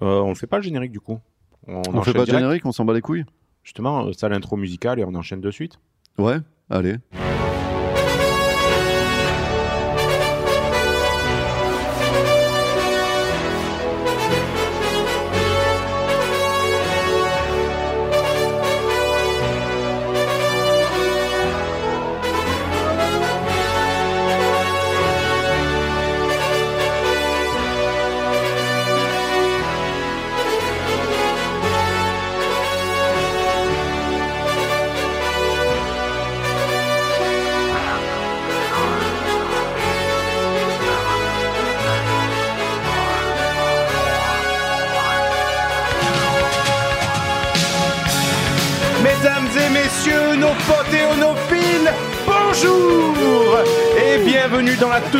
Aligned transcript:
Euh, 0.00 0.20
on 0.20 0.34
fait 0.34 0.46
pas 0.46 0.56
le 0.56 0.62
générique 0.62 0.92
du 0.92 1.00
coup. 1.00 1.20
On, 1.66 1.80
enchaîne 1.80 2.02
fait 2.02 2.12
pas 2.12 2.24
direct. 2.24 2.40
générique, 2.40 2.66
on 2.66 2.72
s'en 2.72 2.84
bat 2.84 2.94
les 2.94 3.02
couilles 3.02 3.24
Justement, 3.62 4.06
euh, 4.06 4.12
ça 4.12 4.28
l'intro 4.28 4.56
musicale 4.56 4.98
et 4.98 5.04
on 5.04 5.14
enchaîne 5.14 5.40
de 5.40 5.50
suite. 5.50 5.78
Ouais, 6.18 6.38
allez. 6.70 6.96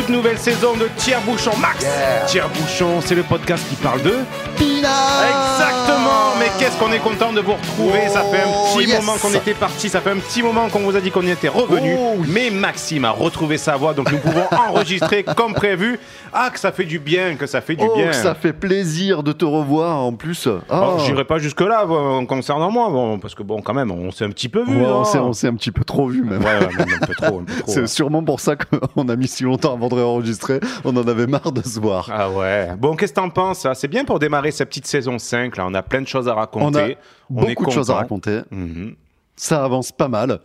Toute 0.03 0.15
nouvelle 0.15 0.37
saison 0.37 0.75
de 0.75 0.89
Tiers 0.97 1.21
Bouchon. 1.21 1.51
Max 1.59 1.85
Tiers 2.27 2.49
Bouchon, 2.49 2.99
c'est 3.05 3.15
le 3.15 3.23
podcast 3.23 3.63
qui 3.69 3.75
parle 3.75 4.01
de... 4.01 4.15
qu'est-ce 6.59 6.77
qu'on 6.77 6.91
est 6.91 6.99
content 6.99 7.31
de 7.33 7.41
vous 7.41 7.53
retrouver 7.53 8.07
Ça 8.09 8.21
fait 8.23 8.41
un 8.41 8.47
Oh, 8.47 8.77
petit 8.77 8.87
yes. 8.89 8.99
moment 9.01 9.17
qu'on 9.21 9.33
était 9.33 9.53
parti, 9.53 9.89
ça 9.89 9.99
fait 10.01 10.11
un 10.11 10.17
petit 10.17 10.41
moment 10.43 10.69
qu'on 10.69 10.79
vous 10.79 10.95
a 10.95 11.01
dit 11.01 11.11
qu'on 11.11 11.21
y 11.23 11.29
était 11.31 11.47
revenu. 11.49 11.95
Oh. 11.97 12.15
Mais 12.27 12.49
Maxime 12.49 13.05
a 13.05 13.11
retrouvé 13.11 13.57
sa 13.57 13.75
voix, 13.75 13.93
donc 13.93 14.11
nous 14.11 14.17
pouvons 14.19 14.45
enregistrer 14.69 15.23
comme 15.23 15.53
prévu. 15.53 15.99
Ah, 16.33 16.49
que 16.51 16.59
ça 16.59 16.71
fait 16.71 16.85
du 16.85 16.99
bien, 16.99 17.35
que 17.35 17.45
ça 17.45 17.61
fait 17.61 17.75
du 17.75 17.85
Oh, 17.87 17.95
bien 17.95 18.11
ça 18.13 18.33
fait 18.35 18.53
plaisir 18.53 19.21
de 19.23 19.31
te 19.31 19.45
revoir 19.45 19.97
en 19.99 20.13
plus. 20.13 20.47
Ah. 20.69 20.79
Bon, 20.79 20.99
J'irai 20.99 21.25
pas 21.25 21.37
jusque-là 21.37 21.85
bon, 21.85 22.25
concernant 22.25 22.71
moi, 22.71 22.89
bon, 22.89 23.19
parce 23.19 23.35
que 23.35 23.43
bon, 23.43 23.61
quand 23.61 23.73
même, 23.73 23.91
on 23.91 24.11
s'est 24.11 24.25
un 24.25 24.29
petit 24.29 24.49
peu 24.49 24.63
vu. 24.63 24.77
Ouais, 24.77 24.85
hein. 24.87 25.03
on 25.21 25.33
s'est- 25.33 25.47
un 25.47 25.55
petit 25.55 25.71
peu 25.71 25.83
trop 25.83 26.07
vu 26.07 26.23
même. 26.23 26.39
Ouais, 26.43 26.59
ouais, 26.59 26.75
même 26.77 26.97
un 27.01 27.05
peu 27.05 27.13
trop, 27.15 27.41
C'est 27.67 27.81
ouais. 27.81 27.87
sûrement 27.87 28.23
pour 28.23 28.39
ça 28.39 28.55
qu'on 28.55 29.09
a 29.09 29.15
mis 29.15 29.27
si 29.27 29.43
longtemps 29.43 29.73
avant 29.73 29.89
de 29.89 29.95
réenregistrer. 29.95 30.59
On 30.85 30.95
en 30.95 31.07
avait 31.07 31.27
marre 31.27 31.51
de 31.51 31.61
se 31.61 31.79
voir. 31.79 32.09
Ah 32.11 32.29
ouais. 32.29 32.69
Bon, 32.77 32.95
qu'est-ce 32.95 33.13
que 33.13 33.19
t'en 33.19 33.29
penses 33.29 33.67
C'est 33.75 33.87
bien 33.87 34.05
pour 34.05 34.19
démarrer 34.19 34.51
cette 34.51 34.69
petite 34.69 34.87
saison 34.87 35.19
5. 35.19 35.57
Là, 35.57 35.65
on 35.67 35.73
a 35.73 35.83
plein 35.83 36.01
de 36.01 36.07
choses 36.07 36.27
à 36.27 36.33
raconter. 36.33 36.42
On 36.53 36.73
a 36.75 36.83
On 36.83 36.87
est 36.87 36.97
beaucoup 37.29 37.65
de 37.65 37.71
choses 37.71 37.89
à 37.89 37.95
raconter. 37.95 38.41
Mhm. 38.51 38.95
Ça 39.35 39.63
avance 39.63 39.91
pas 39.91 40.07
mal. 40.07 40.39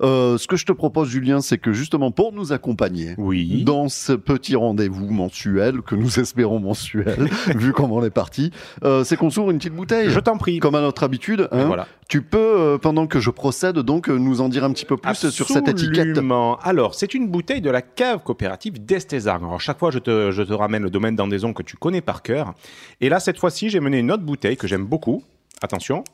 Euh, 0.00 0.38
ce 0.38 0.46
que 0.46 0.56
je 0.56 0.64
te 0.64 0.72
propose, 0.72 1.08
Julien, 1.08 1.40
c'est 1.40 1.58
que 1.58 1.72
justement 1.72 2.12
pour 2.12 2.32
nous 2.32 2.52
accompagner 2.52 3.14
Oui. 3.18 3.64
dans 3.64 3.88
ce 3.88 4.12
petit 4.12 4.54
rendez-vous 4.54 5.10
mensuel, 5.10 5.82
que 5.82 5.96
nous 5.96 6.20
espérons 6.20 6.60
mensuel, 6.60 7.28
vu 7.56 7.72
comment 7.72 7.96
on 7.96 8.04
est 8.04 8.10
parti, 8.10 8.52
euh, 8.84 9.02
c'est 9.02 9.16
qu'on 9.16 9.30
s'ouvre 9.30 9.50
une 9.50 9.58
petite 9.58 9.74
bouteille. 9.74 10.10
Je 10.10 10.20
t'en 10.20 10.38
prie. 10.38 10.60
Comme 10.60 10.76
à 10.76 10.80
notre 10.80 11.02
habitude, 11.02 11.48
hein. 11.50 11.64
Voilà. 11.66 11.88
tu 12.08 12.22
peux, 12.22 12.38
euh, 12.38 12.78
pendant 12.78 13.06
que 13.08 13.18
je 13.18 13.30
procède, 13.30 13.78
donc 13.78 14.08
nous 14.08 14.40
en 14.40 14.48
dire 14.48 14.62
un 14.62 14.72
petit 14.72 14.84
peu 14.84 14.96
plus 14.96 15.30
sur 15.30 15.48
cette 15.48 15.66
étiquette. 15.68 16.18
Alors, 16.62 16.94
c'est 16.94 17.14
une 17.14 17.28
bouteille 17.28 17.60
de 17.60 17.70
la 17.70 17.82
cave 17.82 18.22
coopérative 18.22 18.84
d'Estésargues. 18.84 19.42
Alors, 19.42 19.60
chaque 19.60 19.78
fois, 19.78 19.90
je 19.90 19.98
te, 19.98 20.30
je 20.30 20.42
te 20.42 20.52
ramène 20.52 20.84
le 20.84 20.90
domaine 20.90 21.16
d'Andaison 21.16 21.52
que 21.52 21.62
tu 21.64 21.76
connais 21.76 22.00
par 22.02 22.22
cœur. 22.22 22.54
Et 23.00 23.08
là, 23.08 23.18
cette 23.18 23.38
fois-ci, 23.38 23.68
j'ai 23.68 23.80
mené 23.80 23.98
une 23.98 24.12
autre 24.12 24.22
bouteille 24.22 24.56
que 24.56 24.68
j'aime 24.68 24.84
beaucoup. 24.84 25.24
Attention. 25.62 26.04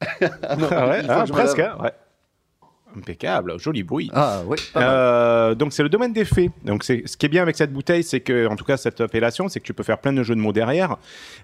Ah 0.00 0.56
non, 0.56 0.68
Ah 0.70 0.88
ouais, 0.88 1.02
me 1.02 1.32
presque. 1.32 1.58
hein, 1.58 1.76
ouais. 1.82 1.92
Impeccable, 2.96 3.58
joli 3.60 3.82
bruit. 3.82 4.10
Ah 4.14 4.40
mal. 4.48 4.58
Euh, 4.76 5.54
donc 5.54 5.72
c'est 5.74 5.82
le 5.82 5.90
domaine 5.90 6.12
des 6.14 6.24
faits. 6.24 6.50
Donc 6.64 6.84
c'est 6.84 7.02
ce 7.06 7.16
qui 7.18 7.26
est 7.26 7.28
bien 7.28 7.42
avec 7.42 7.54
cette 7.56 7.72
bouteille, 7.72 8.02
c'est 8.02 8.20
que 8.20 8.46
en 8.46 8.56
tout 8.56 8.64
cas 8.64 8.76
cette 8.78 9.00
appellation, 9.02 9.48
c'est 9.48 9.60
que 9.60 9.64
tu 9.66 9.74
peux 9.74 9.82
faire 9.82 9.98
plein 9.98 10.12
de 10.12 10.22
jeux 10.22 10.34
de 10.34 10.40
mots 10.40 10.54
derrière. 10.54 10.96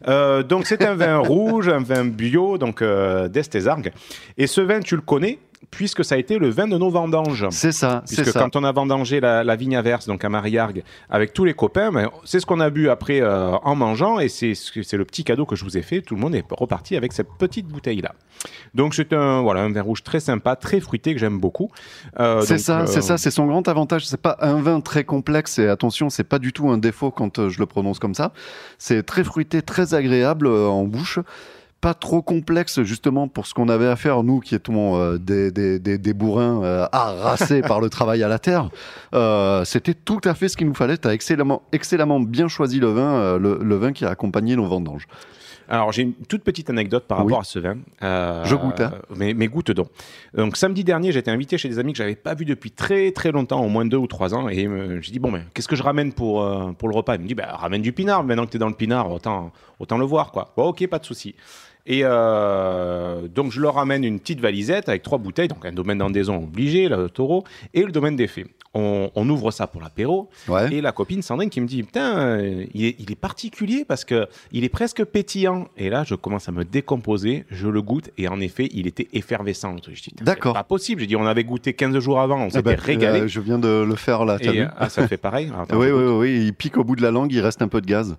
Euh, 0.09 0.43
donc 0.43 0.67
c'est 0.67 0.83
un 0.83 0.95
vin 0.95 1.19
rouge, 1.19 1.69
un 1.69 1.83
vin 1.83 2.07
bio, 2.07 2.57
donc 2.57 2.81
euh, 2.81 3.29
d'Estésargues. 3.29 3.93
Et 4.39 4.47
ce 4.47 4.63
vin, 4.63 4.81
tu 4.81 4.97
le 4.97 5.03
connais 5.03 5.39
puisque 5.75 6.05
ça 6.05 6.15
a 6.15 6.19
été 6.19 6.39
le 6.39 6.49
vin 6.51 6.67
de 6.67 6.79
nos 6.79 6.91
vendanges. 6.91 7.47
C'est 7.51 7.73
ça, 7.73 8.03
c'est 8.05 8.17
Puisque 8.17 8.33
ça. 8.33 8.41
quand 8.41 8.57
on 8.57 8.65
a 8.65 8.73
vendangé 8.73 9.21
la, 9.21 9.45
la 9.45 9.57
vigne 9.57 9.77
averse, 9.77 10.07
donc 10.07 10.25
à 10.25 10.29
Mariargues, 10.29 10.83
avec 11.11 11.33
tous 11.33 11.45
les 11.45 11.55
copains, 11.55 11.93
ben, 11.93 12.11
c'est 12.25 12.41
ce 12.41 12.47
qu'on 12.47 12.61
a 12.61 12.71
bu 12.71 12.89
après 12.89 13.21
euh, 13.21 13.51
en 13.63 13.75
mangeant, 13.75 14.19
et 14.19 14.29
c'est 14.29 14.55
c'est 14.55 14.97
le 14.97 15.05
petit 15.05 15.25
cadeau 15.25 15.47
que 15.47 15.57
je 15.57 15.65
vous 15.65 15.77
ai 15.77 15.83
fait. 15.83 16.01
Tout 16.03 16.15
le 16.15 16.21
monde 16.21 16.35
est 16.35 16.45
reparti 16.51 16.97
avec 16.97 17.13
cette 17.13 17.29
petite 17.39 17.67
bouteille-là. 17.67 18.13
Donc 18.75 18.95
c'est 18.95 19.13
un 19.13 19.43
voilà 19.43 19.63
un 19.63 19.73
vin 19.73 19.83
rouge 19.83 20.03
très 20.03 20.21
sympa, 20.21 20.57
très 20.57 20.81
fruité 20.81 21.15
que 21.15 21.21
j'aime 21.21 21.39
beaucoup. 21.39 21.71
Euh, 22.21 22.43
C'est 22.43 22.59
ça, 22.59 22.81
euh, 22.83 22.87
c'est 22.87 23.03
ça, 23.03 23.17
c'est 23.19 23.31
son 23.31 23.47
grand 23.47 23.67
avantage. 23.69 24.07
C'est 24.07 24.21
pas 24.21 24.37
un 24.41 24.61
vin 24.61 24.81
très 24.81 25.05
complexe 25.05 25.59
et 25.59 25.69
attention, 25.69 26.11
c'est 26.11 26.25
pas 26.25 26.39
du 26.39 26.53
tout 26.53 26.69
un 26.69 26.79
défaut 26.79 27.11
quand 27.11 27.39
euh, 27.39 27.49
je 27.49 27.59
le 27.61 27.67
prononce 27.67 27.99
comme 27.99 28.15
ça. 28.15 28.33
C'est 28.79 29.03
très 29.05 29.25
fruité, 29.25 29.63
très 29.63 29.95
agréable 29.95 30.47
euh, 30.47 30.67
en 30.67 30.85
bouche. 30.85 31.19
Pas 31.85 31.93
trop 31.93 32.23
complexe 32.23 32.83
justement 32.83 33.29
pour 33.29 33.47
ce 33.47 33.53
qu'on 33.53 33.69
avait 33.69 33.89
à 33.89 33.97
faire 33.97 34.23
nous 34.23 34.41
qui 34.41 34.55
étions 34.55 34.97
euh, 34.97 35.19
des, 35.19 35.51
des, 35.51 35.79
des, 35.79 35.99
des 35.99 36.15
bourrins 36.15 36.65
euh, 36.65 36.87
harassés 36.93 37.61
par 37.69 37.79
le 37.79 37.91
travail 37.91 38.23
à 38.23 38.29
la 38.29 38.39
terre. 38.39 38.71
Euh, 39.15 39.67
C'était 39.67 39.93
tout 39.93 40.23
à 40.25 40.33
fait 40.33 40.49
ce 40.49 40.57
qu'il 40.57 40.67
nous 40.67 40.73
fallait. 40.75 40.97
Tu 40.97 41.07
as 41.09 41.13
excellemment, 41.13 41.61
excellemment 41.73 42.21
bien 42.21 42.49
choisi 42.49 42.81
le 42.81 42.87
vin, 42.87 43.37
le, 43.37 43.59
le 43.63 43.77
vin 43.77 43.93
qui 43.93 44.07
a 44.07 44.09
accompagné 44.09 44.57
nos 44.57 44.65
vendanges. 44.65 45.07
Alors, 45.69 45.93
j'ai 45.93 46.03
une 46.03 46.15
toute 46.15 46.43
petite 46.43 46.71
anecdote 46.71 47.05
par 47.07 47.19
Oui. 47.19 47.25
rapport 47.33 47.41
à 47.41 47.45
ce 47.45 47.59
vin. 47.59 47.77
Je 48.01 48.55
goûte, 48.55 48.81
hein. 48.81 48.93
Mais, 49.17 49.35
mais 49.35 49.49
goûte 49.49 49.71
donc. 49.71 49.89
Donc, 50.35 50.57
samedi 50.57 50.85
dernier, 50.85 51.15
été 51.15 51.31
invité 51.31 51.59
chez 51.59 51.69
des 51.69 51.79
amis 51.79 51.93
que 51.93 51.99
j'avais 51.99 52.17
pas 52.17 52.35
vus 52.35 52.45
depuis 52.47 52.71
très 52.71 53.13
très 53.13 53.31
longtemps, 53.31 53.63
au 53.63 53.69
moins 53.69 53.85
deux 53.85 53.97
ou 53.99 54.07
trois 54.07 54.35
ans. 54.35 54.49
Et 54.49 54.69
j'ai 55.03 55.13
dit, 55.13 55.19
bon, 55.19 55.31
ben, 55.33 55.43
qu'est-ce 55.53 55.69
que 55.69 55.77
je 55.77 55.83
ramène 55.83 56.15
pour, 56.15 56.47
pour 56.79 56.89
le 56.89 56.95
repas? 56.95 57.17
Il 57.17 57.23
me 57.23 57.27
dit, 57.29 57.35
ben, 57.35 57.47
ramène 57.51 57.83
du 57.83 57.93
pinard. 57.93 58.25
Maintenant 58.25 58.47
que 58.47 58.51
tu 58.53 58.57
es 58.57 58.61
dans 58.61 58.69
le 58.69 58.75
pinard, 58.75 59.11
autant, 59.11 59.53
autant 59.81 59.99
le 59.99 60.05
voir, 60.07 60.33
quoi. 60.33 60.53
Bon, 60.57 60.65
ok, 60.69 60.87
pas 60.87 60.99
de 60.99 61.05
souci. 61.07 61.35
Et 61.87 62.01
euh, 62.05 63.29
donc, 63.29 63.53
je 63.53 63.61
leur 63.61 63.75
ramène 63.75 64.05
une 64.05 64.19
petite 64.19 64.41
valisette 64.41 64.89
avec 64.89 65.03
trois 65.03 65.19
bouteilles. 65.19 65.49
Donc, 65.49 65.65
un 65.67 65.73
domaine 65.73 65.99
d'endaison 65.99 66.37
obligé, 66.43 66.89
le 66.89 67.09
taureau, 67.11 67.45
et 67.75 67.83
le 67.83 67.93
domaine 67.93 68.17
des 68.17 68.27
fées. 68.27 68.47
On, 68.77 69.11
on 69.15 69.29
ouvre 69.29 69.51
ça 69.53 69.67
pour 69.69 69.81
l'apéro. 69.83 70.29
Ouais. 70.49 70.73
Et 70.75 70.81
la 70.81 70.91
copine 70.93 71.23
Sandrine 71.23 71.49
qui 71.51 71.61
me 71.61 71.67
dit 71.67 71.83
Putain, 71.85 72.19
euh, 72.19 72.65
il, 72.75 72.87
est, 72.87 72.97
il 72.99 73.13
est 73.13 73.17
particulier 73.21 73.85
parce 73.87 74.05
que 74.05 74.27
il 74.51 74.65
est 74.65 74.69
presque 74.69 75.05
pétillant. 75.05 75.69
Et 75.77 75.91
là, 75.91 76.03
je 76.05 76.15
commence 76.17 76.49
à 76.49 76.53
me 76.53 76.65
décomposer, 76.65 77.45
je 77.51 77.69
le 77.69 77.83
goûte, 77.83 78.11
et 78.19 78.27
en 78.29 78.41
effet, 78.41 78.69
il 78.73 78.87
était 78.89 79.07
effervescent. 79.13 79.77
Je 79.87 79.93
dis 80.03 80.13
D'accord. 80.23 80.55
Pas 80.55 80.65
possible. 80.65 81.03
J'ai 81.03 81.07
dit 81.07 81.17
On 81.17 81.27
avait 81.27 81.45
goûté 81.45 81.75
15 81.75 81.99
jours 82.01 82.19
avant, 82.21 82.41
on 82.41 82.47
Eh 82.47 82.51
s'était 82.51 82.63
ben, 82.63 82.81
régalé. 82.81 83.21
euh, 83.21 83.29
je 83.29 83.41
viens 83.41 83.59
de 83.61 83.85
le 83.87 83.95
faire 83.95 84.25
là. 84.25 84.39
t'as 84.41 84.53
et 84.53 84.61
vu 84.63 84.67
ah, 84.77 84.89
ça 84.89 85.07
fait 85.07 85.19
pareil. 85.19 85.53
Attends, 85.59 85.79
oui, 85.79 85.91
oui, 85.93 86.05
oui, 86.07 86.45
il 86.47 86.53
pique 86.55 86.77
au 86.77 86.83
bout 86.83 86.97
de 86.97 87.03
la 87.03 87.11
langue, 87.13 87.31
il 87.33 87.41
reste 87.41 87.63
un 87.63 87.69
peu 87.69 87.81
de 87.81 87.87
gaz. 87.87 88.17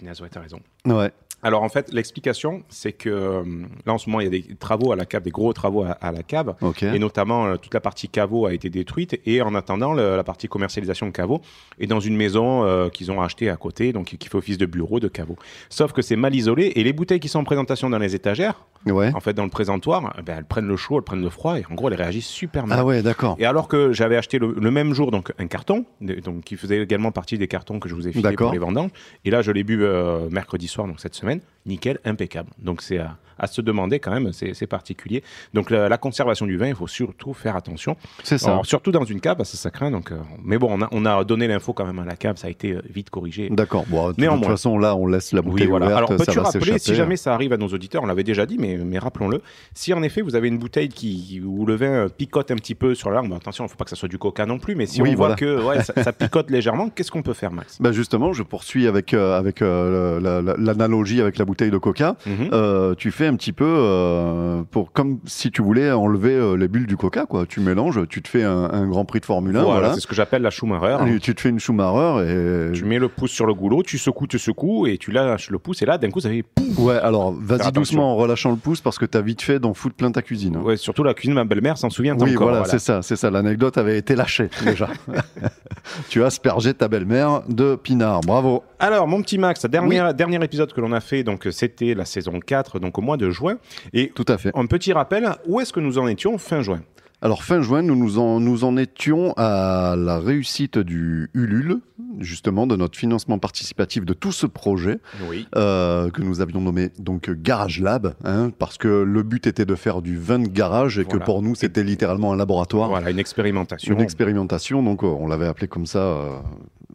Punaise, 0.00 0.20
ouais, 0.22 0.28
t'as 0.30 0.40
raison. 0.40 0.60
Ouais. 0.86 1.10
Alors 1.42 1.62
en 1.62 1.70
fait, 1.70 1.90
l'explication, 1.92 2.62
c'est 2.68 2.92
que 2.92 3.08
euh, 3.08 3.42
là 3.86 3.94
en 3.94 3.98
ce 3.98 4.10
moment, 4.10 4.20
il 4.20 4.24
y 4.24 4.26
a 4.26 4.30
des 4.30 4.42
travaux 4.56 4.92
à 4.92 4.96
la 4.96 5.06
cave, 5.06 5.22
des 5.22 5.30
gros 5.30 5.52
travaux 5.54 5.82
à, 5.84 5.92
à 5.92 6.12
la 6.12 6.22
cave. 6.22 6.54
Et 6.82 6.98
notamment, 6.98 7.46
euh, 7.46 7.56
toute 7.56 7.72
la 7.72 7.80
partie 7.80 8.08
caveau 8.08 8.44
a 8.44 8.52
été 8.52 8.68
détruite. 8.68 9.18
Et 9.24 9.40
en 9.40 9.54
attendant, 9.54 9.94
le- 9.94 10.16
la 10.16 10.24
partie 10.24 10.48
commercialisation 10.48 11.06
de 11.06 11.12
caveau 11.12 11.40
est 11.78 11.86
dans 11.86 12.00
une 12.00 12.14
maison 12.16 12.64
euh, 12.64 12.88
qu'ils 12.90 13.10
ont 13.10 13.22
achetée 13.22 13.48
à 13.48 13.56
côté, 13.56 13.92
donc 13.94 14.06
qui 14.16 14.28
fait 14.28 14.36
office 14.36 14.58
de 14.58 14.66
bureau 14.66 15.00
de 15.00 15.08
caveau. 15.08 15.36
Sauf 15.70 15.92
que 15.92 16.02
c'est 16.02 16.16
mal 16.16 16.34
isolé. 16.34 16.72
Et 16.76 16.84
les 16.84 16.92
bouteilles 16.92 17.20
qui 17.20 17.28
sont 17.28 17.38
en 17.40 17.44
présentation 17.44 17.88
dans 17.88 17.98
les 17.98 18.14
étagères, 18.14 18.66
Ouais. 18.86 19.12
en 19.14 19.20
fait, 19.20 19.34
dans 19.34 19.44
le 19.44 19.50
présentoir, 19.50 20.14
eh 20.18 20.22
ben, 20.22 20.36
elles 20.38 20.44
prennent 20.46 20.66
le 20.68 20.76
chaud, 20.76 20.96
elles 20.96 21.02
prennent 21.04 21.20
le 21.22 21.28
froid. 21.28 21.58
Et 21.58 21.64
en 21.70 21.74
gros, 21.74 21.88
elles 21.90 21.96
réagissent 21.96 22.26
super 22.26 22.66
mal. 22.66 22.78
Ah 22.80 22.84
ouais, 22.84 23.02
d'accord. 23.02 23.36
Et 23.38 23.44
alors 23.44 23.68
que 23.68 23.92
j'avais 23.92 24.16
acheté 24.16 24.38
le, 24.38 24.54
le 24.58 24.70
même 24.70 24.94
jour 24.94 25.10
donc 25.10 25.32
un 25.38 25.46
carton, 25.48 25.84
donc 26.00 26.44
qui 26.44 26.56
faisait 26.56 26.80
également 26.82 27.12
partie 27.12 27.36
des 27.38 27.46
cartons 27.48 27.78
que 27.78 27.88
je 27.90 27.94
vous 27.94 28.08
ai 28.08 28.12
filés 28.12 28.22
pour 28.36 28.52
les 28.52 28.58
vendanges. 28.58 28.90
Et 29.26 29.30
là, 29.30 29.40
je 29.42 29.52
l'ai 29.52 29.64
bu 29.64 29.84
mercredi 30.30 30.68
soir, 30.68 30.86
donc 30.86 31.00
cette 31.00 31.14
semaine, 31.14 31.40
nickel, 31.66 31.98
impeccable. 32.04 32.50
Donc 32.58 32.82
c'est 32.82 32.98
à, 32.98 33.16
à 33.38 33.46
se 33.46 33.60
demander 33.62 34.00
quand 34.00 34.10
même, 34.12 34.32
c'est 34.32 34.66
particulier. 34.66 35.22
Donc 35.54 35.70
la, 35.70 35.88
la 35.88 35.96
conservation 35.98 36.44
du 36.46 36.56
vin, 36.58 36.68
il 36.68 36.74
faut 36.74 36.86
surtout 36.86 37.32
faire 37.32 37.56
attention. 37.56 37.96
C'est 38.22 38.36
ça. 38.38 38.48
Alors, 38.50 38.66
surtout 38.66 38.92
dans 38.92 39.04
une 39.04 39.20
cave, 39.20 39.36
parce 39.38 39.50
que 39.50 39.56
ça 39.56 39.70
craint. 39.70 39.90
Donc, 39.90 40.12
euh, 40.12 40.16
mais 40.44 40.58
bon, 40.58 40.68
on 40.70 40.82
a, 40.82 40.88
on 40.92 41.06
a 41.06 41.24
donné 41.24 41.48
l'info 41.48 41.72
quand 41.72 41.86
même 41.86 41.98
à 41.98 42.04
la 42.04 42.16
cave, 42.16 42.36
ça 42.36 42.48
a 42.48 42.50
été 42.50 42.72
euh, 42.72 42.82
vite 42.90 43.08
corrigé. 43.08 43.48
D'accord. 43.50 43.86
Bon, 43.88 44.10
de 44.10 44.14
toute 44.14 44.44
façon, 44.44 44.78
là, 44.78 44.94
on 44.94 45.06
laisse 45.06 45.32
la 45.32 45.40
Oui, 45.40 45.50
bouteille 45.52 45.66
voilà. 45.68 45.86
ouverte. 45.86 45.98
Alors, 46.10 46.16
peux-tu 46.16 46.38
rappeler, 46.38 46.78
si 46.78 46.94
jamais 46.94 47.16
ça 47.16 47.32
arrive 47.32 47.52
à 47.54 47.56
nos 47.56 47.68
auditeurs, 47.68 48.02
on 48.02 48.06
l'avait 48.06 48.24
déjà 48.24 48.44
dit, 48.44 48.58
mais, 48.58 48.76
mais 48.76 48.98
rappelons-le, 48.98 49.40
si 49.74 49.94
en 49.94 50.02
effet 50.02 50.20
vous 50.20 50.34
avez 50.36 50.48
une 50.48 50.58
bouteille 50.58 50.88
qui, 50.90 51.40
où 51.44 51.64
le 51.64 51.76
vin 51.76 52.08
picote 52.14 52.50
un 52.50 52.56
petit 52.56 52.74
peu 52.74 52.94
sur 52.94 53.10
la 53.10 53.22
bon, 53.22 53.36
attention, 53.36 53.64
il 53.64 53.68
ne 53.68 53.70
faut 53.70 53.76
pas 53.76 53.84
que 53.84 53.90
ça 53.90 53.96
soit 53.96 54.08
du 54.08 54.18
coca 54.18 54.44
non 54.44 54.58
plus, 54.58 54.74
mais 54.74 54.84
si 54.86 55.00
Oui, 55.00 55.10
on 55.12 55.16
voit 55.16 55.34
que 55.34 55.62
ouais, 55.64 55.82
ça, 55.82 55.94
ça 56.02 56.12
picote 56.12 56.50
légèrement, 56.50 56.90
qu'est-ce 56.90 57.10
qu'on 57.10 57.22
peut 57.22 57.32
faire, 57.34 57.52
Max? 57.52 57.78
Bah 57.80 57.92
justement, 57.92 58.32
je 58.34 58.42
poursuis 58.42 58.86
avec, 58.86 59.14
euh, 59.14 59.38
avec 59.38 59.62
euh, 59.62 60.20
la- 60.20 60.42
la- 60.42 60.56
l'analogie 60.58 61.20
avec 61.22 61.38
la 61.38 61.44
bouteille 61.50 61.70
de 61.70 61.78
coca, 61.78 62.16
Mhm. 62.26 62.48
euh, 62.52 62.94
tu 62.94 63.10
fais 63.10 63.26
un 63.26 63.34
petit 63.36 63.52
peu 63.52 63.64
euh, 63.66 64.62
pour 64.70 64.92
comme 64.92 65.18
si 65.26 65.50
tu 65.50 65.62
voulais 65.62 65.90
enlever 65.92 66.34
euh, 66.34 66.54
les 66.56 66.68
bulles 66.68 66.86
du 66.86 66.96
coca, 66.96 67.26
quoi. 67.26 67.44
Tu 67.46 67.60
mélanges, 67.60 68.00
tu 68.08 68.22
te 68.22 68.28
fais 68.28 68.42
un, 68.44 68.70
un 68.72 68.86
Grand 68.86 69.04
Prix 69.04 69.20
de 69.20 69.26
Formule 69.26 69.56
1, 69.56 69.62
Voilà, 69.62 69.78
voilà. 69.80 69.94
c'est 69.94 70.00
ce 70.00 70.06
que 70.06 70.14
j'appelle 70.14 70.42
la 70.42 70.50
Schumacher. 70.50 70.96
Et 71.08 71.18
tu 71.18 71.34
te 71.34 71.40
fais 71.40 71.48
une 71.50 71.58
Schumacher 71.60 72.24
et 72.70 72.72
Tu 72.72 72.84
mets 72.84 72.98
le 72.98 73.08
pouce 73.08 73.30
sur 73.32 73.46
le 73.46 73.54
goulot, 73.54 73.82
tu 73.82 73.98
secoues, 73.98 74.26
tu 74.26 74.38
secoues, 74.38 74.86
et 74.86 74.96
tu 74.98 75.10
lâches 75.12 75.50
le 75.50 75.58
pouce, 75.58 75.82
et 75.82 75.86
là, 75.86 75.98
d'un 75.98 76.10
coup, 76.10 76.20
ça 76.20 76.28
fait. 76.28 76.42
pouf. 76.42 76.78
ouais. 76.78 76.96
Alors 76.98 77.32
vas-y 77.38 77.72
doucement 77.72 78.12
en 78.12 78.16
relâchant 78.16 78.50
le 78.50 78.56
pouce 78.56 78.80
parce 78.80 78.98
que 78.98 79.04
t'as 79.06 79.20
vite 79.20 79.42
fait 79.42 79.58
d'en 79.58 79.74
foutre 79.74 79.94
plein 79.96 80.10
ta 80.12 80.22
cuisine. 80.22 80.56
hein. 80.56 80.62
Ouais, 80.62 80.76
surtout 80.76 81.02
la 81.02 81.14
cuisine 81.14 81.34
ma 81.34 81.44
belle-mère 81.44 81.76
s'en 81.78 81.90
souvient 81.90 82.16
Oui, 82.18 82.34
encore. 82.36 82.48
voilà, 82.50 82.64
c'est 82.64 82.78
ça, 82.78 83.02
c'est 83.02 83.16
ça. 83.16 83.30
L'anecdote 83.30 83.76
avait 83.78 83.98
été 83.98 84.14
lâchée 84.14 84.48
déjà. 84.64 84.88
tu 86.08 86.22
as 86.22 86.26
aspergé 86.26 86.74
ta 86.74 86.88
belle-mère 86.88 87.42
de 87.48 87.76
pinard. 87.76 88.20
Bravo. 88.22 88.62
Alors, 88.82 89.06
mon 89.06 89.20
petit 89.20 89.36
Max, 89.36 89.66
dernier, 89.66 90.02
dernier 90.14 90.42
épisode 90.42 90.72
que 90.72 90.80
l'on 90.80 90.92
a 90.92 91.00
fait, 91.00 91.22
donc 91.22 91.46
c'était 91.50 91.92
la 91.92 92.06
saison 92.06 92.40
4, 92.40 92.78
donc 92.78 92.96
au 92.96 93.02
mois 93.02 93.18
de 93.18 93.28
juin. 93.28 93.58
Et 93.92 94.08
Tout 94.08 94.24
à 94.26 94.38
fait. 94.38 94.50
un 94.54 94.64
petit 94.64 94.94
rappel, 94.94 95.30
où 95.46 95.60
est-ce 95.60 95.70
que 95.70 95.80
nous 95.80 95.98
en 95.98 96.08
étions 96.08 96.38
fin 96.38 96.62
juin? 96.62 96.80
Alors 97.22 97.44
fin 97.44 97.60
juin, 97.60 97.82
nous 97.82 97.96
nous 97.96 98.18
en, 98.18 98.40
nous 98.40 98.64
en 98.64 98.78
étions 98.78 99.34
à 99.36 99.94
la 99.94 100.18
réussite 100.18 100.78
du 100.78 101.28
Ulule, 101.34 101.80
justement 102.18 102.66
de 102.66 102.76
notre 102.76 102.98
financement 102.98 103.38
participatif 103.38 104.06
de 104.06 104.14
tout 104.14 104.32
ce 104.32 104.46
projet 104.46 105.00
Oui. 105.28 105.46
euh, 105.54 106.08
que 106.08 106.22
nous 106.22 106.40
avions 106.40 106.62
nommé 106.62 106.88
donc 106.98 107.30
Garage 107.30 107.78
Lab, 107.80 108.14
hein, 108.24 108.50
parce 108.58 108.78
que 108.78 108.88
le 108.88 109.22
but 109.22 109.46
était 109.46 109.66
de 109.66 109.74
faire 109.74 110.00
du 110.00 110.16
vin 110.16 110.38
de 110.38 110.48
garage 110.48 110.98
et 110.98 111.04
que 111.04 111.18
pour 111.18 111.42
nous 111.42 111.54
c'était 111.54 111.82
littéralement 111.82 112.32
un 112.32 112.36
laboratoire. 112.36 112.88
Voilà, 112.88 113.10
une 113.10 113.18
expérimentation. 113.18 113.94
Une 113.94 114.00
expérimentation, 114.00 114.82
donc 114.82 115.04
euh, 115.04 115.06
on 115.06 115.28
l'avait 115.28 115.46
appelé 115.46 115.68
comme 115.68 115.84
ça 115.86 115.98
euh, 115.98 116.38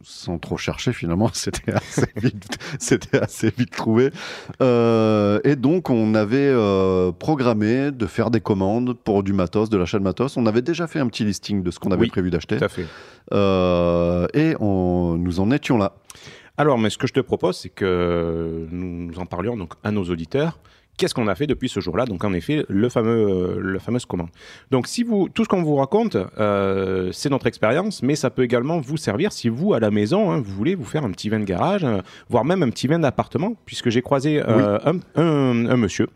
sans 0.02 0.38
trop 0.38 0.56
chercher 0.56 0.92
finalement, 0.92 1.30
c'était 1.34 1.72
assez 1.72 2.06
vite, 2.16 2.58
c'était 2.80 3.22
assez 3.22 3.52
vite 3.56 3.70
trouvé. 3.70 4.10
Euh, 4.60 5.38
et 5.44 5.54
donc 5.54 5.88
on 5.88 6.14
avait 6.16 6.52
programmé 7.20 7.92
de 7.92 8.06
faire 8.06 8.32
des 8.32 8.40
commandes 8.40 8.92
pour 8.92 9.22
du 9.22 9.32
matos, 9.32 9.70
de 9.70 9.76
l'achat 9.76 9.98
de 10.00 10.04
matos. 10.04 10.15
On 10.36 10.46
avait 10.46 10.62
déjà 10.62 10.86
fait 10.86 10.98
un 10.98 11.06
petit 11.08 11.24
listing 11.24 11.62
de 11.62 11.70
ce 11.70 11.78
qu'on 11.78 11.90
avait 11.90 12.02
Oui, 12.02 12.08
prévu 12.08 12.30
d'acheter 12.30 12.58
Tout 12.58 12.64
à 12.64 12.68
fait. 12.68 12.86
Euh, 13.32 14.26
et 14.34 14.54
on, 14.60 15.16
nous 15.16 15.40
en 15.40 15.50
étions 15.50 15.78
là. 15.78 15.94
Alors, 16.58 16.78
mais 16.78 16.90
ce 16.90 16.98
que 16.98 17.06
je 17.06 17.12
te 17.12 17.20
propose, 17.20 17.58
c'est 17.58 17.68
que 17.68 18.66
nous 18.70 19.18
en 19.18 19.26
parlions 19.26 19.56
donc 19.56 19.74
à 19.84 19.90
nos 19.90 20.04
auditeurs. 20.04 20.58
Qu'est-ce 20.96 21.12
qu'on 21.14 21.28
a 21.28 21.34
fait 21.34 21.46
depuis 21.46 21.68
ce 21.68 21.80
jour-là 21.80 22.06
Donc, 22.06 22.24
en 22.24 22.32
effet, 22.32 22.64
le 22.68 22.88
fameux, 22.88 23.10
euh, 23.58 23.72
la 23.74 23.78
fameuse 23.80 24.06
commande. 24.06 24.28
Donc, 24.70 24.86
si 24.86 25.02
vous, 25.02 25.28
tout 25.28 25.44
ce 25.44 25.48
qu'on 25.48 25.62
vous 25.62 25.76
raconte, 25.76 26.16
euh, 26.38 27.10
c'est 27.12 27.28
notre 27.28 27.46
expérience, 27.46 28.02
mais 28.02 28.14
ça 28.16 28.30
peut 28.30 28.42
également 28.44 28.80
vous 28.80 28.96
servir 28.96 29.30
si 29.30 29.50
vous, 29.50 29.74
à 29.74 29.80
la 29.80 29.90
maison, 29.90 30.30
hein, 30.30 30.40
vous 30.42 30.54
voulez 30.54 30.74
vous 30.74 30.84
faire 30.86 31.04
un 31.04 31.10
petit 31.10 31.28
vin 31.28 31.38
de 31.38 31.44
garage, 31.44 31.84
euh, 31.84 32.00
voire 32.30 32.46
même 32.46 32.62
un 32.62 32.70
petit 32.70 32.86
vin 32.86 32.98
d'appartement, 32.98 33.54
puisque 33.66 33.90
j'ai 33.90 34.00
croisé 34.00 34.40
un, 34.40 34.78
un- 35.16 35.66
un 35.66 35.76
monsieur 35.76 36.08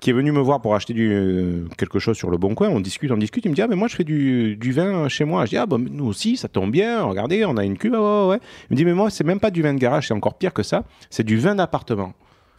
qui 0.00 0.10
est 0.10 0.12
venu 0.12 0.30
me 0.30 0.40
voir 0.40 0.60
pour 0.60 0.76
acheter 0.76 0.94
du, 0.94 1.64
quelque 1.76 1.98
chose 1.98 2.16
sur 2.16 2.30
le 2.30 2.38
bon 2.38 2.54
coin. 2.54 2.68
On 2.68 2.78
discute, 2.78 3.10
on 3.10 3.16
discute. 3.16 3.44
Il 3.44 3.48
me 3.50 3.54
dit 3.56 3.62
Ah, 3.62 3.66
mais 3.68 3.74
moi, 3.76 3.88
je 3.88 3.96
fais 3.96 4.04
du, 4.04 4.54
du 4.56 4.70
vin 4.72 5.08
chez 5.08 5.24
moi. 5.24 5.44
Je 5.46 5.50
dis 5.50 5.56
Ah, 5.56 5.66
bah, 5.66 5.78
nous 5.78 6.06
aussi, 6.06 6.36
ça 6.36 6.46
tombe 6.46 6.70
bien. 6.70 7.02
Regardez, 7.02 7.44
on 7.44 7.56
a 7.56 7.64
une 7.64 7.76
cuve. 7.76 7.94
Ah, 7.96 8.00
ouais, 8.00 8.22
ouais, 8.22 8.28
ouais. 8.36 8.40
Il 8.70 8.74
me 8.74 8.76
dit 8.76 8.84
Mais 8.84 8.94
moi, 8.94 9.10
c'est 9.10 9.24
même 9.24 9.40
pas 9.40 9.50
du 9.50 9.62
vin 9.62 9.74
de 9.74 9.78
garage, 9.80 10.06
c'est 10.06 10.14
encore 10.14 10.34
pire 10.38 10.52
que 10.52 10.62
ça. 10.62 10.84
C'est 11.10 11.24
du 11.24 11.38
vin 11.38 11.56
d'appartement. 11.56 12.12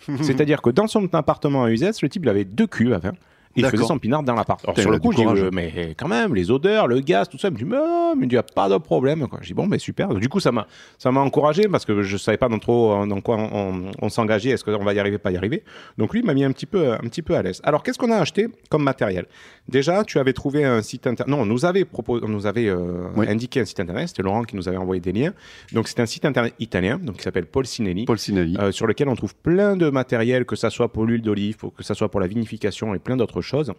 C'est-à-dire 0.22 0.62
que 0.62 0.70
dans 0.70 0.88
son 0.88 1.14
appartement 1.14 1.64
à 1.64 1.72
Uzès, 1.72 1.92
le 2.02 2.10
type, 2.10 2.24
il 2.24 2.30
avait 2.30 2.46
deux 2.46 2.68
cuves 2.68 2.94
à 2.94 3.00
vin. 3.00 3.14
Et 3.56 3.62
il 3.62 3.66
faisait 3.66 3.84
son 3.84 3.98
pinard 3.98 4.22
dans 4.24 4.36
l'appart. 4.36 4.64
Alors, 4.64 4.78
sur 4.78 4.90
il 4.90 4.94
le 4.94 5.00
coup, 5.00 5.12
je 5.12 5.18
dis, 5.18 5.26
euh, 5.26 5.50
mais 5.52 5.96
quand 5.98 6.08
même, 6.08 6.36
les 6.36 6.52
odeurs, 6.52 6.88
le 6.88 7.00
gaz, 7.00 7.28
tout 7.28 7.38
ça. 7.38 7.48
Il 7.50 7.54
me 7.56 7.58
dit, 7.58 7.66
mais, 7.66 7.78
oh, 7.80 8.12
il 8.16 8.22
me 8.22 8.26
dit, 8.28 8.36
y 8.36 8.38
a 8.38 8.44
pas 8.44 8.70
de 8.70 8.78
problème. 8.78 9.28
Quoi. 9.28 9.40
Je 9.42 9.48
dis, 9.48 9.54
bon, 9.54 9.66
ben 9.68 9.80
super. 9.80 10.14
Du 10.14 10.30
coup, 10.30 10.40
ça 10.40 10.52
m'a, 10.52 10.68
ça 10.98 11.12
m'a 11.12 11.20
encouragé 11.22 11.64
parce 11.68 11.84
que 11.84 12.04
je 12.04 12.16
savais 12.18 12.38
pas 12.38 12.48
dans 12.48 12.60
trop 12.60 12.94
euh, 12.94 13.06
dans 13.08 13.20
quoi 13.22 13.38
on, 13.38 13.50
on- 13.88 13.92
on 14.02 14.10
s'engageait. 14.10 14.52
Est-ce 14.52 14.64
qu'on 14.64 14.84
va 14.84 14.94
y 14.94 15.00
arriver, 15.00 15.18
pas 15.18 15.32
y 15.32 15.38
arriver. 15.38 15.64
Donc, 15.98 16.14
lui, 16.14 16.20
il 16.22 16.26
m'a 16.26 16.34
mis 16.36 16.44
un 16.44 16.52
petit 16.52 16.68
peu, 16.68 16.94
un 16.94 16.98
petit 17.00 17.22
peu 17.24 17.36
à 17.36 17.42
l'aise. 17.42 17.60
Alors, 17.64 17.82
qu'est-ce 17.84 17.98
qu'on 17.98 18.12
a 18.12 18.18
acheté 18.18 18.48
comme 18.70 18.84
matériel? 18.84 19.26
Déjà, 19.68 20.04
tu 20.04 20.20
avais 20.20 20.34
trouvé 20.34 20.64
un 20.64 20.82
site 20.82 21.08
internet. 21.08 21.30
Non, 21.36 21.42
on 21.42 21.46
nous 21.46 21.66
avait, 21.66 21.86
proposé, 21.86 22.24
on 22.26 22.30
nous 22.30 22.46
avait 22.46 22.68
euh, 22.70 23.08
Oui. 23.16 23.28
indiqué 23.28 23.60
un 23.62 23.66
site 23.66 23.80
internet. 23.80 24.10
C'était 24.10 24.24
Laurent 24.24 24.44
qui 24.44 24.56
nous 24.56 24.68
avait 24.68 24.78
envoyé 24.78 25.02
des 25.02 25.12
liens. 25.12 25.34
Donc, 25.74 25.88
c'est 25.88 26.00
un 26.00 26.06
site 26.06 26.26
internet 26.26 26.54
italien 26.60 27.00
donc, 27.02 27.18
qui 27.18 27.24
s'appelle 27.24 27.46
Paul 27.48 27.66
Sinelli. 27.66 28.06
Paul 28.06 28.20
Sinelli. 28.20 28.58
Euh, 28.60 28.72
sur 28.72 28.86
lequel 28.88 29.10
on 29.10 29.16
trouve 29.16 29.36
plein 29.36 29.76
de 29.76 29.90
matériel, 29.90 30.46
que 30.46 30.56
ça 30.56 30.70
soit 30.70 30.92
pour 30.94 31.06
l'huile 31.06 31.22
d'olive, 31.24 31.58
que 31.76 31.84
ça 31.84 31.94
soit 31.96 32.10
pour 32.10 32.20
la 32.20 32.28
vinification 32.28 32.94
et 32.96 33.00
plein 33.00 33.18
d'autres 33.18 33.39
choses. 33.42 33.74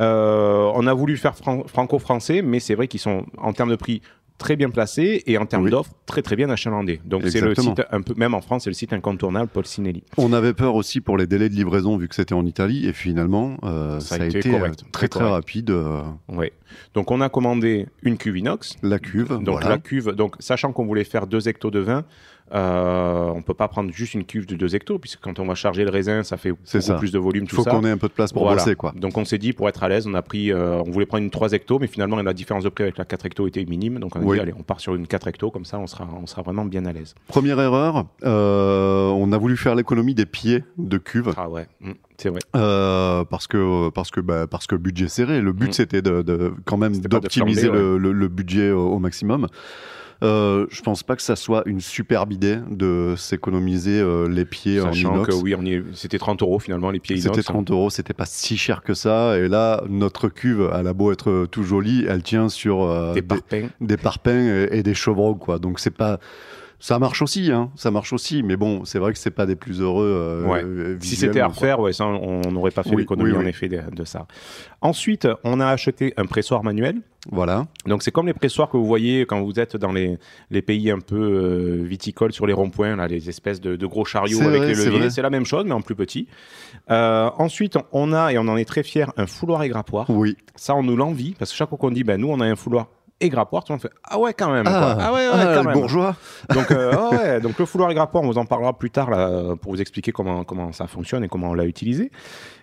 Euh, 0.00 0.70
on 0.74 0.86
a 0.86 0.94
voulu 0.94 1.16
faire 1.16 1.36
fran- 1.36 1.64
franco-français, 1.66 2.42
mais 2.42 2.60
c'est 2.60 2.74
vrai 2.74 2.88
qu'ils 2.88 3.00
sont 3.00 3.24
en 3.38 3.52
termes 3.52 3.70
de 3.70 3.76
prix 3.76 4.02
très 4.38 4.54
bien 4.54 4.68
placés 4.68 5.22
et 5.26 5.38
en 5.38 5.46
termes 5.46 5.64
Oui. 5.64 5.70
d'offres 5.70 5.92
très 6.04 6.20
très 6.20 6.36
bien 6.36 6.50
achalandés. 6.50 7.00
Donc 7.06 7.22
c'est 7.26 7.40
le 7.40 7.54
site 7.54 7.80
un 7.90 8.02
peu, 8.02 8.12
même 8.18 8.34
en 8.34 8.42
France, 8.42 8.64
c'est 8.64 8.70
le 8.70 8.74
site 8.74 8.92
incontournable 8.92 9.48
Paul 9.50 9.64
Sinelli. 9.64 10.02
On 10.18 10.34
avait 10.34 10.52
peur 10.52 10.74
aussi 10.74 11.00
pour 11.00 11.16
les 11.16 11.26
délais 11.26 11.48
de 11.48 11.54
livraison 11.54 11.96
vu 11.96 12.06
que 12.06 12.14
c'était 12.14 12.34
en 12.34 12.44
Italie 12.44 12.86
et 12.86 12.92
finalement 12.92 13.56
euh, 13.64 13.98
Ça 13.98 14.16
ça, 14.18 14.22
a 14.22 14.26
été 14.26 14.40
été, 14.40 14.50
correct, 14.50 14.82
euh, 14.84 14.90
très 14.92 15.08
très 15.08 15.24
rapide. 15.24 15.70
euh, 15.70 16.02
Ouais. 16.28 16.52
Donc 16.92 17.10
on 17.12 17.22
a 17.22 17.30
commandé 17.30 17.86
une 18.02 18.18
cuve 18.18 18.36
inox. 18.36 18.76
la 18.82 18.98
cuve, 18.98 19.38
Donc 19.40 19.48
voilà. 19.54 19.70
la 19.70 19.78
cuve, 19.78 20.10
donc 20.12 20.34
sachant 20.38 20.70
qu'on 20.72 20.84
voulait 20.84 21.04
faire 21.04 21.26
2 21.26 21.48
hectos 21.48 21.70
de 21.70 21.78
vin, 21.80 22.04
euh, 22.54 23.30
on 23.34 23.42
peut 23.42 23.54
pas 23.54 23.68
prendre 23.68 23.92
juste 23.92 24.14
une 24.14 24.24
cuve 24.24 24.46
de 24.46 24.54
2 24.54 24.74
hectos 24.76 24.98
puisque 24.98 25.20
quand 25.20 25.38
on 25.40 25.46
va 25.46 25.54
charger 25.54 25.84
le 25.84 25.90
raisin, 25.90 26.22
ça 26.22 26.36
fait 26.36 26.52
C'est 26.64 26.78
beaucoup 26.78 26.86
ça. 26.88 26.94
plus 26.94 27.10
de 27.12 27.18
volume, 27.18 27.44
Il 27.44 27.50
faut 27.50 27.64
qu'on 27.64 27.84
ait 27.84 27.90
un 27.90 27.98
peu 27.98 28.08
de 28.08 28.12
place 28.12 28.32
pour 28.32 28.42
Voilà. 28.44 28.58
bosser 28.62 28.76
quoi. 28.76 28.92
Donc 28.96 29.18
on 29.18 29.24
s'est 29.24 29.38
dit 29.38 29.52
pour 29.52 29.68
être 29.68 29.82
à 29.82 29.88
l'aise, 29.88 30.06
on 30.06 30.14
a 30.14 30.22
pris, 30.22 30.52
euh, 30.52 30.80
on 30.86 30.90
voulait 30.90 31.06
prendre 31.06 31.24
une 31.24 31.30
3 31.30 31.52
hectos, 31.52 31.78
mais 31.80 31.86
finalement 31.88 32.16
la 32.16 32.32
différence 32.34 32.62
de 32.64 32.68
prix 32.68 32.84
avec 32.84 32.98
la 32.98 33.04
4 33.04 33.26
hectos 33.26 33.46
était 33.48 33.64
minime, 33.64 33.98
donc 33.98 34.14
on 34.16 34.20
a 34.20 34.22
Oui. 34.24 34.36
dit 34.36 34.42
allez, 34.42 34.54
on 34.58 34.62
part 34.62 34.80
sur 34.80 34.94
une 34.94 35.06
4 35.06 35.26
hectos, 35.28 35.50
comme 35.50 35.64
ça 35.64 35.78
on 35.78 35.86
sera, 35.86 36.06
on 36.22 36.26
sera 36.26 36.42
vraiment 36.42 36.64
bien 36.64 36.86
à 36.86 36.92
l'aise. 36.92 37.14
Première 37.28 37.60
erreur, 37.60 38.04
euh, 38.24 39.08
on 39.08 39.32
a 39.32 39.38
voulu 39.38 39.56
faire 39.56 39.74
l'économie 39.74 40.14
des 40.14 40.26
pieds 40.26 40.62
de 40.78 40.98
cuve. 40.98 41.32
Ah 41.36 41.48
ouais, 41.48 41.66
mm, 41.80 41.92
c'est 42.16 42.28
vrai. 42.30 42.40
Euh, 42.54 43.24
parce 43.24 43.46
que 43.46 43.90
parce 43.90 44.10
que 44.10 44.20
bah, 44.20 44.46
parce 44.46 44.66
que 44.66 44.76
budget 44.76 45.08
serré. 45.08 45.40
Le 45.40 45.52
but 45.52 45.70
Mm. 45.70 45.72
c'était 45.72 46.02
de, 46.02 46.22
de- 46.22 46.52
quand 46.64 46.76
même 46.76 46.96
d'optimiser 46.98 47.68
le, 47.68 47.98
le- 47.98 48.12
le 48.12 48.28
budget 48.28 48.70
au, 48.70 48.86
au 48.92 48.98
maximum. 48.98 49.48
Euh, 50.24 50.66
je 50.70 50.80
pense 50.80 51.02
pas 51.02 51.14
que 51.14 51.20
ça 51.22 51.36
soit 51.36 51.62
une 51.66 51.80
superbe 51.80 52.32
idée 52.32 52.58
de 52.70 53.14
s'économiser 53.18 54.00
euh, 54.00 54.28
les 54.28 54.44
pieds 54.46 54.80
en 54.80 54.86
Sachant 54.92 55.14
inox. 55.14 55.28
que 55.28 55.34
oui, 55.42 55.54
on 55.54 55.62
y 55.62 55.74
est- 55.74 55.84
c'était 55.92 56.18
30 56.18 56.40
euros 56.42 56.58
finalement 56.58 56.90
les 56.90 57.00
pieds 57.00 57.16
inox. 57.16 57.36
C'était 57.36 57.42
30 57.44 57.70
euros, 57.70 57.90
c'était 57.90 58.14
pas 58.14 58.24
si 58.26 58.56
cher 58.56 58.82
que 58.82 58.94
ça. 58.94 59.38
Et 59.38 59.46
là, 59.48 59.82
notre 59.90 60.28
cuve, 60.28 60.70
elle 60.74 60.86
a 60.86 60.92
beau 60.94 61.12
être 61.12 61.46
tout 61.50 61.62
jolie, 61.64 62.06
elle 62.08 62.22
tient 62.22 62.48
sur 62.48 62.82
euh, 62.84 63.12
Des 63.12 63.20
des, 63.20 63.26
parpaings. 63.26 63.68
des 63.80 63.96
parpaings 63.98 64.48
et, 64.70 64.78
et 64.78 64.82
des 64.82 64.94
chevrons, 64.94 65.34
quoi. 65.34 65.58
Donc 65.58 65.80
c'est 65.80 65.90
pas. 65.94 66.18
Ça 66.78 66.98
marche 66.98 67.22
aussi, 67.22 67.50
hein. 67.50 67.70
Ça 67.74 67.90
marche 67.90 68.12
aussi, 68.12 68.42
mais 68.42 68.56
bon, 68.56 68.84
c'est 68.84 68.98
vrai 68.98 69.12
que 69.12 69.18
c'est 69.18 69.30
pas 69.30 69.46
des 69.46 69.56
plus 69.56 69.80
heureux. 69.80 70.06
euh, 70.06 70.46
Ouais. 70.46 70.96
Si 71.00 71.16
c'était 71.16 71.40
à 71.40 71.48
refaire, 71.48 71.80
ouais, 71.80 71.92
ça, 71.94 72.04
on 72.06 72.40
n'aurait 72.52 72.70
pas 72.70 72.82
fait 72.82 72.90
Oui, 72.90 73.02
l'économie 73.02 73.32
oui, 73.32 73.36
en 73.38 73.46
effet 73.46 73.68
de, 73.68 73.80
de 73.90 74.04
ça. 74.04 74.26
Ensuite, 74.82 75.26
on 75.42 75.58
a 75.60 75.66
acheté 75.68 76.12
un 76.16 76.26
pressoir 76.26 76.62
manuel. 76.62 76.96
Voilà. 77.32 77.66
Donc 77.86 78.04
c'est 78.04 78.12
comme 78.12 78.26
les 78.28 78.34
pressoirs 78.34 78.68
que 78.70 78.76
vous 78.76 78.86
voyez 78.86 79.26
quand 79.26 79.42
vous 79.42 79.58
êtes 79.58 79.76
dans 79.76 79.90
les, 79.90 80.16
les 80.50 80.62
pays 80.62 80.92
un 80.92 81.00
peu 81.00 81.16
euh, 81.18 81.82
viticoles 81.84 82.32
sur 82.32 82.46
les 82.46 82.52
ronds-points, 82.52 82.94
là, 82.94 83.08
les 83.08 83.28
espèces 83.28 83.60
de, 83.60 83.74
de 83.74 83.86
gros 83.86 84.04
chariots 84.04 84.40
avec 84.42 84.62
vrai, 84.62 84.74
les 84.74 84.84
leviers. 84.84 85.10
C'est 85.10 85.22
la 85.22 85.30
même 85.30 85.44
chose, 85.46 85.64
mais 85.66 85.72
en 85.72 85.80
plus 85.80 85.96
petit. 85.96 86.28
Euh, 86.90 87.28
ensuite, 87.38 87.78
on 87.90 88.12
a, 88.12 88.32
et 88.32 88.38
on 88.38 88.46
en 88.46 88.56
est 88.56 88.64
très 88.64 88.84
fiers, 88.84 89.06
un 89.16 89.26
fouloir 89.26 89.62
et 89.64 89.68
grappoir. 89.68 90.08
Oui. 90.08 90.36
Ça, 90.54 90.76
on 90.76 90.84
nous 90.84 90.94
l'envie, 90.96 91.34
parce 91.36 91.50
que 91.50 91.56
chaque 91.56 91.68
fois 91.70 91.78
qu'on 91.78 91.90
dit, 91.90 92.04
ben, 92.04 92.20
nous, 92.20 92.28
on 92.28 92.38
a 92.38 92.44
un 92.46 92.54
fouloir 92.54 92.86
et 93.20 93.28
grappoir, 93.28 93.64
tout 93.64 93.72
le 93.72 93.76
monde 93.76 93.82
fait 93.82 93.90
Ah 94.04 94.18
ouais, 94.18 94.34
quand 94.34 94.50
même. 94.52 94.64
quoi. 94.64 94.72
Ah, 94.98 95.12
ouais, 95.12 95.26
ouais, 95.28 95.32
ah, 95.32 95.52
quand 95.54 95.62
le 95.62 95.68
même. 95.68 95.72
bourgeois. 95.74 96.16
Donc, 96.54 96.70
euh, 96.70 96.92
ah 96.92 97.10
ouais, 97.10 97.40
donc 97.42 97.58
le 97.58 97.64
fouloir 97.64 97.90
et 97.90 97.94
grappoir, 97.94 98.22
on 98.24 98.26
vous 98.26 98.38
en 98.38 98.44
parlera 98.44 98.76
plus 98.78 98.90
tard 98.90 99.10
là, 99.10 99.54
pour 99.60 99.72
vous 99.72 99.80
expliquer 99.80 100.12
comment, 100.12 100.44
comment 100.44 100.72
ça 100.72 100.86
fonctionne 100.86 101.24
et 101.24 101.28
comment 101.28 101.50
on 101.50 101.54
l'a 101.54 101.64
utilisé. 101.64 102.10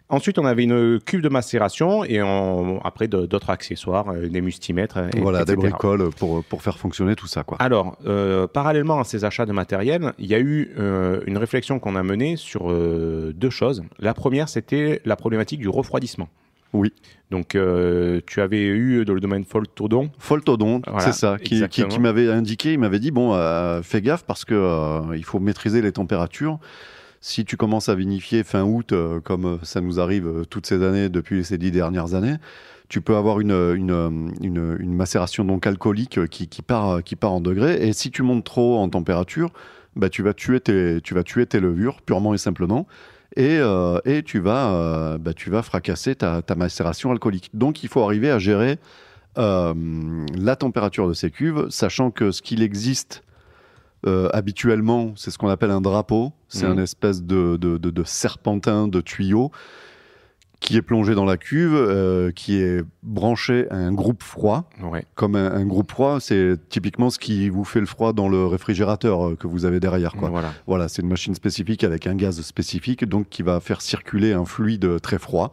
Ensuite, 0.09 0.37
on 0.37 0.45
avait 0.45 0.63
une 0.63 0.99
cuve 0.99 1.21
de 1.21 1.29
macération 1.29 2.03
et 2.03 2.21
on- 2.21 2.79
après 2.83 3.07
d'autres 3.07 3.49
accessoires, 3.49 4.09
euh, 4.09 4.27
des 4.27 4.41
mustimètres, 4.41 4.97
et- 5.15 5.19
Voilà, 5.19 5.43
des 5.43 5.55
bricoles 5.55 6.09
pour, 6.11 6.43
pour 6.43 6.61
faire 6.61 6.77
fonctionner 6.77 7.15
tout 7.15 7.25
ça, 7.25 7.43
quoi. 7.43 7.57
Alors, 7.59 7.97
euh, 8.05 8.45
parallèlement 8.45 8.99
à 8.99 9.05
ces 9.05 9.25
achats 9.25 9.45
de 9.47 9.53
matériel, 9.53 10.13
il 10.19 10.27
y 10.27 10.35
a 10.35 10.39
eu 10.39 10.71
euh, 10.77 11.21
une 11.25 11.37
réflexion 11.37 11.79
qu'on 11.79 11.95
a 11.95 12.03
menée 12.03 12.35
sur 12.35 12.69
euh, 12.69 13.33
deux 13.35 13.49
choses. 13.49 13.83
La 13.97 14.13
première, 14.13 14.49
c'était 14.49 15.01
la 15.05 15.15
problématique 15.15 15.61
du 15.61 15.69
refroidissement. 15.69 16.27
Oui. 16.73 16.91
Donc, 17.31 17.55
euh, 17.55 18.19
tu 18.27 18.41
avais 18.41 18.63
eu 18.65 19.05
dans 19.05 19.13
le 19.13 19.19
domaine 19.19 19.43
Foltodon. 19.43 20.11
Foltodon, 20.19 20.81
Voilà, 20.85 20.99
c'est 20.99 21.13
ça, 21.13 21.37
qui, 21.37 21.43
qui, 21.45 21.53
exactement. 21.55 21.87
qui 21.87 21.99
m'avait 21.99 22.31
indiqué, 22.31 22.73
il 22.73 22.79
m'avait 22.79 22.99
dit 22.99 23.11
bon, 23.11 23.33
euh, 23.33 23.81
fais 23.81 24.01
gaffe 24.01 24.23
parce 24.23 24.45
que 24.45 24.53
euh, 24.53 25.15
il 25.15 25.23
faut 25.23 25.39
maîtriser 25.39 25.81
les 25.81 25.91
températures. 25.91 26.59
Si 27.21 27.45
tu 27.45 27.55
commences 27.57 27.89
à 27.89 27.95
vinifier 27.95 28.43
fin 28.43 28.63
août, 28.63 28.91
euh, 28.91 29.19
comme 29.21 29.45
euh, 29.45 29.57
ça 29.63 29.81
nous 29.81 29.99
arrive 29.99 30.27
euh, 30.27 30.45
toutes 30.45 30.65
ces 30.67 30.83
années 30.83 31.09
depuis 31.09 31.45
ces 31.45 31.57
dix 31.57 31.71
dernières 31.71 32.15
années, 32.15 32.35
tu 32.89 33.01
peux 33.01 33.15
avoir 33.15 33.39
une, 33.39 33.51
une, 33.51 33.91
euh, 33.91 34.09
une, 34.41 34.77
une 34.79 34.93
macération 34.93 35.45
donc 35.45 35.65
alcoolique 35.65 36.17
euh, 36.17 36.27
qui, 36.27 36.47
qui, 36.49 36.61
part, 36.61 37.01
qui 37.01 37.15
part 37.15 37.31
en 37.31 37.39
degrés. 37.41 37.87
Et 37.87 37.93
si 37.93 38.11
tu 38.11 38.23
montes 38.23 38.43
trop 38.43 38.77
en 38.77 38.89
température, 38.89 39.51
bah, 39.95 40.09
tu, 40.09 40.21
vas 40.21 40.33
tuer 40.33 40.59
tes, 40.59 40.99
tu 41.01 41.13
vas 41.13 41.23
tuer 41.23 41.45
tes 41.45 41.59
levures 41.59 42.01
purement 42.01 42.33
et 42.33 42.37
simplement. 42.37 42.87
Et, 43.35 43.57
euh, 43.59 43.99
et 44.05 44.21
tu, 44.23 44.39
vas, 44.39 44.69
euh, 44.73 45.17
bah, 45.17 45.33
tu 45.33 45.49
vas 45.49 45.61
fracasser 45.63 46.15
ta, 46.15 46.41
ta 46.41 46.55
macération 46.55 47.11
alcoolique. 47.11 47.49
Donc 47.53 47.83
il 47.83 47.89
faut 47.89 48.03
arriver 48.03 48.29
à 48.29 48.37
gérer 48.39 48.77
euh, 49.39 49.73
la 50.35 50.55
température 50.55 51.07
de 51.07 51.13
ces 51.13 51.31
cuves, 51.31 51.67
sachant 51.69 52.11
que 52.11 52.31
ce 52.31 52.41
qu'il 52.41 52.61
existe 52.61 53.23
habituellement, 54.33 55.13
c'est 55.15 55.31
ce 55.31 55.37
qu'on 55.37 55.47
appelle 55.47 55.71
un 55.71 55.79
drapeau. 55.79 56.33
C'est 56.49 56.65
Mhm. 56.67 56.77
un 56.77 56.83
espèce 56.83 57.23
de, 57.23 57.55
de- 57.55 57.77
de- 57.77 57.89
de 57.89 58.03
serpentin 58.03 58.89
de 58.89 58.99
tuyau 58.99 59.49
qui 60.63 60.77
est 60.77 60.81
plongé 60.81 61.13
dans 61.13 61.25
la 61.25 61.35
cuve, 61.35 61.75
euh, 61.75 62.31
qui 62.31 62.55
est 62.55 62.83
branché 63.03 63.67
à 63.69 63.75
un 63.75 63.91
groupe 63.91 64.23
froid. 64.23 64.69
Ouais. 64.81 65.05
Comme 65.13 65.35
un, 65.35 65.51
un 65.51 65.65
groupe 65.65 65.91
froid, 65.91 66.19
c'est 66.21 66.55
typiquement 66.69 67.09
ce 67.09 67.19
qui 67.19 67.49
vous 67.49 67.65
fait 67.65 67.81
le 67.81 67.85
froid 67.85 68.13
dans 68.13 68.29
le 68.29 68.47
réfrigérateur 68.47 69.27
euh, 69.27 69.35
que 69.35 69.45
vous 69.45 69.65
avez 69.65 69.81
derrière. 69.81 70.13
Quoi. 70.13 70.29
Voilà. 70.29 70.53
Voilà, 70.65 70.87
c'est 70.87 71.01
une 71.01 71.09
machine 71.09 71.35
spécifique 71.35 71.83
avec 71.83 72.07
un 72.07 72.15
gaz 72.15 72.41
spécifique, 72.41 73.03
donc 73.03 73.27
qui 73.29 73.43
va 73.43 73.59
faire 73.59 73.81
circuler 73.81 74.31
un 74.31 74.45
fluide 74.45 75.01
très 75.01 75.19
froid 75.19 75.51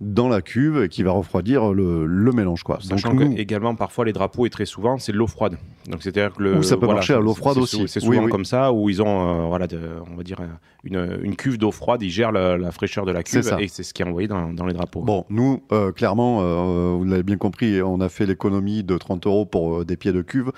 dans 0.00 0.28
la 0.28 0.42
cuve 0.42 0.82
et 0.84 0.88
qui 0.90 1.02
va 1.02 1.12
refroidir 1.12 1.72
le, 1.72 2.04
le 2.06 2.32
mélange. 2.32 2.62
Quoi. 2.62 2.78
Sachant 2.82 3.10
donc, 3.10 3.18
que 3.20 3.24
nous- 3.24 3.36
également 3.38 3.74
parfois 3.74 4.04
les 4.04 4.12
drapeaux 4.12 4.44
et 4.44 4.50
très 4.50 4.66
souvent 4.66 4.98
c'est 4.98 5.10
de 5.12 5.16
l'eau 5.16 5.26
froide. 5.26 5.56
Donc 5.88 6.02
c'est-à-dire 6.02 6.34
que 6.34 6.42
le 6.42 6.58
Ou 6.58 6.62
ça 6.62 6.76
peut 6.76 6.86
marcher 6.86 7.14
à 7.14 7.18
l'eau 7.20 7.32
froide 7.32 7.56
aussi. 7.56 7.88
C'est 7.88 8.00
souvent 8.00 8.24
oui. 8.24 8.30
comme 8.30 8.44
ça 8.44 8.72
où 8.74 8.90
ils 8.90 9.00
ont 9.00 9.44
euh, 9.44 9.46
voilà 9.46 9.66
de- 9.66 9.78
on 10.12 10.16
va 10.16 10.22
dire 10.22 10.38
euh, 10.40 10.46
une, 10.84 11.18
une 11.24 11.34
cuve 11.34 11.56
d'eau 11.56 11.70
froide, 11.70 12.02
ils 12.02 12.10
gèrent 12.10 12.30
la, 12.32 12.58
la 12.58 12.72
fraîcheur 12.72 13.06
de 13.06 13.12
la 13.12 13.22
cuve 13.22 13.40
ça. 13.42 13.58
et 13.60 13.68
c'est 13.68 13.82
ce 13.84 13.94
qui 13.94 14.02
est 14.02 14.06
envoyé 14.06 14.28
dans, 14.28 14.52
dans 14.52 14.66
les 14.66 14.74
drapeaux. 14.74 15.00
Bon, 15.00 15.24
nous, 15.30 15.62
euh, 15.72 15.92
clairement, 15.92 16.40
euh, 16.42 16.94
vous 16.98 17.04
l'avez 17.04 17.22
bien 17.22 17.38
compris, 17.38 17.80
on 17.80 18.00
a 18.02 18.08
fait 18.10 18.26
l'économie 18.26 18.84
de 18.84 18.98
30 18.98 19.26
euros 19.26 19.46
pour 19.46 19.84
des 19.86 19.96
pieds 19.96 20.12
de 20.12 20.20
cuve. 20.22 20.52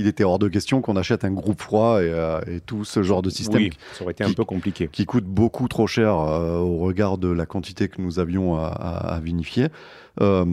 Il 0.00 0.06
était 0.06 0.24
hors 0.24 0.38
de 0.38 0.48
question 0.48 0.80
qu'on 0.80 0.96
achète 0.96 1.24
un 1.24 1.30
groupe 1.30 1.60
froid 1.60 2.02
et, 2.02 2.08
euh, 2.08 2.40
et 2.46 2.60
tout 2.60 2.84
ce 2.84 3.02
genre 3.02 3.22
de 3.22 3.30
système 3.30 3.62
oui, 3.62 3.70
ça 3.92 4.02
aurait 4.02 4.12
été 4.12 4.24
un 4.24 4.28
qui- 4.28 4.34
peu 4.34 4.44
compliqué. 4.44 4.88
qui 4.90 5.04
coûte 5.06 5.24
beaucoup 5.24 5.68
trop 5.68 5.86
cher 5.86 6.18
euh, 6.18 6.58
au 6.58 6.78
regard 6.78 7.18
de 7.18 7.28
la 7.28 7.44
quantité 7.46 7.88
que 7.88 8.00
nous 8.00 8.18
avions 8.18 8.56
à, 8.56 8.66
à- 8.68 9.14
à 9.14 9.20
vinifier. 9.20 9.68
Euh, 10.20 10.44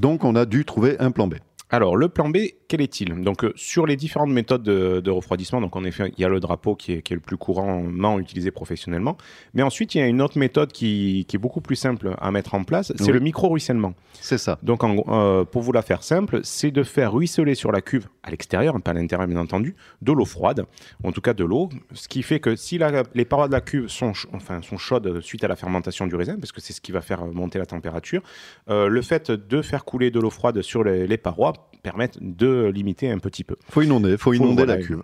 donc, 0.00 0.24
on 0.24 0.34
a 0.36 0.44
dû 0.44 0.64
trouver 0.64 0.96
un 1.00 1.10
plan 1.10 1.26
B. 1.26 1.34
Alors, 1.70 1.96
le 1.96 2.08
plan 2.08 2.28
B, 2.28 2.38
quel 2.68 2.80
est-il? 2.80 3.08
Donc, 3.22 3.44
euh, 3.44 3.52
sur 3.56 3.86
les 3.86 3.96
différentes 3.96 4.30
méthodes 4.30 4.62
de, 4.62 5.00
de 5.00 5.10
refroidissement, 5.10 5.60
donc 5.60 5.76
en 5.76 5.84
effet, 5.84 6.12
il 6.16 6.22
y 6.22 6.24
a 6.24 6.28
le 6.28 6.40
drapeau 6.40 6.74
qui 6.74 6.92
est, 6.92 7.02
qui 7.02 7.12
est 7.12 7.16
le 7.16 7.20
plus 7.22 7.36
couramment 7.36 8.18
utilisé 8.18 8.50
professionnellement. 8.50 9.16
Mais 9.54 9.62
ensuite, 9.62 9.94
il 9.94 9.98
y 9.98 10.00
a 10.00 10.06
une 10.06 10.22
autre 10.22 10.38
méthode 10.38 10.72
qui, 10.72 11.24
qui 11.28 11.36
est 11.36 11.38
beaucoup 11.38 11.60
plus 11.60 11.76
simple 11.76 12.14
à 12.20 12.30
mettre 12.30 12.54
en 12.54 12.64
place, 12.64 12.92
c'est 12.96 13.04
Oui. 13.06 13.12
le 13.12 13.20
micro-ruissellement. 13.20 13.94
C'est 14.20 14.38
ça. 14.38 14.58
Donc, 14.62 14.82
en 14.84 14.96
euh, 15.08 15.44
pour 15.44 15.62
vous 15.62 15.72
la 15.72 15.82
faire 15.82 16.02
simple, 16.02 16.40
c'est 16.42 16.70
de 16.70 16.82
faire 16.82 17.12
ruisseler 17.12 17.54
sur 17.54 17.70
la 17.72 17.80
cuve, 17.80 18.08
à 18.22 18.30
l'extérieur, 18.30 18.80
pas 18.80 18.92
à 18.92 18.94
l'intérieur 18.94 19.26
bien 19.28 19.38
entendu, 19.38 19.74
de 20.02 20.12
l'eau 20.12 20.24
froide, 20.24 20.64
en 21.02 21.12
tout 21.12 21.20
cas 21.20 21.34
de 21.34 21.44
l'eau, 21.44 21.68
ce 21.92 22.08
qui 22.08 22.22
fait 22.22 22.40
que 22.40 22.56
si 22.56 22.78
la- 22.78 23.02
les 23.14 23.24
parois 23.24 23.48
de 23.48 23.52
la 23.52 23.60
cuve 23.60 23.88
sont, 23.88 24.12
enfin, 24.32 24.62
sont 24.62 24.78
chaudes 24.78 25.20
suite 25.20 25.44
à 25.44 25.48
la 25.48 25.56
fermentation 25.56 26.06
du 26.06 26.14
raisin, 26.16 26.36
parce 26.38 26.52
que 26.52 26.60
c'est 26.60 26.72
ce 26.72 26.80
qui 26.80 26.92
va 26.92 27.00
faire 27.02 27.24
monter 27.26 27.58
la 27.58 27.66
température, 27.66 28.22
euh, 28.70 28.88
le 28.88 29.02
fait 29.02 29.30
de 29.30 29.62
faire 29.62 29.84
couler 29.84 30.10
de 30.10 30.20
l'eau 30.20 30.30
froide 30.30 30.62
sur 30.62 30.84
les, 30.84 31.06
les 31.06 31.18
parois 31.18 31.52
permettent 31.84 32.18
de 32.20 32.66
limiter 32.74 33.08
un 33.10 33.18
petit 33.18 33.44
peu. 33.44 33.54
Faut 33.70 33.82
inonder, 33.82 34.16
faut 34.16 34.30
Faut- 34.30 34.34
inonder 34.34 34.64
voilà, 34.64 34.76
la 34.78 34.82
cuve. 34.82 35.02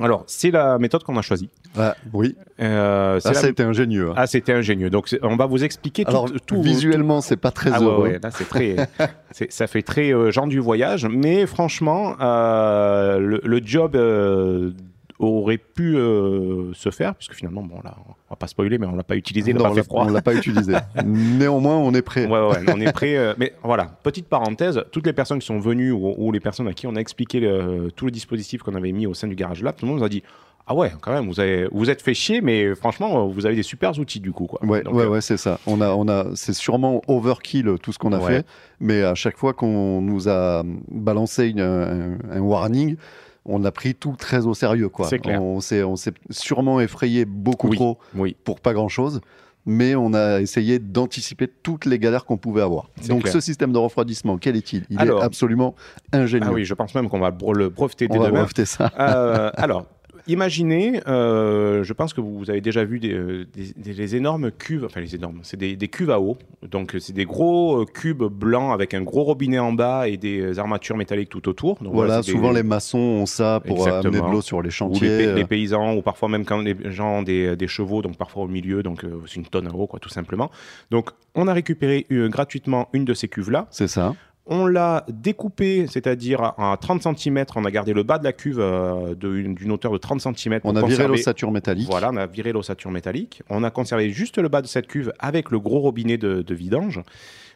Alors, 0.00 0.24
c'est 0.26 0.50
la 0.50 0.76
méthode 0.78 1.04
qu'on 1.04 1.16
a 1.16 1.22
choisie. 1.22 1.50
Ah, 1.78 1.94
oui, 2.12 2.34
Euh, 2.60 3.20
ah, 3.24 3.28
la- 3.28 3.34
ça 3.34 3.46
a 3.46 3.50
été 3.50 3.62
ingénieux. 3.62 4.10
hein. 4.10 4.14
Ah, 4.16 4.26
c'était 4.26 4.52
ingénieux. 4.52 4.90
Donc, 4.90 5.14
on 5.22 5.36
va 5.36 5.46
vous 5.46 5.62
expliquer 5.62 6.04
tout, 6.04 6.10
Alors, 6.10 6.28
tout- 6.46 6.60
visuellement, 6.62 7.20
c'est 7.20 7.36
pas 7.36 7.52
très 7.52 7.70
ah 7.72 7.78
ouais, 7.80 7.84
heureux. 7.86 8.02
ouais, 8.08 8.18
là 8.20 8.30
c'est 8.32 8.48
très, 8.48 8.74
c'est- 9.30 9.52
ça 9.52 9.66
fait 9.68 9.82
très 9.82 10.12
euh, 10.12 10.30
genre 10.32 10.48
du 10.48 10.58
voyage, 10.58 11.06
mais 11.08 11.46
franchement, 11.46 12.16
euh, 12.20 13.18
le, 13.18 13.40
le 13.44 13.60
job 13.64 13.94
euh, 13.94 14.72
aurait 15.18 15.58
pu 15.58 15.96
euh, 15.96 16.72
se 16.74 16.90
faire, 16.90 17.14
puisque 17.14 17.34
finalement, 17.34 17.62
bon 17.62 17.76
là, 17.84 17.96
on 18.08 18.12
va 18.30 18.36
pas 18.36 18.46
spoiler, 18.48 18.78
mais 18.78 18.86
on 18.86 18.96
l'a 18.96 19.04
pas 19.04 19.16
utilisé, 19.16 19.52
Non, 19.54 19.62
pas 19.62 19.70
on 19.70 19.74
l'a- 19.74 19.82
on 19.90 20.08
l'a 20.12 20.22
pas 20.22 20.34
utilisé. 20.34 20.74
Néanmoins, 21.04 21.76
on 21.76 21.92
est 21.94 22.02
prêt. 22.02 22.26
Ouais, 22.26 22.40
ouais, 22.48 22.64
on 22.74 22.80
est 22.80 22.92
prêt. 22.92 23.16
euh, 23.16 23.34
mais 23.38 23.52
voilà, 23.62 23.84
petite 24.02 24.26
parenthèse, 24.28 24.82
toutes 24.90 25.06
les 25.06 25.12
personnes 25.12 25.38
qui 25.38 25.46
sont 25.46 25.58
venues 25.60 25.92
ou, 25.92 26.14
ou 26.16 26.32
les 26.32 26.40
personnes 26.40 26.68
à 26.68 26.72
qui 26.72 26.86
on 26.86 26.96
a 26.96 27.00
expliqué 27.00 27.40
le- 27.40 27.90
tout 27.94 28.04
le 28.06 28.10
dispositif 28.10 28.62
qu'on 28.62 28.74
avait 28.74 28.92
mis 28.92 29.06
au 29.06 29.14
sein 29.14 29.28
du 29.28 29.34
Garage 29.36 29.62
Lab, 29.62 29.76
tout 29.76 29.84
le 29.86 29.90
monde 29.92 30.00
nous 30.00 30.04
a 30.04 30.08
dit 30.08 30.22
Ah 30.66 30.74
ouais, 30.74 30.90
quand 31.00 31.12
même, 31.12 31.26
vous 31.28 31.38
avez, 31.40 31.68
vous 31.70 31.90
êtes 31.90 32.02
fait 32.02 32.14
chier, 32.14 32.40
mais 32.40 32.74
franchement, 32.74 33.26
vous 33.28 33.46
avez 33.46 33.54
des 33.54 33.62
super 33.62 33.96
outils 33.98 34.20
du 34.20 34.32
coup. 34.32 34.46
Quoi. 34.46 34.64
Ouais, 34.64 34.82
Donc, 34.82 34.94
ouais, 34.94 35.04
euh, 35.04 35.08
ouais, 35.10 35.20
c'est 35.20 35.36
ça. 35.36 35.60
On 35.66 35.80
a, 35.80 35.90
on 35.94 36.08
a, 36.08 36.26
c'est 36.34 36.54
sûrement 36.54 37.02
overkill 37.06 37.76
tout 37.82 37.92
ce 37.92 37.98
qu'on 37.98 38.12
a 38.12 38.18
Ouais. 38.18 38.38
fait, 38.38 38.46
mais 38.80 39.02
à 39.02 39.14
chaque 39.14 39.36
fois 39.36 39.52
qu'on 39.52 40.00
nous 40.00 40.28
a 40.28 40.62
balancé 40.90 41.48
une- 41.48 41.60
un, 41.60 42.18
un 42.32 42.40
warning, 42.40 42.96
on 43.46 43.64
a 43.64 43.70
pris 43.70 43.94
tout 43.94 44.14
très 44.18 44.46
au 44.46 44.54
sérieux, 44.54 44.88
quoi. 44.88 45.06
C'est 45.08 45.18
clair. 45.18 45.42
On 45.42 45.60
s'est, 45.60 45.82
on 45.82 45.96
s'est 45.96 46.14
sûrement 46.30 46.80
effrayé 46.80 47.24
beaucoup 47.24 47.68
Oui. 47.68 47.76
trop 47.76 47.98
Oui, 48.14 48.36
pour 48.44 48.60
pas 48.60 48.72
grand 48.72 48.88
chose. 48.88 49.20
Mais 49.66 49.94
on 49.94 50.12
a 50.12 50.40
essayé 50.42 50.78
d'anticiper 50.78 51.48
toutes 51.48 51.86
les 51.86 51.98
galères 51.98 52.26
qu'on 52.26 52.36
pouvait 52.36 52.60
avoir. 52.60 52.90
Donc 53.08 53.22
clair. 53.22 53.32
ce 53.32 53.40
système 53.40 53.72
de 53.72 53.78
refroidissement, 53.78 54.36
quel 54.36 54.56
est-il? 54.56 54.84
Il 54.90 54.98
Alors- 55.00 55.22
est 55.22 55.24
absolument 55.24 55.74
ingénieux. 56.12 56.46
ah 56.48 56.52
oui, 56.52 56.64
je 56.66 56.74
pense 56.74 56.94
même 56.94 57.08
qu'on 57.08 57.18
va 57.20 57.30
le 57.30 57.70
breveter 57.70 58.06
dès 58.06 58.18
on 58.18 58.20
va 58.20 58.26
demain. 58.28 58.40
breveter 58.40 58.66
ça. 58.66 58.92
Euh, 59.00 59.50
alors, 59.56 59.86
imaginez, 60.26 61.00
euh, 61.06 61.82
je 61.84 61.92
pense 61.92 62.14
que 62.14 62.20
vous 62.20 62.48
avez 62.50 62.60
déjà 62.60 62.84
vu 62.84 62.98
des, 62.98 63.12
euh, 63.12 63.46
des- 63.52 63.72
des- 63.76 63.92
les 63.92 64.16
énormes 64.16 64.50
cuves, 64.50 64.84
enfin 64.84 65.00
les 65.00 65.14
énormes, 65.14 65.40
c'est 65.42 65.56
des, 65.56 65.76
des 65.76 65.88
cuves 65.88 66.10
à 66.10 66.20
eau. 66.20 66.36
Donc, 66.70 66.96
c'est 66.98 67.12
des 67.12 67.24
gros 67.24 67.82
euh, 67.82 67.84
cubes 67.84 68.22
blancs 68.24 68.72
avec 68.72 68.94
un 68.94 69.02
gros 69.02 69.22
robinet 69.24 69.58
en 69.58 69.72
bas 69.72 70.08
et 70.08 70.16
des 70.16 70.58
armatures 70.58 70.96
métalliques 70.96 71.28
tout 71.28 71.48
autour. 71.48 71.76
Donc, 71.82 71.92
Voilà, 71.92 72.22
souvent 72.22 72.50
les 72.52 72.62
massons 72.62 72.98
ont 72.98 73.26
ça 73.26 73.60
pour 73.66 73.82
euh, 73.86 73.90
amener 73.90 73.98
Exactement. 74.08 74.28
de 74.28 74.32
l'eau 74.34 74.40
sur 74.42 74.58
les 74.62 74.66
ou 74.66 74.68
les, 74.68 74.70
chantiers. 74.70 75.26
euh, 75.26 75.34
les 75.34 75.44
paysans, 75.44 75.94
ou 75.94 76.02
parfois 76.02 76.28
même 76.28 76.44
quand 76.44 76.58
les 76.58 76.76
gens 76.90 77.18
ont 77.18 77.22
des, 77.22 77.56
chevaux, 77.66 78.02
donc 78.02 78.16
parfois 78.16 78.44
au 78.44 78.48
milieu, 78.48 78.82
donc 78.82 79.04
euh, 79.04 79.20
c'est 79.26 79.36
une 79.36 79.46
tonne 79.46 79.66
à 79.68 79.74
eau, 79.74 79.86
quoi, 79.86 79.98
tout 80.00 80.08
simplement. 80.08 80.50
Donc, 80.90 81.10
on 81.34 81.48
a 81.48 81.52
récupéré 81.52 82.06
euh, 82.12 82.28
gratuitement 82.28 82.88
une 82.92 83.04
de 83.04 83.14
ces 83.14 83.28
cuves-là. 83.28 83.66
C'est 83.70 83.88
ça. 83.88 84.14
On 84.46 84.66
l'a 84.66 85.06
découpé, 85.08 85.86
c'est-à-dire 85.86 86.52
à 86.58 86.76
30 86.78 87.16
cm, 87.16 87.46
on 87.56 87.64
a 87.64 87.70
gardé 87.70 87.94
le 87.94 88.02
bas 88.02 88.18
de 88.18 88.24
la 88.24 88.34
cuve 88.34 88.60
euh, 88.60 89.14
d'une 89.14 89.72
hauteur 89.72 89.90
de 89.90 89.96
30 89.96 90.20
cm. 90.20 90.60
On 90.64 90.76
a 90.76 90.86
viré 90.86 91.08
l'ossature 91.08 91.50
métallique. 91.50 91.88
Voilà, 91.88 92.10
on 92.12 92.16
a 92.16 92.26
viré 92.26 92.52
l'ossature 92.52 92.90
métallique. 92.90 93.42
On 93.48 93.64
a 93.64 93.70
conservé 93.70 94.10
juste 94.10 94.36
le 94.36 94.48
bas 94.48 94.60
de 94.60 94.66
cette 94.66 94.86
cuve 94.86 95.12
avec 95.18 95.50
le 95.50 95.58
gros 95.58 95.80
robinet 95.80 96.18
de, 96.18 96.42
de 96.42 96.54
vidange. 96.54 97.00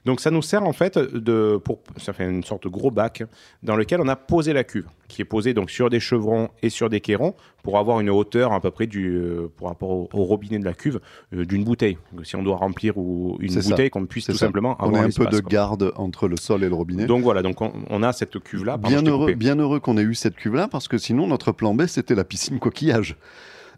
Donc 0.04 0.20
ça 0.20 0.30
nous 0.30 0.42
sert 0.42 0.64
en 0.64 0.72
fait 0.72 0.98
de 0.98 1.60
pour 1.62 1.80
ça 1.96 2.12
fait 2.12 2.28
une 2.28 2.44
sorte 2.44 2.64
de 2.64 2.68
gros 2.68 2.90
bac 2.90 3.22
dans 3.62 3.76
lequel 3.76 4.00
on 4.00 4.08
a 4.08 4.16
posé 4.16 4.52
la 4.52 4.64
cuve, 4.64 4.86
qui 5.08 5.22
est 5.22 5.24
posée 5.24 5.54
donc 5.54 5.70
sur 5.70 5.90
des 5.90 6.00
chevrons 6.00 6.48
et 6.62 6.70
sur 6.70 6.88
des 6.88 7.00
cairons 7.00 7.34
pour 7.62 7.78
avoir 7.78 8.00
une 8.00 8.08
hauteur 8.10 8.52
à 8.52 8.60
peu 8.60 8.70
près 8.70 8.86
du 8.86 9.16
euh, 9.16 9.48
pour 9.56 9.68
rapport 9.68 9.90
au, 9.90 10.08
au 10.12 10.24
robinet 10.24 10.58
de 10.58 10.64
la 10.64 10.72
cuve 10.72 11.00
euh, 11.34 11.44
d'une 11.44 11.64
bouteille. 11.64 11.98
Donc, 12.12 12.26
si 12.26 12.36
on 12.36 12.42
doit 12.42 12.56
remplir 12.56 12.96
ou 12.96 13.36
une 13.40 13.54
bouteille, 13.54 13.90
qu'on 13.90 14.06
puisse 14.06 14.26
tout 14.26 14.32
ça. 14.32 14.46
simplement 14.46 14.76
On 14.78 14.86
avoir 14.86 15.02
a 15.02 15.04
un 15.06 15.10
peu 15.10 15.26
de 15.26 15.40
quoi. 15.40 15.50
garde 15.50 15.92
entre 15.96 16.28
le 16.28 16.36
sol 16.36 16.64
et 16.64 16.68
le 16.68 16.74
robinet. 16.74 17.06
Donc 17.06 17.22
voilà, 17.22 17.42
donc 17.42 17.60
on, 17.60 17.72
on 17.90 18.02
a 18.02 18.12
cette 18.12 18.38
cuve 18.38 18.64
là. 18.64 18.76
bien, 18.76 19.02
heureux, 19.02 19.34
bien 19.34 19.56
heureux 19.56 19.80
qu'on 19.80 19.98
ait 19.98 20.02
eu 20.02 20.14
cette 20.14 20.36
cuve-là, 20.36 20.68
parce 20.68 20.88
que 20.88 20.96
sinon, 20.98 21.26
notre 21.26 21.52
plan 21.52 21.74
B, 21.74 21.86
c'était 21.86 22.14
la 22.14 22.24
piscine 22.24 22.58
coquillage. 22.58 23.16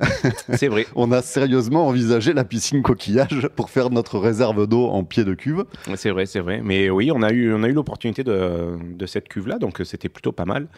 C'est 0.55 0.69
vrai. 0.69 0.87
On 0.95 1.13
a 1.13 1.23
sérieusement 1.23 1.87
envisagé 1.87 2.33
la 2.33 2.45
piscine 2.45 2.83
coquillage 2.83 3.49
pour 3.57 3.71
faire 3.71 3.91
notre 3.91 4.19
réserve 4.19 4.67
d'eau 4.67 4.87
en 4.87 5.05
pied 5.05 5.25
de 5.25 5.35
cuve. 5.35 5.65
C'est 5.97 6.11
vrai, 6.11 6.27
c'est 6.27 6.41
vrai. 6.41 6.61
Mais 6.65 6.91
oui, 6.91 7.11
on 7.15 7.23
a 7.23 7.31
eu, 7.33 7.53
on 7.55 7.63
a 7.63 7.69
eu 7.69 7.73
l'opportunité 7.73 8.25
de, 8.25 8.77
de 8.83 9.07
cette 9.07 9.29
cuve-là, 9.29 9.59
donc 9.59 9.81
euh, 9.81 9.85
c'était 9.85 10.09
plutôt 10.09 10.33
pas 10.33 10.45
mal. 10.47 10.69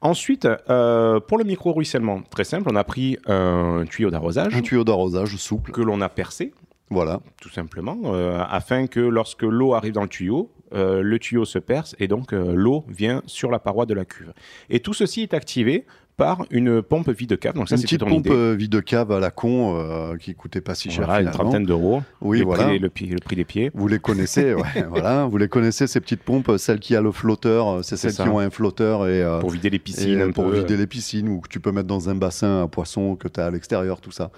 Ensuite, 0.00 0.48
euh, 0.70 1.20
pour 1.20 1.38
le 1.38 1.44
micro-ruissellement, 1.44 2.22
très 2.30 2.44
simple, 2.44 2.68
on 2.70 2.76
a 2.76 2.84
pris 2.84 3.18
un 3.26 3.84
tuyau 3.88 4.10
d'arrosage 4.10 4.54
Un 4.54 4.62
tuyau 4.62 4.84
d'arrosage 4.84 5.36
souple. 5.36 5.72
que 5.72 5.80
l'on 5.80 6.00
a 6.00 6.08
percé, 6.08 6.52
Voilà. 6.90 7.20
tout 7.40 7.48
simplement, 7.50 7.98
euh, 8.06 8.42
afin 8.48 8.86
que 8.86 9.00
lorsque 9.00 9.42
l'eau 9.42 9.74
arrive 9.74 9.92
dans 9.92 10.02
le 10.02 10.08
tuyau, 10.08 10.50
euh, 10.74 11.02
le 11.02 11.18
tuyau 11.18 11.44
se 11.44 11.58
perce 11.58 11.94
et 11.98 12.08
donc 12.08 12.32
euh, 12.32 12.54
l'eau 12.54 12.84
vient 12.88 13.22
sur 13.26 13.50
la 13.50 13.58
paroi 13.58 13.84
de 13.84 13.92
la 13.92 14.06
cuve. 14.06 14.32
Et 14.70 14.80
tout 14.80 14.94
ceci 14.94 15.20
est 15.22 15.34
activé 15.34 15.84
par 16.16 16.44
une 16.50 16.82
pompe 16.82 17.08
vide 17.10 17.38
cave. 17.38 17.54
Donc 17.54 17.68
ça, 17.68 17.76
une 17.76 17.82
petite 17.82 18.04
pompe 18.04 18.28
euh, 18.30 18.54
vide 18.56 18.82
cave 18.84 19.10
à 19.12 19.18
la 19.18 19.30
con 19.30 19.74
euh, 19.76 20.16
qui 20.16 20.34
coûtait 20.34 20.60
pas 20.60 20.74
si 20.74 20.90
cher 20.90 21.04
Voilà, 21.06 21.20
une 21.20 21.26
finalement. 21.28 21.44
trentaine 21.50 21.66
d'euros. 21.66 22.02
Oui, 22.20 22.40
le, 22.40 22.44
voilà. 22.44 22.64
prix, 22.64 22.78
le, 22.78 22.88
prix- 22.90 23.06
le 23.06 23.18
prix 23.18 23.36
des 23.36 23.44
pieds. 23.44 23.70
Vous 23.74 23.88
les 23.88 23.98
connaissez, 23.98 24.52
ouais, 24.54 24.84
voilà. 24.88 25.24
Vous 25.26 25.36
les 25.38 25.48
connaissez 25.48 25.86
ces 25.86 26.00
petites 26.00 26.22
pompes, 26.22 26.52
celles 26.58 26.80
qui 26.80 26.94
a 26.94 27.00
le 27.00 27.12
flotteur, 27.12 27.68
euh, 27.68 27.82
c'est 27.82 27.96
celles 27.96 28.12
ça. 28.12 28.24
qui 28.24 28.28
ont 28.28 28.38
un 28.38 28.50
flotteur 28.50 29.08
et, 29.08 29.22
euh, 29.22 29.38
Pour 29.40 29.50
vider 29.50 29.70
les 29.70 29.78
piscines. 29.78 30.20
euh, 30.20 30.32
pour 30.32 30.44
peu. 30.50 30.58
vider 30.58 30.76
les 30.76 30.86
piscines 30.86 31.28
ou 31.28 31.40
que 31.40 31.48
tu 31.48 31.60
peux 31.60 31.72
mettre 31.72 31.88
dans 31.88 32.08
un 32.10 32.14
bassin 32.14 32.62
à 32.62 32.68
poisson 32.68 33.16
que 33.16 33.28
tu 33.28 33.40
as 33.40 33.46
à 33.46 33.50
l'extérieur, 33.50 34.00
tout 34.00 34.12
ça. 34.12 34.30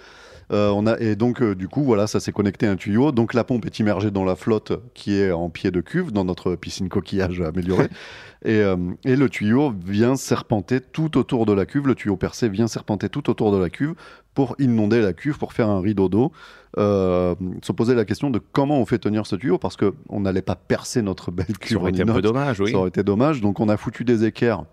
Euh, 0.53 0.71
on 0.71 0.87
a, 0.87 0.99
et 0.99 1.17
donc, 1.17 1.43
euh, 1.43 1.55
du 1.55 1.69
coup, 1.69 1.83
voilà, 1.83 2.07
ça 2.07 2.21
s'est 2.21 2.33
connecté 2.33 2.67
à 2.67 2.71
un 2.71 2.77
tuyau. 2.77 3.13
Donc, 3.13 3.35
la 3.35 3.45
pompe 3.45 3.67
est 3.67 3.79
immergée 3.79 4.11
dans 4.11 4.25
la 4.25 4.37
flotte 4.37 4.73
qui 4.95 5.15
est 5.15 5.33
en 5.33 5.51
pied 5.51 5.71
de 5.71 5.81
cuve, 5.81 6.13
dans 6.13 6.25
notre 6.25 6.55
piscine 6.55 6.89
coquillage 6.89 7.41
améliorée. 7.41 7.89
et, 8.45 8.61
euh, 8.61 8.77
et 9.05 9.17
le 9.17 9.29
tuyau 9.29 9.73
vient 9.85 10.17
serpenter 10.17 10.81
tout 10.81 11.17
autour 11.17 11.47
de 11.47 11.53
la 11.53 11.67
cuve. 11.67 11.87
Le 11.87 11.95
tuyau 11.95 12.17
percé 12.17 12.49
vient 12.49 12.69
serpenter 12.69 13.09
tout 13.09 13.31
autour 13.31 13.53
de 13.53 13.59
la 13.59 13.71
cuve 13.71 13.95
pour 14.35 14.57
inonder 14.59 15.01
la 15.01 15.13
cuve, 15.13 15.39
pour 15.39 15.53
faire 15.53 15.69
un 15.69 15.81
rideau 15.81 16.09
d'eau. 16.09 16.33
Se 16.77 17.73
poser 17.73 17.95
la 17.95 18.05
question 18.05 18.31
de 18.31 18.41
comment 18.41 18.81
on 18.81 18.87
fait 18.87 18.99
tenir 18.99 19.27
ce 19.27 19.37
tuyau, 19.37 19.59
parce 19.59 19.77
qu'on 19.77 20.21
n'allait 20.21 20.43
pas 20.43 20.57
percer 20.57 21.03
notre 21.03 21.31
belle 21.31 21.47
Ça 21.47 21.55
cuve 21.55 21.79
en 21.79 21.81
aurait 21.83 21.91
été 21.93 22.03
un 22.03 22.07
peu 22.07 22.21
dommage, 22.21 22.61
oui. 22.61 22.73
Ça 22.73 22.79
aurait 22.79 22.89
été 22.89 23.05
dommage. 23.05 23.41
Donc 23.41 23.61
on 23.61 23.69
a 23.69 23.77
foutu 23.77 24.05
des 24.05 24.25
équerres 24.25 24.65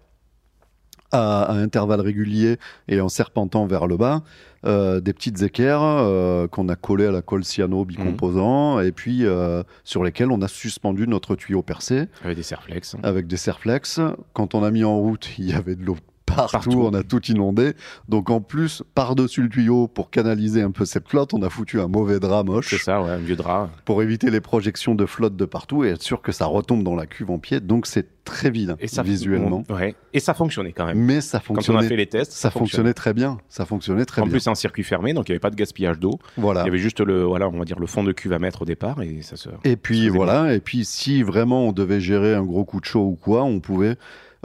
à, 1.11 1.43
à 1.43 1.53
intervalles 1.53 2.01
réguliers 2.01 2.57
et 2.87 3.01
en 3.01 3.09
serpentant 3.09 3.65
vers 3.65 3.87
le 3.87 3.97
bas, 3.97 4.23
euh, 4.65 4.99
des 5.01 5.13
petites 5.13 5.41
équerres 5.41 5.81
euh, 5.81 6.47
qu'on 6.47 6.69
a 6.69 6.75
collées 6.75 7.07
à 7.07 7.11
la 7.11 7.21
colle 7.21 7.43
cyano 7.43 7.83
bicomposant 7.83 8.79
et 8.79 8.91
puis 8.91 9.25
euh, 9.25 9.63
sur 9.83 10.03
lesquelles 10.03 10.31
on 10.31 10.41
a 10.41 10.47
suspendu 10.47 11.07
notre 11.07 11.35
tuyau 11.35 11.63
percé 11.63 12.05
Avec 12.23 12.37
des 12.37 12.43
serflex. 12.43 12.95
avec 13.03 13.27
des 13.27 13.37
serflex. 13.37 13.99
Quand 14.33 14.53
on 14.53 14.63
a 14.63 14.69
mis 14.71 14.83
en 14.83 14.97
route, 14.99 15.29
il 15.39 15.49
y 15.49 15.53
avait 15.53 15.75
de 15.75 15.83
l'eau 15.83 15.97
partout, 16.35 16.51
Partout. 16.51 16.81
on 16.83 16.93
a 16.93 17.03
tout 17.03 17.21
inondé. 17.27 17.73
Donc 18.09 18.29
en 18.29 18.41
plus, 18.41 18.83
par-dessus 18.95 19.41
le 19.43 19.49
tuyau, 19.49 19.87
pour 19.87 20.09
canaliser 20.09 20.61
un 20.61 20.71
peu 20.71 20.85
cette 20.85 21.07
flotte, 21.07 21.33
on 21.33 21.41
a 21.43 21.49
foutu 21.49 21.79
un 21.79 21.87
mauvais 21.87 22.19
drap 22.19 22.43
C'est 22.45 22.51
moche 22.51 22.83
ça, 22.83 23.01
ouais, 23.01 23.09
un 23.11 23.17
vieux 23.17 23.35
drap. 23.35 23.69
pour 23.85 24.01
éviter 24.01 24.29
les 24.31 24.41
projections 24.41 24.95
de 24.95 25.05
flotte 25.05 25.35
de 25.35 25.45
partout 25.45 25.83
et 25.83 25.89
être 25.89 26.01
sûr 26.01 26.21
que 26.21 26.31
ça 26.31 26.45
retombe 26.45 26.83
dans 26.83 26.95
la 26.95 27.05
cuve 27.05 27.31
en 27.31 27.39
pied. 27.39 27.59
Donc 27.59 27.85
c'est 27.87 28.07
très 28.23 28.51
vilain 28.51 28.75
Et 28.79 28.87
ça, 28.87 29.01
visuellement. 29.01 29.63
Ouais. 29.69 29.95
Et 30.13 30.19
ça 30.19 30.33
fonctionnait 30.33 30.73
quand 30.73 30.85
même. 30.85 30.97
Mais 30.99 31.21
ça 31.21 31.39
Quand 31.39 31.53
on 31.53 31.53
a 31.53 31.57
fonctionnait, 31.57 31.87
fait 31.87 31.95
les 31.95 32.05
tests, 32.05 32.31
ça 32.33 32.51
fonctionnait 32.51 32.93
très 32.93 33.13
bien. 33.13 33.39
Ça 33.49 33.65
fonctionnait 33.65 34.05
très 34.05 34.21
En 34.21 34.25
bien. 34.25 34.31
plus, 34.31 34.41
c'est 34.41 34.49
un 34.49 34.55
circuit 34.55 34.83
fermé, 34.83 35.13
donc 35.13 35.27
il 35.27 35.31
n'y 35.31 35.33
avait 35.33 35.39
pas 35.39 35.49
de 35.49 35.55
gaspillage 35.55 35.99
d'eau. 35.99 36.19
voilà. 36.37 36.61
Il 36.61 36.65
y 36.65 36.69
avait 36.69 36.77
juste 36.77 36.99
le, 36.99 37.23
voilà, 37.23 37.47
on 37.49 37.57
va 37.57 37.65
dire 37.65 37.79
le 37.79 37.87
fond 37.87 38.03
de 38.03 38.11
cuve 38.11 38.33
à 38.33 38.39
mettre 38.39 38.61
au 38.61 38.65
départ 38.65 39.01
et 39.01 39.21
ça 39.23 39.35
se. 39.37 39.49
Et 39.63 39.75
puis 39.75 40.07
voilà, 40.09 40.53
et 40.53 40.59
puis 40.59 40.85
si 40.85 41.23
vraiment 41.23 41.67
on 41.67 41.71
devait 41.71 41.99
gérer 41.99 42.35
un 42.35 42.43
gros 42.43 42.63
coup 42.63 42.79
de 42.79 42.85
chaud 42.85 43.05
ou 43.05 43.15
quoi, 43.15 43.43
on 43.43 43.59
pouvait, 43.59 43.95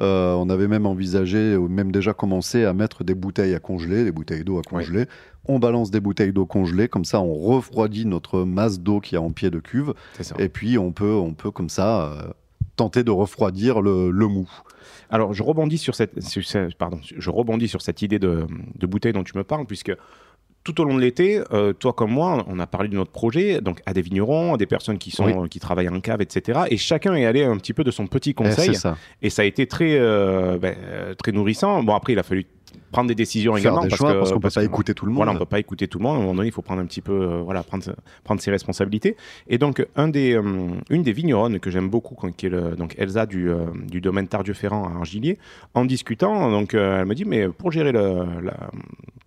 euh, 0.00 0.34
on 0.34 0.48
avait 0.50 0.68
même 0.68 0.86
envisagé, 0.86 1.56
ou 1.56 1.68
même 1.68 1.92
déjà 1.92 2.12
commencé 2.12 2.64
à 2.64 2.72
mettre 2.72 3.04
des 3.04 3.14
bouteilles 3.14 3.54
à 3.54 3.58
congeler, 3.58 4.04
des 4.04 4.12
bouteilles 4.12 4.44
d'eau 4.44 4.58
à 4.58 4.62
congeler. 4.62 5.06
On 5.46 5.58
balance 5.58 5.90
des 5.90 6.00
bouteilles 6.00 6.32
d'eau 6.32 6.46
congelées, 6.46 6.88
comme 6.88 7.04
ça 7.04 7.20
on 7.20 7.34
refroidit 7.34 8.04
notre 8.04 8.42
masse 8.42 8.80
d'eau 8.80 9.00
qui 9.00 9.14
est 9.14 9.18
en 9.18 9.30
pied 9.30 9.50
de 9.50 9.60
cuve, 9.60 9.94
et 10.38 10.48
puis 10.48 10.76
on 10.78 10.92
peut, 10.92 11.14
on 11.14 11.34
peut 11.34 11.50
comme 11.50 11.68
ça 11.68 12.12
euh, 12.12 12.32
tenter 12.76 13.04
de 13.04 13.10
refroidir 13.10 13.80
le, 13.80 14.10
le 14.10 14.26
mou. 14.26 14.50
Alors, 15.08 15.32
je 15.32 15.42
rebondis 15.42 15.78
sur 15.78 15.94
cette, 15.94 16.20
sur 16.20 16.42
pardon, 16.76 16.98
je 17.02 17.30
rebondis 17.30 17.68
sur 17.68 17.80
cette 17.80 18.02
idée 18.02 18.18
de, 18.18 18.46
de 18.74 18.86
bouteille 18.86 19.12
dont 19.12 19.24
tu 19.24 19.36
me 19.38 19.44
parles, 19.44 19.66
puisque 19.66 19.92
tout 20.66 20.80
au 20.80 20.84
long 20.84 20.96
de 20.96 21.00
l'été, 21.00 21.40
euh, 21.52 21.72
toi 21.72 21.92
comme 21.92 22.10
moi, 22.10 22.44
on 22.48 22.58
a 22.58 22.66
parlé 22.66 22.88
de 22.88 22.96
notre 22.96 23.12
projet, 23.12 23.60
donc 23.60 23.80
à 23.86 23.94
des 23.94 24.02
vignerons, 24.02 24.54
à 24.54 24.56
des 24.56 24.66
personnes 24.66 24.98
qui 24.98 25.12
sont, 25.12 25.46
qui 25.46 25.60
travaillent 25.60 25.88
en 25.88 26.00
cave, 26.00 26.20
etc. 26.20 26.62
Et 26.70 26.76
chacun 26.76 27.14
est 27.14 27.24
allé 27.24 27.44
un 27.44 27.56
petit 27.56 27.72
peu 27.72 27.84
de 27.84 27.92
son 27.92 28.08
petit 28.08 28.30
Eh, 28.30 28.34
conseil, 28.34 28.74
ça. 28.74 28.96
et 29.22 29.30
ça 29.30 29.42
a 29.42 29.44
été 29.44 29.68
très, 29.68 29.94
euh, 29.96 30.58
ben, 30.58 30.74
euh, 30.76 31.14
très 31.14 31.30
nourrissant. 31.30 31.84
Bon, 31.84 31.94
après, 31.94 32.14
il 32.14 32.18
a 32.18 32.24
fallu 32.24 32.46
prendre 32.96 33.08
des 33.08 33.14
décisions 33.14 33.52
Faire 33.52 33.60
également 33.60 33.82
des 33.82 33.88
parce 33.88 33.98
choix 33.98 34.12
que 34.14 34.18
parce 34.18 34.30
qu'on 34.30 34.36
peut 34.38 34.42
parce 34.42 34.54
pas 34.54 34.64
écouter 34.64 34.94
tout 34.94 35.04
le 35.04 35.10
monde. 35.12 35.16
Voilà, 35.18 35.32
on 35.32 35.38
peut 35.38 35.44
pas 35.44 35.58
écouter 35.58 35.86
tout 35.86 35.98
le 35.98 36.04
monde. 36.04 36.14
À 36.14 36.16
un 36.16 36.20
moment 36.22 36.34
donné, 36.34 36.48
il 36.48 36.52
faut 36.52 36.62
prendre 36.62 36.80
un 36.80 36.86
petit 36.86 37.02
peu, 37.02 37.12
euh, 37.12 37.42
voilà, 37.44 37.62
prendre, 37.62 37.84
prendre 38.24 38.40
ses 38.40 38.50
responsabilités. 38.50 39.16
Et 39.48 39.58
donc, 39.58 39.86
un 39.96 40.08
des, 40.08 40.34
euh, 40.34 40.70
une 40.88 41.02
des 41.02 41.12
vigneronnes 41.12 41.60
que 41.60 41.70
j'aime 41.70 41.90
beaucoup, 41.90 42.16
qui 42.38 42.46
est 42.46 42.48
le- 42.48 42.74
donc 42.74 42.94
Elsa 42.96 43.26
du, 43.26 43.50
euh, 43.50 43.66
du 43.86 44.00
domaine 44.00 44.28
Tardieu-Ferrand 44.28 44.88
à 44.88 44.96
Argilier, 44.96 45.38
en 45.74 45.84
discutant, 45.84 46.50
donc, 46.50 46.72
elle 46.74 47.04
me 47.04 47.14
dit, 47.14 47.24
mais 47.26 47.48
pour 47.48 47.70
gérer, 47.70 47.92
le, 47.92 48.24
la, 48.42 48.56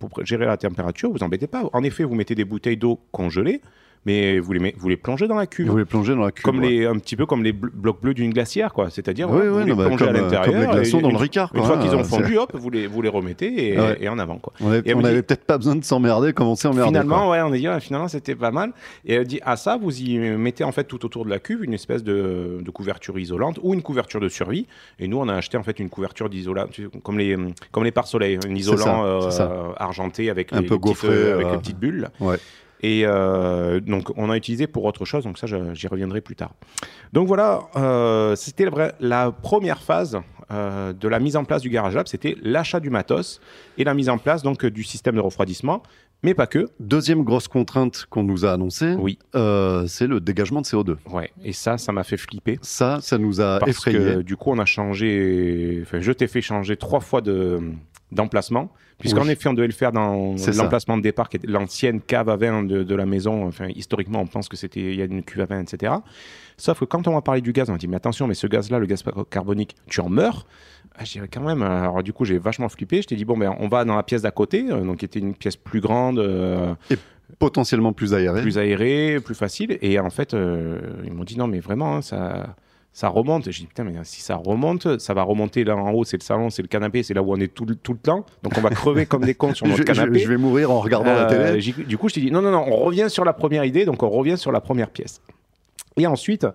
pour 0.00 0.10
gérer 0.24 0.46
la 0.46 0.56
température, 0.56 1.10
vous 1.12 1.22
embêtez 1.22 1.46
pas. 1.46 1.62
En 1.72 1.82
effet, 1.84 2.02
vous 2.04 2.14
mettez 2.16 2.34
des 2.34 2.44
bouteilles 2.44 2.76
d'eau 2.76 2.98
congelées, 3.12 3.60
mais 4.06 4.38
vous 4.38 4.52
les, 4.52 4.74
vous 4.78 4.88
les 4.88 4.96
plongez 4.96 5.28
dans 5.28 5.34
la 5.34 5.46
cuve. 5.46 5.68
vous 5.68 5.76
les 5.76 5.84
plongez 5.84 6.14
dans 6.14 6.22
la 6.24 6.32
cuve. 6.32 6.42
Comme 6.44 6.60
ouais. 6.60 6.68
les, 6.68 6.86
un 6.86 6.96
petit 6.98 7.16
peu 7.16 7.26
comme 7.26 7.42
les 7.44 7.52
bl- 7.52 7.68
blocs 7.72 8.00
bleus 8.00 8.14
d'une 8.14 8.32
glacière, 8.32 8.72
quoi. 8.72 8.88
C'est-à-dire, 8.90 9.30
Oui, 9.30 9.40
oui, 9.42 9.48
vous 9.48 9.58
les 9.60 9.64
non, 9.66 9.76
bah, 9.76 9.86
plongez 9.86 10.04
à 10.04 10.06
comme, 10.08 10.16
euh, 10.16 10.20
l'intérieur. 10.22 10.44
comme 10.46 10.60
les 10.60 10.66
glaçons 10.80 10.98
et 10.98 11.02
dans 11.02 11.08
une- 11.10 11.14
le 11.16 11.20
Ricard. 11.20 11.50
Une 11.54 11.62
fois 11.64 11.76
hein, 11.76 11.82
qu'ils 11.82 11.94
ont 11.94 12.04
fondu, 12.04 12.38
hop, 12.38 12.50
vous 12.54 12.70
les, 12.70 12.86
vous 12.86 13.02
les 13.02 13.08
remettez 13.10 13.74
et, 13.74 13.78
Ouais. 13.78 13.98
et 14.00 14.08
en 14.08 14.18
avant, 14.18 14.38
quoi. 14.38 14.52
On 14.60 14.70
avait, 14.70 14.90
avait 14.92 15.22
peut-être 15.22 15.44
pas 15.44 15.58
besoin 15.58 15.76
de 15.76 15.84
s'emmerder 15.84 16.32
comme 16.32 16.48
on 16.48 16.54
s'est 16.56 16.68
emmerdé. 16.68 16.92
quoi. 16.92 17.02
Finalement, 17.02 17.30
ouais, 17.30 17.40
on 17.42 17.52
a 17.52 17.56
dit, 17.56 17.66
ah, 17.66 17.78
finalement, 17.80 18.08
c'était 18.08 18.34
pas 18.34 18.50
mal. 18.50 18.72
Et 19.04 19.14
elle 19.14 19.26
dit, 19.26 19.40
à 19.44 19.56
ça, 19.56 19.76
vous 19.76 20.00
y 20.00 20.18
mettez 20.18 20.64
en 20.64 20.72
fait 20.72 20.84
tout 20.84 21.04
autour 21.04 21.24
de 21.24 21.30
la 21.30 21.38
cuve 21.38 21.62
une 21.64 21.74
espèce 21.74 22.02
de, 22.02 22.58
de 22.62 22.70
couverture 22.70 23.18
isolante 23.18 23.58
ou 23.62 23.74
une 23.74 23.82
couverture 23.82 24.20
de 24.20 24.28
survie. 24.28 24.66
Et 24.98 25.08
nous, 25.08 25.18
on 25.18 25.28
a 25.28 25.34
acheté 25.34 25.56
en 25.58 25.62
fait 25.62 25.78
une 25.78 25.90
couverture 25.90 26.30
d'isolant, 26.30 26.66
comme 27.02 27.18
les, 27.18 27.36
comme 27.70 27.84
les 27.84 27.90
pare-soleil, 27.92 28.38
un 28.48 28.54
isolant 28.54 29.30
ça, 29.30 29.50
euh, 29.50 29.72
argenté 29.76 30.30
avec, 30.30 30.52
Un 30.52 30.60
les, 30.62 30.66
peu 30.66 30.76
petites, 30.76 30.82
gaufré, 30.82 31.08
euh, 31.10 31.34
avec 31.34 31.50
les 31.52 31.58
petites 31.58 31.78
bulles. 31.78 32.08
Ouais. 32.20 32.36
Et 32.82 33.02
euh, 33.04 33.80
donc, 33.80 34.08
on 34.16 34.30
a 34.30 34.36
utilisé 34.36 34.66
pour 34.66 34.84
autre 34.84 35.04
chose. 35.04 35.24
Donc 35.24 35.38
ça, 35.38 35.46
j'y 35.46 35.86
reviendrai 35.86 36.20
plus 36.20 36.36
tard. 36.36 36.54
Donc 37.12 37.28
voilà, 37.28 37.62
euh, 37.76 38.34
c'était 38.36 38.66
la, 39.00 39.32
première 39.32 39.82
phase 39.82 40.18
euh, 40.50 40.92
de 40.92 41.08
la 41.08 41.20
mise 41.20 41.36
en 41.36 41.44
place 41.44 41.62
du 41.62 41.68
Garage 41.70 41.94
Lab. 41.94 42.06
C'était 42.08 42.36
l'achat 42.42 42.80
du 42.80 42.90
matos 42.90 43.40
et 43.78 43.84
la 43.84 43.94
mise 43.94 44.08
en 44.08 44.18
place 44.18 44.42
donc 44.42 44.64
du 44.64 44.82
système 44.82 45.14
de 45.16 45.20
refroidissement, 45.20 45.82
mais 46.22 46.34
pas 46.34 46.46
que. 46.46 46.68
Deuxième 46.80 47.22
grosse 47.22 47.48
contrainte 47.48 48.06
qu'on 48.08 48.22
nous 48.22 48.44
a 48.44 48.52
annoncée, 48.52 48.94
Oui. 48.98 49.18
c'est 49.32 50.06
le 50.06 50.20
dégagement 50.20 50.60
de 50.60 50.66
CO2. 50.66 50.96
Ouais, 51.10 51.30
et 51.44 51.52
ça, 51.52 51.78
ça 51.78 51.92
m'a 51.92 52.04
fait 52.04 52.16
flipper. 52.16 52.58
Ça, 52.62 52.98
ça 53.02 53.18
nous 53.18 53.40
a 53.40 53.58
Parce 53.58 53.72
effrayés. 53.72 53.98
que 53.98 54.22
du 54.22 54.36
coup, 54.36 54.50
on 54.50 54.58
a 54.58 54.64
changé. 54.66 55.80
Enfin, 55.82 56.00
je 56.00 56.12
t'ai 56.12 56.26
fait 56.28 56.42
changer 56.42 56.76
trois 56.76 57.00
fois 57.00 57.20
de 57.20 57.60
d'emplacement, 58.12 58.70
puisqu'en 58.98 59.22
Oui. 59.24 59.30
effet, 59.30 59.48
on 59.48 59.52
devait 59.54 59.66
le 59.66 59.72
faire 59.72 59.92
dans 59.92 60.34
l'emplacement 60.56 60.96
de 60.96 61.02
départ, 61.02 61.28
qui 61.28 61.36
était 61.36 61.46
l'ancienne 61.46 62.00
cave 62.00 62.28
à 62.28 62.36
vin 62.36 62.62
de, 62.62 62.82
de 62.82 62.94
la 62.94 63.06
maison. 63.06 63.46
Enfin, 63.46 63.68
historiquement, 63.74 64.20
on 64.20 64.26
pense 64.26 64.48
que 64.48 64.56
c'était 64.56 64.80
il 64.80 64.94
y 64.96 65.02
a 65.02 65.04
une 65.04 65.22
cuve 65.22 65.40
à 65.42 65.46
vin, 65.46 65.60
etc. 65.60 65.92
Sauf 66.56 66.80
que 66.80 66.84
quand 66.84 67.06
on 67.08 67.12
m'a 67.14 67.22
parlé 67.22 67.40
du 67.40 67.52
gaz, 67.52 67.68
on 67.70 67.72
m'a 67.72 67.78
dit 67.78 67.88
mais 67.88 67.96
attention, 67.96 68.26
mais 68.26 68.34
ce 68.34 68.46
gaz-là, 68.46 68.78
le 68.78 68.86
gaz 68.86 69.02
carbonique, 69.30 69.76
tu 69.86 70.00
en 70.00 70.08
meurs? 70.08 70.46
Ah, 70.98 71.04
je 71.04 71.12
dirais 71.12 71.28
quand 71.32 71.40
même. 71.40 71.62
Alors 71.62 72.02
du 72.02 72.12
coup, 72.12 72.24
j'ai 72.24 72.38
vachement 72.38 72.68
flippé. 72.68 73.00
Je 73.00 73.06
t'ai 73.08 73.16
dit 73.16 73.24
bon 73.24 73.38
ben, 73.38 73.54
on 73.60 73.68
va 73.68 73.84
dans 73.84 73.96
la 73.96 74.02
pièce 74.02 74.22
d'à 74.22 74.30
côté, 74.32 74.66
euh, 74.70 74.80
donc 74.82 74.98
qui 74.98 75.04
était 75.06 75.20
une 75.20 75.34
pièce 75.34 75.56
plus 75.56 75.80
grande. 75.80 76.18
euh, 76.18 76.74
Potentiellement 77.38 77.92
plus 77.92 78.12
aéré. 78.12 78.42
plus 78.42 78.58
aéré, 78.58 79.18
plus 79.24 79.36
facile. 79.36 79.78
Et 79.82 79.98
en 80.00 80.10
fait, 80.10 80.34
euh, 80.34 80.80
ils 81.04 81.12
m'ont 81.12 81.22
dit 81.24 81.38
non, 81.38 81.46
mais 81.46 81.60
vraiment, 81.60 81.96
hein, 81.96 82.02
ça, 82.02 82.56
ça 82.92 83.08
remonte. 83.08 83.46
Et 83.46 83.52
J'ai 83.52 83.60
dit 83.62 83.66
putain, 83.66 83.84
mais 83.84 83.92
si 84.04 84.20
ça 84.20 84.36
remonte, 84.36 84.98
ça 84.98 85.14
va 85.14 85.22
remonter 85.22 85.64
là 85.64 85.76
en 85.76 85.90
haut, 85.92 86.04
c'est 86.04 86.16
le 86.18 86.22
salon, 86.24 86.50
c'est 86.50 86.62
le 86.62 86.68
canapé, 86.68 87.02
c'est 87.02 87.14
là 87.14 87.22
où 87.22 87.32
on 87.32 87.36
est 87.40 87.52
tout, 87.52 87.64
le- 87.64 87.74
tout 87.76 87.92
le 87.92 87.98
temps. 87.98 88.24
Donc 88.42 88.54
on 88.58 88.60
va 88.60 88.70
crever 88.70 89.06
comme 89.06 89.24
des 89.24 89.34
cons 89.34 89.54
sur 89.54 89.66
Je, 89.66 89.70
notre 89.70 89.82
je- 89.82 89.86
canapé. 89.86 90.18
je 90.18 90.28
vais 90.28 90.36
mourir 90.36 90.70
en 90.70 90.80
regardant 90.80 91.12
la 91.14 91.30
Euh, 91.30 91.46
télé. 91.48 91.60
j'ai- 91.60 91.72
Du 91.84 91.96
coup, 91.98 92.08
je 92.08 92.14
t'ai 92.14 92.20
dit 92.20 92.30
non, 92.30 92.42
non, 92.42 92.50
non, 92.50 92.64
on 92.66 92.76
revient 92.76 93.06
sur 93.08 93.24
la 93.24 93.32
première 93.32 93.64
idée, 93.64 93.84
donc 93.84 94.02
on 94.02 94.10
revient 94.10 94.36
sur 94.38 94.52
la 94.52 94.60
première 94.60 94.90
pièce. 94.90 95.20
Et 95.96 96.06
ensuite, 96.06 96.46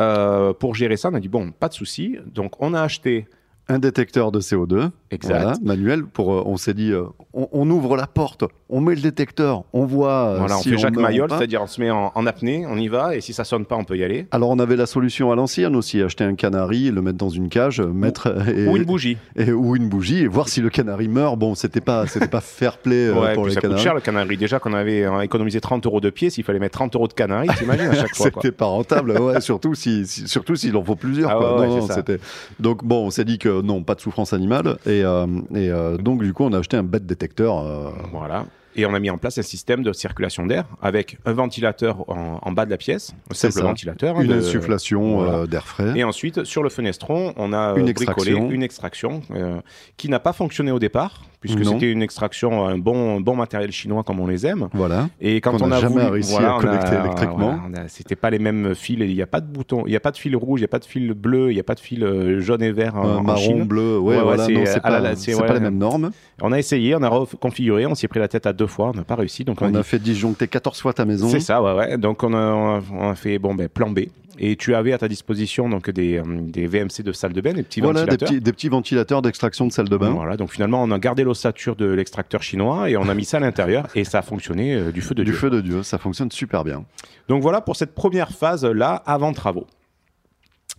euh, 0.00 0.52
pour 0.52 0.74
gérer 0.74 0.96
ça, 0.96 1.10
on 1.10 1.14
a 1.14 1.20
dit 1.20 1.28
bon, 1.28 1.50
pas 1.52 1.68
de 1.68 1.74
souci. 1.74 2.16
Donc 2.26 2.60
on 2.62 2.74
a 2.74 2.80
acheté 2.82 3.26
Un 3.72 3.78
détecteur 3.78 4.32
de 4.32 4.40
CO2, 4.40 4.90
exact. 5.10 5.34
voilà, 5.42 5.54
manuel. 5.62 6.04
Pour, 6.04 6.32
euh, 6.34 6.42
on 6.46 6.56
s'est 6.56 6.74
dit, 6.74 6.92
euh, 6.92 7.04
on, 7.32 7.48
on 7.52 7.70
ouvre 7.70 7.96
la 7.96 8.06
porte, 8.06 8.44
on 8.68 8.80
met 8.80 8.94
le 8.94 9.00
détecteur, 9.00 9.64
on 9.72 9.84
voit. 9.84 10.28
euh, 10.28 10.38
Voilà, 10.38 10.58
on 10.58 10.62
fait 10.62 10.76
Jacques 10.78 10.96
Mayol, 10.96 11.28
c'est-à-dire 11.30 11.62
on 11.62 11.66
se 11.66 11.80
met 11.80 11.90
en, 11.90 12.12
en 12.14 12.26
apnée, 12.26 12.64
on 12.68 12.76
y 12.76 12.88
va, 12.88 13.16
et 13.16 13.20
si 13.20 13.32
ça 13.32 13.44
sonne 13.44 13.64
pas, 13.64 13.76
on 13.76 13.84
peut 13.84 13.96
y 13.96 14.04
aller. 14.04 14.26
Alors 14.30 14.50
on 14.50 14.58
avait 14.58 14.76
la 14.76 14.86
solution 14.86 15.32
à 15.32 15.36
l'ancienne 15.36 15.74
aussi, 15.76 16.02
acheter 16.02 16.24
un 16.24 16.34
canari, 16.34 16.90
le 16.90 17.00
mettre 17.02 17.18
dans 17.18 17.28
une 17.30 17.48
cage, 17.48 17.80
mettre 17.80 18.48
et, 18.48 18.66
Ou 18.68 18.76
une 18.76 18.84
bougie. 18.84 19.16
et- 19.36 19.52
ou 19.52 19.74
une 19.76 19.88
bougie 19.88 20.18
et 20.18 20.26
voir 20.26 20.48
si 20.48 20.60
le 20.60 20.68
canari 20.70 21.08
meurt. 21.08 21.38
Bon, 21.38 21.54
c'était 21.54 21.80
pas, 21.80 22.06
c'était 22.06 22.28
pas 22.28 22.40
fair 22.42 22.78
play 22.78 23.06
euh, 23.08 23.14
Ouais, 23.20 23.34
pour 23.34 23.46
les 23.46 23.52
ça 23.54 23.60
coûte 23.60 23.70
canaris. 23.70 23.82
cher 23.82 23.94
le 23.94 24.00
canari. 24.00 24.36
Déjà 24.36 24.58
qu'on 24.58 24.74
avait 24.74 25.06
économisé 25.22 25.60
30 25.60 25.86
euros 25.86 26.00
de 26.00 26.10
pied, 26.10 26.28
s'il 26.30 26.44
fallait 26.44 26.58
mettre 26.58 26.78
30 26.78 26.94
euros 26.96 27.08
de 27.08 27.12
canari, 27.14 27.48
t'imagines 27.58 27.86
à 27.86 27.94
chaque 27.94 28.14
fois. 28.14 28.30
C'était 28.34 28.52
pas 28.52 28.66
rentable, 28.66 29.12
ouais, 29.18 29.40
surtout 29.40 29.74
si, 29.74 30.06
si- 30.06 30.28
surtout 30.28 30.56
s'il 30.56 30.76
en 30.76 30.82
faut 30.84 30.96
plusieurs. 30.96 31.30
Ah 31.30 31.34
quoi. 31.36 31.60
ouais, 31.60 31.66
Non, 31.68 31.86
non, 31.86 32.16
Donc 32.60 32.84
bon, 32.84 33.06
on 33.06 33.10
s'est 33.10 33.24
dit 33.24 33.38
que 33.38 33.61
non, 33.62 33.82
pas 33.82 33.94
de 33.94 34.00
souffrance 34.00 34.32
animale, 34.32 34.76
et, 34.86 35.02
euh, 35.04 35.26
et 35.54 35.70
euh, 35.70 35.96
donc 35.96 36.22
du 36.22 36.32
coup 36.34 36.44
on 36.44 36.52
a 36.52 36.58
acheté 36.58 36.76
un 36.76 36.82
bête 36.82 37.06
détecteur. 37.06 37.58
euh, 37.58 37.90
Voilà. 38.12 38.44
Et 38.74 38.86
on 38.86 38.94
a 38.94 38.98
mis 39.00 39.10
en 39.10 39.18
place 39.18 39.36
un 39.36 39.42
système 39.42 39.82
de 39.82 39.92
circulation 39.92 40.46
d'air 40.46 40.64
avec 40.80 41.18
un 41.26 41.34
ventilateur 41.34 42.08
en, 42.08 42.38
en 42.40 42.52
bas 42.52 42.64
de 42.64 42.70
la 42.70 42.78
pièce, 42.78 43.12
un 43.30 43.34
C'est 43.34 43.50
simple 43.50 43.52
ça. 43.52 43.62
ventilateur. 43.64 44.16
hein, 44.16 44.22
une 44.22 44.30
de- 44.30 44.38
insufflation 44.38 45.16
voilà. 45.18 45.32
euh, 45.40 45.46
d'air 45.46 45.66
frais. 45.66 45.92
Et 45.94 46.04
ensuite, 46.04 46.44
sur 46.44 46.62
le 46.62 46.70
fenestron, 46.70 47.34
on 47.36 47.52
a 47.52 47.72
euh, 47.72 47.76
Une 47.76 47.92
bricolé 47.92 48.02
extraction. 48.30 48.50
une 48.50 48.62
extraction 48.62 49.20
euh, 49.32 49.60
qui 49.98 50.08
n'a 50.08 50.20
pas 50.20 50.32
fonctionné 50.32 50.70
au 50.72 50.78
départ, 50.78 51.20
puisque 51.42 51.64
c'était 51.66 51.90
une 51.92 52.00
extraction, 52.02 52.64
un 52.66 52.78
bon, 52.78 53.20
bon 53.20 53.36
matériel 53.36 53.70
chinois 53.72 54.02
comme 54.02 54.18
on 54.20 54.26
les 54.26 54.46
aime. 54.46 54.68
Voilà. 54.72 55.08
Et 55.20 55.42
quand 55.42 55.60
on 55.60 55.66
n'a 55.66 55.76
a 55.76 55.80
jamais 55.80 55.96
voulu, 55.96 56.06
réussi 56.12 56.32
voilà, 56.32 56.52
à 56.52 56.56
on 56.56 56.60
connecter 56.60 56.94
électriquement. 56.96 57.36
voilà, 57.68 57.84
on 57.84 57.88
c'était 57.88 58.16
pas 58.16 58.30
les 58.30 58.38
mêmes 58.38 58.74
fils. 58.74 58.96
Il 59.00 59.14
n'y 59.14 59.20
a 59.20 59.26
pas 59.26 59.40
de 59.40 59.46
bouton, 59.46 59.82
il 59.86 59.90
n'y 59.90 59.96
a 59.96 60.00
pas 60.00 60.10
de 60.12 60.16
fil 60.16 60.34
rouge, 60.36 60.60
il 60.60 60.62
n'y 60.62 60.66
a 60.66 60.68
pas 60.68 60.78
de 60.78 60.84
fil 60.86 61.12
bleu, 61.12 61.50
il 61.50 61.54
n'y 61.54 61.60
a 61.60 61.64
pas 61.64 61.74
de 61.74 61.80
fil 61.80 62.02
euh, 62.04 62.40
jaune 62.40 62.62
et 62.62 62.72
vert 62.72 62.96
en, 62.96 63.06
Euh, 63.06 63.16
en 63.18 63.22
marron, 63.22 63.38
Chine. 63.40 63.64
bleu, 63.64 63.98
ouais, 63.98 64.16
Ouais, 64.16 64.22
voilà, 64.22 64.44
c'est 64.46 64.52
pas, 64.80 65.00
la- 65.00 65.14
pas 65.46 65.54
les 65.54 65.60
mêmes 65.60 65.78
normes. 65.78 66.10
On 66.40 66.52
a 66.52 66.58
essayé, 66.58 66.94
on 66.94 67.02
a 67.02 67.08
reconfiguré, 67.08 67.86
on 67.86 67.94
s'y 67.94 68.04
est 68.06 68.08
pris 68.08 68.20
la 68.20 68.28
tête 68.28 68.46
à 68.46 68.52
deux 68.52 68.66
fois, 68.66 68.90
on 68.94 68.96
n'a 68.96 69.04
pas 69.04 69.16
réussi. 69.16 69.44
Donc 69.44 69.60
on, 69.62 69.66
On 69.66 69.74
a 69.74 69.78
dit, 69.82 69.84
fait 69.88 69.98
disjoncter 69.98 70.46
14 70.48 70.80
fois 70.80 70.92
ta 70.92 71.04
maison. 71.04 71.28
c'est 71.28 71.40
ça, 71.40 71.62
ouais, 71.62 71.74
ouais. 71.74 71.98
Donc 71.98 72.22
on 72.22 72.32
a, 72.34 72.38
on 72.52 72.76
a- 72.78 72.82
on 72.92 73.10
a 73.10 73.14
fait 73.14 73.38
bon 73.38 73.54
ben 73.54 73.68
plan 73.68 73.90
B. 73.90 74.00
Et 74.38 74.56
tu 74.56 74.74
avais 74.74 74.92
à 74.92 74.98
ta 74.98 75.08
disposition 75.08 75.68
donc 75.68 75.90
des, 75.90 76.18
euh, 76.18 76.22
des 76.40 76.66
VMC 76.66 77.02
de 77.04 77.12
salle 77.12 77.32
de 77.32 77.40
bain, 77.40 77.52
des 77.52 77.62
petits 77.62 77.80
Voilà, 77.80 78.00
des 78.00 78.06
ventilateurs. 78.06 78.28
petits, 78.28 78.40
des 78.40 78.52
petits 78.52 78.68
ventilateurs 78.68 79.22
d'extraction 79.22 79.66
de 79.66 79.72
salle 79.72 79.88
de 79.88 79.96
bain. 79.96 80.10
Voilà, 80.10 80.36
donc 80.36 80.50
finalement 80.52 80.82
on 80.82 80.90
a 80.90 80.98
gardé 80.98 81.24
l'ossature 81.24 81.76
de 81.76 81.86
l'extracteur 81.86 82.42
chinois 82.42 82.88
et 82.90 82.96
on 82.96 83.08
a 83.08 83.14
mis 83.14 83.24
ça 83.24 83.36
à 83.36 83.40
l'intérieur 83.40 83.86
et 83.94 84.04
ça 84.04 84.18
a 84.20 84.22
fonctionné 84.22 84.74
euh, 84.74 84.92
du 84.92 85.00
feu 85.02 85.14
de 85.14 85.22
Du 85.22 85.30
Dieu. 85.30 85.38
feu 85.38 85.50
de 85.50 85.60
Dieu, 85.60 85.82
ça 85.82 85.98
fonctionne 85.98 86.30
super 86.30 86.64
bien. 86.64 86.84
Donc 87.28 87.42
voilà 87.42 87.60
pour 87.60 87.76
cette 87.76 87.94
première 87.94 88.30
phase 88.32 88.64
là 88.64 88.94
avant 89.06 89.32
travaux. 89.32 89.66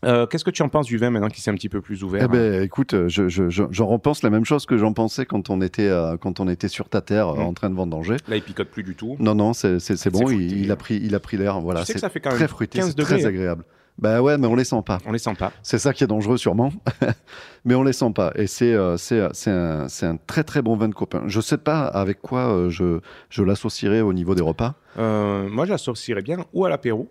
Euh, 0.03 0.25
Qu'est-ce 0.27 0.43
que 0.43 0.51
tu 0.51 0.61
en 0.63 0.69
penses 0.69 0.85
du 0.87 0.97
vin 0.97 1.09
maintenant 1.09 1.29
qui 1.29 1.41
s'est 1.41 1.51
un 1.51 1.55
petit 1.55 1.69
peu 1.69 1.81
plus 1.81 2.03
ouvert 2.03 2.23
Eh 2.25 2.27
ben, 2.27 2.61
écoute, 2.63 2.93
je, 3.07 3.27
je, 3.29 3.49
je- 3.49 3.63
j'en 3.71 3.87
repense 3.87 4.21
la 4.23 4.29
même 4.29 4.45
chose 4.45 4.65
que 4.65 4.77
j'en 4.77 4.93
pensais 4.93 5.25
quand 5.25 5.49
on 5.49 5.61
était, 5.61 5.87
euh, 5.87 6.17
quand 6.17 6.39
on 6.39 6.47
était 6.47 6.67
sur 6.67 6.89
ta 6.89 7.01
terre 7.01 7.29
euh, 7.29 7.37
Mm. 7.37 7.41
en 7.47 7.53
train 7.53 7.69
de 7.69 7.75
vendanger. 7.75 8.17
Là 8.27 8.35
il 8.35 8.41
picote 8.41 8.69
plus 8.69 8.83
du 8.83 8.95
tout. 8.95 9.15
Non, 9.19 9.35
non, 9.35 9.53
c'est, 9.53 9.77
bon, 10.09 10.29
il, 10.29 10.71
a 10.71 10.75
pris, 10.75 10.99
il 11.01 11.15
a 11.15 11.19
pris 11.19 11.37
l'air. 11.37 11.59
Voilà, 11.61 11.81
tu 11.81 11.87
sais 11.87 11.93
que 11.93 11.99
c'est 11.99 12.05
ça 12.05 12.09
fait 12.09 12.19
quand 12.19 12.29
même 12.31 12.37
très 12.39 12.47
fruité, 12.47 12.79
15 12.79 12.89
c'est 12.89 12.97
degrés. 12.97 13.15
très 13.17 13.25
hein. 13.25 13.29
agréable. 13.29 13.63
Bah 13.99 14.23
ouais, 14.23 14.39
mais 14.39 14.47
on 14.47 14.55
les 14.55 14.63
sent 14.63 14.81
pas. 14.83 14.97
On 15.05 15.11
les 15.11 15.19
sent 15.19 15.35
pas. 15.37 15.51
C'est 15.61 15.77
ça 15.77 15.93
qui 15.93 16.03
est 16.03 16.07
dangereux 16.07 16.37
sûrement, 16.37 16.73
mais 17.65 17.75
on 17.75 17.83
les 17.83 17.93
sent 17.93 18.11
pas. 18.15 18.31
Et 18.35 18.47
c'est 18.47 18.73
euh, 18.73 18.97
c'est 18.97 19.21
c'est 19.33 19.51
un, 19.51 19.87
c'est 19.87 20.07
un 20.07 20.17
très 20.17 20.43
très 20.43 20.63
bon 20.63 20.75
vin 20.75 20.87
de 20.89 20.95
copain. 20.95 21.21
Je 21.27 21.39
sais 21.39 21.59
pas 21.59 21.85
avec 21.85 22.19
quoi 22.19 22.51
euh, 22.51 22.69
je, 22.71 22.99
je 23.29 23.43
l'associerais 23.43 24.01
au 24.01 24.11
niveau 24.11 24.33
des 24.33 24.41
repas. 24.41 24.73
Euh, 24.97 25.47
moi 25.47 25.65
j'associerais 25.67 26.23
bien 26.23 26.37
ou 26.53 26.65
à 26.65 26.69
l'apéro, 26.69 27.07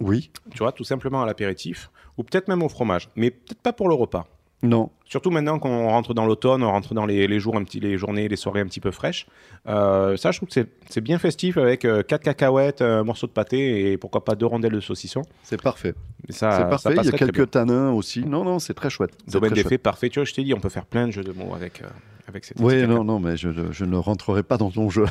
Oui, 0.00 0.30
tu 0.52 0.58
vois, 0.58 0.70
tout 0.70 0.84
simplement 0.84 1.22
à 1.22 1.26
l'apéritif, 1.26 1.90
ou 2.18 2.22
peut-être 2.22 2.48
même 2.48 2.62
au 2.62 2.68
fromage, 2.68 3.08
mais 3.16 3.30
peut-être 3.30 3.60
pas 3.62 3.72
pour 3.72 3.88
le 3.88 3.94
repas. 3.94 4.26
Non. 4.62 4.88
Surtout 5.04 5.30
maintenant 5.30 5.58
qu'on 5.58 5.88
rentre 5.88 6.14
dans 6.14 6.24
l'automne, 6.24 6.62
on 6.62 6.70
rentre 6.70 6.94
dans 6.94 7.04
les, 7.04 7.26
les 7.26 7.38
jours, 7.38 7.54
un 7.56 7.64
petit, 7.64 7.80
les 7.80 7.98
journées, 7.98 8.28
les 8.28 8.36
soirées 8.36 8.60
un 8.60 8.66
petit 8.66 8.80
peu 8.80 8.90
fraîches. 8.92 9.26
Euh, 9.68 10.16
ça, 10.16 10.30
je 10.30 10.38
trouve 10.38 10.48
que 10.48 10.54
c'est- 10.88 11.00
bien 11.02 11.18
festif 11.18 11.58
avec 11.58 11.84
euh, 11.84 12.02
quatre 12.02 12.22
cacahuètes, 12.22 12.80
un 12.80 13.04
morceau 13.04 13.26
de 13.26 13.32
pâté 13.32 13.92
et 13.92 13.98
pourquoi 13.98 14.24
pas 14.24 14.36
deux 14.36 14.46
rondelles 14.46 14.72
de 14.72 14.80
saucisson. 14.80 15.20
C'est 15.42 15.60
parfait. 15.60 15.94
C'est 16.30 16.36
ça 16.36 16.64
parfait. 16.64 16.94
Il 16.98 17.04
y 17.04 17.08
a 17.08 17.12
quelques 17.12 17.50
tanins 17.50 17.90
aussi. 17.92 18.24
Non, 18.24 18.42
non, 18.42 18.58
c'est 18.58 18.72
très 18.72 18.88
chouette. 18.88 19.10
Domaine 19.30 19.50
très 19.50 19.62
d'effet 19.64 19.76
parfait. 19.76 20.08
Tu 20.08 20.18
vois, 20.18 20.24
je 20.24 20.32
t'ai 20.32 20.42
dit, 20.44 20.54
on 20.54 20.60
peut 20.60 20.70
faire 20.70 20.86
plein 20.86 21.06
de 21.08 21.12
jeux 21.12 21.24
de 21.24 21.32
mots 21.32 21.52
avec, 21.54 21.82
euh, 21.82 21.86
avec 22.26 22.46
cette 22.46 22.58
Oui, 22.58 22.86
non, 22.86 23.04
non, 23.04 23.20
mais 23.20 23.36
je, 23.36 23.50
je 23.70 23.84
ne 23.84 23.96
rentrerai 23.98 24.42
pas 24.42 24.56
dans 24.56 24.70
ton 24.70 24.88
jeu. 24.88 25.04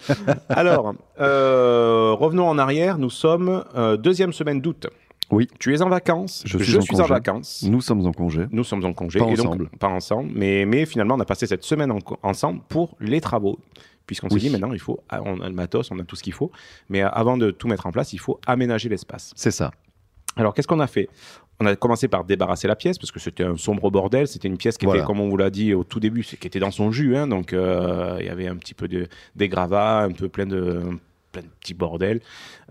Alors, 0.48 0.94
euh, 1.20 2.12
revenons 2.18 2.48
en 2.48 2.58
arrière. 2.58 2.98
Nous 2.98 3.10
sommes 3.10 3.64
euh, 3.76 3.96
deuxième 3.96 4.32
semaine 4.32 4.60
d'août. 4.60 4.88
Oui. 5.30 5.48
Tu 5.58 5.74
es 5.74 5.82
en 5.82 5.88
vacances. 5.88 6.42
Je 6.46 6.58
suis 6.58 7.00
en 7.00 7.04
vacances. 7.06 7.62
Nous 7.68 7.80
sommes 7.80 8.06
en 8.06 8.12
congé. 8.12 8.46
Nous 8.52 8.64
sommes 8.64 8.84
en 8.84 8.92
congé. 8.92 9.18
Pas 9.18 9.26
et 9.26 9.34
donc, 9.34 9.46
ensemble. 9.46 9.68
pas 9.78 9.88
ensemble. 9.88 10.30
Mais, 10.34 10.64
mais 10.66 10.86
finalement, 10.86 11.14
on 11.16 11.20
a 11.20 11.24
passé 11.24 11.46
cette 11.46 11.64
semaine 11.64 11.90
en- 11.90 11.98
ensemble 12.22 12.60
pour 12.68 12.96
les 13.00 13.20
travaux. 13.20 13.58
Puisqu'on 14.06 14.28
Oui. 14.28 14.34
s'est 14.40 14.46
dit, 14.46 14.50
maintenant, 14.52 14.72
il 14.72 14.78
faut, 14.78 15.00
ah, 15.08 15.20
on 15.24 15.40
a 15.40 15.48
le 15.48 15.54
matos, 15.54 15.90
on 15.90 15.98
a 15.98 16.04
tout 16.04 16.14
ce 16.14 16.22
qu'il 16.22 16.32
faut. 16.32 16.52
Mais 16.88 17.02
euh, 17.02 17.08
avant 17.08 17.36
de 17.36 17.50
tout 17.50 17.66
mettre 17.66 17.86
en 17.86 17.90
place, 17.90 18.12
il 18.12 18.18
faut 18.20 18.38
aménager 18.46 18.88
l'espace. 18.88 19.32
C'est 19.34 19.50
ça. 19.50 19.72
Alors, 20.36 20.54
qu'est-ce 20.54 20.68
qu'on 20.68 20.78
a 20.78 20.86
fait? 20.86 21.08
On 21.58 21.66
a 21.66 21.74
commencé 21.74 22.06
par 22.06 22.22
débarrasser 22.24 22.68
la 22.68 22.76
pièce 22.76 22.98
parce 22.98 23.10
que 23.10 23.18
c'était 23.18 23.42
un 23.42 23.56
sombre 23.56 23.90
bordel. 23.90 24.28
C'était 24.28 24.46
une 24.46 24.58
pièce 24.58 24.78
qui 24.78 24.84
Voilà. 24.84 25.00
était, 25.00 25.06
comme 25.08 25.18
on 25.18 25.28
vous 25.28 25.36
l'a 25.38 25.50
dit 25.50 25.74
au 25.74 25.82
tout 25.82 25.98
début, 25.98 26.22
qui 26.22 26.46
était 26.46 26.60
dans 26.60 26.70
son 26.70 26.92
jus. 26.92 27.16
hein. 27.16 27.26
donc, 27.26 27.52
euh, 27.52 28.16
il 28.20 28.26
y 28.26 28.28
avait 28.28 28.46
un 28.46 28.54
petit 28.56 28.74
peu 28.74 28.86
de, 28.86 29.08
des 29.34 29.48
gravats, 29.48 30.02
un 30.02 30.12
peu 30.12 30.28
plein 30.28 30.46
de, 30.46 30.82
plein 31.36 31.42
de 31.48 31.52
petits 31.60 31.74
bordels, 31.74 32.20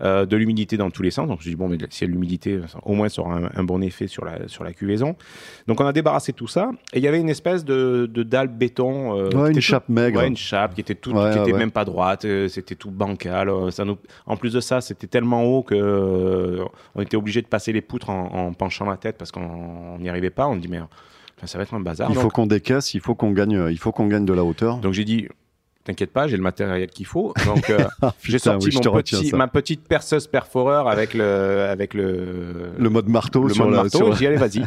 euh, 0.00 0.26
de 0.26 0.36
l'humidité 0.36 0.76
dans 0.76 0.90
tous 0.90 1.02
les 1.02 1.10
sens. 1.10 1.28
Donc, 1.28 1.36
je 1.38 1.40
me 1.40 1.42
suis 1.42 1.50
dit, 1.50 1.56
bon, 1.56 1.68
mais 1.68 1.78
s'il 1.90 2.02
y 2.02 2.04
a 2.04 2.08
de 2.08 2.12
l'humidité, 2.12 2.60
au 2.84 2.94
moins, 2.94 3.08
ça 3.08 3.22
aura 3.22 3.36
un, 3.38 3.50
un 3.54 3.64
bon 3.64 3.80
effet 3.82 4.06
sur 4.08 4.24
la, 4.24 4.48
sur 4.48 4.64
la 4.64 4.72
cuvaison. 4.72 5.16
Donc, 5.66 5.80
on 5.80 5.86
a 5.86 5.92
débarrassé 5.92 6.32
tout 6.32 6.48
ça. 6.48 6.70
Et 6.92 6.98
il 6.98 7.02
y 7.04 7.08
avait 7.08 7.20
une 7.20 7.28
espèce 7.28 7.64
de, 7.64 8.08
de 8.12 8.22
dalle 8.22 8.48
béton. 8.48 9.16
euh, 9.18 9.30
Ouais, 9.30 9.52
une 9.52 9.60
chape 9.60 9.88
maigre. 9.88 10.18
Ouais, 10.20 10.28
une 10.28 10.36
chape 10.36 10.74
qui 10.74 10.80
était 10.80 10.94
tout, 10.94 11.12
Ouais, 11.12 11.32
qui 11.32 11.38
était 11.38 11.52
même 11.52 11.70
pas 11.70 11.84
droite, 11.84 12.24
euh, 12.24 12.48
c'était 12.48 12.74
tout 12.74 12.90
bancal. 12.90 13.50
Ça 13.70 13.84
nous... 13.84 13.98
En 14.26 14.36
plus 14.36 14.52
de 14.52 14.60
ça, 14.60 14.80
c'était 14.80 15.06
tellement 15.06 15.44
haut 15.44 15.62
que 15.62 16.60
on 16.94 17.02
était 17.02 17.16
obligé 17.16 17.42
de 17.42 17.46
passer 17.46 17.72
les 17.72 17.80
poutres 17.80 18.10
en, 18.10 18.26
en 18.48 18.52
penchant 18.52 18.86
la 18.88 18.96
tête 18.96 19.16
parce 19.18 19.30
qu'on 19.32 19.98
n'y 19.98 20.08
arrivait 20.08 20.30
pas. 20.30 20.46
On 20.46 20.56
dit 20.56 20.68
mais 20.68 20.78
enfin, 20.80 21.46
ça 21.46 21.58
va 21.58 21.62
être 21.64 21.74
un 21.74 21.80
bazar. 21.80 22.08
Il 22.10 22.16
faut 22.16 22.28
qu'on 22.28 22.46
décaisse, 22.46 22.94
il 22.94 23.00
faut 23.00 23.14
qu'on 23.14 23.30
gagne, 23.32 23.66
il 23.70 23.78
faut 23.78 23.92
qu'on 23.92 24.06
gagne 24.06 24.24
de 24.24 24.32
la 24.32 24.44
hauteur. 24.44 24.78
donc 24.78 24.92
j'ai 24.92 25.04
dit 25.04 25.28
T'inquiète 25.86 26.10
pas, 26.12 26.26
j'ai 26.26 26.36
le 26.36 26.42
matériel 26.42 26.88
qu'il 26.90 27.06
faut. 27.06 27.32
Donc 27.46 27.70
euh, 27.70 27.78
j'ai 28.22 28.36
Putain, 28.38 28.52
sorti 28.60 28.68
oui, 28.68 28.80
mon 28.84 28.92
petit, 29.00 29.32
ma 29.32 29.46
petite 29.48 29.86
perceuse 29.86 30.26
perforeur 30.26 30.88
avec 30.88 31.14
le, 31.14 31.66
avec 31.70 31.94
le, 31.94 32.72
Le 32.76 32.90
mode 32.90 33.08
marteau 33.08 33.44
le 33.46 33.54
sur 33.54 33.64
mode 33.64 33.74
la. 33.74 33.82
marteau. 33.84 33.98
sur 33.98 34.12
J'ai 34.14 34.18
dit 34.18 34.26
allez 34.26 34.36
vas-y. 34.36 34.62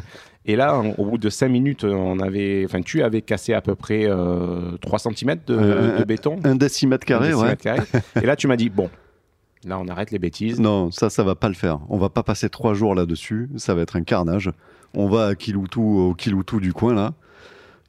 Et 0.45 0.55
là, 0.55 0.79
on- 0.79 0.93
au 0.97 1.05
bout 1.05 1.17
de 1.17 1.29
5 1.29 1.49
minutes, 1.49 1.83
on 1.83 2.19
avait, 2.19 2.63
enfin 2.65 2.81
tu 2.81 3.03
avais 3.03 3.21
cassé 3.21 3.53
à 3.53 3.61
peu 3.61 3.75
près 3.75 4.05
euh, 4.07 4.77
3 4.81 4.97
cm 4.99 5.35
de, 5.45 5.55
Euh, 5.55 5.99
de 5.99 6.03
béton. 6.05 6.37
Un 6.45 6.55
décimètre 6.55 7.05
carré, 7.05 7.31
Un 7.33 7.37
ouais. 7.37 7.55
carré. 7.57 7.81
Et 8.21 8.25
là, 8.25 8.35
tu 8.37 8.47
m'as 8.47 8.55
dit, 8.55 8.69
bon, 8.69 8.89
là, 9.67 9.77
on 9.77 9.87
arrête 9.89 10.11
les 10.11 10.19
bêtises. 10.19 10.59
Non, 10.59 10.89
ça, 10.91 11.09
ça 11.09 11.23
va 11.23 11.35
pas 11.35 11.49
le 11.49 11.53
faire. 11.55 11.79
On 11.89 11.97
va 11.97 12.09
pas 12.09 12.23
passer 12.23 12.49
trois 12.49 12.73
jours 12.73 12.95
là-dessus. 12.95 13.49
Ça 13.57 13.75
va 13.75 13.81
être 13.81 13.97
un 13.97 14.03
carnage. 14.03 14.49
On 14.95 15.07
va 15.09 15.27
à 15.27 15.35
Kiloutou, 15.35 15.99
au 15.99 16.13
Kiloutou 16.15 16.59
du 16.61 16.71
coin 16.73 16.93
là. 16.95 17.11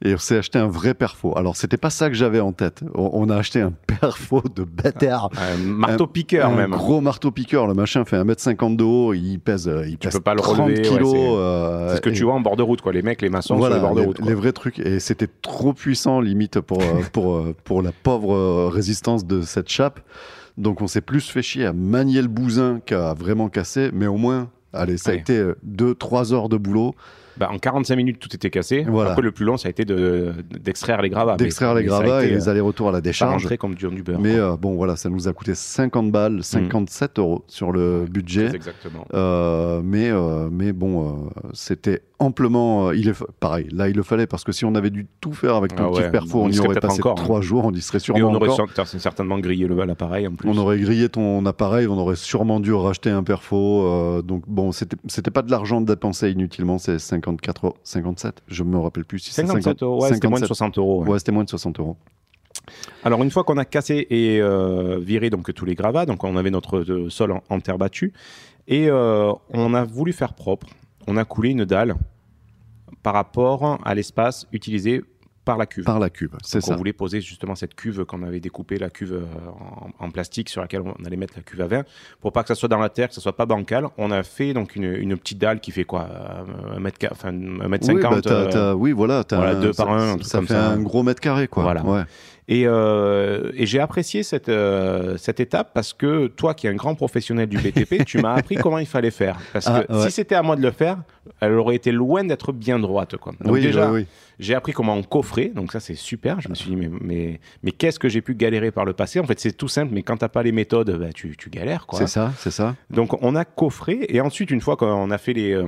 Et 0.03 0.15
on 0.15 0.17
s'est 0.17 0.37
acheté 0.37 0.57
un 0.57 0.67
vrai 0.67 0.95
perfo. 0.95 1.37
Alors, 1.37 1.55
c'était 1.55 1.77
pas 1.77 1.91
ça 1.91 2.09
que 2.09 2.15
j'avais 2.15 2.39
en 2.39 2.53
tête. 2.53 2.81
On, 2.95 3.11
on 3.13 3.29
a 3.29 3.35
acheté 3.37 3.61
un 3.61 3.71
perfo 3.85 4.41
de 4.55 4.63
bâtard. 4.63 5.29
Un 5.37 5.57
marteau-piqueur, 5.57 6.49
un 6.49 6.55
même. 6.55 6.71
gros 6.71 7.01
marteau 7.01 7.29
piqueur. 7.29 7.67
Le 7.67 7.75
machin 7.75 8.03
fait 8.03 8.17
1m50 8.17 8.75
de 8.77 8.83
haut. 8.83 9.13
Il 9.13 9.37
pèse, 9.39 9.67
euh, 9.67 9.85
il 9.87 9.99
pèse 9.99 10.13
peux 10.13 10.19
pas 10.19 10.33
le 10.33 10.41
30 10.41 10.57
relever, 10.57 10.77
ouais, 10.77 10.81
kilos. 10.97 11.11
c'est- 11.11 11.17
euh, 11.37 11.89
C'est 11.89 11.95
ce 11.97 12.01
que 12.01 12.09
tu 12.09 12.23
vois 12.23 12.33
en 12.33 12.39
bord 12.39 12.55
de 12.57 12.63
route, 12.63 12.81
quoi. 12.81 12.93
Les 12.93 13.03
mecs, 13.03 13.21
les 13.21 13.29
maçons 13.29 13.55
voilà, 13.57 13.75
sur 13.75 13.83
les 13.83 13.87
bords 13.87 13.95
de 13.95 14.01
les, 14.01 14.07
route. 14.07 14.17
quoi. 14.17 14.25
les 14.27 14.33
vrais 14.33 14.51
trucs. 14.53 14.79
Et 14.79 14.99
c'était 14.99 15.29
trop 15.43 15.73
puissant, 15.73 16.19
limite, 16.19 16.59
pour, 16.61 16.81
euh, 16.81 16.85
pour, 17.13 17.43
pour 17.63 17.81
la 17.83 17.91
pauvre 17.91 18.69
résistance 18.69 19.25
de 19.27 19.41
cette 19.41 19.69
chape. 19.69 19.99
Donc, 20.57 20.81
on 20.81 20.87
s'est 20.87 21.01
plus 21.01 21.29
fait 21.29 21.43
chier 21.43 21.65
à 21.67 21.73
manier 21.73 22.21
le 22.23 22.27
bousin 22.27 22.79
qu'à 22.85 23.13
vraiment 23.13 23.49
casser. 23.49 23.91
Mais 23.93 24.07
au 24.07 24.17
moins, 24.17 24.49
allez, 24.73 24.97
ça 24.97 25.11
a 25.11 25.13
été 25.13 25.43
2-3 25.63 26.33
heures 26.33 26.49
de 26.49 26.57
boulot 26.57 26.95
Bah, 27.37 27.49
en 27.51 27.57
45 27.57 27.95
minutes, 27.95 28.19
tout 28.19 28.33
était 28.35 28.49
cassé. 28.49 28.83
Voilà. 28.87 29.11
Après, 29.11 29.21
le 29.21 29.31
plus 29.31 29.45
long, 29.45 29.57
ça 29.57 29.67
a 29.67 29.71
été 29.71 29.85
de- 29.85 30.33
d'extraire 30.59 31.01
les 31.01 31.09
gravats. 31.09 31.37
D'extraire 31.37 31.73
les 31.73 31.83
gravats 31.83 32.23
et 32.25 32.29
les 32.29 32.47
euh, 32.47 32.51
allers-retours 32.51 32.89
à 32.89 32.91
la 32.91 33.01
décharge. 33.01 33.47
comme 33.57 33.75
du, 33.75 33.87
du 33.87 34.03
beurre. 34.03 34.19
Mais 34.19 34.35
euh, 34.35 34.57
bon, 34.57 34.75
voilà, 34.75 34.95
ça 34.95 35.09
nous 35.09 35.27
a 35.27 35.33
coûté 35.33 35.55
50 35.55 36.11
balles, 36.11 36.43
57 36.43 37.19
euros 37.19 37.43
sur 37.47 37.71
le 37.71 38.05
budget. 38.09 38.53
Exactement. 38.53 39.05
Euh, 39.13 39.81
mais, 39.83 40.09
euh, 40.09 40.49
mais 40.51 40.73
bon, 40.73 41.29
c'était 41.53 42.01
amplement. 42.19 42.91
il 42.91 43.09
est, 43.09 43.23
pareil, 43.39 43.67
là, 43.71 43.89
il 43.89 43.95
le 43.95 44.03
fallait 44.03 44.27
parce 44.27 44.43
que 44.43 44.51
si 44.51 44.65
on 44.65 44.75
avait 44.75 44.89
dû 44.89 45.07
tout 45.21 45.33
faire 45.33 45.55
avec 45.55 45.75
ton 45.75 45.87
Ah 45.87 45.97
petit 46.01 46.09
perfo, 46.11 46.39
on 46.39 46.45
on, 46.45 46.49
y 46.49 46.59
aurait 46.59 46.79
passé 46.79 46.99
encore, 46.99 47.13
hein. 47.13 47.23
trois 47.23 47.41
jours, 47.41 47.65
on 47.65 47.71
y 47.71 47.81
serait 47.81 47.97
Et 47.97 48.01
sûrement 48.01 48.27
on 48.29 48.35
aurait 48.35 48.49
encore. 48.49 48.87
certainement 48.87 49.39
grillé 49.39 49.67
le 49.67 49.81
l'appareil 49.81 50.27
en 50.27 50.35
plus. 50.35 50.47
On 50.49 50.57
aurait 50.57 50.79
grillé 50.79 51.09
ton 51.09 51.45
appareil, 51.45 51.87
on 51.87 51.97
aurait 51.97 52.15
sûrement 52.15 52.59
dû 52.59 52.73
racheter 52.73 53.09
un 53.09 53.23
perfo. 53.23 54.21
donc 54.21 54.43
bon, 54.47 54.71
c'était 54.71 55.31
pas 55.31 55.41
de 55.41 55.51
l'argent 55.51 55.81
dépensé 55.81 56.29
inutilement, 56.29 56.77
c'est 56.77 56.99
54 57.21 57.65
euros, 57.65 57.75
57. 57.83 58.41
Je 58.47 58.63
me 58.63 58.77
rappelle 58.77 59.05
plus 59.05 59.19
si 59.19 59.31
c'est 59.31 59.41
57 59.41 59.63
50 59.63 59.83
euros, 59.83 60.01
ouais, 60.01 60.13
c'était 60.13 60.27
moins 60.27 60.39
de 60.39 60.45
57. 60.45 60.47
60 60.47 60.77
euros. 60.77 61.03
ouais. 61.03 61.09
Ouais, 61.09 61.19
c'était 61.19 61.31
moins 61.31 61.43
de 61.43 61.49
60 61.49 61.79
euros. 61.79 61.97
Alors 63.03 63.23
une 63.23 63.31
fois 63.31 63.43
qu'on 63.43 63.57
a 63.57 63.65
cassé 63.65 64.07
et 64.09 64.39
euh, 64.41 64.99
viré 64.99 65.29
donc 65.29 65.53
tous 65.53 65.65
les 65.65 65.75
gravats, 65.75 66.05
donc 66.05 66.23
on 66.23 66.35
avait 66.37 66.51
notre 66.51 66.79
euh, 66.79 67.09
sol 67.09 67.31
en, 67.31 67.43
en 67.49 67.59
terre 67.59 67.77
battue 67.77 68.13
et 68.67 68.89
euh, 68.89 69.31
on 69.51 69.73
a 69.73 69.83
voulu 69.83 70.13
faire 70.13 70.33
propre. 70.33 70.67
On 71.07 71.17
a 71.17 71.25
coulé 71.25 71.49
une 71.49 71.65
dalle 71.65 71.95
par 73.03 73.13
rapport 73.13 73.79
à 73.83 73.95
l'espace 73.95 74.47
utilisé 74.51 75.01
par 75.43 75.57
la 75.57 75.65
cuve. 75.65 75.85
Par 75.85 75.99
la 75.99 76.09
cube, 76.09 76.35
c'est 76.43 76.61
ça. 76.61 76.73
On 76.73 76.75
voulait 76.77 76.93
poser 76.93 77.19
justement 77.21 77.55
cette 77.55 77.73
cuve 77.75 78.05
qu'on 78.05 78.21
avait 78.23 78.39
découpée, 78.39 78.77
la 78.77 78.89
cuve 78.89 79.13
euh, 79.13 79.25
en, 79.99 80.05
en 80.05 80.11
plastique 80.11 80.49
sur 80.49 80.61
laquelle 80.61 80.81
on 80.81 80.93
allait 81.05 81.17
mettre 81.17 81.33
la 81.35 81.41
cuve 81.41 81.61
à 81.61 81.67
vin, 81.67 81.83
pour 82.19 82.31
pas 82.31 82.43
que 82.43 82.47
ça 82.49 82.55
soit 82.55 82.69
dans 82.69 82.77
la 82.79 82.89
terre, 82.89 83.09
que 83.09 83.15
ça 83.15 83.21
soit 83.21 83.35
pas 83.35 83.45
bancal. 83.45 83.87
On 83.97 84.11
a 84.11 84.21
fait 84.23 84.53
donc 84.53 84.75
une, 84.75 84.83
une 84.83 85.17
petite 85.17 85.39
dalle 85.39 85.59
qui 85.59 85.71
fait 85.71 85.83
quoi, 85.83 86.07
euh, 86.11 86.75
un 86.77 86.79
mètre, 86.79 86.97
enfin, 87.11 87.29
un 87.29 87.67
mètre 87.67 87.87
Oui, 87.89 87.95
bah, 87.95 88.01
cinquante. 88.09 88.21
t'as- 88.23 88.57
euh, 88.57 88.73
oui, 88.73 88.91
voilà, 88.91 89.23
voilà, 89.31 89.51
un- 89.51 89.61
deux 89.61 89.73
ça, 89.73 89.85
par 89.85 89.93
un, 89.97 90.17
ça 90.21 90.41
fait 90.41 90.53
un 90.53 90.77
gros 90.79 91.03
mètre 91.03 91.19
carré, 91.21 91.47
quoi. 91.47 91.63
Voilà. 91.63 91.83
Ouais. 91.83 92.03
Et, 92.53 92.63
euh, 92.65 93.49
et 93.55 93.65
j'ai 93.65 93.79
apprécié 93.79 94.23
cette, 94.23 94.49
euh, 94.49 95.15
cette 95.15 95.39
étape 95.39 95.71
parce 95.73 95.93
que 95.93 96.27
toi, 96.27 96.53
qui 96.53 96.67
es 96.67 96.69
un 96.69 96.73
grand 96.75 96.95
professionnel 96.95 97.47
du 97.47 97.57
BTP, 97.57 98.03
tu 98.05 98.17
m'as 98.19 98.33
appris 98.33 98.55
comment 98.55 98.77
il 98.77 98.85
fallait 98.85 99.09
faire. 99.09 99.37
Parce 99.53 99.67
que 99.67 99.71
Ah, 99.71 99.85
ouais. 99.89 100.03
si 100.03 100.11
c'était 100.11 100.35
à 100.35 100.41
moi 100.43 100.57
de 100.57 100.61
le 100.61 100.71
faire, 100.71 100.97
elle 101.39 101.53
aurait 101.53 101.75
été 101.75 101.93
loin 101.93 102.25
d'être 102.25 102.51
bien 102.51 102.77
droite. 102.77 103.15
Quoi. 103.15 103.31
Donc 103.39 103.53
oui, 103.53 103.61
déjà, 103.61 103.89
oui, 103.89 104.05
j'ai 104.37 104.53
appris 104.53 104.73
comment 104.73 104.95
on 104.95 105.03
coffrait, 105.03 105.51
donc 105.55 105.71
ça 105.71 105.79
c'est 105.79 105.95
super. 105.95 106.41
Je 106.41 106.49
me 106.49 106.55
suis 106.55 106.69
dit, 106.71 106.75
mais, 106.75 106.89
mais, 106.99 107.39
mais 107.63 107.71
qu'est-ce 107.71 107.99
que 107.99 108.09
j'ai 108.09 108.21
pu 108.21 108.33
galérer 108.35 108.71
par 108.71 108.83
le 108.83 108.91
passé? 108.91 109.19
En 109.21 109.23
fait, 109.23 109.39
c'est 109.39 109.53
tout 109.53 109.67
simple, 109.69 109.93
mais 109.93 110.01
quand 110.03 110.17
t'as 110.17 110.27
pas 110.29 110.43
les 110.43 110.51
méthodes, 110.51 110.97
bah, 110.99 111.13
tu, 111.13 111.37
tu 111.37 111.49
galères. 111.49 111.85
C'est 111.93 112.07
ça, 112.07 112.33
c'est 112.37 112.51
ça. 112.51 112.75
Donc 112.89 113.21
on 113.23 113.35
a 113.35 113.45
coffré, 113.45 114.05
et 114.09 114.19
ensuite, 114.19 114.51
une 114.51 114.59
fois 114.61 114.75
qu'on 114.75 115.09
a 115.11 115.17
fait 115.17 115.33
les. 115.33 115.53
euh, 115.53 115.65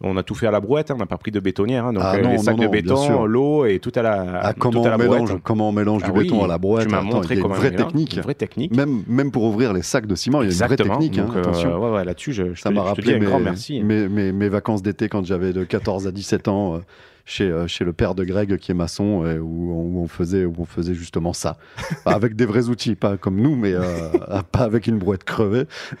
on 0.00 0.16
a 0.16 0.22
tout 0.24 0.34
fait 0.34 0.46
à 0.48 0.50
la 0.50 0.60
brouette, 0.60 0.90
hein, 0.90 0.94
on 0.96 0.98
n'a 0.98 1.06
pas 1.06 1.18
pris 1.18 1.30
de 1.30 1.38
bétonnière. 1.40 1.84
hein, 1.86 1.92
donc 1.92 2.02
Ah 2.04 2.18
non, 2.18 2.30
les 2.32 2.38
sacs 2.38 2.56
non, 2.56 2.62
non, 2.64 2.68
de 2.68 2.72
béton, 2.72 3.24
l'eau 3.26 3.64
et 3.66 3.78
tout 3.78 3.92
à 3.94 4.02
la, 4.02 4.40
Ah, 4.42 4.52
tout 4.54 4.60
comment, 4.60 4.84
à 4.84 4.88
la 4.88 4.94
on 4.96 4.98
mélange, 4.98 5.28
brouette. 5.28 5.42
comment 5.44 5.68
on 5.68 5.72
mélange 5.72 6.02
Ah 6.04 6.06
du 6.08 6.12
béton 6.22 6.38
oui, 6.38 6.44
à 6.44 6.46
la 6.48 6.58
Tu 6.84 6.88
m'as 6.88 7.00
montré 7.02 7.34
il 7.34 7.36
y 7.36 7.40
a 7.40 7.42
comment 7.42 7.54
une 7.54 7.60
vraie 7.60 7.70
mélange, 7.70 7.86
technique. 7.88 8.16
Une 8.16 8.22
vraie 8.22 8.34
technique. 8.34 8.76
Même, 8.76 9.02
même 9.06 9.30
pour 9.30 9.44
ouvrir 9.44 9.72
les 9.72 9.82
sacs 9.82 10.06
de 10.06 10.14
ciment, 10.14 10.42
il 10.42 10.48
y 10.48 10.50
a 10.50 10.52
une 10.52 10.66
vraie 10.66 10.76
technique. 10.76 11.18
hein, 11.18 11.26
Donc, 11.34 11.46
euh, 11.46 11.78
ouais, 11.78 11.90
ouais, 11.96 12.04
là-dessus, 12.04 12.32
je, 12.32 12.54
je 12.54 12.60
Ça 12.60 12.70
m'a 12.70 12.82
rappelé 12.82 13.14
un 13.14 13.18
mes, 13.18 13.26
grand 13.26 13.40
merci. 13.40 13.82
mes, 13.82 14.08
mes- 14.08 14.32
mes 14.32 14.48
vacances 14.48 14.82
d'été 14.82 15.08
quand 15.08 15.24
j'avais 15.24 15.52
de 15.52 15.64
14 15.64 16.06
à 16.06 16.12
17 16.12 16.48
ans 16.48 16.76
euh, 16.76 16.78
chez, 17.28 17.44
euh, 17.50 17.66
chez 17.66 17.84
le 17.84 17.92
père 17.92 18.14
de 18.14 18.22
Greg 18.22 18.56
qui 18.58 18.70
est 18.70 18.74
maçon 18.74 19.24
euh, 19.24 19.38
où, 19.40 19.72
on, 19.72 19.98
où 19.98 20.02
on 20.04 20.06
faisait, 20.06 20.44
où 20.44 20.54
on 20.58 20.64
faisait 20.64 20.94
justement 20.94 21.32
ça. 21.32 21.56
Avec 22.04 22.36
des 22.36 22.46
vrais 22.46 22.68
outils, 22.68 22.94
pas 22.94 23.16
comme 23.16 23.40
nous, 23.40 23.56
mais 23.56 23.72
euh, 23.74 23.82
pas 24.52 24.60
avec 24.60 24.86
une 24.86 24.98
brouette 24.98 25.24
crevée. 25.24 25.64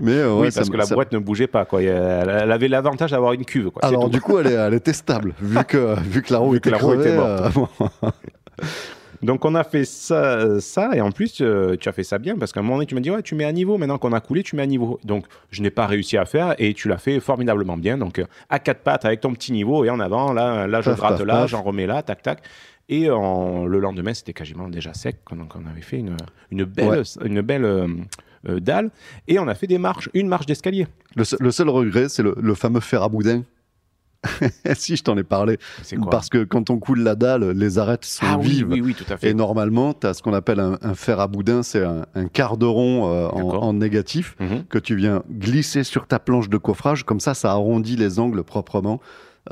mais 0.00 0.12
euh, 0.12 0.32
oui, 0.34 0.40
ouais, 0.42 0.50
parce 0.54 0.70
que 0.70 0.76
la 0.78 0.86
ça- 0.86 0.94
brouette 0.94 1.12
ne 1.12 1.18
bougeait 1.18 1.46
pas. 1.46 1.66
Quoi. 1.66 1.82
Elle 1.82 2.50
avait 2.52 2.68
l'avantage 2.68 3.10
d'avoir 3.10 3.34
une 3.34 3.44
cuve. 3.44 3.68
Quoi. 3.70 3.84
Alors 3.84 4.08
du 4.08 4.20
coup, 4.22 4.38
elle 4.38 4.46
est, 4.46 4.52
elle 4.54 4.72
est 4.74 4.80
testable, 4.80 5.34
vu 5.42 5.58
que, 5.68 5.94
vu 6.00 6.22
que 6.22 6.32
la 6.32 6.38
roue 6.38 6.52
que 6.52 6.56
était 6.56 6.70
la 6.70 6.78
roue 6.78 6.92
crevée. 6.92 7.08
était 7.10 7.16
morte. 7.18 7.28
euh, 7.28 7.50
bon. 7.54 7.68
Donc 9.24 9.44
on 9.44 9.54
a 9.54 9.64
fait 9.64 9.84
ça, 9.84 10.60
ça 10.60 10.90
et 10.94 11.00
en 11.00 11.10
plus 11.10 11.38
euh, 11.40 11.76
tu 11.80 11.88
as 11.88 11.92
fait 11.92 12.04
ça 12.04 12.18
bien 12.18 12.36
parce 12.36 12.52
qu'à 12.52 12.60
un 12.60 12.62
moment 12.62 12.76
donné 12.76 12.86
tu 12.86 12.94
m'as 12.94 13.00
dit 13.00 13.10
ouais 13.10 13.22
tu 13.22 13.34
mets 13.34 13.44
à 13.44 13.52
niveau. 13.52 13.78
Maintenant 13.78 13.98
qu'on 13.98 14.12
a 14.12 14.20
coulé 14.20 14.42
tu 14.42 14.54
mets 14.54 14.62
à 14.62 14.66
niveau. 14.66 15.00
Donc 15.02 15.24
je 15.50 15.62
n'ai 15.62 15.70
pas 15.70 15.86
réussi 15.86 16.16
à 16.16 16.24
faire 16.26 16.54
et 16.58 16.74
tu 16.74 16.88
l'as 16.88 16.98
fait 16.98 17.18
formidablement 17.20 17.76
bien. 17.76 17.96
Donc 17.98 18.18
euh, 18.18 18.26
à 18.50 18.58
quatre 18.58 18.80
pattes 18.80 19.04
avec 19.04 19.20
ton 19.20 19.32
petit 19.32 19.52
niveau 19.52 19.84
et 19.84 19.90
en 19.90 19.98
avant 19.98 20.32
là 20.32 20.66
là 20.66 20.80
je 20.82 20.90
Paf, 20.90 20.98
gratte 20.98 21.18
paf, 21.18 21.26
là 21.26 21.46
j'en 21.46 21.62
remets 21.62 21.86
là 21.86 22.02
tac 22.02 22.22
tac. 22.22 22.42
Et 22.90 23.10
en- 23.10 23.64
le 23.64 23.78
lendemain 23.80 24.12
c'était 24.12 24.34
quasiment 24.34 24.68
déjà 24.68 24.92
sec 24.92 25.16
donc 25.34 25.54
on 25.56 25.66
avait 25.70 25.80
fait 25.80 25.98
une, 25.98 26.16
une 26.50 26.64
belle 26.64 26.88
Ouais. 26.88 27.02
une 27.24 27.40
belle 27.40 27.64
euh, 27.64 27.88
euh, 28.48 28.60
dalle. 28.60 28.90
Et 29.26 29.38
on 29.38 29.48
a 29.48 29.54
fait 29.54 29.66
des 29.66 29.78
marches 29.78 30.10
une 30.12 30.28
marche 30.28 30.44
d'escalier. 30.44 30.86
Le, 31.16 31.24
seul- 31.24 31.38
le 31.40 31.50
seul 31.50 31.70
regret, 31.70 32.10
c'est 32.10 32.22
le, 32.22 32.34
le 32.38 32.54
fameux 32.54 32.80
fer 32.80 33.02
à 33.02 33.08
boudin. 33.08 33.42
si, 34.74 34.96
je 34.96 35.02
t'en 35.02 35.16
ai 35.16 35.22
parlé. 35.24 35.58
quoi 36.00 36.10
Parce 36.10 36.28
que 36.28 36.44
quand 36.44 36.70
on 36.70 36.78
coule 36.78 37.00
la 37.00 37.14
dalle, 37.14 37.50
les 37.50 37.78
arêtes 37.78 38.04
sont 38.04 38.24
ah 38.28 38.36
oui, 38.38 38.46
vives. 38.48 38.66
oui 38.70 38.80
oui 38.80 38.94
tout 38.94 39.04
à 39.12 39.16
fait 39.16 39.30
Et 39.30 39.34
normalement, 39.34 39.94
tu 39.94 40.06
as 40.06 40.14
ce 40.14 40.22
qu'on 40.22 40.34
appelle 40.34 40.60
un, 40.60 40.78
un 40.82 40.94
fer 40.94 41.20
à 41.20 41.26
boudin, 41.28 41.62
c'est 41.62 41.84
un, 41.84 42.06
un 42.14 42.26
quart 42.28 42.56
de 42.56 42.66
rond 42.66 43.08
euh, 43.12 43.28
en 43.28 43.72
négatif 43.72 44.36
Mhm. 44.40 44.64
que 44.68 44.78
tu 44.78 44.96
viens 44.96 45.22
glisser 45.30 45.84
sur 45.84 46.06
ta 46.06 46.18
planche 46.18 46.48
de 46.48 46.56
coffrage. 46.56 47.04
Comme 47.04 47.20
ça, 47.20 47.34
ça 47.34 47.50
arrondit 47.52 47.96
les 47.96 48.18
angles 48.18 48.42
proprement. 48.44 49.00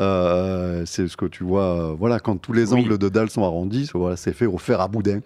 Euh, 0.01 0.85
c'est 0.87 1.07
ce 1.09 1.17
que 1.17 1.27
tu 1.27 1.45
vois, 1.45 1.65
euh, 1.91 1.95
voilà, 1.99 2.19
quand 2.19 2.37
tous 2.37 2.53
les 2.53 2.73
Oui. 2.73 2.81
angles 2.81 2.99
de 2.99 3.09
dalle 3.09 3.29
sont 3.31 3.45
arrondis, 3.45 3.91
voilà, 3.95 4.17
c'est 4.17 4.33
fait 4.33 4.47
au 4.47 4.59
fer 4.59 4.81
à 4.81 4.89
boudin. 4.89 5.21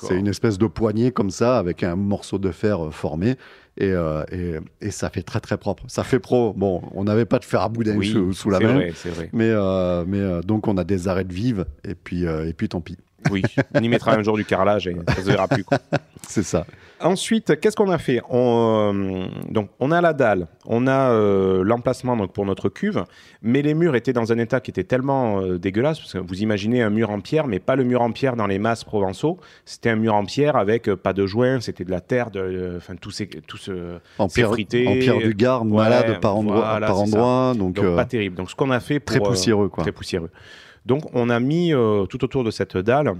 C'est 0.00 0.16
une 0.16 0.28
espèce 0.28 0.56
de 0.58 0.66
poignée 0.66 1.10
comme 1.10 1.30
ça, 1.30 1.58
avec 1.58 1.82
un 1.82 1.96
morceau 1.96 2.38
de 2.38 2.50
fer 2.52 2.84
euh, 2.86 2.90
formé. 2.90 3.36
Et, 3.76 3.90
euh, 3.90 4.22
et, 4.30 4.54
et 4.80 4.90
ça 4.92 5.10
fait 5.10 5.22
très 5.22 5.40
très 5.40 5.56
propre. 5.56 5.82
Ça 5.88 6.04
fait 6.04 6.20
pro. 6.20 6.52
Bon, 6.52 6.82
on 6.92 7.02
n'avait 7.02 7.24
pas 7.24 7.40
de 7.40 7.44
fer 7.44 7.60
à 7.60 7.68
boudin 7.68 7.96
Oui, 7.96 8.12
sous, 8.12 8.32
sous 8.32 8.48
la 8.50 8.60
main. 8.60 8.74
vrai, 8.74 8.92
c'est 8.94 9.08
vrai. 9.10 9.30
Mais, 9.32 9.50
euh, 9.50 10.04
mais 10.06 10.42
donc 10.44 10.68
on 10.68 10.76
a 10.78 10.84
des 10.84 11.08
arêtes 11.08 11.32
vives 11.32 11.64
et 11.82 11.96
puis, 11.96 12.22
et 12.22 12.52
puis 12.52 12.68
tant 12.68 12.80
pis. 12.80 12.96
Oui, 13.32 13.42
on 13.74 13.80
y 13.82 13.88
mettra 13.88 14.14
un 14.14 14.22
jour 14.22 14.36
du 14.36 14.44
carrelage 14.44 14.86
et 14.86 14.94
ça 15.08 15.14
se 15.16 15.20
verra 15.22 15.48
plus. 15.48 15.64
C'est 16.28 16.42
ça. 16.44 16.66
Ensuite, 17.04 17.60
qu'est-ce 17.60 17.76
qu'on 17.76 17.90
a 17.90 17.98
fait 17.98 18.22
on, 18.30 18.92
euh, 18.94 19.26
Donc, 19.50 19.68
on 19.78 19.90
a 19.92 20.00
la 20.00 20.14
dalle, 20.14 20.48
on 20.64 20.86
a 20.86 21.10
euh, 21.10 21.62
l'emplacement 21.62 22.16
donc 22.16 22.32
pour 22.32 22.46
notre 22.46 22.70
cuve, 22.70 23.04
mais 23.42 23.60
les 23.60 23.74
murs 23.74 23.94
étaient 23.94 24.14
dans 24.14 24.32
un 24.32 24.38
état 24.38 24.60
qui 24.60 24.70
était 24.70 24.84
tellement 24.84 25.38
euh, 25.42 25.58
dégueulasse 25.58 25.98
parce 26.00 26.14
que 26.14 26.18
vous 26.18 26.42
imaginez 26.42 26.80
un 26.80 26.88
mur 26.88 27.10
en 27.10 27.20
pierre, 27.20 27.46
mais 27.46 27.58
pas 27.58 27.76
le 27.76 27.84
mur 27.84 28.00
en 28.00 28.10
pierre 28.10 28.36
dans 28.36 28.46
les 28.46 28.58
masses 28.58 28.84
provençaux. 28.84 29.38
C'était 29.66 29.90
un 29.90 29.96
mur 29.96 30.14
en 30.14 30.24
pierre 30.24 30.56
avec 30.56 30.88
euh, 30.88 30.96
pas 30.96 31.12
de 31.12 31.26
joints, 31.26 31.60
c'était 31.60 31.84
de 31.84 31.90
la 31.90 32.00
terre, 32.00 32.30
de, 32.30 32.72
enfin 32.78 32.96
tout, 32.96 33.10
ces, 33.10 33.26
tout 33.26 33.58
ce 33.58 33.98
En 34.18 34.28
pierre, 34.28 34.48
frité. 34.48 34.88
en 34.88 34.94
pierre 34.94 35.18
du 35.18 35.34
Gard, 35.34 35.62
Ouais, 35.66 35.76
malade 35.84 36.20
par 36.20 36.36
endroit. 36.38 36.56
voilà, 36.56 36.86
par 36.86 36.96
c'est 36.96 37.06
ça. 37.10 37.18
endroit 37.18 37.52
donc 37.54 37.74
donc 37.74 37.96
pas 37.96 38.06
terrible. 38.06 38.36
Donc, 38.36 38.50
ce 38.50 38.54
qu'on 38.54 38.70
a 38.70 38.80
fait 38.80 38.98
pour 38.98 39.14
très 39.14 39.20
poussiéreux. 39.20 39.68
Quoi. 39.68 39.84
très 39.84 39.92
poussiéreux. 39.92 40.30
Donc, 40.86 41.02
on 41.12 41.28
a 41.28 41.38
mis 41.38 41.72
tout 42.08 42.24
autour 42.24 42.44
de 42.44 42.50
cette 42.50 42.78
dalle 42.78 43.12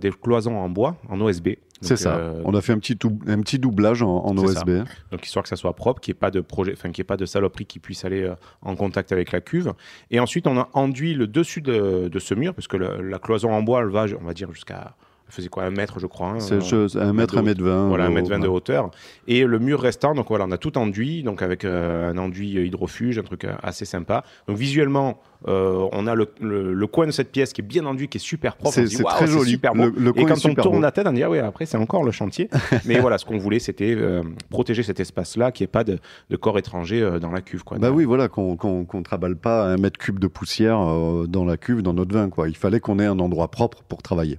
des 0.00 0.10
cloisons 0.10 0.56
en 0.56 0.70
bois, 0.70 0.96
en 1.10 1.20
OSB. 1.20 1.48
C'est 1.82 1.96
ça. 1.96 2.16
euh, 2.16 2.40
On 2.44 2.54
a 2.54 2.60
fait 2.60 2.72
un 2.72 2.78
petit, 2.78 2.98
un 3.26 3.40
petit 3.40 3.58
doublage 3.58 4.02
en, 4.02 4.08
en 4.24 4.36
C'est 4.46 4.54
ça. 4.54 4.60
OSB. 4.66 4.84
Donc 5.10 5.24
histoire 5.26 5.42
que 5.42 5.48
ça 5.48 5.56
soit 5.56 5.74
propre, 5.74 6.00
qu'il 6.00 6.12
n'y 6.12 6.16
ait 6.16 6.20
pas 6.20 6.30
de 6.30 6.40
projet, 6.40 6.72
enfin 6.72 6.90
qu'il 6.90 7.02
n'y 7.02 7.04
ait 7.04 7.12
pas 7.12 7.16
de 7.16 7.26
saloperie 7.26 7.66
qui 7.66 7.78
puisse 7.78 8.04
aller 8.04 8.22
euh, 8.22 8.34
en 8.62 8.74
contact 8.76 9.12
avec 9.12 9.32
la 9.32 9.40
cuve. 9.40 9.72
Et 10.10 10.20
ensuite 10.20 10.46
on 10.46 10.56
a 10.58 10.68
enduit 10.72 11.14
le 11.14 11.26
dessus 11.26 11.60
de, 11.60 12.08
de 12.08 12.18
ce 12.18 12.34
mur, 12.34 12.54
parce 12.54 12.68
que 12.68 12.76
le- 12.76 13.02
la 13.02 13.18
cloison 13.18 13.52
en 13.52 13.62
bois, 13.62 13.80
elle 13.80 13.88
va, 13.90 14.06
on 14.20 14.24
va 14.24 14.32
dire 14.34 14.52
jusqu'à, 14.52 14.94
faisait 15.32 15.48
quoi, 15.48 15.64
un 15.64 15.70
mètre 15.70 15.98
je 15.98 16.06
crois. 16.06 16.28
hein, 16.28 16.40
C'est 16.40 16.54
euh, 16.74 16.88
un 17.00 17.12
mètre, 17.12 17.38
un 17.38 17.42
mètre 17.42 17.62
vingt. 17.62 17.88
voilà, 17.88 18.04
un 18.04 18.10
au- 18.10 18.14
mètre 18.14 18.28
vingt 18.28 18.38
de 18.38 18.48
hauteur. 18.48 18.90
Et 19.26 19.44
le 19.44 19.58
mur 19.58 19.80
restant, 19.80 20.14
donc 20.14 20.28
voilà, 20.28 20.44
on 20.46 20.50
a 20.52 20.58
tout 20.58 20.76
enduit, 20.78 21.22
donc 21.22 21.42
avec 21.42 21.64
euh, 21.64 22.10
un 22.12 22.18
enduit 22.18 22.58
euh, 22.58 22.64
hydrofuge, 22.66 23.18
un 23.18 23.22
truc 23.22 23.44
euh, 23.44 23.52
assez 23.62 23.84
sympa. 23.84 24.24
Donc 24.46 24.56
visuellement, 24.56 25.20
euh, 25.48 25.88
on 25.92 26.06
a 26.06 26.14
le, 26.14 26.28
le- 26.40 26.72
le 26.72 26.86
coin 26.86 27.06
de 27.06 27.10
cette 27.10 27.32
pièce 27.32 27.52
qui 27.52 27.60
est 27.62 27.64
bien 27.64 27.84
enduit, 27.86 28.08
qui 28.08 28.18
est 28.18 28.20
super 28.20 28.56
propre. 28.56 28.74
C'est 28.74 29.02
très 29.04 29.26
joli. 29.26 29.50
super 29.52 29.74
beau. 29.74 29.90
Le, 29.96 30.12
Et 30.16 30.20
est 30.20 30.24
quand 30.24 30.44
on 30.46 30.54
tourne 30.54 30.76
beau. 30.76 30.80
la 30.82 30.92
tête, 30.92 31.06
on 31.08 31.12
dit 31.12 31.22
ah 31.22 31.30
ouais, 31.30 31.38
après 31.40 31.66
c'est 31.66 31.76
encore 31.78 32.04
le 32.04 32.10
chantier. 32.12 32.48
Mais 32.84 33.00
voilà, 33.00 33.18
ce 33.18 33.24
qu'on 33.24 33.38
voulait, 33.38 33.58
c'était 33.58 33.94
euh, 33.96 34.22
protéger 34.50 34.82
cet 34.82 35.00
espace-là, 35.00 35.50
qu'il 35.50 35.64
n'y 35.64 35.68
ait 35.68 35.72
pas 35.72 35.84
de, 35.84 35.98
de 36.30 36.36
corps 36.36 36.58
étranger 36.58 37.02
euh, 37.02 37.18
dans 37.18 37.30
la 37.30 37.40
cuve. 37.40 37.64
Quoi. 37.64 37.78
Bah 37.78 37.90
oui, 37.90 38.04
voilà, 38.04 38.28
qu'on 38.28 38.56
qu'on 38.56 38.84
qu'on 38.84 39.02
travaille 39.02 39.34
pas 39.34 39.64
un 39.66 39.76
mètre 39.78 39.98
cube 39.98 40.18
de 40.18 40.26
poussière 40.26 40.78
euh, 40.78 41.26
dans 41.26 41.44
la 41.44 41.56
cuve, 41.56 41.82
dans 41.82 41.94
notre 41.94 42.14
vin. 42.14 42.28
Quoi. 42.28 42.48
Il 42.48 42.56
fallait 42.56 42.80
qu'on 42.80 42.98
ait 42.98 43.06
un 43.06 43.18
endroit 43.18 43.50
propre 43.50 43.82
pour 43.88 44.02
travailler. 44.02 44.38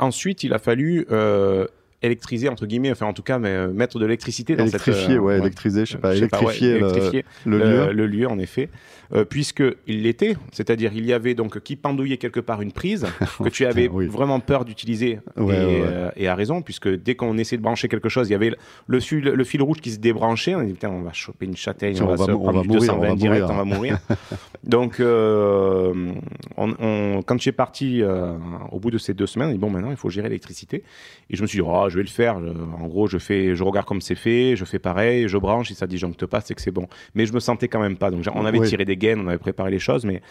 Ensuite, 0.00 0.42
il 0.44 0.52
a 0.54 0.58
fallu 0.58 1.06
euh, 1.10 1.66
électriser 2.02 2.48
entre 2.48 2.66
guillemets, 2.66 2.90
enfin 2.90 3.06
en 3.06 3.12
tout 3.12 3.22
cas, 3.22 3.38
mais, 3.38 3.50
euh, 3.50 3.68
mettre 3.68 3.98
de 3.98 4.06
l'électricité 4.06 4.56
dans 4.56 4.64
Électrifier, 4.66 5.02
cette. 5.02 5.10
euh, 5.12 5.18
ouais, 5.18 5.34
ouais. 5.34 5.38
électriser, 5.40 5.84
je 5.86 5.92
sais 5.92 5.98
pas, 5.98 6.14
Je 6.14 6.20
sais 6.20 6.28
pas, 6.28 6.38
ouais, 6.38 6.44
électrifier, 6.56 6.72
le- 6.72 6.78
électrifier 6.88 7.24
le, 7.44 7.58
lieu. 7.58 7.92
le 7.92 8.06
lieu, 8.06 8.26
en 8.26 8.38
effet, 8.38 8.70
euh, 9.12 9.24
puisque 9.24 9.62
il 9.86 10.02
l'était, 10.02 10.36
c'est-à-dire 10.52 10.92
il 10.94 11.04
y 11.04 11.12
avait 11.12 11.34
donc 11.34 11.60
qui 11.60 11.76
pendouillait 11.76 12.16
quelque 12.16 12.40
part 12.40 12.62
une 12.62 12.72
prise 12.72 13.06
que 13.42 13.48
tu 13.48 13.66
avais 13.66 13.88
oui. 13.88 14.06
vraiment 14.06 14.40
peur 14.40 14.64
d'utiliser 14.64 15.18
Ouais, 15.36 15.56
et, 15.56 15.58
ouais, 15.58 15.64
ouais. 15.64 15.82
euh, 15.84 16.10
et 16.16 16.28
à 16.28 16.34
raison, 16.34 16.62
puisque 16.62 16.88
dès 16.88 17.14
qu'on 17.14 17.36
essayait 17.38 17.58
de 17.58 17.62
brancher 17.62 17.88
quelque 17.88 18.08
chose, 18.08 18.28
il 18.28 18.32
y 18.32 18.34
avait 18.34 18.52
le, 18.86 19.00
fil, 19.00 19.20
le 19.20 19.44
fil 19.44 19.62
rouge 19.62 19.78
qui 19.80 19.90
se 19.90 19.98
débranchait. 19.98 20.54
On 20.54 20.62
dit 20.62 20.72
putain, 20.72 20.90
on 20.90 21.02
va 21.02 21.12
choper 21.12 21.46
une 21.46 21.56
châtaigne, 21.56 21.96
on, 22.00 22.04
on 22.04 22.06
va, 22.06 22.16
va 22.16 22.24
se 22.26 22.30
on 22.30 22.38
prendre 22.40 22.62
va 22.62 22.64
mourir, 22.64 22.80
220 22.80 22.94
on 22.94 23.00
va 23.00 23.14
direct, 23.16 23.40
mourir. 23.42 23.54
on 23.54 23.56
va 23.56 23.64
mourir. 23.64 23.98
donc, 24.64 25.00
euh, 25.00 26.12
on, 26.56 27.22
quand 27.26 27.40
suis 27.40 27.52
parti 27.52 28.02
euh, 28.02 28.36
au 28.70 28.78
bout 28.78 28.90
de 28.90 28.98
ces 28.98 29.14
deux 29.14 29.26
semaines, 29.26 29.48
on 29.48 29.52
dit 29.52 29.58
bon, 29.58 29.70
maintenant 29.70 29.90
il 29.90 29.96
faut 29.96 30.10
gérer 30.10 30.28
l'électricité. 30.28 30.84
Et 31.30 31.36
je 31.36 31.42
me 31.42 31.46
suis 31.46 31.58
dit, 31.58 31.66
oh, 31.66 31.88
je 31.88 31.96
vais 31.96 32.02
le 32.02 32.08
faire. 32.08 32.36
En 32.36 32.86
gros, 32.86 33.06
je 33.06 33.18
fais, 33.18 33.54
je 33.54 33.64
regarde 33.64 33.86
comme 33.86 34.00
c'est 34.00 34.14
fait, 34.14 34.56
je 34.56 34.64
fais 34.64 34.78
pareil, 34.78 35.28
je 35.28 35.38
branche, 35.38 35.68
si 35.68 35.74
ça 35.74 35.86
disjoncte 35.86 36.26
pas, 36.26 36.40
c'est 36.40 36.54
que 36.54 36.60
c'est 36.60 36.70
bon. 36.70 36.86
Mais 37.14 37.26
je 37.26 37.32
me 37.32 37.40
sentais 37.40 37.68
quand 37.68 37.80
même 37.80 37.96
pas. 37.96 38.10
Donc, 38.10 38.24
on 38.34 38.44
avait 38.44 38.60
tiré 38.60 38.84
des 38.84 38.96
gaines, 39.00 39.18
on 39.20 39.26
avait 39.26 39.38
préparé 39.38 39.72
les 39.72 39.80
choses, 39.80 40.04
mais 40.04 40.22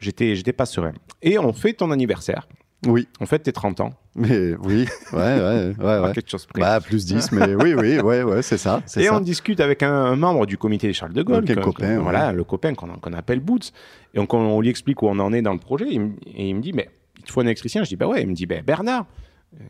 j'étais, 0.00 0.34
j'étais 0.34 0.52
pas 0.52 0.66
serein. 0.66 0.92
Et 1.22 1.38
on 1.38 1.52
fait 1.52 1.74
ton 1.74 1.92
anniversaire. 1.92 2.48
Oui, 2.86 3.08
On 3.18 3.24
fait 3.24 3.38
tes 3.38 3.52
30 3.52 3.80
ans. 3.80 3.94
mais 4.14 4.54
oui, 4.62 4.86
ouais, 5.14 5.18
ouais, 5.18 5.74
ouais. 5.78 5.98
ouais. 6.00 6.12
quelque 6.14 6.28
chose 6.30 6.44
près. 6.44 6.60
Bah, 6.60 6.80
plus 6.82 7.06
10, 7.06 7.32
mais 7.32 7.54
oui, 7.54 7.72
oui, 7.72 7.98
ouais, 8.00 8.22
ouais, 8.22 8.42
c'est 8.42 8.58
ça. 8.58 8.82
Et 8.98 9.04
ça. 9.04 9.16
on 9.16 9.20
discute 9.20 9.60
avec 9.60 9.82
un, 9.82 9.90
un 9.94 10.16
membre 10.16 10.44
du 10.44 10.58
comité 10.58 10.88
des 10.88 10.92
Charles 10.92 11.14
de 11.14 11.22
Gaulle, 11.22 11.44
Ok, 11.44 11.48
le 11.48 11.54
que- 11.54 11.60
copain, 11.62 11.96
ouais. 11.96 12.02
voilà, 12.02 12.32
le 12.32 12.44
copain 12.44 12.74
qu'on 12.74 13.12
appelle 13.14 13.40
Boots. 13.40 13.72
Et 14.12 14.18
donc 14.18 14.34
on, 14.34 14.38
on 14.38 14.60
lui 14.60 14.68
explique 14.68 15.00
où 15.02 15.06
on 15.06 15.18
en 15.18 15.32
est 15.32 15.40
dans 15.40 15.54
le 15.54 15.58
projet. 15.60 15.86
Et 15.88 15.94
il, 15.94 16.00
me- 16.00 16.16
et 16.26 16.48
il 16.50 16.54
me 16.56 16.60
dit, 16.60 16.74
mais 16.74 16.90
il 17.18 17.24
te 17.24 17.32
faut 17.32 17.40
un 17.40 17.44
électricien 17.44 17.84
Je 17.84 17.88
dis, 17.88 17.96
bah 17.96 18.06
ouais. 18.06 18.20
Il 18.22 18.28
me 18.28 18.34
dit, 18.34 18.44
ben 18.44 18.62
Bernard. 18.62 19.06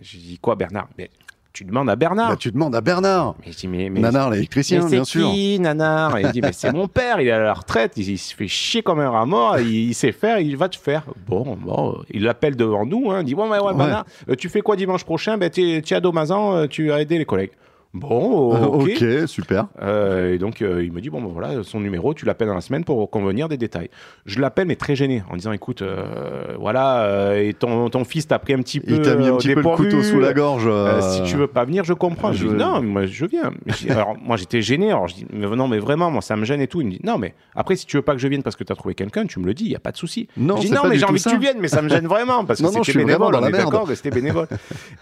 Je 0.00 0.16
dis, 0.16 0.38
quoi 0.40 0.56
Bernard? 0.56 0.88
Ben, 0.98 1.06
Tu 1.54 1.64
demandes 1.64 1.88
à 1.88 1.94
Bernard. 1.94 2.30
Bah, 2.30 2.36
tu 2.36 2.50
demandes 2.50 2.74
à 2.74 2.80
Bernard. 2.80 3.36
mais 3.46 3.52
dis, 3.52 3.68
mais, 3.68 3.88
mais, 3.88 4.00
Nanar, 4.00 4.28
l'électricien, 4.28 4.82
c'est 4.82 4.96
bien 4.96 5.04
sûr. 5.04 5.30
qui, 5.30 5.60
Nanar? 5.60 6.18
Et 6.18 6.22
il 6.22 6.32
dit, 6.32 6.40
mais 6.40 6.52
c'est 6.52 6.72
mon 6.72 6.88
père, 6.88 7.20
il 7.20 7.28
est 7.28 7.30
à 7.30 7.38
la 7.38 7.54
retraite, 7.54 7.92
il, 7.96 8.10
il 8.10 8.18
se 8.18 8.34
fait 8.34 8.48
chier 8.48 8.82
comme 8.82 8.98
un 8.98 9.08
rat 9.08 9.24
mort, 9.24 9.60
il, 9.60 9.68
il 9.68 9.94
sait 9.94 10.10
faire, 10.10 10.40
il 10.40 10.56
va 10.56 10.68
te 10.68 10.76
faire. 10.76 11.04
Bon, 11.28 11.56
bon, 11.56 11.96
il 12.10 12.24
l'appelle 12.24 12.56
devant 12.56 12.84
nous, 12.84 13.12
hein, 13.12 13.20
il 13.20 13.26
dit, 13.26 13.36
bon, 13.36 13.48
ouais, 13.48 13.60
ouais, 13.60 13.66
Ouais. 13.66 13.74
Bernard, 13.76 14.04
euh, 14.28 14.34
tu 14.34 14.48
fais 14.48 14.62
quoi 14.62 14.74
dimanche 14.74 15.04
prochain? 15.04 15.38
Ben, 15.38 15.48
tu 15.48 15.62
es 15.78 15.92
à 15.94 16.00
Domazan, 16.00 16.56
euh, 16.56 16.66
tu 16.66 16.90
as 16.90 17.00
aidé 17.00 17.18
les 17.18 17.24
collègues. 17.24 17.52
Bon, 17.94 18.52
ok. 18.80 18.90
ok, 19.00 19.28
super. 19.28 19.66
Euh, 19.80 20.34
et 20.34 20.38
donc, 20.38 20.60
euh, 20.62 20.84
il 20.84 20.92
me 20.92 21.00
dit, 21.00 21.10
bon, 21.10 21.22
ben 21.22 21.30
voilà, 21.32 21.62
son 21.62 21.78
numéro, 21.80 22.12
tu 22.12 22.24
l'appelles 22.26 22.48
dans 22.48 22.54
la 22.54 22.60
semaine 22.60 22.84
pour 22.84 23.08
convenir 23.08 23.48
des 23.48 23.56
détails. 23.56 23.88
Je 24.26 24.40
l'appelle, 24.40 24.66
mais 24.66 24.74
très 24.76 24.96
gêné, 24.96 25.22
en 25.30 25.36
disant, 25.36 25.52
écoute, 25.52 25.82
euh, 25.82 26.44
voilà, 26.58 27.34
et 27.40 27.54
ton, 27.54 27.88
ton 27.90 28.04
fils 28.04 28.26
t'a 28.26 28.38
pris 28.40 28.52
un 28.52 28.58
petit 28.62 28.80
peu 28.80 28.94
Il 28.94 29.02
t'a 29.02 29.14
mis 29.14 29.28
un 29.28 29.36
petit 29.36 29.54
peu 29.54 29.60
le 29.62 29.76
couteau 29.76 30.02
sous 30.02 30.18
la 30.20 30.32
gorge. 30.32 30.68
si 31.12 31.22
tu 31.22 31.36
veux 31.36 31.46
pas 31.46 31.64
venir, 31.64 31.84
je 31.84 31.92
comprends. 31.94 32.32
Je, 32.32 32.44
je- 32.44 32.48
dis 32.48 32.54
non, 32.54 32.82
moi 32.82 33.06
je 33.06 33.26
viens. 33.26 33.52
Alors 33.90 34.16
moi 34.20 34.36
j'étais 34.36 34.60
gêné. 34.60 34.90
Alors 34.90 35.06
je 35.08 35.14
dis 35.14 35.26
mais 35.32 35.46
non, 35.46 35.68
mais 35.68 35.78
vraiment, 35.78 36.10
moi 36.10 36.20
ça 36.20 36.36
me 36.36 36.44
gêne 36.44 36.60
et 36.60 36.66
tout. 36.66 36.80
Il 36.80 36.86
me 36.88 36.90
dit 36.92 37.00
non, 37.04 37.16
mais 37.18 37.34
après 37.54 37.76
si 37.76 37.86
tu 37.86 37.96
veux 37.96 38.02
pas 38.02 38.12
que 38.14 38.18
je 38.20 38.26
vienne 38.28 38.42
parce 38.42 38.56
que 38.56 38.64
tu 38.64 38.72
as 38.72 38.76
trouvé 38.76 38.94
quelqu'un, 38.94 39.24
tu 39.26 39.38
me 39.38 39.46
le 39.46 39.54
dis, 39.54 39.64
il 39.66 39.70
y 39.70 39.76
a 39.76 39.80
pas 39.80 39.92
de 39.92 39.96
souci. 39.96 40.28
Non, 40.36 40.56
je 40.56 40.66
dis 40.66 40.72
non, 40.72 40.80
mais 40.88 40.98
j'ai 40.98 41.04
envie 41.04 41.22
que 41.22 41.28
tu 41.30 41.38
viennes, 41.38 41.58
mais 41.60 41.68
ça 41.68 41.80
me 41.82 41.88
gêne 41.88 42.06
vraiment 42.08 42.44
parce 42.44 42.58
que 42.60 42.64
Non, 42.64 42.72
non, 42.72 42.82
je 42.82 42.90
c'était 42.92 43.04
bénévole. 43.04 43.32
dans 43.32 43.38
on 43.38 43.42
la 43.42 43.48
est 43.48 43.52
merde. 43.52 43.70
d'accord 43.70 43.88
c'était 43.94 44.10
bénévole. 44.10 44.48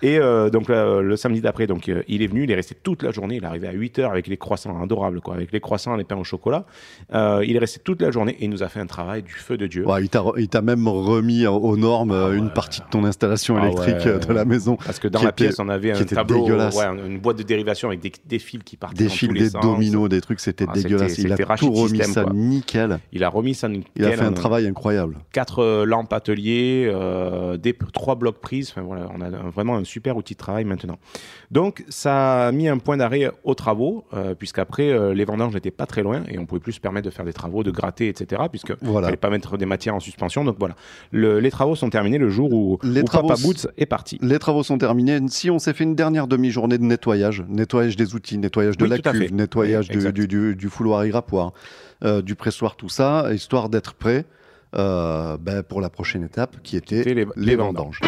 et 0.02 0.18
donc 0.52 0.68
le 0.68 1.16
samedi 1.16 1.40
d'après, 1.40 1.66
donc 1.66 1.88
il 2.08 2.22
est 2.22 2.26
venu, 2.26 2.44
il 2.44 2.50
est 2.50 2.54
resté 2.56 2.74
toute 2.82 3.02
la 3.02 3.10
journée. 3.10 3.36
Il 3.36 3.42
est 3.44 3.46
arrivé 3.46 3.68
à 3.68 3.72
8 3.72 3.98
heures 4.00 4.10
avec 4.10 4.26
les 4.26 4.36
croissants 4.36 4.82
adorables, 4.82 5.20
quoi, 5.20 5.34
avec 5.34 5.52
les 5.52 5.60
croissants, 5.60 5.94
les 5.96 6.04
pains 6.04 6.16
au 6.16 6.24
chocolat. 6.24 6.64
Euh, 7.14 7.44
il 7.46 7.56
est 7.56 7.58
resté 7.58 7.80
toute 7.82 8.00
la 8.02 8.10
journée 8.10 8.36
et 8.40 8.44
il 8.44 8.50
nous 8.50 8.62
a 8.62 8.68
fait 8.68 8.80
un 8.80 8.86
travail 8.86 9.22
du 9.22 9.32
feu 9.32 9.56
de 9.56 9.66
Dieu. 9.66 9.86
ouais, 9.86 10.02
il 10.38 10.48
t'a 10.48 10.62
même 10.62 10.88
remis 10.88 11.46
aux 11.46 11.76
normes 11.76 12.12
euh, 12.12 12.36
une 12.36 12.50
partie 12.50 12.80
de 12.80 12.86
ton 12.90 13.04
installation 13.04 13.56
Ah 13.58 13.66
électrique 13.66 13.94
ouais. 14.04 14.08
euh, 14.08 14.18
de 14.18 14.32
la 14.32 14.44
maison. 14.44 14.76
Parce 14.76 14.98
que 14.98 15.08
dans 15.08 15.22
la 15.22 15.30
était- 15.30 15.44
pièce, 15.46 15.58
on 15.58 15.68
avait 15.68 15.92
un 15.92 16.04
tableau, 16.04 16.42
dégueulasse. 16.44 16.76
ouais, 16.76 16.86
une 17.06 17.18
boîte 17.18 17.38
de 17.38 17.42
dérivation 17.42 17.88
avec 17.88 18.00
des, 18.00 18.12
des 18.26 18.38
fils 18.38 18.62
qui 18.64 18.76
partaient 18.76 18.96
Des 18.98 19.08
dans 19.08 19.10
fils, 19.14 19.28
tous 19.28 19.34
les 19.34 19.40
des 19.42 19.50
sens. 19.50 19.62
dominos, 19.62 20.08
des 20.08 20.20
trucs, 20.20 20.40
c'était 20.40 20.66
Ah, 20.68 20.72
dégueulasse. 20.72 21.18
Il 21.18 21.32
a 21.32 21.36
tout 21.56 21.70
remis 21.72 22.02
ça 22.04 22.24
quoi. 22.24 22.32
nickel. 22.32 22.98
Il 23.12 23.24
a 23.24 23.28
remis 23.28 23.54
ça 23.54 23.68
nickel. 23.68 23.90
Il 23.96 24.04
a 24.04 24.12
fait 24.12 24.22
un 24.24 24.30
on 24.30 24.34
travail 24.34 24.66
incroyable. 24.66 25.18
Quatre 25.32 25.60
euh, 25.60 25.84
lampes 25.84 26.12
atelier, 26.12 26.88
euh, 26.92 27.56
des, 27.56 27.74
trois 27.92 28.14
blocs 28.14 28.40
prises. 28.40 28.70
Enfin 28.70 28.82
voilà, 28.82 29.06
on 29.14 29.20
a 29.20 29.28
vraiment 29.50 29.76
un 29.76 29.84
super 29.84 30.16
outil 30.16 30.34
de 30.34 30.38
travail 30.38 30.64
maintenant. 30.64 30.98
Donc 31.50 31.84
ça 31.88 32.48
a 32.48 32.52
mis 32.52 32.68
un 32.68 32.71
point 32.80 32.96
d'arrêt 32.96 33.30
aux 33.44 33.54
travaux, 33.54 34.04
euh, 34.14 34.34
puisqu'après 34.34 34.90
euh, 34.90 35.14
les 35.14 35.24
vendanges 35.24 35.54
n'étaient 35.54 35.70
pas 35.70 35.86
très 35.86 36.02
loin 36.02 36.22
et 36.28 36.38
on 36.38 36.46
pouvait 36.46 36.60
plus 36.60 36.72
se 36.72 36.80
permettre 36.80 37.06
de 37.06 37.10
faire 37.14 37.24
des 37.24 37.32
travaux, 37.32 37.62
de 37.62 37.70
gratter, 37.70 38.08
etc. 38.08 38.42
Puisque 38.50 38.72
Voilà. 38.82 39.08
fallait 39.08 39.16
pas 39.16 39.30
mettre 39.30 39.56
des 39.58 39.66
matières 39.66 39.94
en 39.94 40.00
suspension. 40.00 40.44
Donc 40.44 40.56
voilà, 40.58 40.74
Le- 41.10 41.38
les 41.40 41.50
travaux 41.50 41.74
sont 41.76 41.90
terminés 41.90 42.18
le 42.18 42.28
jour 42.30 42.52
où, 42.52 42.78
Les 42.82 43.00
où 43.00 43.04
travaux 43.04 43.28
Papa 43.28 43.40
Boots 43.42 43.66
est 43.76 43.86
parti. 43.86 44.18
Les 44.22 44.38
travaux 44.38 44.62
sont 44.62 44.78
terminés. 44.78 45.18
Si 45.28 45.50
on 45.50 45.58
s'est 45.58 45.72
fait 45.74 45.84
une 45.84 45.94
dernière 45.94 46.26
demi-journée 46.26 46.78
de 46.78 46.84
nettoyage, 46.84 47.44
nettoyage 47.48 47.96
des 47.96 48.14
outils, 48.14 48.38
nettoyage 48.38 48.76
de 48.76 48.84
Oui, 48.84 48.90
la 48.90 48.98
cuve, 48.98 49.32
nettoyage 49.34 49.88
Oui, 49.94 49.96
du, 50.12 50.12
du, 50.12 50.28
du- 50.28 50.56
du 50.56 50.68
fouloir 50.68 51.04
érappoir, 51.04 51.52
euh, 52.04 52.22
du 52.22 52.34
pressoir, 52.34 52.76
tout 52.76 52.88
ça, 52.88 53.32
histoire 53.32 53.68
d'être 53.68 53.94
prêt 53.94 54.24
euh, 54.74 55.36
ben, 55.38 55.62
pour 55.62 55.80
la 55.80 55.90
prochaine 55.90 56.24
étape 56.24 56.56
qui 56.62 56.76
était 56.76 57.02
les, 57.14 57.26
les 57.36 57.56
vendanges. 57.56 58.00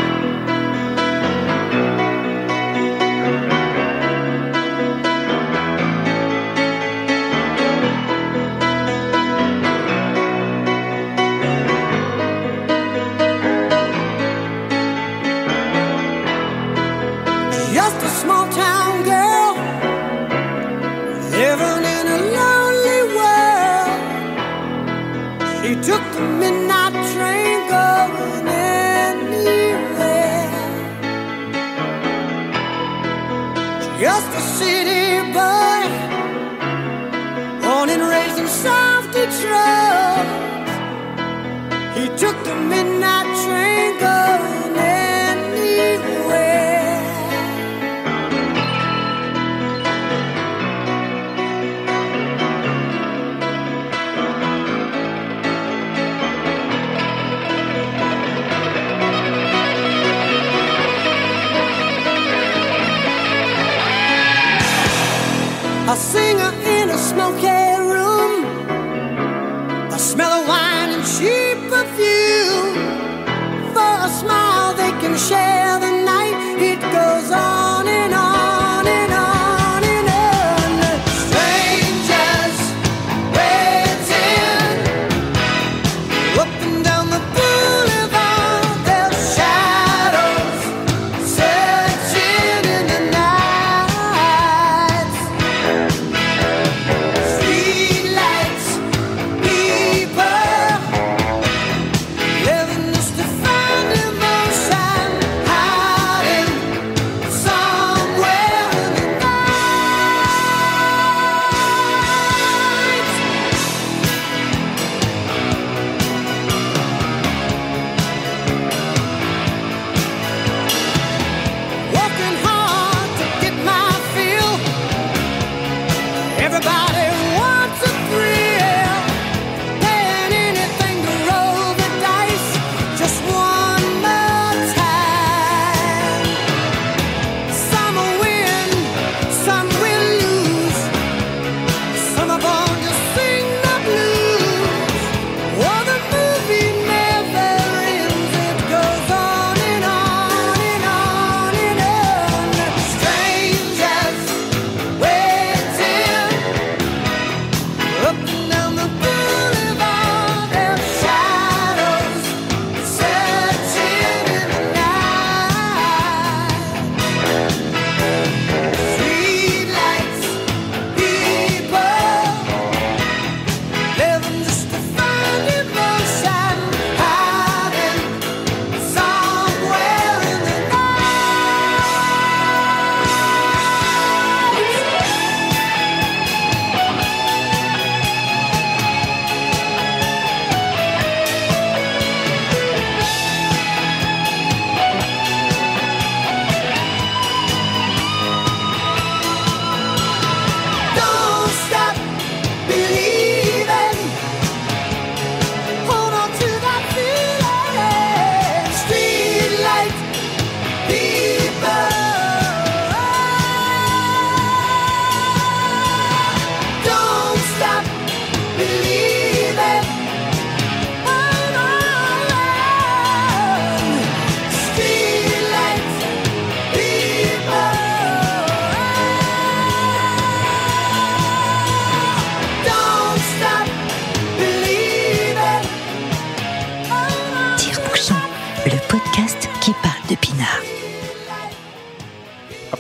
try. 39.26 39.84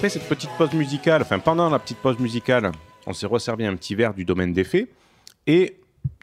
Après 0.04 0.18
cette 0.18 0.28
petite 0.28 0.50
pause 0.58 0.74
musicale, 0.74 1.22
enfin 1.22 1.38
pendant 1.38 1.70
la 1.70 1.78
petite 1.78 1.96
pause 1.96 2.18
musicale, 2.18 2.70
on 3.06 3.14
s'est 3.14 3.24
resservi 3.24 3.64
un 3.64 3.74
petit 3.74 3.94
verre 3.94 4.12
du 4.12 4.26
domaine 4.26 4.52
des 4.52 4.62
fées 4.62 4.92
et 5.46 5.78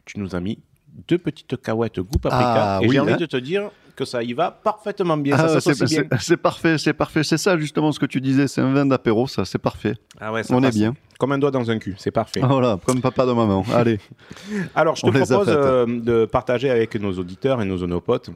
tu 0.06 0.20
nous 0.20 0.36
as 0.36 0.39
mis 0.39 0.60
deux 1.08 1.17
petites 1.17 1.60
cahuètes 1.60 2.00
goût 2.00 2.20
paprika. 2.20 2.76
Ah, 2.76 2.80
et 2.84 2.86
oui, 2.86 2.94
j'ai 2.94 3.00
envie 3.00 3.13
hein. 3.13 3.17
de 3.17 3.26
te 3.26 3.38
dire 3.38 3.72
que 3.96 4.06
ça 4.06 4.22
y 4.22 4.34
va 4.34 4.52
parfaitement 4.52 5.17
bien. 5.17 5.36
Ah, 5.36 5.60
c'est 5.60 5.76
bien. 5.84 6.04
c'est- 6.20 6.38
parfait, 6.38 6.78
c'est 6.78 6.94
parfait. 6.94 7.24
C'est 7.24 7.39
ça 7.39 7.58
justement 7.58 7.91
ce 7.91 7.98
que 7.98 8.06
tu 8.06 8.22
disais. 8.22 8.48
C'est 8.48 8.62
un 8.62 8.72
vin 8.72 8.86
d'apéro, 8.86 9.26
ça, 9.26 9.46
c'est 9.46 9.58
parfait. 9.58 9.96
Ah 10.20 10.32
ouais, 10.32 10.44
ça 10.44 10.54
On 10.54 10.62
est 10.62 10.70
bien. 10.70 10.94
Comme 11.17 11.32
un 11.32 11.39
doigt 11.39 11.50
dans 11.50 11.72
un 11.72 11.80
cul, 11.80 11.96
c'est 11.98 12.12
parfait. 12.12 12.41
Voilà, 12.44 12.78
comme 12.86 13.02
papa 13.02 13.26
de 13.26 13.32
maman. 13.32 13.65
Allez. 13.74 14.00
Alors, 14.76 14.96
je 14.96 15.02
te 15.02 15.08
On 15.08 15.12
propose 15.12 15.46
euh, 15.48 15.88
de 15.88 16.26
partager 16.26 16.70
avec 16.70 16.94
nos 16.98 17.13
auditeurs 17.13 17.60
et 17.63 17.65
nos 17.65 17.82
onopotes 17.82 18.30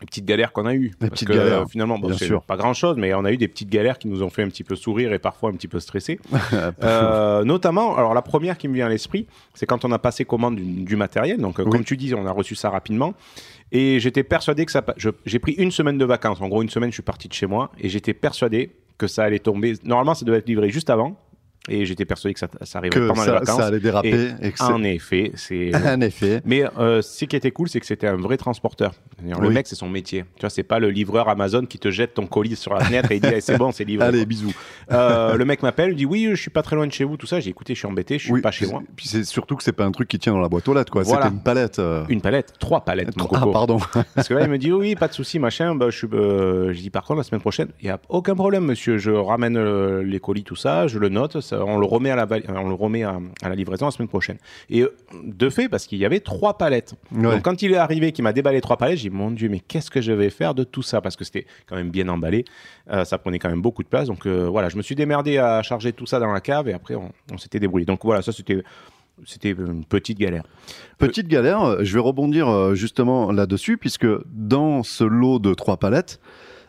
les 0.00 0.06
petites 0.06 0.26
galères 0.26 0.52
qu'on 0.52 0.66
a 0.66 0.74
eues. 0.74 0.88
Les 1.00 1.08
Parce 1.08 1.10
petites 1.12 1.28
que, 1.28 1.32
galères, 1.32 1.62
euh, 1.62 1.66
finalement, 1.66 1.98
bon, 1.98 2.08
bien 2.08 2.16
sûr. 2.18 2.42
pas 2.42 2.56
grand 2.56 2.74
chose, 2.74 2.96
mais 2.98 3.14
on 3.14 3.24
a 3.24 3.32
eu 3.32 3.38
des 3.38 3.48
petites 3.48 3.70
galères 3.70 3.98
qui 3.98 4.08
nous 4.08 4.22
ont 4.22 4.28
fait 4.28 4.42
un 4.42 4.48
petit 4.48 4.62
peu 4.64 4.76
sourire 4.76 5.12
et 5.12 5.18
parfois 5.18 5.48
un 5.50 5.54
petit 5.54 5.68
peu 5.68 5.80
stresser. 5.80 6.18
Euh, 6.82 7.44
notamment, 7.44 7.96
alors 7.96 8.12
la 8.14 8.22
première 8.22 8.58
qui 8.58 8.68
me 8.68 8.74
vient 8.74 8.86
à 8.86 8.88
l'esprit, 8.88 9.26
c'est 9.54 9.66
quand 9.66 9.84
on 9.84 9.92
a 9.92 9.98
passé 9.98 10.24
commande 10.24 10.56
du, 10.56 10.62
du 10.84 10.96
matériel. 10.96 11.38
Donc, 11.40 11.58
euh, 11.58 11.64
Oui. 11.64 11.70
comme 11.70 11.84
tu 11.84 11.96
dis, 11.96 12.14
on 12.14 12.26
a 12.26 12.30
reçu 12.32 12.54
ça 12.54 12.70
rapidement. 12.70 13.14
Et 13.72 13.98
j'étais 14.00 14.22
persuadé 14.22 14.64
que 14.66 14.72
ça. 14.72 14.84
J'ai 15.24 15.38
pris 15.38 15.52
une 15.52 15.70
semaine 15.70 15.98
de 15.98 16.04
vacances. 16.04 16.40
En 16.40 16.48
gros, 16.48 16.62
une 16.62 16.68
semaine, 16.68 16.90
je 16.90 16.94
suis 16.96 17.02
parti 17.02 17.28
de 17.28 17.32
chez 17.32 17.46
moi 17.46 17.70
et 17.80 17.88
j'étais 17.88 18.14
persuadé 18.14 18.70
que 18.98 19.06
ça 19.06 19.24
allait 19.24 19.38
tomber. 19.40 19.74
Normalement, 19.84 20.14
ça 20.14 20.24
devait 20.24 20.38
être 20.38 20.48
livré 20.48 20.70
juste 20.70 20.88
avant. 20.90 21.18
Et 21.68 21.84
j'étais 21.84 22.04
persuadé 22.04 22.32
que 22.34 22.40
ça, 22.40 22.48
ça 22.62 22.78
arriverait 22.78 23.00
Que 23.00 23.08
pendant 23.08 23.22
les 23.22 23.26
ça, 23.26 23.32
vacances. 23.40 23.56
ça 23.56 23.66
allait 23.66 23.80
déraper. 23.80 24.30
Et 24.40 24.48
Et 24.48 24.52
que 24.52 24.62
en 24.62 24.82
effet, 24.84 25.32
c'est. 25.34 25.72
en 25.86 26.00
effet. 26.00 26.40
Mais 26.44 26.62
euh, 26.78 27.02
ce 27.02 27.24
qui 27.24 27.34
était 27.36 27.50
cool, 27.50 27.68
c'est 27.68 27.80
que 27.80 27.86
c'était 27.86 28.06
un 28.06 28.16
vrai 28.16 28.36
transporteur. 28.36 28.92
Le 29.22 29.34
Oui. 29.48 29.54
mec, 29.54 29.66
c'est 29.66 29.74
son 29.74 29.88
métier. 29.88 30.24
Tu 30.36 30.42
vois, 30.42 30.50
c'est 30.50 30.62
pas 30.62 30.78
le 30.78 30.90
livreur 30.90 31.28
Amazon 31.28 31.64
qui 31.66 31.78
te 31.78 31.90
jette 31.90 32.14
ton 32.14 32.26
colis 32.26 32.54
sur 32.56 32.72
la 32.74 32.80
fenêtre 32.84 33.10
et 33.10 33.16
il 33.16 33.20
dit 33.20 33.28
Eh, 33.34 33.40
c'est 33.40 33.56
bon, 33.58 33.72
c'est 33.72 33.84
livré. 33.84 34.06
Allez, 34.06 34.18
quoi. 34.18 34.26
bisous. 34.26 34.54
Euh, 34.92 35.34
le 35.36 35.44
mec 35.44 35.62
m'appelle, 35.62 35.90
il 35.90 35.96
dit 35.96 36.06
oui, 36.06 36.28
je 36.30 36.40
suis 36.40 36.50
pas 36.50 36.62
très 36.62 36.76
loin 36.76 36.86
de 36.86 36.92
chez 36.92 37.04
vous, 37.04 37.16
tout 37.16 37.26
ça. 37.26 37.40
J'ai 37.40 37.50
écouté, 37.50 37.74
je 37.74 37.78
suis 37.80 37.88
embêté, 37.88 38.18
je 38.18 38.24
suis 38.24 38.32
Oui, 38.32 38.40
pas 38.40 38.50
chez 38.52 38.66
moi. 38.66 38.82
Puis 38.94 39.08
c'est 39.08 39.24
surtout 39.24 39.56
que 39.56 39.62
c'est 39.64 39.72
pas 39.72 39.84
un 39.84 39.90
truc 39.92 40.08
qui 40.08 40.18
tient 40.18 40.32
dans 40.32 40.40
la 40.40 40.48
boîte 40.48 40.68
aux 40.68 40.74
lettres, 40.74 40.92
quoi. 40.92 41.02
Voilà. 41.02 41.24
C'était 41.24 41.34
une 41.36 41.42
palette. 41.42 41.78
euh, 41.78 42.04
Une 42.08 42.20
palette, 42.20 42.52
trois 42.60 42.84
palettes, 42.84 43.16
mon 43.16 43.24
Ah, 43.24 43.28
coco. 43.40 43.50
pardon. 43.50 43.78
Parce 44.14 44.28
que 44.28 44.34
là, 44.34 44.42
il 44.44 44.50
me 44.50 44.58
dit 44.58 44.72
oui, 44.72 44.94
pas 44.94 45.08
de 45.08 45.12
souci, 45.14 45.38
machin. 45.38 45.74
Bah, 45.74 45.86
je 45.90 45.98
suis, 45.98 46.06
euh, 46.12 46.72
je 46.72 46.80
dis 46.80 46.90
par 46.90 47.04
contre 47.04 47.18
la 47.18 47.24
semaine 47.24 47.40
prochaine, 47.40 47.68
il 47.80 47.86
y 47.86 47.90
a 47.90 47.98
aucun 48.08 48.34
problème, 48.34 48.64
monsieur. 48.64 48.98
Je 48.98 49.10
ramène 49.10 49.56
euh, 49.56 50.02
les 50.02 50.20
colis, 50.20 50.44
tout 50.44 50.56
ça, 50.56 50.86
je 50.86 50.98
le 50.98 51.08
note, 51.08 51.40
ça- 51.40 51.55
on 51.64 51.78
le 51.78 51.86
remet 51.86 52.10
à 52.10 52.16
la, 52.16 52.26
on 52.48 52.68
le 52.68 52.74
remet 52.74 53.02
à, 53.02 53.18
à 53.42 53.48
la 53.48 53.54
livraison 53.54 53.86
la 53.86 53.90
semaine 53.90 54.08
prochaine. 54.08 54.38
Et 54.70 54.82
euh, 54.82 54.94
de 55.24 55.48
fait, 55.50 55.68
parce 55.68 55.86
qu'il 55.86 55.98
y 55.98 56.04
avait 56.04 56.20
trois 56.20 56.58
palettes. 56.58 56.94
Ouais. 57.12 57.22
Donc 57.22 57.42
quand 57.42 57.62
il 57.62 57.72
est 57.72 57.76
arrivé, 57.76 58.12
qu'il 58.12 58.24
m'a 58.24 58.32
déballé 58.32 58.60
trois 58.60 58.76
palettes, 58.76 58.98
j'ai 58.98 59.10
dit 59.10 59.16
mon 59.16 59.30
dieu, 59.30 59.48
mais 59.48 59.60
qu'est-ce 59.60 59.90
que 59.90 60.00
je 60.00 60.12
vais 60.12 60.30
faire 60.30 60.54
de 60.54 60.64
tout 60.64 60.82
ça? 60.82 61.00
Parce 61.00 61.16
que 61.16 61.24
c'était 61.24 61.46
quand 61.66 61.76
même 61.76 61.90
bien 61.90 62.08
emballé, 62.08 62.44
Euh, 62.90 63.04
ça 63.04 63.18
prenait 63.18 63.38
quand 63.38 63.50
même 63.50 63.62
beaucoup 63.62 63.82
de 63.82 63.88
place. 63.88 64.06
Donc 64.08 64.26
euh, 64.26 64.48
voilà, 64.48 64.68
je 64.68 64.76
me 64.76 64.82
suis 64.82 64.94
démerdé 64.94 65.38
à 65.38 65.62
charger 65.62 65.92
tout 65.92 66.06
ça 66.06 66.20
dans 66.20 66.32
la 66.32 66.40
cave 66.40 66.68
et 66.68 66.72
après 66.72 66.94
on, 66.94 67.10
on 67.32 67.38
s'était 67.38 67.60
débrouillé. 67.60 67.86
Donc 67.86 68.04
voilà, 68.04 68.22
ça 68.22 68.32
c'était 68.32 68.62
C'était 69.24 69.52
une 69.52 69.84
petite 69.84 70.18
galère. 70.18 70.44
Petite 70.98 71.26
galère, 71.26 71.62
euh, 71.62 71.78
je 71.82 71.94
vais 71.94 72.00
rebondir 72.00 72.48
euh, 72.48 72.74
justement 72.74 73.32
là-dessus, 73.32 73.78
puisque 73.78 74.06
dans 74.26 74.82
ce 74.82 75.04
lot 75.04 75.38
de 75.38 75.54
trois 75.54 75.78
palettes, 75.78 76.20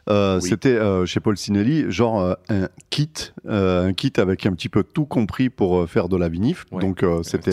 euh, 0.09 0.39
Oui. 0.41 0.49
c'était 0.49 0.75
euh, 0.75 1.05
chez 1.05 1.19
Paul 1.19 1.37
Sinelli, 1.37 1.91
genre 1.91 2.21
euh, 2.21 2.33
un 2.49 2.67
kit, 2.89 3.11
euh, 3.47 3.87
un 3.87 3.93
kit 3.93 4.13
avec 4.17 4.45
un 4.45 4.53
petit 4.53 4.69
peu 4.69 4.83
tout 4.83 5.05
compris 5.05 5.49
pour 5.49 5.79
euh, 5.79 5.87
faire 5.87 6.09
de 6.09 6.17
la 6.17 6.29
vinif. 6.29 6.65
Ouais. 6.71 6.81
Donc 6.81 7.03
euh, 7.03 7.23
c'était 7.23 7.51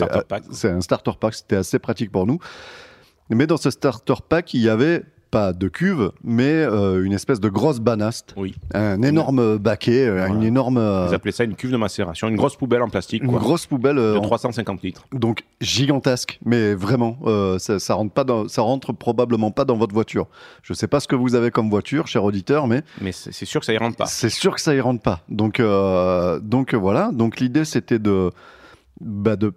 c'est 0.51 0.69
un 0.69 0.81
starter 0.81 1.11
pack, 1.19 1.33
c'était 1.33 1.57
assez 1.57 1.79
pratique 1.79 2.11
pour 2.11 2.25
nous. 2.25 2.39
Mais 3.29 3.47
dans 3.47 3.57
ce 3.57 3.69
starter 3.71 4.13
pack, 4.29 4.53
il 4.53 4.61
y 4.61 4.69
avait 4.69 5.03
pas 5.31 5.53
de 5.53 5.67
cuve, 5.67 6.11
mais 6.23 6.43
euh, 6.51 7.03
une 7.03 7.11
espèce 7.13 7.39
de 7.39 7.49
grosse 7.49 7.79
banaste, 7.79 8.33
Oui. 8.37 8.55
un 8.73 9.01
énorme 9.01 9.57
baquet, 9.57 10.05
euh, 10.07 10.13
Voilà. 10.17 10.33
une 10.33 10.43
énorme, 10.43 10.77
euh, 10.77 11.07
Ils 11.09 11.15
appelaient 11.15 11.31
ça 11.31 11.43
une 11.43 11.55
cuve 11.55 11.71
de 11.71 11.77
macération, 11.77 12.27
une 12.27 12.35
grosse 12.37 12.55
poubelle 12.55 12.81
en 12.81 12.89
plastique, 12.89 13.23
une 13.23 13.29
quoi, 13.31 13.39
grosse 13.39 13.65
poubelle 13.65 13.97
de 13.97 14.15
en- 14.17 14.21
350 14.21 14.81
litres. 14.83 15.05
donc 15.11 15.43
gigantesque, 15.61 16.39
mais 16.45 16.73
vraiment, 16.73 17.17
ça, 17.59 17.79
ça 17.79 17.93
rentre 17.95 18.13
pas 18.13 18.23
dans, 18.23 18.47
ça 18.47 18.61
rentre 18.61 18.93
probablement 18.93 19.51
pas 19.51 19.65
dans 19.65 19.75
votre 19.77 19.93
voiture. 19.93 20.27
Je 20.63 20.73
sais 20.73 20.87
pas 20.87 20.99
ce 20.99 21.07
que 21.07 21.15
vous 21.15 21.35
avez 21.35 21.51
comme 21.51 21.69
voiture, 21.69 22.07
cher 22.07 22.23
auditeur, 22.23 22.67
mais 22.67 22.83
Mais 23.01 23.11
c'est 23.11 23.31
sûr 23.45 23.59
que 23.59 23.65
ça 23.65 23.73
y 23.73 23.77
rentre 23.77 23.97
pas. 23.97 24.05
c'est 24.05 24.29
sûr 24.29 24.53
que 24.55 24.61
ça 24.61 24.73
y 24.75 24.79
rentre 24.79 25.01
pas. 25.01 25.21
Donc, 25.29 25.61
donc 26.41 26.73
voilà. 26.73 27.09
Donc 27.11 27.39
l'idée 27.39 27.65
c'était 27.65 27.99
de, 27.99 28.31
bah, 29.01 29.35
de 29.35 29.53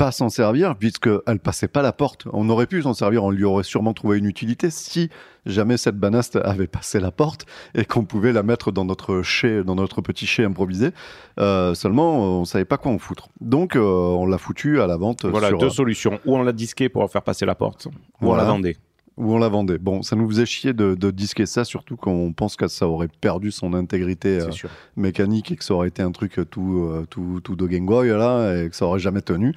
pas 0.00 0.12
s'en 0.12 0.30
servir 0.30 0.76
puisque 0.76 1.10
elle 1.26 1.40
passait 1.40 1.68
pas 1.68 1.82
la 1.82 1.92
porte. 1.92 2.26
On 2.32 2.48
aurait 2.48 2.66
pu 2.66 2.80
s'en 2.80 2.94
servir, 2.94 3.22
on 3.22 3.30
lui 3.30 3.44
aurait 3.44 3.64
sûrement 3.64 3.92
trouvé 3.92 4.16
une 4.16 4.24
utilité 4.24 4.70
si 4.70 5.10
jamais 5.44 5.76
cette 5.76 5.96
banaste 5.98 6.36
avait 6.36 6.68
passé 6.68 7.00
la 7.00 7.10
porte 7.10 7.44
et 7.74 7.84
qu'on 7.84 8.06
pouvait 8.06 8.32
la 8.32 8.42
mettre 8.42 8.72
dans 8.72 8.86
notre 8.86 9.20
chai, 9.20 9.62
dans 9.62 9.74
notre 9.74 10.00
petit 10.00 10.24
chai 10.24 10.42
improvisé. 10.42 10.92
Euh, 11.38 11.74
seulement, 11.74 12.40
on 12.40 12.46
savait 12.46 12.64
pas 12.64 12.78
quoi 12.78 12.92
en 12.92 12.98
foutre. 12.98 13.28
Donc 13.42 13.76
euh, 13.76 13.80
on 13.82 14.24
l'a 14.24 14.38
foutu 14.38 14.80
à 14.80 14.86
la 14.86 14.96
vente 14.96 15.26
Voilà, 15.26 15.48
sur, 15.48 15.58
deux 15.58 15.68
solutions. 15.68 16.18
Ou 16.24 16.34
on 16.34 16.42
l'a 16.42 16.52
disqué 16.52 16.88
pour 16.88 17.10
faire 17.10 17.22
passer 17.22 17.44
la 17.44 17.54
porte, 17.54 17.84
ou 17.84 17.90
Voilà. 18.22 18.44
on 18.44 18.46
la 18.46 18.50
vendait. 18.52 18.76
Où 19.20 19.34
on 19.34 19.38
la 19.38 19.48
vendait. 19.48 19.78
Bon, 19.78 20.02
ça 20.02 20.16
nous 20.16 20.26
faisait 20.28 20.46
chier 20.46 20.72
de, 20.72 20.94
de 20.94 21.10
disquer 21.10 21.46
ça, 21.46 21.64
surtout 21.64 21.96
quand 21.96 22.10
on 22.10 22.32
pense 22.32 22.56
que 22.56 22.66
ça 22.68 22.88
aurait 22.88 23.08
perdu 23.20 23.50
son 23.50 23.74
intégrité 23.74 24.40
euh, 24.40 24.50
mécanique 24.96 25.52
et 25.52 25.56
que 25.56 25.62
ça 25.64 25.74
aurait 25.74 25.88
été 25.88 26.02
un 26.02 26.10
truc 26.10 26.40
tout, 26.50 26.88
euh, 26.90 27.06
tout, 27.08 27.40
tout 27.44 27.54
de 27.54 27.66
Game 27.66 27.86
Boy 27.86 28.08
là, 28.08 28.56
et 28.64 28.70
que 28.70 28.74
ça 28.76 28.86
aurait 28.86 28.98
jamais 28.98 29.20
tenu. 29.22 29.54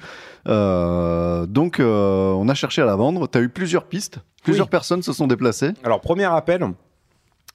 Euh, 0.48 1.46
donc, 1.46 1.80
euh, 1.80 2.32
on 2.32 2.48
a 2.48 2.54
cherché 2.54 2.82
à 2.82 2.84
la 2.86 2.96
vendre. 2.96 3.26
Tu 3.28 3.38
as 3.38 3.40
eu 3.40 3.48
plusieurs 3.48 3.84
pistes. 3.84 4.18
Plusieurs 4.42 4.66
Oui. 4.66 4.70
personnes 4.70 5.02
se 5.02 5.12
sont 5.12 5.26
déplacées. 5.26 5.70
Alors, 5.82 6.00
premier 6.00 6.24
appel. 6.24 6.62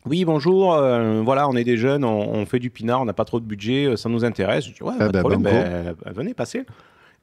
Oui, 0.06 0.26
bonjour. 0.26 0.74
euh, 0.74 1.22
voilà, 1.24 1.48
on 1.50 1.56
est 1.56 1.64
des 1.66 1.78
jeunes, 1.78 2.04
on, 2.06 2.34
on 2.34 2.46
fait 2.46 2.60
du 2.60 2.70
pinard, 2.70 3.02
on 3.02 3.06
n'a 3.06 3.14
pas 3.14 3.26
trop 3.26 3.40
de 3.40 3.46
budget, 3.46 3.86
euh, 3.86 3.96
ça 3.98 4.08
nous 4.10 4.24
intéresse. 4.26 4.66
Je 4.66 4.72
dis, 4.74 4.82
ouais, 4.82 4.98
pas 4.98 5.08
de 5.08 5.12
ben, 5.12 5.20
problème, 5.20 5.42
ben, 5.42 5.94
ben, 6.06 6.14
venez, 6.14 6.34
passez. 6.34 6.66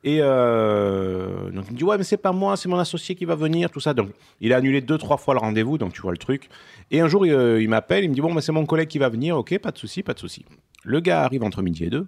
Et 0.07 0.21
euh, 0.21 1.51
donc, 1.51 1.65
il 1.67 1.73
me 1.73 1.79
dit, 1.79 1.83
ouais, 1.83 1.99
mais 1.99 2.05
c'est 2.05 2.17
pas 2.17 2.31
moi, 2.31 2.57
c'est 2.57 2.69
mon 2.69 2.79
associé 2.79 3.17
qui 3.17 3.25
va 3.25 3.35
venir, 3.35 3.71
tout 3.71 3.81
ça. 3.81 3.93
Donc, 3.93 4.11
il 4.41 4.53
a 4.53 4.59
annulé 4.59 4.81
deux, 4.81 4.99
trois 4.99 5.17
fois 5.17 5.35
le 5.35 5.41
rendez-vous, 5.41 5.79
donc 5.79 5.95
tu 5.95 6.01
vois 6.01 6.13
le 6.13 6.17
truc. 6.17 6.49
Et 6.93 7.01
un 7.01 7.09
jour, 7.09 7.27
il, 7.27 7.33
euh, 7.33 7.61
il 7.61 7.69
m'appelle, 7.69 8.05
il 8.05 8.11
me 8.11 8.15
dit, 8.15 8.21
bon, 8.21 8.41
c'est 8.41 8.53
mon 8.53 8.67
collègue 8.67 8.87
qui 8.87 8.99
va 8.99 9.09
venir, 9.09 9.37
ok, 9.37 9.59
pas 9.59 9.73
de 9.73 9.79
souci, 9.79 10.05
pas 10.05 10.15
de 10.15 10.21
souci. 10.21 10.45
Le 10.85 11.01
gars 11.01 11.25
arrive 11.25 11.43
entre 11.43 11.61
midi 11.61 11.83
et 11.83 11.91
deux. 11.91 12.07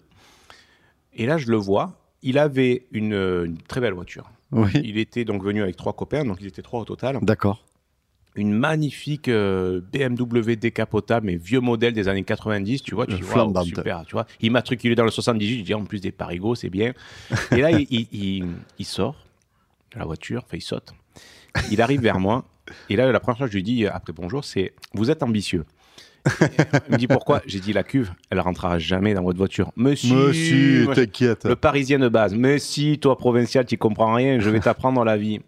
Et 1.12 1.26
là, 1.26 1.38
je 1.38 1.50
le 1.50 1.56
vois, 1.56 1.98
il 2.22 2.38
avait 2.38 2.86
une, 2.92 3.14
une 3.14 3.58
très 3.66 3.80
belle 3.80 3.94
voiture. 3.94 4.30
Oui. 4.52 4.70
Il 4.74 4.96
était 4.96 5.24
donc 5.24 5.42
venu 5.42 5.60
avec 5.60 5.74
trois 5.74 5.92
copains, 5.92 6.24
donc 6.24 6.38
ils 6.40 6.46
étaient 6.46 6.62
trois 6.62 6.80
au 6.80 6.84
total 6.84 7.18
D'accord. 7.20 7.64
Une 8.38 8.52
magnifique 8.52 9.28
euh, 9.28 9.80
BMW 9.92 10.56
décapotable, 10.56 11.26
mais 11.26 11.36
vieux 11.36 11.60
modèle 11.60 11.92
des 11.92 12.08
années 12.08 12.24
90, 12.24 12.82
tu 12.82 12.94
vois, 12.94 13.06
tu 13.06 13.22
flambante. 13.22 13.66
super, 13.66 14.04
tu 14.06 14.12
vois. 14.12 14.26
Immatriculé 14.40 14.94
dans 14.94 15.04
le 15.04 15.10
78, 15.10 15.58
je 15.58 15.64
dis, 15.64 15.74
en 15.74 15.84
plus 15.84 16.00
des 16.00 16.12
Parigo, 16.12 16.54
c'est 16.54 16.70
bien. 16.70 16.92
Et 17.52 17.60
là, 17.60 17.70
il, 17.72 17.86
il- 17.90 18.08
il- 18.12 18.46
il 18.78 18.84
sort 18.84 19.16
de 19.94 19.98
la 19.98 20.04
voiture, 20.04 20.42
enfin, 20.46 20.56
il 20.56 20.62
saute. 20.62 20.94
Il 21.70 21.80
arrive 21.82 22.00
vers 22.02 22.20
moi, 22.20 22.44
et 22.90 22.96
là, 22.96 23.10
la 23.10 23.20
première 23.20 23.38
chose 23.38 23.46
que 23.46 23.52
je 23.52 23.56
lui 23.56 23.62
dis, 23.62 23.86
après 23.86 24.12
bonjour, 24.12 24.44
c'est, 24.44 24.72
vous 24.94 25.10
êtes 25.10 25.22
ambitieux. 25.22 25.64
Il 26.88 26.92
me 26.92 26.96
dit 26.98 27.06
pourquoi? 27.06 27.40
J'ai 27.46 27.58
dit 27.60 27.72
la 27.72 27.82
cuve, 27.82 28.12
elle 28.30 28.40
rentrera 28.40 28.78
jamais 28.78 29.14
dans 29.14 29.22
votre 29.22 29.38
voiture. 29.38 29.72
Monsieur, 29.76 30.28
Monsieur, 30.28 30.86
t'inquiète. 30.94 31.44
le 31.46 31.56
parisien 31.56 31.98
de 31.98 32.08
base. 32.08 32.34
Mais 32.34 32.58
si, 32.58 32.98
toi, 32.98 33.16
provincial, 33.16 33.64
tu 33.64 33.78
comprends 33.78 34.12
rien, 34.12 34.38
je 34.38 34.50
vais 34.50 34.60
t'apprendre 34.60 35.02
la 35.04 35.16
vie. 35.16 35.40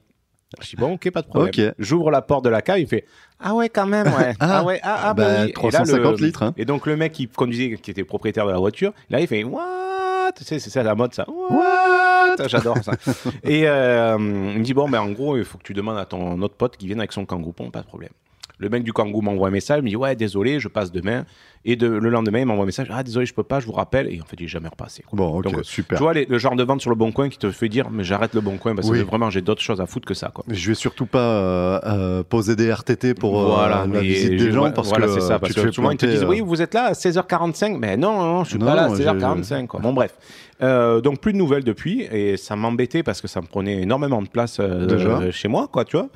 Je 0.60 0.70
dis, 0.70 0.76
bon, 0.76 0.94
ok, 0.94 1.10
pas 1.10 1.22
de 1.22 1.28
problème. 1.28 1.72
J'ouvre 1.78 2.10
la 2.10 2.22
porte 2.22 2.44
de 2.44 2.50
la 2.50 2.60
cave, 2.60 2.80
il 2.80 2.86
fait, 2.88 3.04
ah 3.38 3.54
ouais, 3.54 3.68
quand 3.68 3.86
même, 3.86 4.06
ouais. 4.08 4.34
ah, 4.40 4.58
Ah, 4.58 4.64
ouais, 4.64 4.80
ah, 4.82 5.00
ah, 5.04 5.14
bah, 5.14 5.22
bah, 5.24 5.34
oui. 5.44 5.50
Et 5.50 5.52
là, 5.52 5.52
350 5.54 6.20
le- 6.20 6.26
litres, 6.26 6.42
hein. 6.42 6.54
Et 6.56 6.64
donc, 6.64 6.86
le 6.86 6.96
mec 6.96 7.12
qui 7.12 7.28
conduisait, 7.28 7.76
qui 7.76 7.90
était 7.90 8.04
propriétaire 8.04 8.46
de 8.46 8.50
la 8.50 8.58
voiture, 8.58 8.92
là, 9.10 9.20
il 9.20 9.26
fait, 9.28 9.44
what? 9.44 10.32
C'est 10.40 10.58
ça 10.58 10.82
la 10.82 10.94
mode, 10.94 11.14
ça. 11.14 11.24
What? 11.28 12.48
J'adore 12.48 12.78
ça. 12.82 12.92
Et 13.44 13.68
euh, 13.68 14.16
il 14.18 14.58
me 14.58 14.62
dit, 14.62 14.74
bon, 14.74 14.88
ben, 14.88 15.00
en 15.00 15.10
gros, 15.10 15.36
il 15.36 15.44
faut 15.44 15.58
que 15.58 15.62
tu 15.64 15.74
demandes 15.74 15.98
à 15.98 16.04
ton 16.04 16.40
autre 16.42 16.54
pote 16.54 16.76
qui 16.76 16.86
vienne 16.86 16.98
avec 17.00 17.12
son 17.12 17.24
kangou. 17.24 17.52
Bon, 17.56 17.70
pas 17.70 17.80
de 17.80 17.86
problème. 17.86 18.10
Le 18.58 18.68
mec 18.68 18.84
du 18.84 18.92
kangou 18.92 19.22
m'envoie 19.22 19.48
un 19.48 19.52
message, 19.52 19.78
il 19.78 19.84
me 19.84 19.88
dit, 19.88 19.96
ouais, 19.96 20.14
désolé, 20.16 20.60
je 20.60 20.68
passe 20.68 20.92
demain. 20.92 21.24
Et 21.66 21.76
de- 21.76 21.86
le 21.88 22.08
lendemain, 22.08 22.38
il 22.38 22.46
m'envoie 22.46 22.62
un 22.62 22.66
message, 22.66 22.86
ah, 22.90 23.02
désolé, 23.02 23.26
je 23.26 23.34
peux 23.34 23.42
pas, 23.42 23.60
je 23.60 23.66
vous 23.66 23.72
rappelle. 23.72 24.06
Et 24.10 24.18
en 24.22 24.24
fait, 24.24 24.36
il 24.40 24.44
est 24.44 24.48
jamais 24.48 24.68
repassé. 24.68 25.02
quoi. 25.02 25.16
Bon, 25.18 25.38
ok, 25.38 25.44
Donc, 25.44 25.60
super. 25.62 25.98
Tu 25.98 26.02
vois, 26.02 26.14
les- 26.14 26.24
le 26.24 26.38
genre 26.38 26.56
de 26.56 26.62
vente 26.64 26.80
sur 26.80 26.88
le 26.88 26.96
bon 26.96 27.12
coin 27.12 27.28
qui 27.28 27.36
te 27.36 27.50
fait 27.50 27.68
dire, 27.68 27.90
mais 27.90 28.02
j'arrête 28.02 28.34
le 28.34 28.40
bon 28.40 28.56
coin 28.56 28.74
parce 28.74 28.88
Oui. 28.88 29.00
que 29.00 29.04
vraiment, 29.04 29.28
j'ai 29.28 29.42
d'autres 29.42 29.60
choses 29.60 29.78
à 29.78 29.84
foutre 29.86 30.06
que 30.08 30.14
ça, 30.14 30.30
quoi. 30.32 30.42
Je 30.48 30.68
vais 30.68 30.74
surtout 30.74 31.04
pas 31.04 31.18
euh, 31.18 31.80
euh, 31.84 32.22
poser 32.22 32.56
des 32.56 32.72
RTT 32.72 33.12
pour 33.12 33.38
euh, 33.38 33.44
voilà, 33.56 33.80
la 33.80 33.86
mais 33.86 34.00
visite 34.00 34.30
des 34.36 34.52
gens 34.52 34.70
parce 34.72 34.88
voilà, 34.88 35.06
que 35.06 35.12
c'est 35.12 35.20
ça, 35.20 35.38
parce 35.38 35.52
tu 35.52 35.60
que 35.60 35.70
souvent 35.70 35.90
ils 35.90 35.98
te 35.98 36.06
disent 36.06 36.24
oui, 36.24 36.40
vous 36.40 36.62
êtes 36.62 36.72
là 36.72 36.84
à 36.86 36.92
16h45, 36.94 37.76
mais 37.78 37.98
non, 37.98 38.18
non, 38.22 38.44
je 38.44 38.50
suis 38.50 38.58
Non, 38.58 38.64
pas 38.64 38.74
là 38.76 38.84
à 38.84 38.88
j'ai- 38.88 39.02
16h45. 39.04 39.66
Quoi. 39.66 39.80
Bon, 39.80 39.92
bref. 39.92 40.14
Euh, 40.62 41.00
donc 41.02 41.20
plus 41.20 41.32
de 41.34 41.38
nouvelles 41.38 41.64
depuis, 41.64 42.02
et 42.02 42.36
ça 42.38 42.56
m'embêtait 42.56 43.02
parce 43.02 43.20
que 43.20 43.28
ça 43.28 43.40
me 43.42 43.46
prenait 43.46 43.82
énormément 43.82 44.20
de 44.22 44.28
place 44.28 44.58
euh, 44.60 44.86
Déjà. 44.86 45.30
chez 45.30 45.48
moi, 45.48 45.68
quoi, 45.70 45.84
tu 45.84 45.96
vois. 45.96 46.08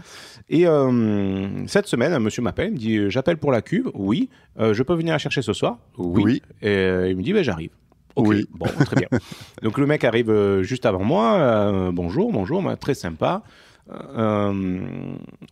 Et 0.51 0.67
euh, 0.67 1.67
cette 1.67 1.87
semaine, 1.87 2.13
un 2.13 2.19
monsieur 2.19 2.43
m'appelle, 2.43 2.69
il 2.69 2.73
me 2.75 2.79
dit 2.79 3.11
j'appelle 3.11 3.39
pour 3.39 3.53
la 3.53 3.63
cube, 3.63 3.89
oui, 3.95 4.29
je 4.59 4.83
peux 4.83 4.95
venir 4.95 5.13
la 5.13 5.19
chercher 5.19 5.43
ce 5.43 5.53
soir, 5.53 5.79
oui. 5.99 6.23
Oui. 6.25 6.43
Et 6.63 6.69
euh, 6.69 7.11
il 7.11 7.17
me 7.17 7.23
dit 7.23 7.33
ben 7.33 7.43
j'arrive. 7.43 7.71
Ok, 8.17 8.29
Oui. 8.29 8.47
bon, 8.53 8.67
très 8.67 8.95
bien. 8.97 9.09
Donc 9.63 9.77
le 9.79 9.87
mec 9.87 10.05
arrive 10.05 10.31
euh, 10.31 10.63
juste 10.63 10.87
avant 10.87 11.03
moi. 11.03 11.35
euh, 11.35 11.91
bonjour, 11.93 12.31
bonjour, 12.33 12.63
bah, 12.63 12.77
très 12.77 12.95
sympa. 12.95 13.43
Euh, 13.91 14.81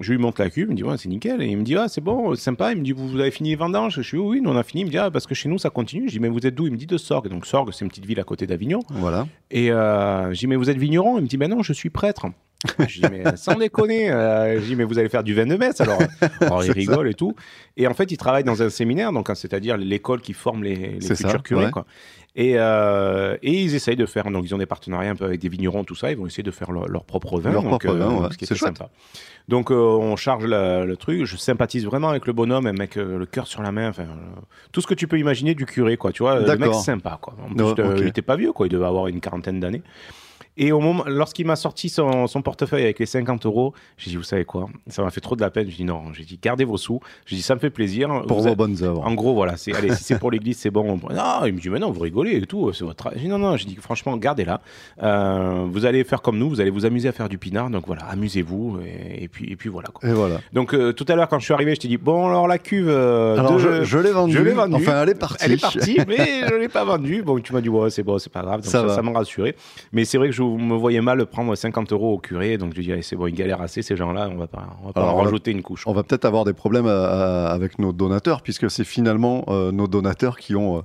je 0.01 0.13
lui 0.13 0.19
montre 0.19 0.41
la 0.41 0.49
cube, 0.49 0.69
il 0.69 0.73
me 0.73 0.77
dit 0.77 0.85
ouais, 0.85 0.97
c'est 0.97 1.09
nickel. 1.09 1.43
Et 1.43 1.49
il 1.49 1.57
me 1.59 1.63
dit 1.65 1.77
ah, 1.77 1.89
c'est 1.89 2.01
bon, 2.01 2.35
sympa. 2.35 2.73
Il 2.73 2.79
me 2.79 2.85
dit 2.85 2.93
vous, 2.93 3.09
vous 3.09 3.21
avez 3.21 3.31
fini 3.31 3.51
les 3.51 3.57
vendanges 3.57 3.97
Je 3.97 4.03
suis 4.03 4.17
oui, 4.19 4.41
nous 4.41 4.51
on 4.51 4.57
a 4.57 4.63
fini. 4.63 4.83
Il 4.83 4.87
me 4.87 4.91
dit 4.91 4.99
ah, 4.99 5.11
parce 5.11 5.27
que 5.27 5.35
chez 5.35 5.49
nous 5.49 5.59
ça 5.59 5.71
continue. 5.71 6.09
Je 6.09 6.13
dis 6.15 6.21
mais 6.21 6.29
vous 6.29 6.47
êtes 6.47 6.55
d'où? 6.55 6.67
Il 6.67 6.73
me 6.73 6.77
dit 6.79 6.87
de 6.87 6.97
Sorgue. 6.97 7.29
Donc 7.29 7.47
Sorgue, 7.47 7.71
c'est 7.73 7.85
une 7.85 7.91
petite 7.91 8.07
ville 8.07 8.21
à 8.21 8.25
côté 8.25 8.47
d'Avignon. 8.47 8.81
Voilà. 8.91 9.27
Et 9.51 9.71
euh, 9.71 10.33
je 10.33 10.39
dis 10.39 10.47
mais 10.47 10.57
vous 10.57 10.71
êtes 10.71 10.79
vigneron? 10.79 11.19
Il 11.19 11.23
me 11.23 11.27
dit 11.29 11.37
ben 11.37 11.51
non, 11.51 11.63
je 11.63 11.73
suis 11.73 11.91
prêtre. 11.91 12.27
je 12.89 13.01
dis 13.01 13.07
mais 13.11 13.25
sans 13.37 13.55
déconner. 13.57 14.11
Euh, 14.11 14.61
je 14.61 14.67
dis 14.67 14.77
mais 14.77 14.85
vous 14.85 14.99
allez 14.99 15.09
faire 15.09 15.25
du 15.25 15.35
vin 15.35 15.47
de 15.47 15.57
messe 15.57 15.81
alors. 15.81 15.99
alors 16.41 16.65
il 16.65 16.73
rigole 16.73 17.09
et 17.09 17.15
tout. 17.15 17.35
Et 17.77 17.87
en 17.87 17.95
fait 17.95 18.11
il 18.11 18.17
travaille 18.17 18.45
dans 18.45 18.63
un 18.63 18.71
séminaire, 18.71 19.13
donc 19.13 19.31
hein, 19.31 19.35
c'est-à-dire 19.35 19.77
l'école 19.77 20.21
qui 20.21 20.33
forme 20.33 20.63
les, 20.63 20.77
les 20.99 21.01
ça, 21.01 21.15
futurs 21.15 21.43
curés. 21.43 21.65
ouais. 21.67 21.71
Quoi. 21.71 21.85
Et, 22.35 22.55
euh, 22.57 23.37
et 23.43 23.53
ils 23.53 23.75
essayent 23.75 23.97
de 23.97 24.07
faire, 24.07 24.31
donc 24.31 24.45
ils 24.47 24.55
ont 24.55 24.59
des 24.59 24.65
partenariats 24.65 25.11
un 25.11 25.15
peu 25.17 25.27
avec 25.27 25.39
des 25.39 25.51
vignerons, 25.51 25.85
tout 25.85 25.95
ça, 25.95 26.11
ils 26.11 26.17
vont 26.17 26.27
essayer 26.27 26.43
de 26.43 26.51
faire 26.51 26.73
leur, 26.73 26.89
leur 26.89 27.05
propre 27.05 27.39
vin. 27.39 27.53
Leur 27.53 27.63
donc, 27.63 27.83
propre 27.83 27.95
vin, 27.95 28.15
ouais. 28.23 28.29
Ce 28.33 28.39
qui 28.39 28.47
C'est 28.47 28.55
sympa. 28.57 28.89
Donc 29.49 29.71
euh, 29.71 29.75
on 29.75 30.17
charge 30.17 30.47
la- 30.47 30.85
le 30.87 30.97
truc, 30.97 31.25
je 31.27 31.37
sympathise 31.37 31.85
vraiment 31.85 32.09
avec 32.09 32.27
le 32.27 32.33
bonhomme, 32.33 32.67
un 32.67 32.73
mec 32.73 32.97
euh, 32.97 33.19
le 33.19 33.27
cœur 33.27 33.47
sur 33.47 33.61
la 33.61 33.71
main, 33.71 33.89
enfin 33.91 34.05
euh, 34.05 34.41
tout 34.71 34.81
ce 34.81 34.87
que 34.87 34.95
tu 34.95 35.07
peux 35.09 35.19
imaginer 35.19 35.55
du 35.55 35.67
curé, 35.67 35.97
quoi, 35.99 36.11
tu 36.13 36.23
vois, 36.23 36.39
le 36.41 36.57
mec 36.57 36.73
sympa, 36.75 37.19
quoi. 37.21 37.35
En 37.45 37.53
plus, 37.53 37.63
Ouais, 37.65 37.81
euh, 37.81 37.97
il 37.99 38.07
était 38.07 38.23
pas 38.23 38.37
vieux, 38.37 38.53
quoi, 38.53 38.67
il 38.67 38.71
devait 38.71 38.87
avoir 38.87 39.09
une 39.09 39.21
quarantaine 39.21 39.61
d'années. 39.61 39.83
Et 40.59 40.71
au 40.71 40.81
moment, 40.81 41.05
lorsqu'il 41.07 41.47
m'a 41.47 41.57
sorti 41.57 41.89
son, 41.89 42.27
son 42.27 42.43
portefeuille 42.43 42.83
avec 42.83 42.99
les 42.99 43.07
50 43.07 43.47
euros, 43.47 43.73
j'ai 43.97 44.11
dit, 44.11 44.17
vous 44.17 44.23
savez 44.23 44.45
quoi? 44.45 44.69
Ça 44.89 45.03
m'a 45.03 45.11
fait 45.11 45.21
trop 45.23 45.35
de 45.35 45.41
la 45.41 45.51
peine. 45.51 45.67
J'ai 45.71 45.77
dit, 45.79 45.85
non, 45.85 46.13
j'ai 46.13 46.25
dit, 46.25 46.39
gardez 46.43 46.65
vos 46.65 46.77
sous. 46.77 47.01
J'ai 47.25 47.37
dit, 47.37 47.43
ça 47.43 47.55
me 47.55 47.61
fait 47.61 47.71
plaisir. 47.71 48.09
Pour 48.29 48.39
Vous 48.39 48.43
vos 48.45 48.49
êtes- 48.51 48.59
bonnes 48.59 48.77
œuvres. 48.83 49.03
en 49.07 49.15
gros, 49.15 49.35
voilà, 49.35 49.57
c'est, 49.57 49.75
allez, 49.75 49.95
si 49.95 50.05
c'est 50.05 50.19
pour 50.19 50.31
l'église, 50.31 50.59
c'est 50.59 50.71
bon. 50.71 50.83
Non, 51.11 51.47
il 51.47 51.55
me 51.55 51.59
dit, 51.61 51.69
mais 51.71 51.79
non, 51.79 51.91
vous 51.91 52.01
rigolez 52.01 52.37
et 52.37 52.43
tout, 52.43 52.73
c'est 52.73 52.85
votre. 52.85 53.11
J'ai 53.15 53.21
dit, 53.23 53.29
non, 53.29 53.39
non, 53.39 53.57
j'ai 53.57 53.65
dit, 53.67 53.77
franchement, 53.77 54.17
gardez-la. 54.17 54.61
Euh, 55.03 55.67
vous 55.71 55.87
allez 55.87 56.05
faire 56.05 56.21
comme 56.23 56.39
nous, 56.39 56.49
vous 56.51 56.61
allez 56.61 56.71
vous 56.71 56.85
amuser 56.85 57.09
à 57.09 57.13
faire 57.13 57.29
du 57.29 57.39
pinard, 57.39 57.71
donc 57.71 57.87
voilà, 57.87 58.03
amusez-vous, 58.07 58.79
et, 58.85 59.25
et 59.25 59.29
puis, 59.29 59.51
et 59.51 59.57
puis 59.57 59.69
voilà. 59.69 59.89
Quoi. 59.89 60.09
Et 60.09 60.13
voilà. 60.13 60.37
Donc, 60.53 60.75
euh, 60.75 60.93
tout 60.93 61.07
à 61.09 61.15
l'heure, 61.17 61.29
quand 61.29 61.39
je 61.39 61.45
suis 61.45 61.55
arrivé, 61.55 61.75
je 61.75 61.81
t'ai 61.81 61.89
dit, 61.89 61.97
bon, 61.97 62.27
alors 62.29 62.47
la 62.47 62.59
cuve. 62.59 62.89
euh, 62.89 63.39
Alors, 63.39 63.55
de- 63.55 63.59
je, 63.59 63.85
je 63.85 63.99
l'ai 63.99 64.11
vendue. 64.11 64.35
je 64.37 64.43
l'ai 64.43 64.53
vendue. 64.53 64.75
Enfin, 64.75 65.03
elle 65.03 65.09
est 65.09 65.15
partie. 65.15 65.45
Elle 65.45 65.53
est 65.53 65.61
partie, 65.61 65.99
mais 66.09 66.47
je 66.49 66.55
l'ai 66.57 66.69
pas 66.69 66.85
vendue. 66.85 67.23
Bon, 67.23 67.39
tu 67.41 67.53
m'as 67.53 67.61
dit, 67.61 67.69
ouais, 67.71 67.91
c'est 67.91 68.03
bon, 68.03 68.19
c'est 68.19 68.33
pas 68.33 68.43
grave. 68.43 68.61
Donc 68.63 68.71
Ça 68.71 69.03
m'a 69.03 69.13
rassuré. 69.13 69.57
Mais 69.93 70.05
c'est 70.05 70.19
vrai 70.19 70.29
que 70.29 70.35
je 70.35 70.41
me 70.45 70.74
voyais 70.76 71.01
mal 71.01 71.24
prendre 71.26 71.55
50 71.55 71.93
euros 71.93 72.14
au 72.14 72.18
curé. 72.18 72.59
Donc, 72.59 72.72
je 72.74 72.80
dis, 72.80 72.93
allez, 72.93 73.03
c'est 73.03 73.16
bon, 73.16 73.26
ils 73.26 73.34
galèrent 73.34 73.61
assez, 73.62 73.82
ces 73.82 73.97
gens-là. 73.97 74.28
On 74.30 74.36
va 74.36 74.47
pas, 74.47 74.76
on 74.82 74.86
va 74.88 74.93
pas 74.93 75.01
Alors, 75.01 75.12
en 75.12 75.14
on 75.14 75.18
va- 75.18 75.24
rajouter 75.24 75.51
une 75.51 75.62
couche. 75.62 75.86
On 75.86 75.93
va 75.93 76.03
peut-être 76.03 76.24
avoir 76.24 76.45
des 76.45 76.53
problèmes 76.53 76.86
à- 76.86 76.90
à- 76.90 77.47
avec 77.53 77.78
nos 77.78 77.93
donateurs, 77.93 78.43
puisque 78.43 78.70
c'est 78.70 78.84
finalement 78.84 79.45
euh, 79.49 79.72
nos 79.72 79.86
donateurs 79.88 80.38
qui 80.38 80.55
ont 80.57 80.78
euh, 80.78 80.82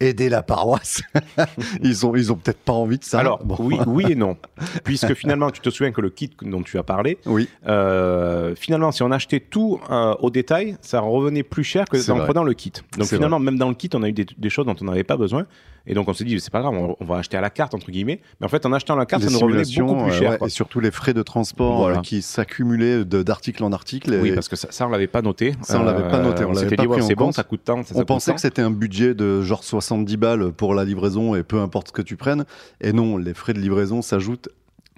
aidé 0.00 0.28
la 0.28 0.42
paroisse. 0.42 1.02
ils 1.82 2.04
ont, 2.04 2.16
ils 2.16 2.32
ont 2.32 2.36
peut-être 2.36 2.58
pas 2.58 2.72
envie 2.72 2.98
de 2.98 3.04
ça. 3.04 3.20
Alors, 3.20 3.44
Bon. 3.44 3.56
oui, 3.60 3.78
oui 3.86 4.04
et 4.10 4.14
non. 4.16 4.36
Puisque 4.82 5.14
finalement, 5.14 5.50
tu 5.50 5.60
te 5.60 5.70
souviens 5.70 5.92
que 5.92 6.00
le 6.00 6.10
kit 6.10 6.30
dont 6.42 6.62
tu 6.62 6.76
as 6.78 6.82
parlé, 6.82 7.18
Oui, 7.26 7.48
euh, 7.68 8.54
finalement, 8.56 8.90
si 8.92 9.02
on 9.02 9.10
achetait 9.12 9.40
tout 9.40 9.80
euh, 9.90 10.14
au 10.20 10.30
détail, 10.30 10.76
ça 10.82 11.00
revenait 11.00 11.42
plus 11.44 11.64
cher 11.64 11.84
que 11.84 11.96
en 12.10 12.16
vrai. 12.16 12.24
prenant 12.26 12.42
le 12.44 12.52
kit. 12.54 12.72
Donc 12.98 13.06
finalement, 13.08 13.38
même 13.38 13.58
dans 13.58 13.68
le 13.68 13.74
kit, 13.74 13.90
on 13.94 14.02
a 14.02 14.08
eu 14.08 14.12
des, 14.12 14.26
des 14.36 14.50
choses 14.50 14.66
dont 14.66 14.76
on 14.80 14.84
n'avait 14.86 15.04
pas 15.04 15.16
besoin. 15.16 15.46
Et 15.86 15.94
donc 15.94 16.08
on 16.08 16.12
s'est 16.14 16.24
dit, 16.24 16.38
c'est 16.40 16.52
pas 16.52 16.60
grave, 16.60 16.74
on, 16.74 16.96
on 16.98 17.04
va 17.04 17.16
acheter 17.16 17.36
à 17.36 17.40
la 17.40 17.50
carte, 17.50 17.74
entre 17.74 17.90
guillemets. 17.90 18.20
Mais 18.40 18.46
en 18.46 18.48
fait, 18.48 18.64
en 18.66 18.72
achetant 18.72 18.94
la 18.96 19.06
carte, 19.06 19.22
Les 19.22 19.28
ça 19.28 19.34
nous 19.34 19.40
revenait 19.46 19.62
beaucoup 19.80 20.02
plus 20.04 20.12
euh, 20.12 20.18
cher. 20.18 20.30
ouais, 20.40 20.46
et 20.46 20.50
surtout 20.50 20.80
les 20.80 20.90
frais 20.90 21.14
de 21.14 21.22
transport 21.22 21.78
Voilà. 21.78 21.98
euh, 21.98 22.00
qui 22.02 22.22
s'accumulaient 22.22 23.04
d'article 23.04 23.64
en 23.64 23.72
article. 23.72 24.18
Oui, 24.22 24.32
parce 24.32 24.48
que 24.48 24.56
ça, 24.56 24.68
ça 24.70 24.86
on 24.86 24.90
l'avait 24.90 25.06
pas 25.06 25.22
noté. 25.22 25.54
Ça, 25.62 25.80
on 25.80 25.84
l'avait 25.84 26.08
pas 26.08 26.20
noté, 26.22 26.44
on 26.44 26.54
s'était 26.54 26.76
dit, 26.76 26.86
ouais, 26.86 27.00
c'est 27.02 27.14
bon, 27.14 27.32
ça 27.32 27.42
coûte 27.42 27.62
tant. 27.64 27.82
ça, 27.82 27.94
on 27.96 28.04
pensait 28.04 28.30
tant. 28.30 28.34
que 28.36 28.40
c'était 28.40 28.62
un 28.62 28.70
budget 28.70 29.14
de 29.14 29.42
genre 29.42 29.64
70 29.64 30.16
balles 30.16 30.52
pour 30.52 30.74
la 30.74 30.84
livraison 30.84 31.34
et 31.34 31.42
peu 31.42 31.60
importe 31.60 31.88
ce 31.88 31.92
que 31.92 32.02
tu 32.02 32.16
prennes. 32.16 32.44
Et 32.80 32.92
non, 32.92 33.16
les 33.16 33.34
frais 33.34 33.52
de 33.52 33.58
livraison 33.60 34.02
s'ajoutent 34.02 34.48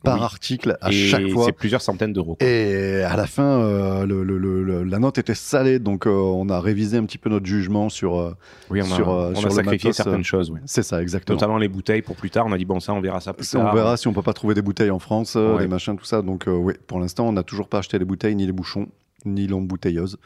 par 0.04 0.16
Oui. 0.18 0.22
article 0.22 0.76
à 0.80 0.90
Et 0.90 0.92
chaque 0.92 1.28
fois. 1.28 1.44
C'est 1.46 1.52
plusieurs 1.52 1.80
centaines 1.82 2.12
d'euros. 2.12 2.36
Et 2.40 3.02
à 3.06 3.16
la 3.16 3.26
fin, 3.26 3.42
euh, 3.60 4.06
le- 4.06 4.22
le- 4.22 4.38
le- 4.38 4.62
le- 4.62 4.84
la 4.84 4.98
note 4.98 5.18
était 5.18 5.34
salée, 5.34 5.78
donc 5.78 6.06
euh, 6.06 6.10
on 6.10 6.48
a 6.48 6.60
révisé 6.60 6.98
un 6.98 7.04
petit 7.04 7.18
peu 7.18 7.30
notre 7.30 7.46
jugement 7.46 7.88
sur. 7.88 8.18
euh, 8.20 8.34
Oui, 8.70 8.80
on 8.82 8.84
a, 8.92 8.94
sur, 8.94 9.10
euh, 9.10 9.32
on 9.34 9.40
sur 9.40 9.50
sacrifié 9.52 9.88
matos, 9.88 9.96
certaines 9.96 10.24
choses. 10.24 10.50
oui. 10.50 10.60
C'est 10.66 10.82
ça, 10.82 11.02
exactement. 11.02 11.34
Notamment 11.36 11.58
les 11.58 11.68
bouteilles 11.68 12.02
pour 12.02 12.16
plus 12.16 12.30
tard. 12.30 12.44
On 12.46 12.52
a 12.52 12.58
dit, 12.58 12.64
bon, 12.64 12.78
ça, 12.80 12.92
on 12.92 13.00
verra 13.00 13.20
ça 13.20 13.32
plus 13.32 13.48
tard. 13.50 13.70
on 13.72 13.74
verra 13.74 13.96
si 13.96 14.06
on 14.08 14.12
peut 14.12 14.22
pas 14.22 14.32
trouver 14.34 14.54
des 14.54 14.62
bouteilles 14.62 14.90
en 14.90 14.98
France, 14.98 15.34
Ouais. 15.34 15.58
des 15.58 15.66
machins, 15.68 15.96
tout 15.96 16.04
ça. 16.04 16.22
Donc, 16.22 16.44
oui, 16.46 16.74
pour 16.86 17.00
l'instant, 17.00 17.26
on 17.28 17.32
n'a 17.32 17.42
toujours 17.42 17.68
pas 17.68 17.78
acheté 17.78 17.98
les 17.98 18.04
bouteilles, 18.04 18.36
ni 18.36 18.46
les 18.46 18.52
bouchons, 18.52 18.86
ni 19.24 19.46
l'embouteilleuse. 19.46 20.18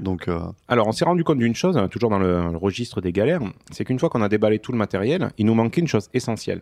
Donc, 0.00 0.26
euh, 0.26 0.40
Alors, 0.68 0.88
on 0.88 0.92
s'est 0.92 1.04
rendu 1.04 1.22
compte 1.22 1.38
d'une 1.38 1.54
chose, 1.54 1.76
hein, 1.76 1.86
toujours 1.86 2.10
dans 2.10 2.18
le, 2.18 2.50
le 2.50 2.56
registre 2.56 3.00
des 3.00 3.12
galères, 3.12 3.40
c'est 3.70 3.84
qu'une 3.84 3.98
fois 3.98 4.08
qu'on 4.08 4.22
a 4.22 4.28
déballé 4.28 4.58
tout 4.58 4.72
le 4.72 4.78
matériel, 4.78 5.30
il 5.38 5.46
nous 5.46 5.54
manquait 5.54 5.80
une 5.82 5.86
chose 5.86 6.08
essentielle 6.14 6.60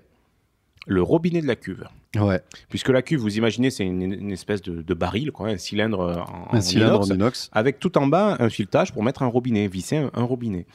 le 0.90 1.02
robinet 1.02 1.40
de 1.40 1.46
la 1.46 1.56
cuve. 1.56 1.84
ouais, 2.16 2.40
Puisque 2.68 2.88
la 2.88 3.02
cuve, 3.02 3.20
vous 3.20 3.38
imaginez, 3.38 3.70
c'est 3.70 3.84
une, 3.84 4.02
une 4.02 4.32
espèce 4.32 4.60
de, 4.62 4.82
de 4.82 4.94
baril, 4.94 5.30
quoi, 5.30 5.48
un 5.48 5.56
cylindre 5.56 6.24
en, 6.28 6.54
un 6.54 6.60
cylindre 6.60 6.96
inox, 7.06 7.10
en 7.10 7.14
inox. 7.14 7.50
avec 7.52 7.78
tout 7.78 7.96
en 7.96 8.06
bas 8.06 8.36
un 8.40 8.48
filetage 8.50 8.92
pour 8.92 9.02
mettre 9.04 9.22
un 9.22 9.28
robinet, 9.28 9.68
visser 9.68 9.96
un, 9.96 10.10
un 10.14 10.24
robinet. 10.24 10.66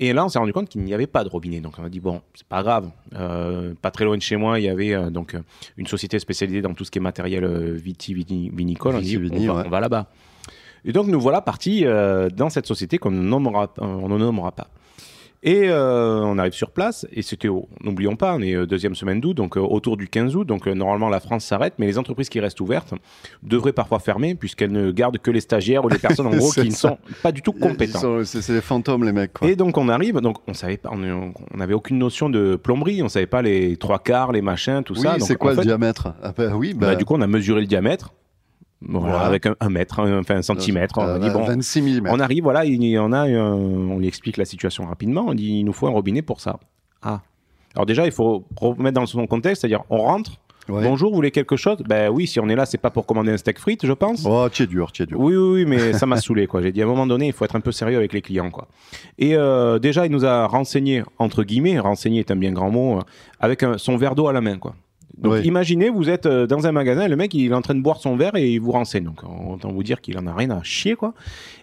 Et 0.00 0.12
là, 0.12 0.24
on 0.24 0.28
s'est 0.28 0.38
rendu 0.38 0.52
compte 0.52 0.68
qu'il 0.68 0.82
n'y 0.82 0.94
avait 0.94 1.08
pas 1.08 1.24
de 1.24 1.28
robinet. 1.28 1.60
Donc, 1.60 1.74
on 1.78 1.84
a 1.84 1.88
dit, 1.88 1.98
bon, 1.98 2.22
c'est 2.34 2.46
pas 2.46 2.62
grave. 2.62 2.88
Euh, 3.16 3.74
pas 3.82 3.90
très 3.90 4.04
loin 4.04 4.16
de 4.16 4.22
chez 4.22 4.36
moi, 4.36 4.60
il 4.60 4.64
y 4.64 4.68
avait 4.68 4.94
euh, 4.94 5.10
donc 5.10 5.34
euh, 5.34 5.40
une 5.76 5.88
société 5.88 6.20
spécialisée 6.20 6.62
dans 6.62 6.72
tout 6.72 6.84
ce 6.84 6.92
qui 6.92 6.98
est 6.98 7.02
matériel 7.02 7.44
vitivinicole. 7.74 8.94
On 8.94 9.00
dit, 9.00 9.16
on 9.16 9.28
va, 9.46 9.54
ouais. 9.56 9.62
on 9.66 9.70
va 9.70 9.80
là-bas. 9.80 10.06
Et 10.84 10.92
donc, 10.92 11.08
nous 11.08 11.20
voilà 11.20 11.40
partis 11.40 11.84
euh, 11.84 12.28
dans 12.30 12.48
cette 12.48 12.66
société 12.66 12.98
qu'on 12.98 13.10
ne 13.10 13.22
nommera, 13.22 13.72
on 13.78 14.08
ne 14.08 14.18
nommera 14.18 14.52
pas. 14.52 14.68
Et 15.44 15.68
euh, 15.68 16.20
on 16.24 16.36
arrive 16.36 16.52
sur 16.52 16.72
place, 16.72 17.06
et 17.12 17.22
c'était, 17.22 17.48
n'oublions 17.84 18.16
pas, 18.16 18.34
on 18.34 18.40
est 18.42 18.54
euh, 18.56 18.66
deuxième 18.66 18.96
semaine 18.96 19.20
d'août, 19.20 19.34
donc 19.34 19.56
euh, 19.56 19.60
autour 19.60 19.96
du 19.96 20.08
15 20.08 20.34
août, 20.34 20.44
donc 20.44 20.66
euh, 20.66 20.74
normalement 20.74 21.08
la 21.08 21.20
France 21.20 21.44
s'arrête, 21.44 21.74
mais 21.78 21.86
les 21.86 21.96
entreprises 21.96 22.28
qui 22.28 22.40
restent 22.40 22.60
ouvertes 22.60 22.92
devraient 23.44 23.72
parfois 23.72 24.00
fermer, 24.00 24.34
puisqu'elles 24.34 24.72
ne 24.72 24.90
gardent 24.90 25.18
que 25.18 25.30
les 25.30 25.40
stagiaires 25.40 25.84
ou 25.84 25.88
les 25.88 25.98
personnes 25.98 26.26
en 26.26 26.30
gros 26.36 26.50
qui 26.50 26.68
ne 26.68 26.74
sont 26.74 26.98
pas 27.22 27.30
du 27.30 27.42
tout 27.42 27.54
sont- 27.86 28.24
C'est 28.24 28.52
des 28.52 28.60
fantômes, 28.60 29.04
les 29.04 29.12
mecs. 29.12 29.32
Quoi. 29.34 29.48
Et 29.48 29.54
donc 29.54 29.78
on 29.78 29.88
arrive, 29.88 30.18
donc 30.20 30.38
on 30.48 30.54
savait 30.54 30.76
pas, 30.76 30.90
on 30.92 31.32
n'avait 31.56 31.74
aucune 31.74 31.98
notion 31.98 32.28
de 32.28 32.56
plomberie, 32.56 33.00
on 33.04 33.08
savait 33.08 33.26
pas 33.26 33.42
les 33.42 33.76
trois 33.76 34.00
quarts, 34.00 34.32
les 34.32 34.42
machins, 34.42 34.82
tout 34.82 34.94
oui, 34.94 35.02
ça. 35.02 35.16
C'est 35.20 35.36
quoi 35.36 35.52
en 35.52 35.56
le 35.56 35.62
diamètre? 35.62 36.14
Ah, 36.20 36.32
bah, 36.36 36.56
Oui, 36.56 36.74
bah, 36.74 36.88
bah, 36.88 36.96
Du 36.96 37.04
coup, 37.04 37.14
on 37.14 37.20
a 37.20 37.26
mesuré 37.28 37.60
le 37.60 37.66
diamètre, 37.68 38.12
voilà, 38.80 39.08
Voilà. 39.08 39.24
avec 39.26 39.46
un, 39.46 39.56
un 39.60 39.68
mètre, 39.70 40.00
un- 40.00 40.20
enfin 40.20 40.36
un 40.36 40.42
centimètre. 40.42 40.98
euh, 40.98 41.14
on 41.14 41.16
a 41.16 41.18
dit 41.18 41.30
bon, 41.30 41.44
26 41.44 42.00
mm. 42.00 42.08
on 42.10 42.20
arrive, 42.20 42.44
voilà, 42.44 42.64
il 42.64 42.82
y 42.84 42.98
en 42.98 43.12
a, 43.12 43.20
un- 43.28 43.52
on 43.54 43.98
lui 43.98 44.06
explique 44.06 44.36
la 44.36 44.44
situation 44.44 44.86
rapidement. 44.86 45.24
On 45.28 45.34
dit, 45.34 45.58
il 45.60 45.64
nous 45.64 45.72
faut 45.72 45.86
un 45.88 45.90
robinet 45.90 46.22
pour 46.22 46.40
ça. 46.40 46.58
Ah. 47.02 47.20
Alors 47.74 47.86
déjà, 47.86 48.06
il 48.06 48.12
faut 48.12 48.44
remettre 48.56 48.94
dans 49.00 49.06
son 49.06 49.26
contexte, 49.26 49.60
c'est-à-dire, 49.62 49.82
on 49.90 49.98
rentre. 49.98 50.32
Ouais. 50.68 50.82
Bonjour, 50.82 51.08
vous 51.10 51.16
voulez 51.16 51.30
quelque 51.30 51.56
chose? 51.56 51.78
Ben 51.88 52.10
oui, 52.10 52.26
si 52.26 52.40
on 52.40 52.48
est 52.50 52.54
là, 52.54 52.66
c'est 52.66 52.76
pas 52.76 52.90
pour 52.90 53.06
commander 53.06 53.32
un 53.32 53.38
steak 53.38 53.58
frites, 53.58 53.86
je 53.86 53.92
pense. 53.94 54.26
Oh, 54.28 54.48
tu 54.52 54.64
es 54.64 54.66
dur, 54.66 54.92
tu 54.92 55.02
es 55.02 55.06
dur. 55.06 55.18
Oui, 55.18 55.34
oui, 55.34 55.62
oui, 55.62 55.64
mais 55.64 55.94
ça 55.94 56.04
m'a 56.04 56.16
saoulé, 56.20 56.46
quoi. 56.46 56.60
J'ai 56.60 56.72
dit 56.72 56.82
à 56.82 56.84
un 56.84 56.88
moment 56.88 57.06
donné, 57.06 57.28
il 57.28 57.32
faut 57.32 57.46
être 57.46 57.56
un 57.56 57.60
peu 57.60 57.72
sérieux 57.72 57.96
avec 57.96 58.12
les 58.12 58.20
clients, 58.20 58.50
quoi. 58.50 58.68
Et 59.18 59.34
euh, 59.34 59.78
déjà, 59.78 60.04
il 60.04 60.12
nous 60.12 60.26
a 60.26 60.46
renseigné, 60.46 61.02
entre 61.18 61.42
guillemets, 61.42 61.78
renseigné 61.78 62.20
est 62.20 62.30
un 62.30 62.36
bien 62.36 62.52
grand 62.52 62.70
mot, 62.70 62.98
euh, 62.98 63.02
avec 63.40 63.64
son 63.78 63.96
verre 63.96 64.14
d'eau 64.14 64.28
à 64.28 64.32
la 64.34 64.42
main, 64.42 64.58
quoi. 64.58 64.74
Donc 65.20 65.32
Oui. 65.34 65.40
imaginez, 65.44 65.90
vous 65.90 66.08
êtes 66.08 66.26
euh, 66.26 66.46
dans 66.46 66.66
un 66.66 66.72
magasin, 66.72 67.08
le 67.08 67.16
mec 67.16 67.34
il 67.34 67.50
est 67.50 67.54
en 67.54 67.60
train 67.62 67.74
de 67.74 67.80
boire 67.82 67.98
son 67.98 68.16
verre 68.16 68.36
et 68.36 68.48
il 68.52 68.60
vous 68.60 68.72
renseigne. 68.72 69.04
Donc 69.04 69.22
autant 69.24 69.72
vous 69.72 69.82
dire 69.82 70.00
qu'il 70.00 70.16
en 70.18 70.26
a 70.26 70.34
rien 70.34 70.50
à 70.50 70.62
chier, 70.62 70.94
quoi. 70.94 71.14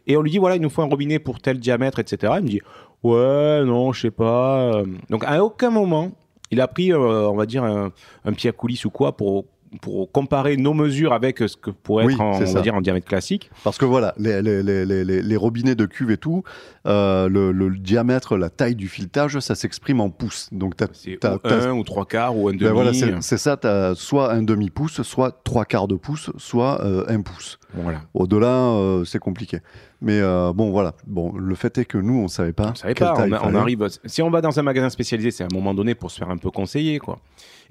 Et 0.07 0.17
on 0.17 0.21
lui 0.21 0.31
dit 0.31 0.37
voilà, 0.37 0.55
il 0.57 0.61
nous 0.61 0.69
faut 0.69 0.81
un 0.81 0.87
robinet 0.89 1.19
pour 1.19 1.39
tel 1.39 1.59
diamètre, 1.59 1.99
etc. 1.99 2.33
Il 2.37 2.43
me 2.43 2.49
dit 2.49 2.61
ouais, 3.03 3.63
non, 3.65 3.93
je 3.93 4.01
sais 4.01 4.11
pas. 4.11 4.73
euh. 4.75 4.85
Donc 5.09 5.23
à 5.25 5.43
aucun 5.43 5.69
moment, 5.69 6.11
il 6.51 6.59
a 6.61 6.67
pris, 6.67 6.91
euh, 6.91 7.29
on 7.29 7.35
va 7.35 7.45
dire, 7.45 7.63
un, 7.63 7.91
un 8.25 8.33
pied 8.33 8.49
à 8.49 8.53
coulisses 8.53 8.85
ou 8.85 8.89
quoi 8.89 9.15
pour, 9.15 9.45
pour 9.82 10.11
comparer 10.11 10.57
nos 10.57 10.73
mesures 10.73 11.13
avec 11.13 11.39
ce 11.39 11.55
que 11.57 11.69
pourrait 11.71 12.05
Oui, 12.05 12.13
être 12.13 12.21
en, 12.21 12.41
on 12.41 12.53
va 12.53 12.61
dire, 12.61 12.76
en 12.76 12.82
diamètre 12.82 13.07
classique. 13.07 13.49
Parce 13.63 13.78
que 13.78 13.86
voilà, 13.86 14.13
les, 14.17 14.41
les, 14.41 14.63
les, 14.63 14.86
les, 14.86 15.03
les- 15.05 15.21
les 15.21 15.36
robinets 15.38 15.76
de 15.76 15.86
cuve 15.86 16.11
et 16.11 16.17
tout, 16.17 16.43
euh, 16.88 17.28
le, 17.30 17.51
le 17.51 17.69
diamètre, 17.78 18.38
la 18.38 18.49
taille 18.49 18.76
du 18.76 18.88
filetage, 18.88 19.39
ça 19.39 19.55
s'exprime 19.55 20.01
en 20.01 20.09
pouces. 20.09 20.49
Donc, 20.51 20.76
t'as- 20.76 20.88
t'as- 21.19 21.38
t'as- 21.39 21.69
un 21.69 21.73
ou 21.73 21.84
trois 21.84 22.05
quarts 22.05 22.38
ou 22.38 22.49
un 22.49 22.51
demi. 22.51 22.63
ben 22.65 22.73
voilà, 22.73 22.93
c'est 22.93 23.21
c'est 23.21 23.38
ça, 23.38 23.57
tu 23.57 23.67
as 23.67 23.95
soit 23.95 24.32
un 24.32 24.43
demi-pouce, 24.43 25.01
soit 25.01 25.41
trois 25.43 25.65
quarts 25.65 25.88
de 25.88 25.95
pouce, 25.95 26.30
soit 26.38 26.82
euh, 26.84 27.03
un 27.07 27.21
pouce. 27.21 27.57
Voilà. 27.73 28.01
Au-delà, 28.13 28.47
euh, 28.47 29.03
c'est 29.05 29.19
compliqué. 29.19 29.59
Mais 30.01 30.19
euh, 30.19 30.53
bon, 30.53 30.71
voilà. 30.71 30.93
Bon, 31.07 31.34
le 31.36 31.55
fait 31.55 31.78
est 31.78 31.86
que 31.86 31.97
nous, 31.97 32.19
on 32.19 32.28
savait 32.28 32.53
pas. 32.53 32.71
On 32.71 32.76
savait 32.76 32.93
pas, 32.93 33.13
on, 33.17 33.32
on 33.32 33.55
arrive. 33.55 33.88
Si 34.05 34.21
on 34.21 34.30
va 34.30 34.41
dans 34.41 34.57
un 34.59 34.63
magasin 34.63 34.89
spécialisé, 34.89 35.32
c'est 35.32 35.43
à 35.43 35.47
un 35.51 35.53
moment 35.55 35.73
donné 35.73 35.95
pour 35.95 36.11
se 36.11 36.17
faire 36.19 36.30
un 36.30 36.38
peu 36.38 36.51
conseiller, 36.51 36.99
quoi. 36.99 37.19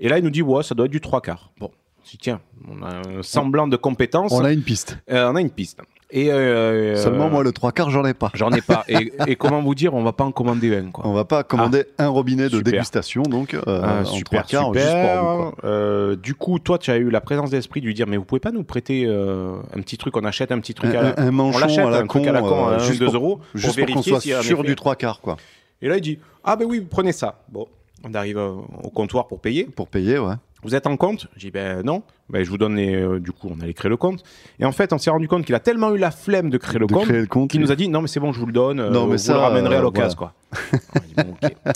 Et 0.01 0.09
là, 0.09 0.19
il 0.19 0.25
nous 0.25 0.31
dit, 0.31 0.43
ouais, 0.43 0.63
ça 0.63 0.75
doit 0.75 0.87
être 0.87 0.93
du 0.93 1.01
trois 1.01 1.21
quarts. 1.21 1.53
Bon, 1.61 1.71
si 2.05 2.19
tiens, 2.19 2.41
on 2.71 2.83
a 2.83 2.97
un 3.19 3.23
semblant 3.23 3.67
de 3.67 3.77
compétence, 3.77 4.33
On 4.33 4.45
a 4.45 4.53
une 4.53 4.63
piste. 4.63 4.99
euh, 5.11 5.31
on 5.31 5.37
a 5.37 5.41
une 5.41 5.51
piste. 5.51 5.81
Et 6.11 6.31
euh, 6.31 6.95
Seulement, 6.97 7.27
euh, 7.27 7.31
moi, 7.31 7.43
le 7.43 7.51
trois 7.51 7.73
quarts, 7.73 7.91
j'en 7.91 8.05
ai 8.05 8.15
pas. 8.15 8.31
j'en 8.35 8.51
ai 8.53 8.61
pas. 8.61 8.85
et, 8.89 9.13
et 9.27 9.35
comment 9.37 9.61
vous 9.63 9.75
dire, 9.75 9.95
on 9.95 10.03
va 10.05 10.13
pas 10.13 10.23
en 10.23 10.31
commander 10.31 10.77
un, 10.77 10.91
quoi. 10.93 11.05
On 11.09 11.13
va 11.13 11.25
pas 11.25 11.43
commander 11.43 11.87
un 11.99 12.07
robinet 12.09 12.45
de 12.45 12.59
super. 12.59 12.73
dégustation, 12.73 13.23
donc 13.23 13.55
euh, 13.55 13.63
Ah, 13.67 14.01
en 14.03 14.05
super, 14.05 14.47
trois 14.47 14.61
quarts, 14.61 14.67
super. 14.69 14.83
juste 14.83 14.93
pour 14.95 15.25
vous. 15.47 15.51
quoi. 15.51 15.55
Euh, 15.69 16.15
du 16.15 16.35
coup, 16.35 16.59
toi, 16.61 16.79
tu 16.79 16.91
as 16.93 16.99
eu 16.99 17.11
la 17.11 17.21
présence 17.21 17.51
d'esprit 17.51 17.81
de 17.81 17.87
lui 17.87 17.95
dire, 17.95 18.07
mais 18.07 18.17
vous 18.17 18.25
pouvez 18.25 18.39
pas 18.41 18.53
nous 18.53 18.63
prêter 18.63 19.07
un 19.07 19.81
petit 19.81 19.97
truc, 19.99 20.17
on 20.17 20.25
achète 20.25 20.53
un 20.53 20.61
petit 20.61 20.75
truc 20.75 20.95
Un, 20.95 20.99
à 20.99 21.03
la... 21.03 21.21
un- 21.21 21.27
un 21.29 21.31
manchon 21.33 21.59
l'achète, 21.59 21.79
à 21.87 21.91
la 21.91 21.97
un 21.99 22.07
truc 22.07 22.23
con, 22.23 22.29
à 22.29 22.33
la 22.33 22.41
con, 22.43 22.67
à 22.69 22.79
juste 22.79 23.01
2 23.01 23.07
pour, 23.07 23.15
euros, 23.17 23.41
juste 23.55 23.77
pour 23.85 23.95
qu'on 23.95 24.03
soit 24.03 24.21
sûr 24.21 24.63
du 24.63 24.77
trois 24.77 24.95
quarts, 24.95 25.21
quoi. 25.21 25.37
Et 25.83 25.89
là, 25.89 25.97
il 25.97 26.01
dit, 26.03 26.19
ah 26.45 26.55
ben 26.55 26.67
oui, 26.69 26.81
prenez 26.89 27.13
ça. 27.13 27.43
Bon, 27.51 27.67
on 28.05 28.15
arrive 28.15 28.37
au 28.39 28.91
comptoir 28.91 29.27
pour 29.27 29.41
payer. 29.41 29.65
Pour 29.65 29.89
payer, 29.89 30.19
ouais. 30.19 30.35
Vous 30.65 30.75
êtes 30.75 30.87
en 30.87 30.97
compte? 30.97 31.29
J'ai 31.37 31.49
dit 31.49 31.51
ben 31.53 31.83
non. 31.85 32.03
Ben, 32.31 32.43
je 32.43 32.49
vous 32.51 32.57
donne 32.59 32.77
les. 32.77 32.95
euh, 32.95 33.21
du 33.21 33.33
coup, 33.33 33.51
on 33.55 33.61
allait 33.63 33.75
créer 33.75 33.91
le 33.91 33.97
compte. 33.99 34.23
Et 34.59 34.65
en 34.65 34.73
fait, 34.73 34.93
on 34.95 34.99
s'est 34.99 35.11
rendu 35.11 35.29
compte 35.29 35.45
qu'il 35.45 35.55
a 35.55 35.61
tellement 35.61 35.95
eu 35.95 35.99
la 35.99 36.11
flemme 36.11 36.49
de 36.51 36.57
créer 36.59 36.79
le 36.79 36.87
de 36.87 36.95
compte 36.95 37.05
créer 37.05 37.21
le 37.21 37.27
compte. 37.27 37.51
qu'il 37.51 37.61
nous 37.61 37.71
a 37.71 37.77
dit 37.77 37.89
non, 37.89 38.01
mais 38.01 38.09
c'est 38.09 38.19
bon, 38.21 38.33
je 38.33 38.41
vous 38.41 38.47
le 38.47 38.53
donne. 38.53 38.81
euh, 38.81 38.89
Non, 38.91 39.05
mais 39.07 39.13
vous 39.13 39.19
ça, 39.19 39.35
le 39.35 39.39
ramènerez 39.41 39.77
à 39.77 39.79
euh, 39.79 39.83
l'occasion, 39.83 40.17
quoi. 40.17 40.33
On 40.55 40.99
a 40.99 41.01
dit, 41.03 41.15
bon, 41.17 41.35
ok. 41.43 41.53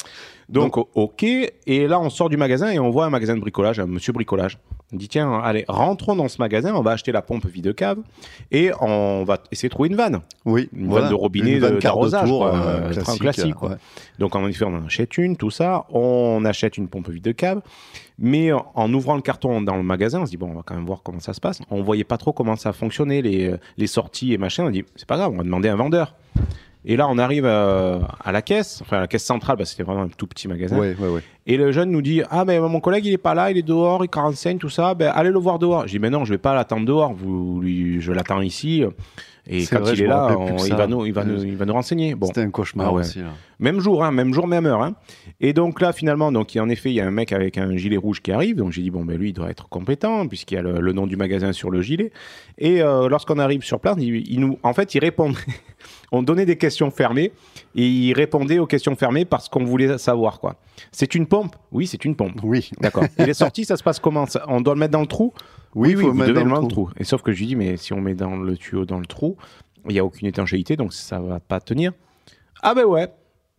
Donc, 0.48 0.76
ok. 0.96 1.22
Et 1.24 1.86
là, 1.86 2.00
on 2.00 2.08
sort 2.10 2.28
du 2.30 2.36
magasin 2.36 2.70
et 2.70 2.78
on 2.78 2.88
voit 2.90 3.04
un 3.04 3.10
magasin 3.10 3.34
de 3.34 3.40
bricolage, 3.40 3.78
un 3.80 3.86
monsieur 3.86 4.12
bricolage. 4.12 4.58
On 4.92 4.96
dit 4.96 5.06
tiens, 5.08 5.40
allez, 5.44 5.66
rentrons 5.68 6.16
dans 6.16 6.28
ce 6.28 6.38
magasin, 6.40 6.74
on 6.74 6.80
va 6.80 6.92
acheter 6.92 7.12
la 7.12 7.20
pompe 7.20 7.44
vide 7.46 7.74
cave 7.74 7.98
et 8.50 8.70
on 8.80 9.24
va 9.24 9.38
essayer 9.52 9.68
de 9.68 9.74
trouver 9.74 9.90
une 9.90 9.96
vanne. 9.96 10.20
Oui, 10.46 10.70
Une 10.74 10.86
voilà. 10.88 11.02
vanne 11.02 11.10
de 11.10 11.14
robinet 11.20 11.52
Une 11.52 11.58
vanne 11.58 11.74
de- 11.74 11.80
tour, 11.80 12.38
quoi, 12.38 12.54
euh, 12.54 12.80
euh, 12.88 12.90
classique, 12.92 13.20
classique, 13.20 13.54
quoi. 13.54 13.68
ouais. 13.70 13.76
Donc 14.18 14.34
en 14.34 14.48
effet, 14.48 14.64
on 14.64 14.74
en 14.74 14.86
achète 14.86 15.18
une, 15.18 15.36
tout 15.36 15.50
ça. 15.50 15.84
On 15.90 16.42
achète 16.46 16.78
une 16.78 16.88
pompe 16.88 17.10
vide 17.10 17.22
de 17.24 17.32
cave. 17.32 17.60
Mais 18.18 18.50
en- 18.52 18.64
en 18.74 18.92
ouvrant 18.94 19.14
le 19.16 19.20
carton 19.20 19.60
dans 19.60 19.76
le 19.76 19.82
magasin, 19.82 20.22
on 20.22 20.24
se 20.26 20.30
dit, 20.30 20.38
bon, 20.38 20.50
on 20.50 20.54
va 20.54 20.62
quand 20.64 20.74
même 20.74 20.86
voir 20.86 21.02
comment 21.04 21.20
ça 21.20 21.34
se 21.34 21.40
passe. 21.40 21.60
On 21.70 21.82
voyait 21.82 22.04
pas 22.04 22.16
trop 22.16 22.32
comment 22.32 22.56
ça 22.56 22.72
fonctionnait, 22.72 23.20
les, 23.20 23.54
les 23.76 23.86
sorties 23.86 24.32
et 24.32 24.38
machin. 24.38 24.64
On 24.64 24.70
dit, 24.70 24.84
c'est 24.96 25.06
pas 25.06 25.16
grave, 25.18 25.32
on 25.34 25.36
va 25.36 25.44
demander 25.44 25.68
à 25.68 25.74
un 25.74 25.76
vendeur. 25.76 26.14
Et 26.84 26.96
là, 26.96 27.08
on 27.08 27.18
arrive 27.18 27.44
euh, 27.44 27.98
à 28.24 28.32
la 28.32 28.40
caisse, 28.40 28.80
enfin 28.82 28.98
à 28.98 29.00
la 29.00 29.06
caisse 29.08 29.24
centrale, 29.24 29.56
parce 29.56 29.70
que 29.70 29.76
c'était 29.76 29.82
vraiment 29.82 30.04
un 30.04 30.08
tout 30.08 30.26
petit 30.26 30.48
magasin. 30.48 30.78
Ouais, 30.78 30.96
ouais, 30.98 31.08
ouais. 31.08 31.22
Et 31.46 31.56
le 31.56 31.72
jeune 31.72 31.90
nous 31.90 32.02
dit 32.02 32.22
Ah, 32.30 32.44
mais 32.44 32.60
mon 32.60 32.80
collègue, 32.80 33.04
il 33.04 33.12
est 33.12 33.18
pas 33.18 33.34
là, 33.34 33.50
il 33.50 33.58
est 33.58 33.62
dehors, 33.62 34.04
il 34.04 34.10
renseigne, 34.14 34.58
tout 34.58 34.68
ça. 34.68 34.94
Ben, 34.94 35.12
allez 35.14 35.30
le 35.30 35.38
voir 35.38 35.58
dehors. 35.58 35.86
Je 35.86 35.92
dis 35.92 35.98
Mais 35.98 36.10
non, 36.10 36.24
je 36.24 36.32
vais 36.32 36.38
pas 36.38 36.54
l'attendre 36.54 36.86
dehors. 36.86 37.12
Vous, 37.12 37.60
lui, 37.60 38.00
je 38.00 38.12
l'attends 38.12 38.40
ici. 38.40 38.84
Et 39.50 39.64
quand 39.66 39.80
vrai, 39.80 39.94
il 39.94 40.02
est 40.02 40.06
là, 40.06 40.36
on- 40.38 40.56
il, 40.64 40.74
va 40.74 40.86
nous, 40.86 41.06
il, 41.06 41.12
va 41.12 41.24
nous, 41.24 41.42
il 41.42 41.56
va 41.56 41.64
nous 41.64 41.72
renseigner. 41.72 42.14
Bon. 42.14 42.26
C'était 42.26 42.42
un 42.42 42.50
cauchemar 42.50 42.88
Ah 42.88 42.92
ouais. 42.92 43.00
aussi. 43.00 43.20
là. 43.20 43.32
Même 43.60 43.80
jour, 43.80 44.04
hein, 44.04 44.10
même 44.12 44.32
jour, 44.34 44.46
même 44.46 44.66
heure. 44.66 44.82
hein. 44.82 44.94
Et 45.40 45.52
donc 45.52 45.80
là, 45.80 45.92
finalement, 45.92 46.30
donc, 46.30 46.56
en 46.60 46.68
effet, 46.68 46.90
il 46.90 46.94
y 46.94 47.00
a 47.00 47.06
un 47.06 47.10
mec 47.10 47.32
avec 47.32 47.56
un 47.58 47.76
gilet 47.76 47.96
rouge 47.96 48.20
qui 48.20 48.30
arrive. 48.30 48.56
Donc 48.56 48.72
j'ai 48.72 48.82
dit, 48.82 48.90
bon, 48.90 49.04
ben 49.04 49.16
lui, 49.16 49.30
il 49.30 49.32
doit 49.32 49.50
être 49.50 49.68
compétent, 49.68 50.26
puisqu'il 50.28 50.54
y 50.54 50.58
a 50.58 50.62
le, 50.62 50.80
le 50.80 50.92
nom 50.92 51.06
du 51.06 51.16
magasin 51.16 51.52
sur 51.52 51.70
le 51.70 51.80
gilet. 51.82 52.12
Et 52.58 52.82
euh, 52.82 53.08
lorsqu'on 53.08 53.38
arrive 53.38 53.62
sur 53.62 53.80
place, 53.80 53.96
il, 53.98 54.30
il 54.30 54.40
nous, 54.40 54.58
en 54.62 54.72
fait, 54.74 54.94
il 54.94 55.00
répond. 55.00 55.32
On 56.10 56.22
donnait 56.22 56.46
des 56.46 56.56
questions 56.56 56.90
fermées 56.90 57.32
et 57.74 57.86
il 57.86 58.14
répondait 58.14 58.58
aux 58.58 58.66
questions 58.66 58.96
fermées 58.96 59.26
parce 59.26 59.48
qu'on 59.50 59.64
voulait 59.64 59.98
savoir 59.98 60.40
quoi. 60.40 60.56
C'est 60.90 61.14
une 61.14 61.26
pompe? 61.26 61.54
Oui, 61.70 61.86
c'est 61.86 62.02
une 62.06 62.16
pompe. 62.16 62.40
Oui, 62.42 62.70
D'accord. 62.80 63.04
Et 63.18 63.26
les 63.26 63.34
sorties, 63.34 63.66
ça 63.66 63.76
se 63.76 63.82
passe 63.82 63.98
comment? 64.00 64.24
Ça- 64.24 64.42
On 64.48 64.62
doit 64.62 64.72
le 64.72 64.80
mettre 64.80 64.92
dans 64.92 65.02
le 65.02 65.06
trou? 65.06 65.34
Oui, 65.74 65.94
oui, 65.94 66.02
faut 66.02 66.08
vous 66.12 66.14
mettre 66.18 66.32
devez 66.32 66.44
dans 66.48 66.60
le 66.60 66.68
trou. 66.68 66.90
Et 66.96 67.04
sauf 67.04 67.22
que 67.22 67.32
je 67.32 67.38
lui 67.40 67.46
dis, 67.46 67.56
mais 67.56 67.76
si 67.76 67.92
on 67.92 68.00
met 68.00 68.14
dans 68.14 68.36
le 68.36 68.56
tuyau 68.56 68.84
dans 68.84 68.98
le 68.98 69.06
trou, 69.06 69.36
il 69.88 69.92
n'y 69.92 69.98
a 69.98 70.04
aucune 70.04 70.26
étanchéité, 70.28 70.76
donc 70.76 70.92
ça 70.92 71.20
va 71.20 71.40
pas 71.40 71.60
tenir. 71.60 71.92
Ah 72.62 72.74
ben 72.74 72.84
ouais. 72.84 73.08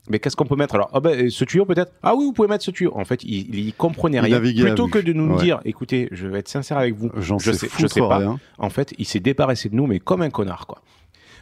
Mais 0.09 0.17
qu'est-ce 0.19 0.35
qu'on 0.35 0.45
peut 0.45 0.55
mettre 0.55 0.73
alors? 0.75 0.89
Ah 0.93 0.99
ben 1.01 1.29
ce 1.29 1.43
tuyau 1.45 1.65
peut-être? 1.65 1.91
Ah 2.01 2.15
oui, 2.15 2.25
vous 2.25 2.33
pouvez 2.33 2.47
mettre 2.47 2.63
ce 2.63 2.71
tuyau. 2.71 2.91
En 2.95 3.05
fait, 3.05 3.23
il, 3.23 3.53
il 3.55 3.73
comprenait 3.73 4.19
rien. 4.19 4.39
Plutôt 4.39 4.87
que 4.87 4.97
de 4.97 5.13
nous 5.13 5.35
Ouais. 5.35 5.43
dire, 5.43 5.59
écoutez, 5.65 6.07
je 6.11 6.27
vais 6.27 6.39
être 6.39 6.47
sincère 6.47 6.77
avec 6.77 6.95
vous. 6.95 7.11
Je 7.17 7.37
sais, 7.37 7.53
sais, 7.53 7.67
je 7.77 7.85
sais 7.87 7.99
pas. 7.99 8.17
rien. 8.17 8.39
En 8.57 8.69
fait, 8.69 8.93
il 8.97 9.05
s'est 9.05 9.19
débarrassé 9.19 9.69
de 9.69 9.75
nous, 9.75 9.85
mais 9.85 9.99
comme 9.99 10.21
un 10.23 10.29
connard, 10.31 10.65
quoi. 10.65 10.81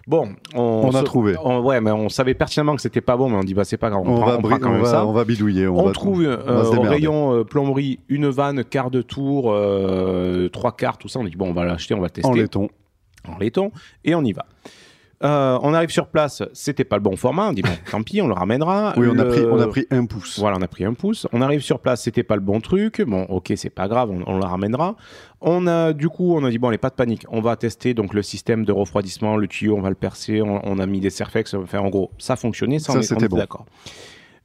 Bon, 0.08 0.30
on, 0.56 0.62
On 0.62 0.90
a 0.92 1.00
se- 1.00 1.04
trouvé. 1.04 1.36
on- 1.44 1.60
ouais, 1.60 1.82
mais 1.82 1.92
on 1.92 2.08
savait 2.08 2.34
pertinemment 2.34 2.76
que 2.78 2.82
c'était 2.82 3.02
pas 3.02 3.18
bon, 3.18 3.30
mais 3.30 3.36
on 3.36 3.44
dit 3.44 3.54
bah 3.54 3.66
c'est 3.66 3.76
pas 3.78 3.90
grave, 3.90 4.04
on, 4.06 4.14
On, 4.16 4.22
prend, 4.22 4.26
va, 4.26 4.38
prend 4.38 4.58
quand 4.58 4.70
on 4.70 4.74
même 4.74 4.82
va- 4.84 4.90
ça. 4.90 5.06
on 5.06 5.12
va 5.12 5.26
bidouiller. 5.26 5.68
On, 5.68 5.84
va, 5.84 5.92
trouve 5.92 6.22
euh, 6.24 6.38
va 6.38 6.70
au 6.80 6.82
rayon 6.82 7.34
euh, 7.36 7.44
plomberie 7.44 8.00
une 8.08 8.30
vanne, 8.30 8.64
quart 8.64 8.90
de 8.90 9.02
tour, 9.02 9.52
euh, 9.52 10.48
trois 10.48 10.72
quarts, 10.72 10.98
tout 10.98 11.10
ça. 11.10 11.20
On 11.20 11.26
dit 11.26 11.36
bon, 11.36 11.50
on 11.50 11.54
va 11.54 11.66
l'acheter, 11.66 11.94
on 11.94 12.00
va 12.00 12.10
tester 12.10 12.30
En 12.30 12.34
laiton. 12.34 12.70
en 13.28 13.38
laiton 13.38 13.72
et 14.06 14.16
on 14.16 14.24
y 14.24 14.32
va. 14.32 14.46
Euh, 15.24 15.58
on 15.64 15.74
arrive 15.74 15.90
sur 15.90 16.08
place, 16.08 16.44
c'était 16.54 16.84
pas 16.84 16.96
le 16.98 17.02
bon 17.02 17.16
format. 17.16 17.50
On 17.50 17.54
dit 17.54 17.64
bon, 17.64 17.70
tant 17.92 18.04
pis, 18.04 18.22
on 18.22 18.28
le 18.28 18.34
ramènera. 18.34 18.94
Oui, 18.98 19.08
on 19.12 19.18
a, 19.18 19.24
Le- 19.24 19.30
pris, 19.30 19.42
on 19.46 19.60
a 19.60 19.68
pris 19.68 19.88
un 19.90 20.06
pouce. 20.06 20.38
Voilà, 20.40 20.58
on 20.58 20.62
a 20.62 20.68
pris 20.68 20.86
un 20.86 20.94
pouce. 20.94 21.26
On 21.34 21.42
arrive 21.42 21.62
sur 21.62 21.80
place, 21.80 22.04
c'était 22.04 22.24
pas 22.24 22.36
le 22.36 22.42
bon 22.42 22.60
truc. 22.62 23.02
Bon, 23.02 23.24
ok, 23.24 23.52
c'est 23.56 23.72
pas 23.72 23.88
grave, 23.88 24.12
on, 24.12 24.24
on 24.32 24.38
la 24.38 24.48
ramènera. 24.48 24.96
On 25.42 25.66
a, 25.68 25.94
du 25.94 26.08
coup, 26.10 26.36
on 26.36 26.44
a 26.46 26.50
dit 26.52 26.60
bon, 26.60 26.68
allez, 26.68 26.78
pas 26.78 26.90
de 26.90 26.96
panique. 26.96 27.26
On 27.30 27.42
va 27.42 27.56
tester 27.56 27.94
donc 27.96 28.14
le 28.14 28.22
système 28.22 28.64
de 28.64 28.72
refroidissement, 28.72 29.38
le 29.38 29.48
tuyau, 29.48 29.76
on 29.76 29.82
va 29.82 29.90
le 29.90 29.96
percer. 29.96 30.42
On, 30.42 30.62
on 30.64 30.78
a 30.80 30.86
mis 30.86 31.00
des 31.00 31.10
Serfex. 31.10 31.54
Enfin, 31.56 31.80
en 31.80 31.90
gros, 31.90 32.12
ça 32.20 32.36
fonctionnait. 32.36 32.78
Ça, 32.80 32.94
Ça, 33.02 33.16
on 33.16 33.18
était 33.18 33.28
bon. 33.28 33.38
D'accord. 33.38 33.66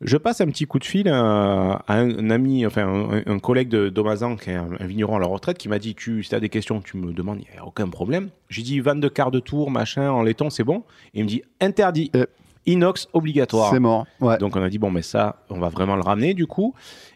Je 0.04 0.16
passe 0.16 0.40
un 0.40 0.46
petit 0.46 0.64
coup 0.66 0.78
de 0.78 0.84
fil 0.84 1.08
à, 1.08 1.82
à 1.86 1.94
un, 1.96 2.30
ami, 2.30 2.66
enfin 2.66 2.86
un, 2.86 3.22
un 3.32 3.38
collègue 3.38 3.68
de 3.68 3.88
d'Omazan, 3.88 4.36
qui 4.36 4.50
est 4.50 4.54
un, 4.54 4.68
un 4.80 4.86
vigneron 4.86 5.16
à 5.16 5.20
la 5.20 5.26
retraite, 5.26 5.58
qui 5.58 5.68
m'a 5.68 5.78
dit 5.78 5.94
tu, 5.94 6.22
si 6.22 6.30
tu 6.30 6.34
as 6.34 6.40
des 6.40 6.48
questions, 6.48 6.80
tu 6.80 6.96
me 6.96 7.12
demandes, 7.12 7.38
il 7.40 7.52
n'y 7.52 7.58
a 7.58 7.64
aucun 7.66 7.88
problème. 7.88 8.28
J'ai 8.48 8.62
dit 8.62 8.80
vanne 8.80 9.00
de 9.00 9.08
quart 9.08 9.30
de 9.30 9.38
tour, 9.40 9.70
machin, 9.70 10.10
en 10.10 10.22
laiton, 10.22 10.50
c'est 10.50 10.64
bon. 10.64 10.82
Et 11.14 11.20
il 11.20 11.24
me 11.24 11.28
dit 11.28 11.42
interdit, 11.60 12.10
Eh. 12.14 12.24
inox 12.66 13.06
obligatoire. 13.12 13.70
C'est 13.72 13.78
mort. 13.80 14.06
Ouais. 14.20 14.38
Donc 14.38 14.56
on 14.56 14.62
a 14.62 14.68
dit 14.68 14.78
bon 14.78 14.90
mais 14.90 15.02
ça 15.02 15.36
on 15.50 15.58
va 15.60 15.68
vraiment 15.68 15.94
le 15.96 16.02
ramener 16.02 16.34
du 16.34 16.46
coup. 16.46 16.74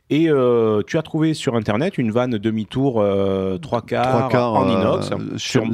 Et 0.09 0.31
euh, 0.31 0.83
tu 0.87 0.99
as 0.99 1.03
trouvé 1.03 1.35
sur 1.35 1.57
internet 1.57 1.99
une 1.99 2.13
vanne 2.13 2.39
demi-tour 2.39 3.01
euh, 3.01 3.59
trois 3.59 3.83
quarts, 3.83 4.11
Trois 4.19 4.29
quarts, 4.29 4.55
en 4.55 4.69
euh, 4.69 4.73
inox 4.81 5.11
sur- 5.37 5.65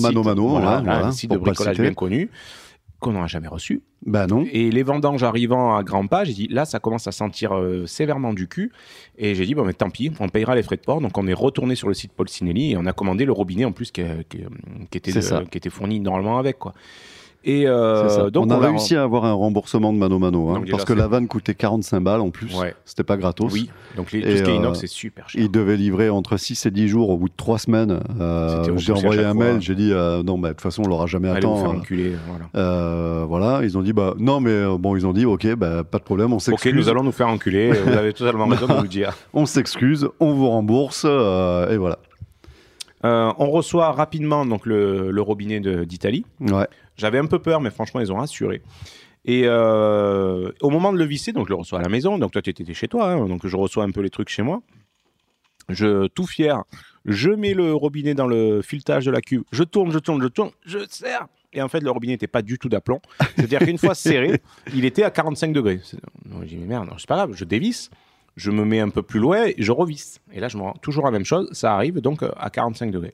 Mano 0.00 0.22
Mano, 0.22 0.48
voilà, 0.50 0.66
voilà, 0.66 0.80
voilà, 0.82 1.06
un 1.06 1.10
site 1.10 1.32
de 1.32 1.36
bricolage 1.38 1.80
bien 1.80 1.92
connu 1.92 2.30
qu'on 3.02 3.12
n'aura 3.12 3.26
jamais 3.26 3.48
reçu. 3.48 3.82
Bah 4.06 4.26
non. 4.26 4.46
Et 4.50 4.70
les 4.70 4.82
vendanges 4.82 5.22
arrivant 5.22 5.76
à 5.76 5.82
grands 5.82 6.06
pas, 6.06 6.24
j'ai 6.24 6.32
dit 6.32 6.48
là 6.48 6.64
ça 6.64 6.78
commence 6.80 7.06
à 7.06 7.12
sentir 7.12 7.54
euh, 7.54 7.86
sévèrement 7.86 8.32
du 8.32 8.48
cul. 8.48 8.72
Et 9.18 9.34
j'ai 9.34 9.44
dit 9.44 9.54
bon 9.54 9.64
mais 9.64 9.74
tant 9.74 9.90
pis, 9.90 10.10
on 10.20 10.28
payera 10.30 10.54
les 10.54 10.62
frais 10.62 10.76
de 10.76 10.80
port. 10.82 11.00
Donc 11.02 11.18
on 11.18 11.26
est 11.26 11.32
retourné 11.34 11.74
sur 11.74 11.88
le 11.88 11.94
site 11.94 12.12
Paul 12.12 12.28
Sinelli 12.28 12.72
et 12.72 12.76
on 12.78 12.86
a 12.86 12.92
commandé 12.94 13.24
le 13.26 13.32
robinet 13.32 13.64
en 13.66 13.72
plus 13.72 13.90
qui, 13.92 14.02
qui- 14.30 14.38
qui 14.90 14.98
était, 14.98 15.12
de- 15.12 15.44
qui 15.50 15.58
était 15.58 15.70
fourni 15.70 16.00
normalement 16.00 16.38
avec 16.38 16.58
quoi. 16.58 16.72
Et 17.44 17.64
euh, 17.66 18.30
donc 18.30 18.46
on 18.46 18.50
a 18.50 18.58
réussi 18.58 18.94
à 18.94 19.02
avoir 19.02 19.24
un 19.24 19.32
remboursement 19.32 19.92
de 19.92 19.98
Mano 19.98 20.18
Mano, 20.20 20.50
hein, 20.50 20.54
Donc 20.60 20.70
parce 20.70 20.84
que 20.84 20.92
la 20.92 21.08
vanne 21.08 21.26
coûtait 21.26 21.54
45 21.54 22.00
balles 22.00 22.20
en 22.20 22.30
plus. 22.30 22.56
Ouais. 22.56 22.74
C'était 22.84 23.02
pas 23.02 23.16
gratos. 23.16 23.52
Oui, 23.52 23.68
donc 23.96 24.12
les, 24.12 24.22
tout 24.22 24.28
Et, 24.28 24.36
ce 24.36 24.42
qui 24.44 24.50
est 24.50 24.52
euh, 24.54 24.56
inox 24.58 24.78
c'est 24.78 24.86
super 24.86 25.28
cher. 25.28 25.40
Il 25.40 25.50
devait 25.50 25.76
livrer 25.76 26.08
entre 26.08 26.36
6 26.36 26.66
et 26.66 26.70
10 26.70 26.86
jours 26.88 27.10
au 27.10 27.16
bout 27.16 27.28
de 27.28 27.34
3 27.36 27.58
semaines. 27.58 28.00
Euh, 28.20 28.76
j'ai 28.76 28.92
envoyé 28.92 29.24
un 29.24 29.34
fois. 29.34 29.44
mail, 29.44 29.60
j'ai 29.60 29.74
dit 29.74 29.90
euh, 29.92 30.22
non, 30.22 30.38
bah, 30.38 30.48
de 30.50 30.52
toute 30.54 30.60
façon, 30.60 30.82
on 30.84 30.88
l'aura 30.88 31.06
jamais 31.06 31.28
à 31.28 31.32
Allez 31.32 31.40
temps. 31.42 31.56
faire 31.56 31.70
euh, 31.70 31.74
enculer, 31.78 32.12
voilà. 32.52 33.24
voilà, 33.26 33.60
ils 33.64 33.76
ont 33.76 33.82
dit 33.82 33.92
bah 33.92 34.14
non, 34.18 34.38
mais 34.40 34.64
bon, 34.78 34.94
ils 34.94 35.04
ont 35.06 35.12
dit 35.12 35.26
ok, 35.26 35.54
bah, 35.56 35.82
pas 35.82 35.98
de 35.98 36.04
problème, 36.04 36.32
on 36.32 36.36
Ok, 36.36 36.42
s'excuse. 36.42 36.74
nous 36.74 36.88
allons 36.88 37.02
nous 37.02 37.12
faire 37.12 37.28
enculer. 37.28 37.72
Vous 37.84 37.90
avez 37.90 38.12
totalement 38.12 38.46
raison 38.46 38.68
de 38.68 38.74
nous 38.80 38.86
dire. 38.86 39.16
On 39.34 39.46
s'excuse, 39.46 40.08
on 40.20 40.32
vous 40.32 40.48
rembourse, 40.48 41.04
et 41.04 41.76
voilà. 41.76 41.98
Euh, 43.04 43.32
on 43.38 43.50
reçoit 43.50 43.90
rapidement 43.90 44.46
donc 44.46 44.64
le, 44.64 45.10
le 45.10 45.22
robinet 45.22 45.60
d'Italie. 45.84 46.24
Ouais. 46.40 46.68
J'avais 46.96 47.18
un 47.18 47.26
peu 47.26 47.38
peur, 47.38 47.60
mais 47.60 47.70
franchement, 47.70 48.00
ils 48.00 48.12
ont 48.12 48.16
rassuré. 48.16 48.62
Et 49.24 49.42
euh, 49.44 50.50
au 50.60 50.70
moment 50.70 50.92
de 50.92 50.98
le 50.98 51.04
visser, 51.04 51.32
donc 51.32 51.46
je 51.46 51.50
le 51.50 51.56
reçois 51.56 51.78
à 51.78 51.82
la 51.82 51.88
maison. 51.88 52.18
Donc 52.18 52.32
toi, 52.32 52.42
tu 52.42 52.50
étais 52.50 52.74
chez 52.74 52.88
toi, 52.88 53.10
hein, 53.10 53.26
donc 53.26 53.46
je 53.46 53.56
reçois 53.56 53.84
un 53.84 53.90
peu 53.90 54.00
les 54.00 54.10
trucs 54.10 54.28
chez 54.28 54.42
moi. 54.42 54.62
Je, 55.68 56.08
tout 56.08 56.26
fier, 56.26 56.64
je 57.04 57.30
mets 57.30 57.54
le 57.54 57.72
robinet 57.74 58.14
dans 58.14 58.26
le 58.26 58.62
filetage 58.62 59.04
de 59.06 59.10
la 59.10 59.20
cuve. 59.20 59.44
Je 59.52 59.62
tourne, 59.62 59.92
je 59.92 59.98
tourne, 59.98 60.20
je 60.22 60.28
tourne, 60.28 60.50
je 60.66 60.78
serre. 60.88 61.28
Et 61.52 61.62
en 61.62 61.68
fait, 61.68 61.80
le 61.80 61.90
robinet 61.90 62.14
n'était 62.14 62.26
pas 62.26 62.42
du 62.42 62.58
tout 62.58 62.68
d'aplomb. 62.68 63.00
C'est-à-dire 63.36 63.60
qu'une 63.60 63.78
fois 63.78 63.94
serré, 63.94 64.40
il 64.74 64.84
était 64.84 65.04
à 65.04 65.10
45 65.10 65.52
degrés. 65.52 65.80
J'ai 66.40 66.46
dit, 66.46 66.56
mais 66.56 66.66
merde, 66.66 66.88
non, 66.88 66.94
c'est 66.98 67.08
pas 67.08 67.16
grave, 67.16 67.32
je 67.34 67.44
dévisse. 67.44 67.90
Je 68.36 68.50
me 68.50 68.64
mets 68.64 68.80
un 68.80 68.88
peu 68.88 69.02
plus 69.02 69.20
loin 69.20 69.44
et 69.44 69.54
je 69.58 69.72
revisse. 69.72 70.20
Et 70.32 70.40
là, 70.40 70.48
je 70.48 70.56
me 70.56 70.62
rends 70.62 70.72
toujours 70.72 71.04
la 71.04 71.10
même 71.10 71.24
chose. 71.24 71.50
Ça 71.52 71.74
arrive 71.74 72.00
donc 72.00 72.22
euh, 72.22 72.30
à 72.38 72.48
45 72.48 72.90
degrés. 72.90 73.12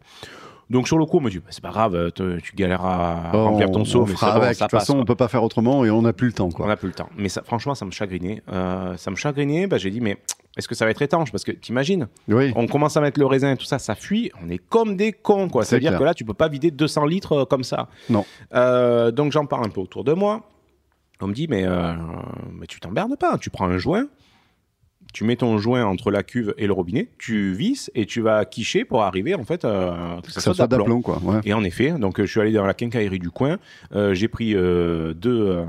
Donc 0.70 0.86
sur 0.86 0.98
le 0.98 1.06
coup, 1.06 1.16
on 1.18 1.20
me 1.22 1.30
dit, 1.30 1.38
bah, 1.38 1.46
c'est 1.50 1.62
pas 1.62 1.70
grave, 1.70 1.94
euh, 1.94 2.10
te- 2.10 2.38
tu 2.40 2.54
galèreras 2.54 3.28
à 3.28 3.30
remplir 3.32 3.70
ton 3.70 3.80
on, 3.80 3.84
seau, 3.86 4.04
mais 4.04 4.12
fera 4.12 4.32
bon, 4.38 4.42
avec. 4.42 4.56
ça 4.56 4.66
de 4.66 4.70
toute 4.70 4.78
façon, 4.78 4.98
on 4.98 5.04
peut 5.04 5.14
pas 5.14 5.28
faire 5.28 5.42
autrement 5.42 5.84
et 5.84 5.90
on 5.90 6.02
n'a 6.02 6.12
plus 6.12 6.26
le 6.26 6.32
temps. 6.34 6.46
On 6.46 6.50
Quoi. 6.50 6.66
n'a 6.66 6.76
plus 6.76 6.88
le 6.88 6.94
temps. 6.94 7.08
Mais 7.16 7.28
ça, 7.30 7.42
franchement, 7.42 7.74
ça 7.74 7.84
me 7.86 7.90
chagrinait. 7.90 8.42
Euh, 8.52 8.96
ça 8.98 9.10
me 9.10 9.16
chagrinait. 9.16 9.66
Bah, 9.66 9.78
j'ai 9.78 9.90
dit, 9.90 10.00
mais 10.02 10.18
est-ce 10.58 10.68
que 10.68 10.74
ça 10.74 10.84
va 10.84 10.90
être 10.90 11.00
étanche? 11.00 11.32
Parce 11.32 11.44
que 11.44 11.52
t'imagines, 11.52 12.08
Oui. 12.28 12.52
on 12.54 12.66
commence 12.66 12.96
à 12.98 13.00
mettre 13.00 13.18
le 13.18 13.24
raisin 13.24 13.52
et 13.52 13.56
tout 13.56 13.64
ça, 13.64 13.78
ça 13.78 13.94
fuit. 13.94 14.30
On 14.44 14.50
est 14.50 14.58
comme 14.58 14.96
des 14.96 15.12
cons, 15.12 15.48
quoi. 15.48 15.64
C'est 15.64 15.70
C'est-à-dire 15.70 15.98
que 15.98 16.04
là, 16.04 16.12
tu 16.12 16.24
peux 16.26 16.34
pas 16.34 16.48
vider 16.48 16.70
200 16.70 17.06
litres 17.06 17.32
euh, 17.32 17.44
comme 17.46 17.64
ça. 17.64 17.88
Non. 18.10 18.26
Euh, 18.54 19.10
donc 19.10 19.32
j'en 19.32 19.46
parle 19.46 19.64
un 19.64 19.70
peu 19.70 19.80
autour 19.80 20.04
de 20.04 20.12
moi. 20.12 20.42
On 21.20 21.28
me 21.28 21.32
dit, 21.32 21.46
mais, 21.48 21.64
euh, 21.66 21.94
mais 22.52 22.66
tu 22.66 22.78
t'emmerdes 22.78 23.16
pas. 23.18 23.38
Tu 23.38 23.48
prends 23.50 23.66
un 23.68 23.78
joint. 23.78 24.06
Tu 25.14 25.24
mets 25.24 25.36
ton 25.36 25.56
joint 25.58 25.84
entre 25.86 26.10
la 26.10 26.22
cuve 26.22 26.54
et 26.58 26.66
le 26.66 26.72
robinet, 26.72 27.08
tu 27.18 27.52
visses 27.52 27.90
et 27.94 28.04
tu 28.04 28.20
vas 28.20 28.44
quicher 28.44 28.84
pour 28.84 29.02
arriver 29.02 29.34
en 29.34 29.44
fait 29.44 29.64
euh, 29.64 30.16
que 30.20 30.26
Que 30.26 30.32
ça, 30.32 30.40
ça 30.40 30.40
soit 30.42 30.54
soit 30.54 30.66
d'aplomb. 30.66 31.00
d'aplomb, 31.00 31.00
quoi. 31.00 31.18
Ouais. 31.22 31.40
Et 31.44 31.54
en 31.54 31.64
effet, 31.64 31.92
donc 31.92 32.20
euh, 32.20 32.26
je 32.26 32.30
suis 32.30 32.40
allé 32.40 32.52
dans 32.52 32.66
la 32.66 32.74
quincaillerie 32.74 33.18
du 33.18 33.30
coin, 33.30 33.56
euh, 33.94 34.12
j'ai 34.14 34.28
pris 34.28 34.54
euh, 34.54 35.14
deux, 35.14 35.46
euh, 35.46 35.64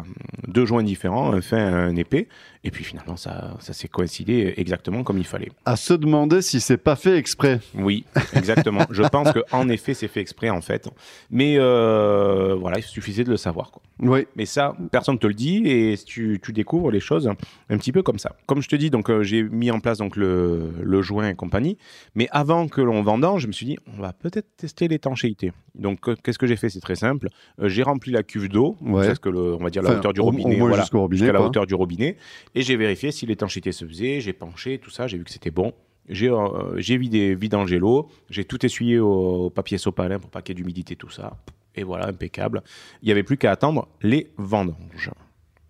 deux 0.48 0.66
joints 0.66 0.84
différents, 0.84 1.32
un 1.34 1.42
fin 1.42 1.58
et 1.58 1.62
un 1.74 1.96
épais, 1.96 2.28
et 2.64 2.72
puis 2.72 2.84
finalement 2.84 3.16
ça, 3.16 3.56
ça 3.60 3.74
s'est 3.74 3.88
coïncidé 3.88 4.54
exactement 4.58 5.04
comme 5.04 5.18
il 5.18 5.26
fallait. 5.26 5.52
À 5.66 5.76
se 5.76 5.94
demander 5.94 6.42
si 6.42 6.60
c'est 6.60 6.78
pas 6.78 6.96
fait 6.96 7.18
exprès. 7.18 7.60
Oui, 7.76 8.06
exactement. 8.34 8.86
je 8.92 9.04
pense 9.04 9.30
qu'en 9.32 9.70
effet 9.70 9.94
c'est 9.94 10.08
fait 10.08 10.22
exprès 10.22 10.50
en 10.50 10.62
fait, 10.62 10.88
mais 11.32 11.56
euh, 11.58 12.56
voilà, 12.60 12.78
il 12.80 12.84
suffisait 12.84 13.24
de 13.24 13.30
le 13.30 13.38
savoir. 13.38 13.72
Quoi. 13.72 13.82
Oui. 14.00 14.28
Mais 14.36 14.46
ça, 14.46 14.76
personne 14.92 15.20
te 15.20 15.28
le 15.28 15.34
dit 15.34 15.64
et 15.66 15.96
tu, 16.06 16.40
tu 16.44 16.54
découvres 16.54 16.92
les 16.92 17.00
choses 17.00 17.30
un 17.70 17.78
petit 17.78 17.92
peu 17.92 18.02
comme 18.04 18.20
ça. 18.20 18.36
Comme 18.46 18.62
je 18.62 18.70
te 18.70 18.76
dis, 18.76 18.90
donc 18.90 19.10
euh, 19.10 19.24
j'ai 19.24 19.44
mis 19.44 19.72
en 19.72 19.80
place 19.80 19.98
donc 19.98 20.16
le, 20.16 20.72
le 20.82 21.02
joint 21.02 21.30
et 21.30 21.36
compagnie. 21.36 21.78
Mais 22.16 22.28
avant 22.32 22.68
que 22.68 22.82
l'on 22.82 23.02
vendange, 23.04 23.42
je 23.44 23.48
me 23.48 23.52
suis 23.52 23.66
dit, 23.66 23.78
on 23.98 24.02
va 24.02 24.14
peut-être 24.14 24.48
tester 24.58 24.88
l'étanchéité. 24.88 25.52
Donc 25.76 26.08
euh, 26.10 26.16
qu'est-ce 26.24 26.40
que 26.40 26.48
j'ai 26.48 26.56
fait? 26.56 26.70
C'est 26.70 26.80
très 26.80 26.96
simple. 26.96 27.28
Euh, 27.62 27.70
j'ai 27.70 27.84
rempli 27.84 28.12
la 28.12 28.24
cuve 28.24 28.50
d'eau, 28.50 28.76
Ouais. 28.82 29.14
que 29.22 29.30
le, 29.30 29.56
on 29.56 29.64
va 29.64 29.70
dire 29.70 29.82
la 29.82 29.90
Enfin, 29.92 30.00
hauteur 30.00 30.14
du 30.14 30.20
au- 30.20 30.24
au 30.24 30.26
robinet, 30.28 30.56
voilà, 30.60 30.84
jusqu'à 31.12 31.32
la 31.34 31.42
hauteur 31.42 31.66
du 31.66 31.76
robinet, 31.76 32.18
et 32.56 32.62
j'ai 32.62 32.76
vérifié 32.76 33.12
si 33.12 33.26
l'étanchéité 33.26 33.72
se 33.72 33.86
faisait. 33.86 34.22
J'ai 34.22 34.34
penché, 34.34 34.78
tout 34.80 34.90
ça, 34.90 35.08
j'ai 35.08 35.18
vu 35.18 35.24
que 35.24 35.32
c'était 35.32 35.52
bon. 35.52 35.74
J'ai 36.08 36.30
euh, 36.30 36.76
vidé, 36.78 37.36
vidangé 37.36 37.78
l'eau, 37.78 38.10
j'ai 38.30 38.44
tout 38.44 38.66
essuyé 38.66 39.00
au, 39.00 39.46
au 39.46 39.50
papier 39.52 39.78
sopalin 39.78 40.18
pour 40.20 40.32
ait 40.36 40.54
d'humidité, 40.54 40.96
tout 40.96 41.10
ça. 41.12 41.38
Et 41.76 41.84
voilà, 41.84 42.08
impeccable. 42.08 42.64
Il 43.02 43.06
n'y 43.06 43.12
avait 43.12 43.24
plus 43.24 43.38
qu'à 43.38 43.52
attendre 43.52 43.88
les 44.02 44.32
vendanges. 44.38 45.12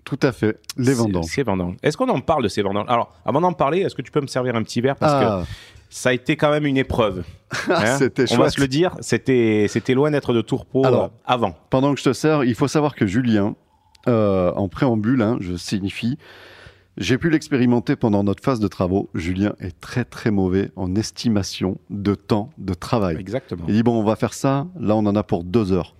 Tout 0.06 0.20
à 0.24 0.32
fait. 0.32 0.58
Les 0.78 0.94
vendanges. 0.94 1.26
Ces 1.26 1.44
vendanges. 1.44 1.76
Est-ce 1.84 1.98
qu'on 1.98 2.08
en 2.10 2.22
parle 2.22 2.44
de 2.44 2.48
ces 2.48 2.62
vendanges? 2.62 2.86
Alors, 2.88 3.14
avant 3.26 3.42
d'en 3.42 3.54
parler, 3.54 3.82
est-ce 3.82 3.94
que 3.96 4.02
tu 4.02 4.12
peux 4.12 4.22
me 4.22 4.28
servir 4.28 4.56
un 4.56 4.64
petit 4.64 4.82
verre? 4.82 4.96
Parce 4.96 5.14
Ah, 5.14 5.44
que 5.44 5.50
ça 5.90 6.10
a 6.10 6.14
été 6.14 6.36
quand 6.36 6.50
même 6.50 6.66
une 6.66 6.78
épreuve. 6.78 7.24
hein. 7.70 7.98
C'était 7.98 8.24
On 8.32 8.38
va 8.38 8.44
chouette. 8.44 8.52
se 8.54 8.62
le 8.62 8.68
dire, 8.68 8.96
c'était 9.02 9.66
c'était 9.68 9.94
loin 9.94 10.10
d'être 10.10 10.34
de 10.34 10.42
tourpeau 10.42 10.86
Alors, 10.86 11.04
euh, 11.04 11.08
avant. 11.26 11.56
pendant 11.70 11.94
que 11.94 12.00
je 12.00 12.06
te 12.06 12.14
sers, 12.14 12.44
il 12.44 12.56
faut 12.56 12.68
savoir 12.68 12.96
que 12.96 13.06
Julien, 13.06 13.56
euh, 14.08 14.52
en 14.54 14.68
préambule, 14.70 15.22
hein, 15.22 15.38
je 15.42 15.56
signifie, 15.58 16.18
j'ai 17.00 17.18
pu 17.18 17.30
l'expérimenter 17.30 17.95
pendant 17.95 18.24
notre 18.24 18.43
phase 18.43 18.60
de 18.60 18.68
travaux. 18.68 19.10
Julien 19.16 19.54
est 19.60 19.80
très 19.80 20.04
très 20.04 20.32
mauvais 20.32 20.70
en 20.76 20.95
estimation 20.95 21.80
de 21.89 22.14
temps 22.14 22.52
de 22.58 22.74
travail. 22.74 23.16
Exactement. 23.18 23.64
Il 23.68 23.74
dit 23.74 23.84
bon, 23.84 24.00
on 24.00 24.04
va 24.04 24.18
faire 24.18 24.34
ça. 24.34 24.68
Là, 24.80 24.95
on 24.95 25.06
en 25.06 25.16
a 25.16 25.24
pour 25.24 25.45
deux 25.45 25.72
heures. 25.72 25.95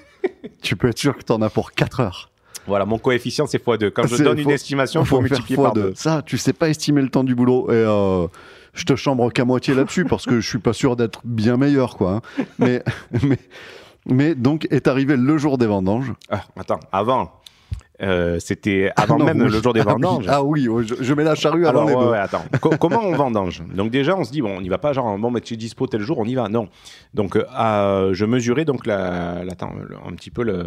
tu 0.62 0.74
peux 0.76 0.88
être 0.88 0.98
sûr 0.98 1.16
que 1.16 1.22
tu 1.22 1.32
en 1.32 1.40
as 1.42 1.48
pour 1.50 1.72
quatre 1.72 2.00
heures. 2.00 2.30
Voilà, 2.66 2.84
mon 2.84 2.98
coefficient, 2.98 3.46
c'est 3.46 3.64
x2. 3.64 3.90
Quand 3.90 4.06
je 4.06 4.22
donne 4.22 4.38
une 4.38 4.50
estimation, 4.50 5.02
il 5.02 5.06
faut 5.06 5.20
multiplier 5.20 5.56
par 5.56 5.72
deux. 5.72 5.90
deux. 5.90 5.94
Ça, 5.94 6.22
tu 6.22 6.38
sais 6.38 6.52
pas 6.52 6.68
estimer 6.68 7.02
le 7.02 7.08
temps 7.08 7.24
du 7.24 7.34
boulot. 7.34 7.70
Et 7.70 7.74
euh, 7.74 8.26
je 8.72 8.84
te 8.84 8.96
chambre 8.96 9.32
qu'à 9.32 9.44
moitié 9.44 9.74
là-dessus 9.74 10.04
parce 10.04 10.26
que 10.26 10.40
je 10.40 10.48
suis 10.48 10.58
pas 10.58 10.72
sûr 10.72 10.96
d'être 10.96 11.20
bien 11.24 11.56
meilleur, 11.56 11.96
quoi. 11.96 12.20
hein. 12.38 12.44
Mais, 12.58 12.82
mais, 13.22 13.38
mais 14.06 14.34
donc 14.34 14.66
est 14.70 14.88
arrivé 14.88 15.16
le 15.16 15.38
jour 15.38 15.58
des 15.58 15.66
vendanges. 15.66 16.12
Ah, 16.30 16.42
attends, 16.56 16.80
avant, 16.92 17.32
euh, 18.02 18.38
c'était 18.40 18.90
avant 18.96 19.14
Ah 19.14 19.18
non, 19.18 19.24
même 19.26 19.42
oui. 19.42 19.50
le 19.50 19.62
jour 19.62 19.72
des 19.72 19.80
Ah 19.80 19.84
vendanges. 19.92 20.26
Ah 20.28 20.42
oui, 20.42 20.68
oh, 20.68 20.82
je, 20.82 20.94
je 21.00 21.14
mets 21.14 21.24
la 21.24 21.34
charrue 21.34 21.66
Alors, 21.66 21.82
avant 21.82 21.90
les 21.90 21.96
ouais, 21.96 22.02
bœufs. 22.04 22.10
ouais, 22.10 22.18
attends. 22.18 22.44
Co- 22.60 22.76
comment 22.78 23.00
on 23.02 23.12
vendange? 23.12 23.62
Donc 23.74 23.90
déjà, 23.90 24.16
on 24.16 24.24
se 24.24 24.32
dit 24.32 24.42
bon, 24.42 24.56
on 24.56 24.60
n'y 24.60 24.68
va 24.68 24.78
pas 24.78 24.92
genre 24.92 25.16
bon, 25.18 25.30
mais 25.30 25.40
tu 25.40 25.54
es 25.54 25.56
dispo 25.56 25.86
tel 25.86 26.00
jour, 26.02 26.18
on 26.18 26.24
y 26.24 26.34
va. 26.34 26.48
Non. 26.48 26.68
Donc, 27.14 27.36
euh, 27.36 28.14
je 28.14 28.24
mesurais 28.24 28.64
donc 28.64 28.86
la, 28.86 29.44
la- 29.44 29.52
attends, 29.52 29.72
le- 29.74 29.96
un 29.96 30.12
petit 30.14 30.30
peu 30.30 30.42
le- 30.42 30.66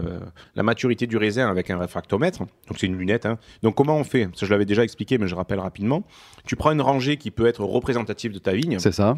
la 0.55 0.63
maturité 0.63 1.07
du 1.07 1.17
raisin 1.17 1.49
avec 1.49 1.69
un 1.69 1.77
réfractomètre. 1.77 2.39
Donc 2.39 2.77
c'est 2.77 2.87
une 2.87 2.97
lunette. 2.97 3.25
hein. 3.25 3.37
Donc 3.63 3.75
comment 3.75 3.97
on 3.97 4.03
fait? 4.03 4.29
Ça, 4.35 4.45
je 4.45 4.51
l'avais 4.51 4.65
déjà 4.65 4.83
expliqué, 4.83 5.17
mais 5.17 5.27
je 5.27 5.35
rappelle 5.35 5.59
rapidement. 5.59 6.03
Tu 6.45 6.55
prends 6.55 6.71
une 6.71 6.81
rangée 6.81 7.17
qui 7.17 7.31
peut 7.31 7.47
être 7.47 7.63
représentative 7.63 8.31
de 8.31 8.39
ta 8.39 8.53
vigne. 8.53 8.79
C'est 8.79 8.91
ça. 8.93 9.17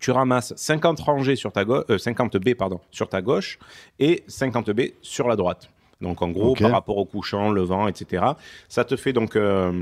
Tu 0.00 0.10
ramasses 0.10 0.54
50 0.56 0.98
rangées 1.00 1.36
sur 1.36 1.52
ta 1.52 1.64
gauche, 1.64 1.84
50 1.98 2.36
baies 2.38 2.54
pardon, 2.54 2.80
sur 2.90 3.08
ta 3.08 3.20
gauche 3.20 3.58
et 4.00 4.24
50 4.26 4.70
baies 4.70 4.94
sur 5.02 5.28
la 5.28 5.36
droite. 5.36 5.68
Donc 6.02 6.20
en 6.20 6.28
gros, 6.30 6.54
par 6.64 6.72
rapport 6.72 6.98
au 6.98 7.04
couchant, 7.06 7.50
le 7.50 7.62
vent, 7.62 7.88
etc. 7.88 8.24
Ça 8.68 8.84
te 8.84 8.96
fait 8.96 9.12
donc, 9.12 9.36
euh, 9.36 9.72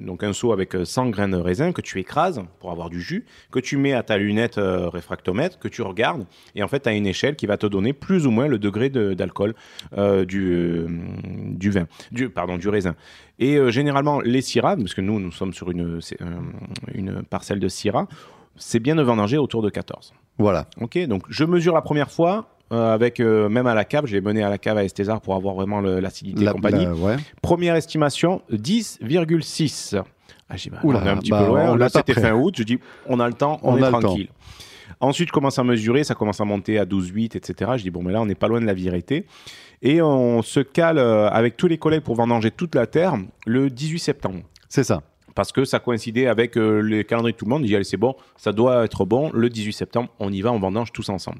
donc 0.00 0.24
un 0.24 0.32
seau 0.32 0.52
avec 0.52 0.74
euh, 0.74 0.84
100 0.84 1.10
graines 1.10 1.30
de 1.32 1.36
raisin 1.36 1.72
que 1.72 1.80
tu 1.82 1.98
écrases 2.00 2.42
pour 2.58 2.70
avoir 2.72 2.88
du 2.90 3.00
jus, 3.00 3.24
que 3.50 3.60
tu 3.60 3.76
mets 3.76 3.92
à 3.92 4.02
ta 4.02 4.16
lunette 4.16 4.58
euh, 4.58 4.88
réfractomètre, 4.88 5.58
que 5.58 5.68
tu 5.68 5.82
regardes, 5.82 6.24
et 6.54 6.62
en 6.62 6.68
fait, 6.68 6.80
tu 6.80 6.88
as 6.88 6.92
une 6.92 7.06
échelle 7.06 7.36
qui 7.36 7.46
va 7.46 7.56
te 7.58 7.66
donner 7.66 7.92
plus 7.92 8.26
ou 8.26 8.30
moins 8.30 8.48
le 8.48 8.58
degré 8.58 8.88
de- 8.88 9.14
d'alcool 9.14 9.54
euh, 9.98 10.24
du, 10.24 10.50
euh, 10.52 10.86
du 11.50 11.70
vin, 11.70 11.86
du, 12.10 12.30
pardon, 12.30 12.56
du 12.56 12.68
raisin. 12.68 12.94
Et 13.38 13.56
euh, 13.56 13.70
généralement, 13.70 14.20
les 14.20 14.40
syrahs, 14.40 14.76
parce 14.76 14.94
que 14.94 15.00
nous, 15.02 15.20
nous 15.20 15.32
sommes 15.32 15.52
sur 15.52 15.70
une, 15.70 15.98
euh, 16.22 16.26
une 16.94 17.22
parcelle 17.24 17.60
de 17.60 17.68
syrah, 17.68 18.06
c'est 18.56 18.80
bien 18.80 18.94
de 18.94 19.02
vendanger 19.02 19.38
autour 19.38 19.62
de 19.62 19.70
14. 19.70 20.12
Voilà. 20.38 20.66
Ok, 20.80 20.98
donc 21.06 21.22
je 21.28 21.44
mesure 21.44 21.74
la 21.74 21.82
première 21.82 22.10
fois. 22.10 22.48
Euh, 22.72 22.94
avec 22.94 23.20
euh, 23.20 23.48
même 23.48 23.66
à 23.66 23.74
la 23.74 23.84
cave, 23.84 24.06
je 24.06 24.14
l'ai 24.14 24.20
mené 24.20 24.42
à 24.42 24.48
la 24.48 24.58
cave 24.58 24.78
à 24.78 24.84
Estésar 24.84 25.20
pour 25.20 25.34
avoir 25.34 25.54
vraiment 25.54 25.80
l'acidité 25.80 26.40
et 26.40 26.44
La- 26.44 26.52
compagnie. 26.52 26.84
la- 26.84 26.94
ouais. 26.94 27.16
Première 27.42 27.76
estimation, 27.76 28.42
10,6. 28.50 29.96
Ah, 30.48 30.56
j'ai 30.56 30.70
bah, 30.70 30.78
on 30.82 30.94
est 30.94 31.08
un 31.08 31.16
petit 31.16 31.30
bah, 31.30 31.40
peu 31.42 31.46
loin. 31.48 31.76
Là, 31.76 31.88
c'était 31.88 32.14
fin 32.14 32.32
août. 32.34 32.54
Je 32.58 32.62
dis, 32.62 32.78
on 33.06 33.20
a 33.20 33.26
le 33.26 33.34
temps, 33.34 33.58
on, 33.62 33.74
On 33.74 33.76
est 33.78 33.82
a 33.82 33.90
le 33.90 33.98
tranquille. 33.98 34.28
Ensuite, 35.00 35.28
je 35.28 35.32
commence 35.32 35.58
à 35.58 35.64
mesurer, 35.64 36.04
ça 36.04 36.14
commence 36.14 36.40
à 36.40 36.44
monter 36.44 36.78
à 36.78 36.84
12,8, 36.84 37.36
etc. 37.36 37.72
Je 37.76 37.82
dis, 37.82 37.90
bon, 37.90 38.02
mais 38.02 38.12
là, 38.12 38.20
on 38.20 38.26
n'est 38.26 38.34
pas 38.34 38.48
loin 38.48 38.60
de 38.60 38.66
la 38.66 38.74
vérité. 38.74 39.26
Et 39.80 40.00
on 40.00 40.42
se 40.42 40.60
cale 40.60 40.98
euh, 40.98 41.28
avec 41.30 41.56
tous 41.56 41.66
les 41.66 41.78
collègues 41.78 42.02
pour 42.02 42.14
vendanger 42.14 42.50
toute 42.52 42.74
la 42.74 42.86
terre 42.86 43.14
le 43.46 43.68
18 43.68 43.98
septembre. 43.98 44.40
C'est 44.68 44.84
ça. 44.84 45.02
Parce 45.34 45.50
que 45.50 45.64
ça 45.64 45.78
coïncidait 45.80 46.26
avec 46.28 46.56
euh, 46.56 46.80
les 46.80 47.04
calendriers 47.04 47.32
de 47.32 47.38
tout 47.38 47.46
le 47.46 47.50
monde. 47.50 47.62
Il 47.64 47.68
dit, 47.68 47.74
allez, 47.74 47.84
c'est 47.84 47.96
bon, 47.96 48.14
ça 48.36 48.52
doit 48.52 48.84
être 48.84 49.04
bon. 49.06 49.30
Le 49.32 49.48
18 49.48 49.72
septembre, 49.72 50.10
on 50.20 50.30
y 50.32 50.40
va, 50.42 50.52
on 50.52 50.58
vendange 50.60 50.92
tous 50.92 51.08
ensemble. 51.08 51.38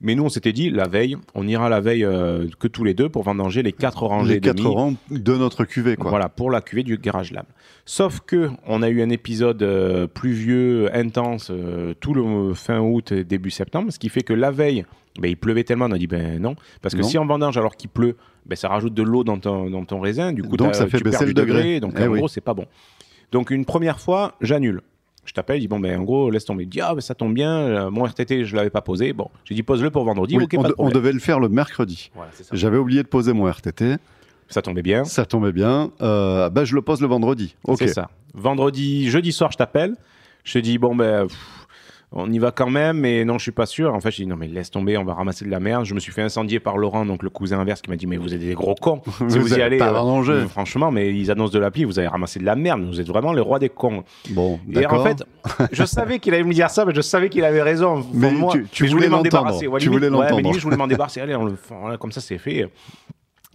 Mais 0.00 0.14
nous, 0.14 0.24
on 0.24 0.28
s'était 0.28 0.52
dit, 0.52 0.70
la 0.70 0.86
veille, 0.88 1.16
on 1.34 1.46
ira 1.46 1.68
la 1.68 1.80
veille 1.80 2.04
euh, 2.04 2.46
que 2.58 2.68
tous 2.68 2.84
les 2.84 2.94
deux 2.94 3.08
pour 3.08 3.22
vendanger 3.22 3.62
les 3.62 3.72
quatre 3.72 4.04
rangées 4.04 4.34
Les 4.34 4.40
quatre 4.40 4.66
rangs 4.66 4.94
de 5.10 5.36
notre 5.36 5.64
cuvée, 5.64 5.96
quoi. 5.96 6.10
Voilà, 6.10 6.28
pour 6.28 6.50
la 6.50 6.60
cuvée 6.60 6.82
du 6.82 6.98
Garage 6.98 7.32
Lab. 7.32 7.46
Sauf 7.86 8.20
que 8.20 8.50
on 8.66 8.82
a 8.82 8.88
eu 8.88 9.02
un 9.02 9.10
épisode 9.10 9.62
euh, 9.62 10.06
pluvieux, 10.06 10.94
intense, 10.94 11.48
euh, 11.50 11.94
tout 12.00 12.12
le 12.12 12.54
fin 12.54 12.80
août 12.80 13.12
et 13.12 13.24
début 13.24 13.50
septembre, 13.50 13.92
ce 13.92 13.98
qui 13.98 14.08
fait 14.08 14.22
que 14.22 14.32
la 14.34 14.50
veille, 14.50 14.84
ben, 15.20 15.28
il 15.28 15.36
pleuvait 15.36 15.64
tellement, 15.64 15.86
on 15.86 15.92
a 15.92 15.98
dit 15.98 16.06
ben 16.08 16.40
non, 16.40 16.56
parce 16.82 16.94
que 16.94 17.00
Non. 17.02 17.06
si 17.08 17.18
on 17.18 17.24
vendange 17.26 17.56
alors 17.56 17.76
qu'il 17.76 17.88
pleut, 17.90 18.16
ben, 18.46 18.56
ça 18.56 18.68
rajoute 18.68 18.94
de 18.94 19.02
l'eau 19.02 19.22
dans 19.24 19.38
ton, 19.38 19.70
dans 19.70 19.84
ton 19.84 20.00
raisin, 20.00 20.32
du 20.32 20.42
coup 20.42 20.56
Donc, 20.56 20.74
ça 20.74 20.86
fait 20.86 20.98
tu 20.98 21.04
baisser 21.04 21.18
perds 21.18 21.26
le 21.28 21.34
degré. 21.34 21.80
donc 21.80 21.94
Eh 21.98 22.04
en 22.04 22.08
oui. 22.08 22.18
gros 22.18 22.28
c'est 22.28 22.40
pas 22.40 22.54
bon. 22.54 22.66
Donc 23.32 23.50
une 23.50 23.64
première 23.64 24.00
fois, 24.00 24.34
j'annule. 24.40 24.80
Je 25.24 25.32
t'appelle, 25.32 25.56
je 25.56 25.62
dis 25.62 25.68
bon 25.68 25.80
ben 25.80 25.98
en 26.00 26.02
gros 26.02 26.30
laisse 26.30 26.44
tomber. 26.44 26.64
Il 26.64 26.68
dit 26.68 26.80
ah 26.80 26.94
ben 26.94 27.00
ça 27.00 27.14
tombe 27.14 27.32
bien, 27.34 27.50
euh, 27.58 27.90
mon 27.90 28.04
RTT 28.04 28.44
je 28.44 28.54
l'avais 28.56 28.70
pas 28.70 28.82
posé. 28.82 29.12
Bon, 29.12 29.28
j'ai 29.44 29.54
dit 29.54 29.62
pose-le 29.62 29.90
pour 29.90 30.04
vendredi. 30.04 30.36
Oui, 30.36 30.44
on, 30.52 30.56
pas 30.56 30.62
de 30.62 30.68
de- 30.68 30.72
on 30.72 30.74
problème. 30.74 30.94
devait 30.94 31.12
le 31.12 31.18
faire 31.20 31.40
le 31.40 31.48
mercredi. 31.48 32.10
Voilà. 32.14 32.30
J'avais 32.52 32.76
oublié 32.76 33.02
de 33.02 33.08
poser 33.08 33.32
mon 33.32 33.46
RTT. 33.50 33.96
Ça 34.48 34.60
tombait 34.60 34.82
bien. 34.82 35.04
Ça 35.04 35.24
tombait 35.24 35.52
bien. 35.52 35.90
Euh, 36.02 36.50
bah, 36.50 36.64
je 36.66 36.74
le 36.74 36.82
pose 36.82 37.00
le 37.00 37.06
vendredi. 37.06 37.56
Ok. 37.64 37.78
C'est 37.78 37.88
ça. 37.88 38.10
Vendredi, 38.34 39.08
jeudi 39.08 39.32
soir, 39.32 39.50
je 39.52 39.56
t'appelle. 39.56 39.96
Je 40.44 40.52
te 40.52 40.58
dis, 40.58 40.76
bon, 40.76 40.94
ben, 40.94 41.26
pff, 41.26 41.63
on 42.16 42.30
y 42.32 42.38
va 42.38 42.52
quand 42.52 42.70
même, 42.70 42.98
mais 43.00 43.24
non, 43.24 43.38
je 43.38 43.42
suis 43.42 43.50
pas 43.52 43.66
sûr. 43.66 43.92
En 43.92 44.00
fait, 44.00 44.10
je 44.12 44.16
dis, 44.18 44.26
non, 44.26 44.36
mais 44.36 44.46
laisse 44.46 44.70
tomber, 44.70 44.96
on 44.96 45.04
va 45.04 45.14
ramasser 45.14 45.44
de 45.44 45.50
la 45.50 45.58
merde. 45.58 45.84
Je 45.84 45.94
me 45.94 46.00
suis 46.00 46.12
fait 46.12 46.22
incendier 46.22 46.60
par 46.60 46.78
Laurent, 46.78 47.04
donc 47.04 47.22
le 47.24 47.28
cousin 47.30 47.58
inverse, 47.58 47.82
qui 47.82 47.90
m'a 47.90 47.96
dit, 47.96 48.06
mais 48.06 48.16
vous 48.16 48.32
êtes 48.32 48.40
des 48.40 48.54
gros 48.54 48.74
cons. 48.74 49.02
si 49.28 49.38
Vous 49.38 49.40
vous, 49.46 49.54
y 49.58 49.60
allez, 49.60 49.78
pas 49.78 49.90
euh, 49.92 50.46
franchement, 50.46 50.90
mais 50.92 51.12
ils 51.12 51.30
annoncent 51.30 51.52
de 51.52 51.58
la 51.58 51.70
pluie, 51.72 51.84
vous 51.84 51.98
avez 51.98 52.06
ramassé 52.08 52.38
de 52.38 52.44
la 52.44 52.54
merde. 52.54 52.84
Vous 52.84 53.00
êtes 53.00 53.08
vraiment 53.08 53.32
les 53.32 53.40
rois 53.40 53.58
des 53.58 53.68
cons. 53.68 54.04
Bon, 54.30 54.60
Et 54.72 54.86
en 54.86 55.02
fait, 55.02 55.24
je 55.72 55.84
savais 55.84 56.20
qu'il 56.20 56.32
allait 56.34 56.44
me 56.44 56.52
dire 56.54 56.70
ça, 56.70 56.84
mais 56.84 56.94
je 56.94 57.00
savais 57.00 57.28
qu'il 57.28 57.44
avait 57.44 57.62
raison. 57.62 58.06
Mais 58.12 58.30
moi. 58.30 58.52
tu- 58.52 58.66
tu 58.70 58.82
Mais 58.84 58.88
je 58.88 58.94
voulais 58.94 59.08
m'en 59.08 59.22
débarrasser. 59.22 59.66
Ouais, 59.66 59.80
Tu 59.80 59.88
limite- 59.88 60.04
voulais 60.10 60.16
ouais, 60.18 60.26
mais 60.36 60.42
limite, 60.42 60.58
je 60.58 60.62
voulais 60.64 60.76
m'en 60.76 60.86
débarrasser. 60.88 61.20
Allez, 61.20 61.34
on 61.34 61.44
le 61.44 61.56
fait. 61.56 61.74
Voilà, 61.78 61.96
comme 61.98 62.12
ça, 62.12 62.20
c'est 62.20 62.38
fait. 62.38 62.68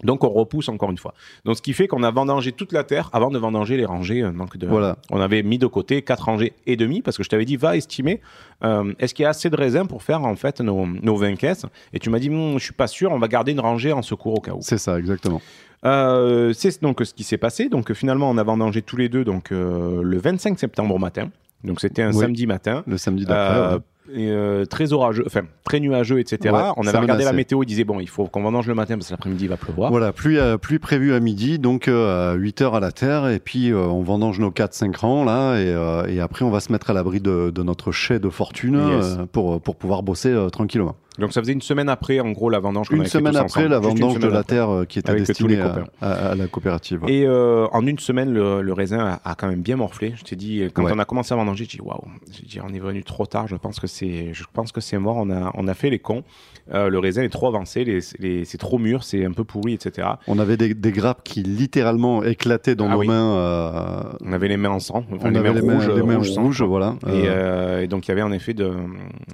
Donc, 0.03 0.23
on 0.23 0.29
repousse 0.29 0.69
encore 0.69 0.91
une 0.91 0.97
fois. 0.97 1.13
Donc, 1.45 1.57
ce 1.57 1.61
qui 1.61 1.73
fait 1.73 1.87
qu'on 1.87 2.03
a 2.03 2.11
vendangé 2.11 2.51
toute 2.51 2.71
la 2.71 2.83
terre 2.83 3.09
avant 3.13 3.29
de 3.31 3.37
vendanger 3.37 3.77
les 3.77 3.85
rangées. 3.85 4.21
euh, 4.23 4.31
Donc 4.31 4.57
de, 4.57 4.67
Voilà. 4.67 4.97
On 5.11 5.19
avait 5.19 5.43
mis 5.43 5.57
de 5.57 5.67
côté 5.67 6.01
quatre 6.01 6.25
rangées 6.25 6.53
et 6.67 6.75
demi 6.75 7.01
parce 7.01 7.17
que 7.17 7.23
je 7.23 7.29
t'avais 7.29 7.45
dit, 7.45 7.57
va 7.57 7.75
estimer, 7.77 8.21
euh, 8.63 8.93
est-ce 8.99 9.13
qu'il 9.13 9.23
y 9.23 9.25
a 9.25 9.29
assez 9.29 9.49
de 9.49 9.55
raisins 9.55 9.85
pour 9.87 10.03
faire 10.03 10.23
en 10.23 10.35
fait 10.35 10.61
nos, 10.61 10.85
nos 10.85 11.15
20 11.15 11.35
caisses? 11.35 11.65
Et 11.93 11.99
tu 11.99 12.09
m'as 12.09 12.19
dit, 12.19 12.29
Hum, 12.29 12.57
je 12.59 12.63
suis 12.63 12.73
pas 12.73 12.87
sûr, 12.87 13.11
on 13.11 13.19
va 13.19 13.27
garder 13.27 13.51
une 13.51 13.59
rangée 13.59 13.91
en 13.93 14.01
secours 14.01 14.35
au 14.37 14.41
cas 14.41 14.51
où. 14.53 14.59
C'est 14.61 14.77
ça, 14.77 14.97
exactement. 14.99 15.41
Euh, 15.85 16.51
c'est 16.53 16.81
donc 16.81 17.01
ce 17.03 17.13
qui 17.13 17.23
s'est 17.23 17.37
passé. 17.37 17.69
Donc 17.69 17.91
finalement, 17.93 18.29
on 18.29 18.37
a 18.37 18.43
vendangé 18.43 18.81
tous 18.81 18.97
les 18.97 19.09
deux 19.09 19.23
donc, 19.23 19.49
le 19.51 20.17
25 20.17 20.59
septembre 20.59 20.95
au 20.95 20.99
matin. 20.99 21.29
Donc 21.63 21.79
c'était 21.81 22.01
un 22.03 22.11
Oui. 22.13 22.19
samedi 22.19 22.47
matin. 22.47 22.83
Le 22.87 22.97
samedi 22.97 23.25
d'après. 23.25 23.73
Ouais. 23.75 23.79
Et, 24.13 24.29
euh, 24.29 24.65
très 24.65 24.93
orageux, 24.93 25.23
enfin 25.25 25.41
très 25.63 25.79
nuageux, 25.79 26.19
etc. 26.19 26.53
Ouais, 26.53 26.61
on 26.77 26.87
avait 26.87 26.97
regardé 26.97 27.23
la 27.23 27.33
météo, 27.33 27.63
il 27.63 27.65
disait 27.65 27.83
bon, 27.83 27.99
il 27.99 28.09
faut 28.09 28.25
qu'on 28.25 28.41
vendange 28.41 28.67
le 28.67 28.75
matin 28.75 28.95
parce 28.95 29.07
que 29.07 29.13
l'après-midi 29.13 29.45
il 29.45 29.49
va 29.49 29.57
pleuvoir. 29.57 29.91
Voilà, 29.91 30.11
pluie, 30.11 30.39
à- 30.39 30.57
pluie 30.57 30.79
prévue 30.79 31.13
à 31.13 31.19
midi, 31.19 31.59
donc 31.59 31.87
euh, 31.87 32.31
à 32.31 32.35
8 32.35 32.61
heures 32.61 32.75
à 32.75 32.79
la 32.79 32.91
terre, 32.91 33.27
et 33.29 33.39
puis 33.39 33.71
euh, 33.71 33.77
on 33.79 34.01
vendange 34.03 34.39
nos 34.39 34.51
4-5 34.51 34.95
rangs 34.97 35.23
là, 35.25 35.57
et, 35.59 35.67
euh, 35.67 36.05
et 36.07 36.19
après 36.19 36.43
on 36.45 36.49
va 36.49 36.59
se 36.59 36.71
mettre 36.71 36.89
à 36.89 36.93
l'abri 36.93 37.19
de, 37.21 37.49
de 37.49 37.63
notre 37.63 37.91
chai 37.91 38.19
de 38.19 38.29
fortune 38.29 38.75
Yes. 38.75 39.17
euh, 39.19 39.25
pour, 39.31 39.61
pour 39.61 39.75
pouvoir 39.75 40.03
bosser 40.03 40.29
euh, 40.29 40.49
tranquillement. 40.49 40.95
Donc 41.17 41.33
ça 41.33 41.41
faisait 41.41 41.51
une 41.53 41.61
semaine 41.61 41.89
après, 41.89 42.19
en 42.21 42.31
gros, 42.31 42.49
la 42.49 42.59
vendange. 42.59 42.87
Une 42.91 43.05
semaine 43.05 43.35
après, 43.35 43.45
ensemble. 43.45 43.67
la 43.69 43.79
vendange 43.79 44.19
de 44.19 44.27
la 44.27 44.39
après. 44.39 44.55
terre 44.55 44.69
euh, 44.69 44.85
qui 44.85 44.99
était 44.99 45.09
Avec 45.09 45.23
destinée 45.25 45.59
à, 45.59 45.83
à- 46.01 46.29
à 46.31 46.35
la 46.35 46.47
coopérative. 46.47 47.01
Et 47.07 47.25
euh, 47.25 47.67
en 47.73 47.85
une 47.85 47.99
semaine, 47.99 48.31
le, 48.31 48.61
le 48.61 48.73
raisin 48.73 48.99
a, 49.23 49.29
a 49.31 49.35
quand 49.35 49.47
même 49.49 49.61
bien 49.61 49.75
morflé. 49.75 50.13
Je 50.15 50.23
t'ai 50.23 50.35
dit, 50.37 50.63
quand 50.73 50.83
Ouais. 50.85 50.91
on 50.95 50.99
a 50.99 51.03
commencé 51.05 51.33
à 51.33 51.37
vendanger, 51.37 51.65
j'ai 51.69 51.77
dit 51.79 51.83
waouh, 51.83 52.03
j'ai 52.31 52.45
dit 52.45 52.59
on 52.63 52.73
est 52.73 52.79
venu 52.79 53.03
trop 53.03 53.25
tard. 53.25 53.47
Je 53.49 53.55
pense 53.57 53.79
que 53.81 53.87
c'est, 53.87 54.33
je 54.33 54.43
pense 54.53 54.71
que 54.71 54.79
c'est 54.79 54.97
mort. 54.97 55.17
On 55.17 55.29
a, 55.29 55.51
on 55.55 55.67
a 55.67 55.73
fait 55.73 55.89
les 55.89 55.99
cons. 55.99 56.23
Euh, 56.71 56.89
le 56.89 56.99
raisin 56.99 57.23
est 57.23 57.29
trop 57.29 57.47
avancé, 57.47 57.83
les, 57.83 57.99
les- 58.19 58.45
c'est 58.45 58.57
trop 58.59 58.77
mûr, 58.77 59.03
c'est 59.03 59.25
un 59.25 59.31
peu 59.31 59.43
pourri, 59.43 59.73
etc. 59.73 60.07
On 60.27 60.37
avait 60.37 60.55
des, 60.57 60.73
des 60.75 60.91
grappes 60.91 61.23
qui 61.23 61.41
littéralement 61.41 62.23
éclataient 62.23 62.75
dans 62.75 62.87
Ah 62.87 62.93
nos 62.93 62.99
oui. 62.99 63.07
mains. 63.07 63.37
euh, 63.37 64.03
On 64.21 64.31
avait 64.33 64.47
les 64.47 64.57
mains 64.57 64.69
en 64.69 64.79
sang, 64.79 65.03
enfin, 65.11 65.29
on 65.29 65.29
les 65.31 65.39
avait 65.39 65.49
mains 65.49 65.55
les 65.55 65.61
mains 65.67 65.73
rouges, 65.75 65.89
les 65.89 66.03
mains 66.03 66.17
rouges 66.17 66.37
rouges, 66.37 66.57
quoi. 66.59 66.67
voilà. 66.67 66.95
Et, 67.07 67.27
Euh, 67.27 67.81
et 67.81 67.87
donc 67.87 68.07
il 68.07 68.09
y 68.09 68.11
avait 68.11 68.21
en 68.21 68.31
effet 68.31 68.53
de, 68.53 68.71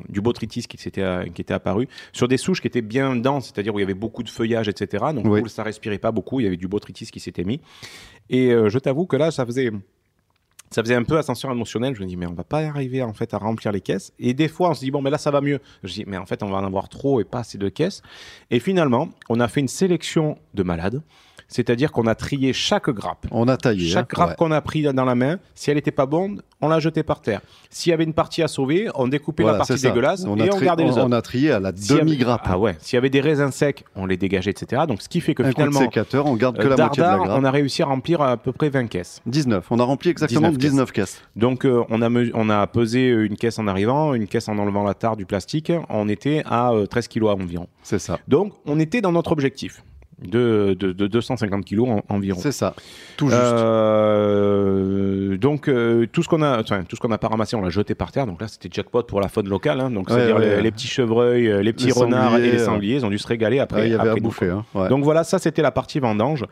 du 0.10 0.22
botrytis 0.22 0.64
qui, 0.64 0.78
était 0.88 1.54
apparu 1.54 1.88
sur 2.14 2.28
des 2.28 2.38
souches 2.38 2.62
qui 2.62 2.68
étaient 2.68 2.82
bien 2.82 3.16
denses, 3.16 3.52
c'est-à-dire 3.54 3.76
où 3.76 3.80
il 3.80 3.82
y 3.82 3.86
avait 3.86 3.94
beaucoup 3.94 4.24
de 4.24 4.30
feuillage, 4.30 4.68
etc. 4.70 5.06
Donc 5.14 5.26
Oui. 5.26 5.42
coup, 5.42 5.48
ça 5.50 5.64
respirait 5.64 5.98
pas 5.98 6.12
beaucoup, 6.12 6.40
il 6.40 6.44
y 6.44 6.48
avait 6.48 6.58
du 6.58 6.68
botrytis 6.68 7.08
qui 7.12 7.20
s'était 7.20 7.44
mis. 7.44 7.60
Et 8.30 8.50
je 8.68 8.80
t'avoue 8.80 9.06
que 9.06 9.18
là, 9.18 9.30
ça 9.32 9.46
faisait, 9.46 9.72
ça 10.76 10.84
faisait 10.84 10.96
un 10.96 11.04
peu 11.04 11.18
ascension 11.18 11.50
émotionnelle. 11.50 11.96
Je 11.96 12.02
me 12.02 12.06
dis, 12.06 12.18
mais 12.18 12.26
on 12.26 12.34
va 12.34 12.44
pas 12.44 12.60
arriver 12.60 13.02
en 13.02 13.14
fait 13.14 13.34
à 13.34 13.38
remplir 13.38 13.72
les 13.72 13.80
caisses. 13.80 14.12
Et 14.20 14.34
des 14.34 14.50
fois, 14.50 14.72
on 14.72 14.74
se 14.74 14.82
dit, 14.82 14.92
bon, 14.92 15.02
mais 15.02 15.10
là, 15.10 15.18
ça 15.18 15.32
va 15.32 15.40
mieux. 15.40 15.62
Je 15.86 15.94
dis, 15.94 16.04
mais 16.06 16.18
en 16.18 16.26
fait, 16.26 16.44
on 16.44 16.50
va 16.50 16.58
en 16.58 16.66
avoir 16.66 16.90
trop 16.90 17.22
et 17.22 17.24
pas 17.24 17.40
assez 17.40 17.58
de 17.58 17.70
caisses. 17.70 18.02
Et 18.52 18.60
finalement, 18.60 19.08
on 19.30 19.40
a 19.40 19.48
fait 19.48 19.62
une 19.62 19.70
sélection 19.70 20.38
de 20.54 20.64
malades. 20.64 21.02
C'est-à-dire 21.48 21.92
qu'on 21.92 22.08
a 22.08 22.16
trié 22.16 22.54
chaque 22.54 22.90
grappe. 22.90 23.28
on 23.32 23.48
a 23.48 23.58
taillé. 23.58 23.88
Chaque 23.90 24.06
hein, 24.06 24.08
grappe 24.10 24.30
ouais. 24.32 24.36
qu'on 24.38 24.52
a 24.52 24.62
pris 24.62 24.84
dans 24.84 25.06
la 25.06 25.16
main, 25.16 25.38
si 25.54 25.72
elle 25.72 25.78
était 25.78 25.92
pas 25.92 26.06
bonne, 26.06 26.42
on 26.62 26.68
la 26.68 26.80
jetait 26.80 27.04
par 27.04 27.22
terre. 27.22 27.42
S'il 27.70 27.92
y 27.92 27.94
avait 27.94 28.04
une 28.04 28.14
partie 28.14 28.42
à 28.42 28.48
sauver, 28.48 28.90
on 28.96 29.08
découpait 29.08 29.44
Voilà, 29.44 29.60
la 29.60 29.66
partie 29.66 29.82
dégueulasse 29.82 30.26
on 30.26 30.40
a 30.40 30.46
et 30.46 30.54
on 30.54 30.60
gardait 30.60 30.84
les 30.84 30.92
autres. 30.92 31.06
on 31.06 31.12
a 31.12 31.22
trié 31.22 31.52
à 31.52 31.60
la 31.60 31.72
demi-grappe. 31.72 32.42
Ah 32.46 32.58
ouais. 32.58 32.76
S'il 32.80 32.96
y 32.96 32.98
avait 32.98 33.10
des 33.10 33.22
raisins 33.22 33.52
secs, 33.52 33.84
on 33.96 34.06
les 34.06 34.18
dégageait, 34.18 34.52
etc. 34.52 34.84
Donc 34.88 35.02
ce 35.02 35.10
qui 35.10 35.22
fait 35.22 35.36
que 35.36 35.44
Un 35.44 35.48
coup 35.48 35.52
de 35.52 35.56
finalement, 35.56 35.80
sécateur, 35.80 36.26
on 36.26 36.36
garde 36.36 36.58
que 36.58 36.66
euh, 36.66 36.70
la 36.70 36.78
moitié 36.78 37.04
de 37.04 37.08
la 37.08 37.18
grappe. 37.18 37.32
on 37.32 37.44
a 37.44 37.52
réussi 37.52 37.84
à 37.84 37.86
remplir 37.86 38.22
à 38.22 38.38
peu 38.38 38.52
près 38.52 38.70
20 38.70 38.88
caisses. 38.88 39.22
19. 39.26 39.68
On 39.70 39.80
a 39.80 39.84
rempli 39.84 40.10
exactement 40.10 40.50
19 40.50 40.58
19 40.58 40.92
caisses. 40.92 41.22
Donc 41.36 41.66
euh, 41.66 41.84
on, 41.90 42.02
a 42.02 42.10
on 42.34 42.50
a 42.50 42.68
pesé 42.68 43.08
une 43.10 43.36
caisse 43.36 43.60
en 43.60 43.68
arrivant, 43.68 44.14
une 44.14 44.28
caisse 44.28 44.50
en 44.50 44.58
enlevant 44.58 44.84
la 44.84 44.94
tare 44.94 45.16
du 45.16 45.26
plastique. 45.26 45.72
On 45.90 46.10
était 46.10 46.44
à 46.46 46.72
euh, 46.72 46.86
13 46.86 47.08
kilos 47.08 47.36
environ. 47.40 47.68
C'est 47.84 48.00
ça. 48.00 48.20
Donc 48.28 48.54
on 48.66 48.80
était 48.80 49.02
dans 49.02 49.12
notre 49.12 49.32
objectif 49.32 49.84
de, 50.24 50.76
de, 50.80 50.92
de 50.94 51.08
250 51.08 51.66
kilos 51.66 51.90
en- 51.90 52.02
environ. 52.16 52.40
C'est 52.42 52.52
ça. 52.52 52.74
Tout 53.18 53.28
juste. 53.30 53.38
Euh, 54.26 55.38
donc 55.38 55.68
euh, 55.68 56.06
tout 56.12 56.24
ce 56.24 56.30
qu'on 56.30 56.42
a, 56.42 56.60
enfin, 56.62 56.84
tout 56.88 56.96
ce 56.96 57.02
qu'on 57.02 57.08
n'a 57.10 57.18
pas 57.18 57.28
ramassé, 57.28 57.56
on 57.56 57.62
l'a 57.62 57.70
jeté 57.70 57.96
par 57.96 58.12
terre. 58.12 58.26
Donc 58.26 58.42
là, 58.42 58.48
c'était 58.48 58.70
jackpot 58.72 59.04
pour 59.04 59.22
la 59.22 59.28
faune 59.28 59.50
locale. 59.50 59.80
hein. 59.82 59.92
Donc 59.92 60.10
Ouais, 60.10 60.16
c'est-à-dire 60.16 60.36
ouais, 60.38 60.50
les, 60.50 60.56
ouais. 60.56 60.62
les 60.62 60.72
petits 60.72 60.88
chevreuils, 60.88 61.48
euh, 61.50 61.62
les 61.62 61.74
petits 61.74 61.88
Les 61.88 61.92
renards 61.94 62.38
et 62.38 62.52
les 62.52 62.60
sangliers, 62.60 62.96
ils 62.96 63.06
ont 63.06 63.10
dû 63.10 63.18
se 63.18 63.28
régaler 63.28 63.60
après. 63.60 63.88
Il 63.88 63.92
y 63.92 63.94
avait 63.96 64.10
après 64.10 64.20
à 64.20 64.24
bouffer. 64.24 64.50
hein. 64.50 64.66
Donc 64.90 65.04
voilà, 65.04 65.24
ça 65.24 65.40
c'était 65.40 65.62
la 65.62 65.72
partie 65.72 66.00
vendange, 66.00 66.46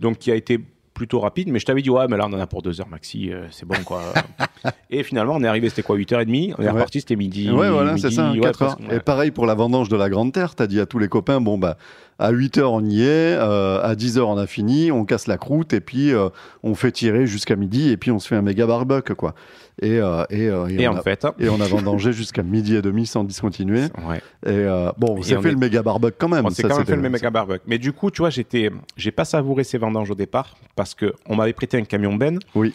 donc 0.00 0.18
qui 0.18 0.30
a 0.30 0.34
été 0.34 0.58
plutôt 0.94 1.20
rapide. 1.20 1.48
Mais 1.50 1.58
je 1.58 1.66
t'avais 1.66 1.82
dit 1.82 1.90
ouais, 1.90 2.06
mais 2.08 2.16
là 2.16 2.26
on 2.28 2.32
en 2.32 2.40
a 2.40 2.46
pour 2.46 2.62
deux 2.62 2.80
heures 2.80 2.88
maxi, 2.88 3.30
euh, 3.32 3.44
c'est 3.50 3.66
bon 3.66 3.76
quoi. 3.84 4.02
et 4.90 5.02
finalement, 5.02 5.34
on 5.36 5.42
est 5.42 5.46
arrivé, 5.48 5.68
c'était 5.68 5.82
quoi, 5.82 5.96
8h30 5.96 6.54
On 6.58 6.62
est 6.62 6.66
Ouais. 6.66 6.70
reparti, 6.70 7.00
c'était 7.00 7.16
midi. 7.16 7.50
Ouais, 7.50 7.70
voilà, 7.70 7.96
c'est 7.96 8.10
ça, 8.10 8.32
ouais, 8.32 8.40
4 8.40 8.62
heures. 8.62 8.76
presque, 8.76 8.90
ouais. 8.90 8.96
Et 8.96 9.00
pareil 9.00 9.30
pour 9.30 9.46
la 9.46 9.54
vendange 9.54 9.88
de 9.88 9.96
la 9.96 10.08
Grande 10.10 10.32
Terre, 10.32 10.54
t'as 10.54 10.66
dit 10.66 10.80
à 10.80 10.86
tous 10.86 10.98
les 10.98 11.08
copains, 11.08 11.40
bon, 11.40 11.56
bah, 11.58 11.76
à 12.20 12.30
8 12.30 12.58
heures 12.58 12.72
on 12.72 12.84
y 12.84 13.02
est, 13.02 13.06
euh, 13.38 13.80
à 13.82 13.96
10 13.96 14.18
heures 14.18 14.28
on 14.28 14.36
a 14.38 14.46
fini, 14.46 14.92
on 14.92 15.04
casse 15.04 15.26
la 15.26 15.38
croûte, 15.38 15.72
et 15.72 15.80
puis 15.80 16.12
euh, 16.12 16.28
on 16.62 16.74
fait 16.74 16.92
tirer 16.92 17.26
jusqu'à 17.26 17.56
midi, 17.56 17.88
et 17.90 17.96
puis 17.96 18.10
on 18.12 18.18
se 18.20 18.28
fait 18.28 18.36
un 18.36 18.42
méga 18.42 18.66
barbecue, 18.66 19.14
quoi. 19.14 19.34
Et, 19.82 19.98
euh, 19.98 20.24
et, 20.30 20.44
et 20.44 20.82
Et 20.82 20.88
on 20.88 20.92
en 20.92 20.96
a, 20.96 21.02
fait, 21.02 21.26
et 21.38 21.48
on 21.48 21.60
a 21.60 21.66
vendangé 21.66 22.12
jusqu'à 22.12 22.42
midi 22.42 22.76
et 22.76 22.82
demi 22.82 23.06
sans 23.06 23.24
discontinuer. 23.24 23.84
ouais. 24.06 24.20
Et 24.46 24.66
bon, 24.98 25.16
on 25.18 25.22
s'est 25.22 25.40
fait 25.40 25.48
est- 25.48 25.52
le 25.52 25.56
méga 25.58 25.82
barbecue 25.82 26.14
quand 26.18 26.28
même. 26.28 26.44
On 26.46 26.50
s'est 26.50 26.62
quand 26.62 26.76
même 26.76 26.84
fait 26.86 26.96
le 26.96 27.08
méga 27.08 27.30
barbecue. 27.30 27.62
Mais 27.66 27.78
du 27.78 27.92
coup, 27.94 28.10
tu 28.10 28.18
vois, 28.22 28.30
j'étais, 28.30 28.70
j'ai 28.98 29.10
pas 29.10 29.24
savouré 29.24 29.64
ces 29.64 29.78
vendanges 29.78 30.10
au 30.10 30.14
départ 30.14 30.56
parce 30.76 30.94
que 30.94 31.14
on 31.26 31.36
m'avait 31.36 31.54
prêté 31.54 31.78
un 31.78 31.84
camion 31.84 32.14
ben. 32.14 32.38
Oui. 32.54 32.74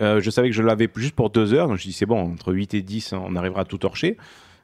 Euh, 0.00 0.20
je 0.20 0.28
savais 0.30 0.48
que 0.50 0.54
je 0.54 0.62
l'avais 0.62 0.88
juste 0.96 1.14
pour 1.14 1.30
deux 1.30 1.52
heures. 1.54 1.68
Donc 1.68 1.76
je 1.78 1.84
dis 1.84 1.92
c'est 1.92 2.06
bon, 2.06 2.20
entre 2.32 2.52
8 2.54 2.72
et 2.74 2.82
10, 2.82 3.12
on 3.12 3.36
arrivera 3.36 3.60
à 3.62 3.64
tout 3.64 3.78
torcher. 3.78 4.16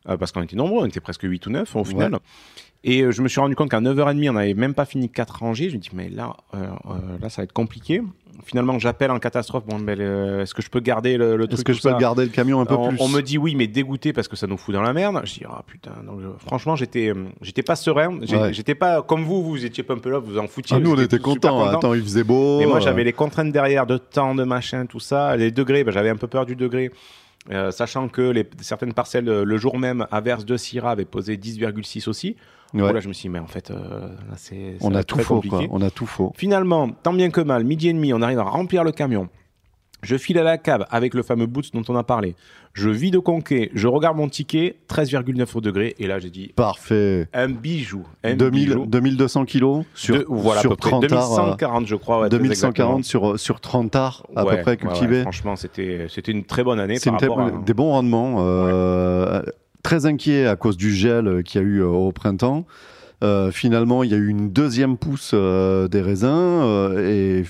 euh, 0.08 0.16
parce 0.16 0.32
qu'on 0.32 0.42
était 0.42 0.56
nombreux, 0.56 0.82
on 0.82 0.86
était 0.86 1.00
presque 1.00 1.22
8 1.22 1.46
ou 1.46 1.50
9 1.50 1.76
au 1.76 1.84
final. 1.84 2.18
Et 2.84 3.02
euh, 3.02 3.12
je 3.12 3.22
me 3.22 3.28
suis 3.28 3.40
rendu 3.40 3.54
compte 3.54 3.70
qu'à 3.70 3.80
9h30, 3.80 4.30
on 4.30 4.32
n'avait 4.32 4.54
même 4.54 4.74
pas 4.74 4.84
fini 4.84 5.08
4 5.08 5.38
rangées. 5.38 5.70
Je 5.70 5.76
me 5.76 5.80
dis, 5.80 5.90
mais 5.92 6.08
là, 6.08 6.36
euh, 6.54 6.66
euh, 6.86 7.18
là, 7.20 7.28
ça 7.28 7.42
va 7.42 7.44
être 7.44 7.52
compliqué. 7.52 8.02
Finalement, 8.44 8.78
j'appelle 8.78 9.10
en 9.10 9.18
catastrophe. 9.18 9.64
Bon, 9.66 9.78
ben, 9.78 10.00
euh, 10.00 10.42
est-ce 10.42 10.54
que 10.54 10.62
je 10.62 10.70
peux 10.70 10.80
garder 10.80 11.16
le, 11.16 11.36
le 11.36 11.46
truc 11.46 11.58
Est-ce 11.58 11.64
que 11.64 11.72
je 11.72 11.82
peux 11.82 11.96
garder 11.98 12.24
le 12.24 12.30
camion 12.30 12.60
un 12.60 12.64
peu 12.64 12.74
on, 12.74 12.88
plus 12.88 12.98
on 13.00 13.08
me 13.08 13.20
dit 13.20 13.38
oui, 13.38 13.54
mais 13.54 13.66
dégoûté 13.66 14.12
parce 14.12 14.26
que 14.26 14.36
ça 14.36 14.46
nous 14.46 14.56
fout 14.56 14.74
dans 14.74 14.82
la 14.82 14.92
merde. 14.92 15.20
Je 15.24 15.34
dis, 15.34 15.42
ah 15.48 15.62
putain, 15.66 15.92
donc, 16.04 16.20
euh, 16.20 16.32
franchement, 16.44 16.74
j'étais 16.74 17.12
j'étais 17.40 17.62
pas 17.62 17.76
serein. 17.76 18.18
Ouais. 18.18 18.52
J'étais 18.52 18.74
pas 18.74 19.02
comme 19.02 19.22
vous, 19.24 19.44
vous 19.44 19.64
étiez 19.64 19.84
pump 19.84 20.04
up, 20.06 20.24
vous 20.26 20.38
en 20.38 20.48
foutiez. 20.48 20.76
Ah, 20.76 20.80
nous, 20.80 20.92
on 20.92 21.00
était 21.00 21.18
contents. 21.18 21.64
Attends, 21.64 21.94
il 21.94 22.02
faisait 22.02 22.24
beau. 22.24 22.58
mais 22.58 22.66
moi, 22.66 22.80
j'avais 22.80 23.04
les 23.04 23.12
contraintes 23.12 23.52
derrière 23.52 23.86
de 23.86 23.98
temps, 23.98 24.34
de 24.34 24.44
machin, 24.44 24.86
tout 24.86 25.00
ça. 25.00 25.36
Les 25.36 25.50
degrés, 25.50 25.84
ben, 25.84 25.92
j'avais 25.92 26.10
un 26.10 26.16
peu 26.16 26.26
peur 26.26 26.46
du 26.46 26.56
degré. 26.56 26.90
Sachant 27.70 28.08
que 28.08 28.22
les, 28.22 28.48
certaines 28.60 28.94
parcelles, 28.94 29.26
le 29.26 29.56
jour 29.56 29.78
même, 29.78 30.06
Averse 30.10 30.44
de 30.44 30.56
Syrah 30.56 30.92
avait 30.92 31.04
posé 31.04 31.36
10,6 31.36 32.08
aussi. 32.08 32.36
Ouais, 32.74 32.92
Là, 32.92 33.00
je 33.00 33.08
me 33.08 33.12
suis 33.12 33.22
dit, 33.22 33.28
mais 33.30 33.38
en 33.38 33.46
fait, 33.46 33.70
euh, 33.70 34.08
là, 34.28 34.34
c'est 34.36 34.76
ça 34.80 34.86
on 34.86 34.94
a 34.94 35.02
tout 35.04 35.18
faux, 35.18 35.34
compliqué. 35.36 35.66
quoi. 35.68 35.78
On 35.78 35.82
a 35.82 35.90
tout 35.90 36.06
faux. 36.06 36.32
Finalement, 36.36 36.88
tant 36.90 37.12
bien 37.12 37.30
que 37.30 37.40
mal, 37.40 37.64
midi 37.64 37.88
et 37.88 37.92
demi, 37.92 38.12
on 38.14 38.22
arrive 38.22 38.38
à 38.38 38.44
remplir 38.44 38.84
le 38.84 38.92
camion. 38.92 39.28
Je 40.02 40.16
file 40.16 40.36
à 40.38 40.42
la 40.42 40.58
cave 40.58 40.84
avec 40.90 41.14
le 41.14 41.22
fameux 41.22 41.46
boots 41.46 41.70
dont 41.72 41.84
on 41.88 41.94
a 41.94 42.02
parlé. 42.02 42.34
Je 42.72 42.88
vide 42.90 43.14
au 43.14 43.22
conquet, 43.22 43.70
je 43.72 43.86
regarde 43.86 44.16
mon 44.16 44.28
ticket, 44.28 44.74
13,9 44.88 45.46
au 45.56 45.60
degré. 45.60 45.94
Et 46.00 46.08
là, 46.08 46.18
j'ai 46.18 46.30
dit, 46.30 46.52
Parfait. 46.56 47.28
un 47.32 47.48
bijou. 47.48 48.02
Un 48.24 48.34
2000, 48.34 48.68
bijou. 48.70 48.86
2200 48.86 49.44
kilos 49.44 49.84
sur, 49.94 50.16
De- 50.16 50.26
voilà, 50.28 50.60
sur 50.60 50.70
peu 50.70 50.76
près. 50.76 50.90
30 50.90 51.12
arts. 51.12 51.32
euh, 51.34 51.36
2140, 51.44 51.86
je 51.86 51.94
crois. 51.94 52.20
ouais, 52.22 52.28
très 52.30 52.38
2140 52.38 53.04
sur, 53.04 53.38
sur 53.38 53.60
30 53.60 53.94
arts 53.94 54.26
à 54.34 54.44
Ouais, 54.44 54.56
peu 54.56 54.62
près 54.62 54.76
cultivés. 54.76 55.16
ouais, 55.18 55.22
franchement, 55.22 55.54
c'était 55.54 56.08
une 56.26 56.42
très 56.42 56.64
bonne 56.64 56.80
année 56.80 56.96
C'est 56.98 57.12
des 57.64 57.74
bons 57.74 57.90
rendements. 57.92 58.38
euh, 58.40 59.40
Très 59.82 60.06
inquiet 60.06 60.46
à 60.46 60.56
cause 60.56 60.76
du 60.76 60.92
gel 60.94 61.26
euh, 61.26 61.42
qu'il 61.42 61.60
y 61.60 61.64
a 61.64 61.66
eu 61.66 61.78
euh, 61.80 61.88
au 61.88 62.12
printemps. 62.12 62.66
Euh, 63.22 63.52
finalement, 63.52 64.02
il 64.02 64.10
y 64.10 64.14
a 64.14 64.16
eu 64.16 64.26
une 64.28 64.50
deuxième 64.50 64.96
pousse 64.96 65.30
euh, 65.32 65.86
des 65.86 66.00
raisins 66.00 66.26
euh, 66.28 67.08
et 67.08 67.44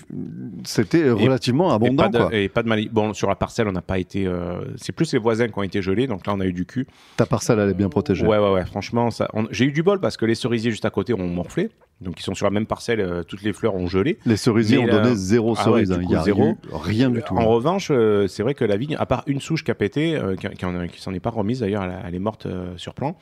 c'était 0.64 1.10
relativement 1.10 1.70
Et 1.70 1.74
abondant. 1.74 2.02
pas, 2.02 2.08
de, 2.10 2.18
quoi. 2.18 2.34
et 2.34 2.48
pas 2.50 2.62
de 2.62 2.68
mali- 2.68 2.90
Bon, 2.92 3.14
sur 3.14 3.28
la 3.28 3.36
parcelle, 3.36 3.68
on 3.68 3.72
n'a 3.72 3.80
pas 3.82 3.98
été. 3.98 4.30
C'est 4.76 4.92
plus 4.92 5.12
les 5.12 5.18
voisins 5.18 5.48
qui 5.48 5.58
ont 5.58 5.62
été 5.62 5.80
gelés, 5.80 6.06
donc 6.06 6.26
là, 6.26 6.34
on 6.36 6.40
a 6.40 6.46
eu 6.46 6.52
du 6.52 6.66
cul. 6.66 6.86
Ta 7.16 7.24
parcelle, 7.26 7.58
elle 7.58 7.70
est 7.70 7.74
bien 7.74 7.88
protégée. 7.88 8.26
Ouais, 8.26 8.38
ouais, 8.38 8.52
ouais. 8.52 8.64
Franchement, 8.66 9.10
ça... 9.10 9.28
on- 9.32 9.46
j'ai 9.50 9.64
eu 9.64 9.72
du 9.72 9.82
bol 9.82 9.98
parce 10.00 10.16
que 10.16 10.26
les 10.26 10.34
cerisiers 10.34 10.70
juste 10.70 10.84
à 10.84 10.90
côté 10.90 11.14
ont 11.14 11.26
morflé. 11.28 11.70
Donc, 12.00 12.18
ils 12.20 12.22
sont 12.24 12.34
sur 12.34 12.46
la 12.46 12.50
même 12.50 12.66
parcelle, 12.66 13.00
euh, 13.00 13.22
toutes 13.22 13.42
les 13.42 13.52
fleurs 13.52 13.74
ont 13.76 13.86
gelé. 13.86 14.18
Les 14.26 14.36
cerisiers 14.36 14.78
ont 14.78 14.86
donné 14.88 15.14
zéro 15.14 15.54
Ah 15.56 15.62
cerise. 15.64 15.92
hein. 15.92 16.00
Il 16.02 16.10
y 16.10 16.16
a 16.16 16.22
zéro. 16.22 16.54
rien 16.72 17.08
du 17.10 17.22
tout. 17.22 17.36
En 17.36 17.46
revanche, 17.48 17.88
euh, 17.92 18.26
c'est 18.28 18.42
vrai 18.42 18.54
que 18.54 18.64
la 18.64 18.76
vigne, 18.76 18.96
à 18.98 19.06
part 19.06 19.22
une 19.26 19.40
souche 19.40 19.62
qui 19.64 19.70
a 19.70 19.74
pété, 19.74 20.16
euh, 20.16 20.34
qui, 20.36 20.48
qui 20.48 20.64
en- 20.66 20.86
qui 20.88 21.00
s'en 21.00 21.14
est 21.14 21.20
pas 21.20 21.30
remise 21.30 21.60
d'ailleurs, 21.60 21.84
elle, 21.84 21.94
elle 22.06 22.14
est 22.14 22.18
morte 22.18 22.46
sur 22.76 22.92
plan. 22.94 23.16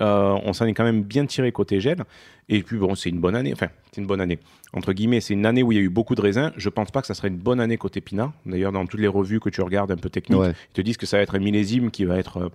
Euh, 0.00 0.36
on 0.44 0.52
s'en 0.52 0.66
est 0.66 0.74
quand 0.74 0.84
même 0.84 1.02
bien 1.02 1.26
tiré 1.26 1.52
côté 1.52 1.80
gel. 1.80 2.04
Et 2.48 2.62
puis 2.62 2.76
bon, 2.78 2.94
c'est 2.94 3.08
une 3.10 3.20
bonne 3.20 3.34
année. 3.36 3.52
Enfin, 3.52 3.68
c'est 3.92 4.00
une 4.00 4.06
bonne 4.06 4.20
année. 4.20 4.38
Entre 4.74 4.92
guillemets, 4.92 5.20
c'est 5.20 5.32
une 5.34 5.46
année 5.46 5.62
où 5.62 5.72
il 5.72 5.76
y 5.76 5.78
a 5.78 5.82
eu 5.82 5.88
beaucoup 5.88 6.14
de 6.14 6.20
raisins. 6.20 6.52
Je 6.56 6.68
pense 6.68 6.90
pas 6.90 7.00
que 7.00 7.06
ça 7.06 7.14
serait 7.14 7.28
une 7.28 7.38
bonne 7.38 7.60
année 7.60 7.76
côté 7.78 8.00
pinard. 8.00 8.32
D'ailleurs, 8.44 8.72
dans 8.72 8.84
toutes 8.86 9.00
les 9.00 9.06
revues 9.08 9.40
que 9.40 9.48
tu 9.48 9.62
regardes 9.62 9.90
un 9.92 9.96
peu 9.96 10.10
techniques, 10.10 10.40
Ouais. 10.40 10.50
ils 10.50 10.72
te 10.74 10.80
disent 10.82 10.96
que 10.96 11.06
ça 11.06 11.16
va 11.16 11.22
être 11.22 11.36
un 11.36 11.38
millésime 11.38 11.90
qui 11.90 12.04
va 12.04 12.18
être, 12.18 12.36
euh, 12.38 12.48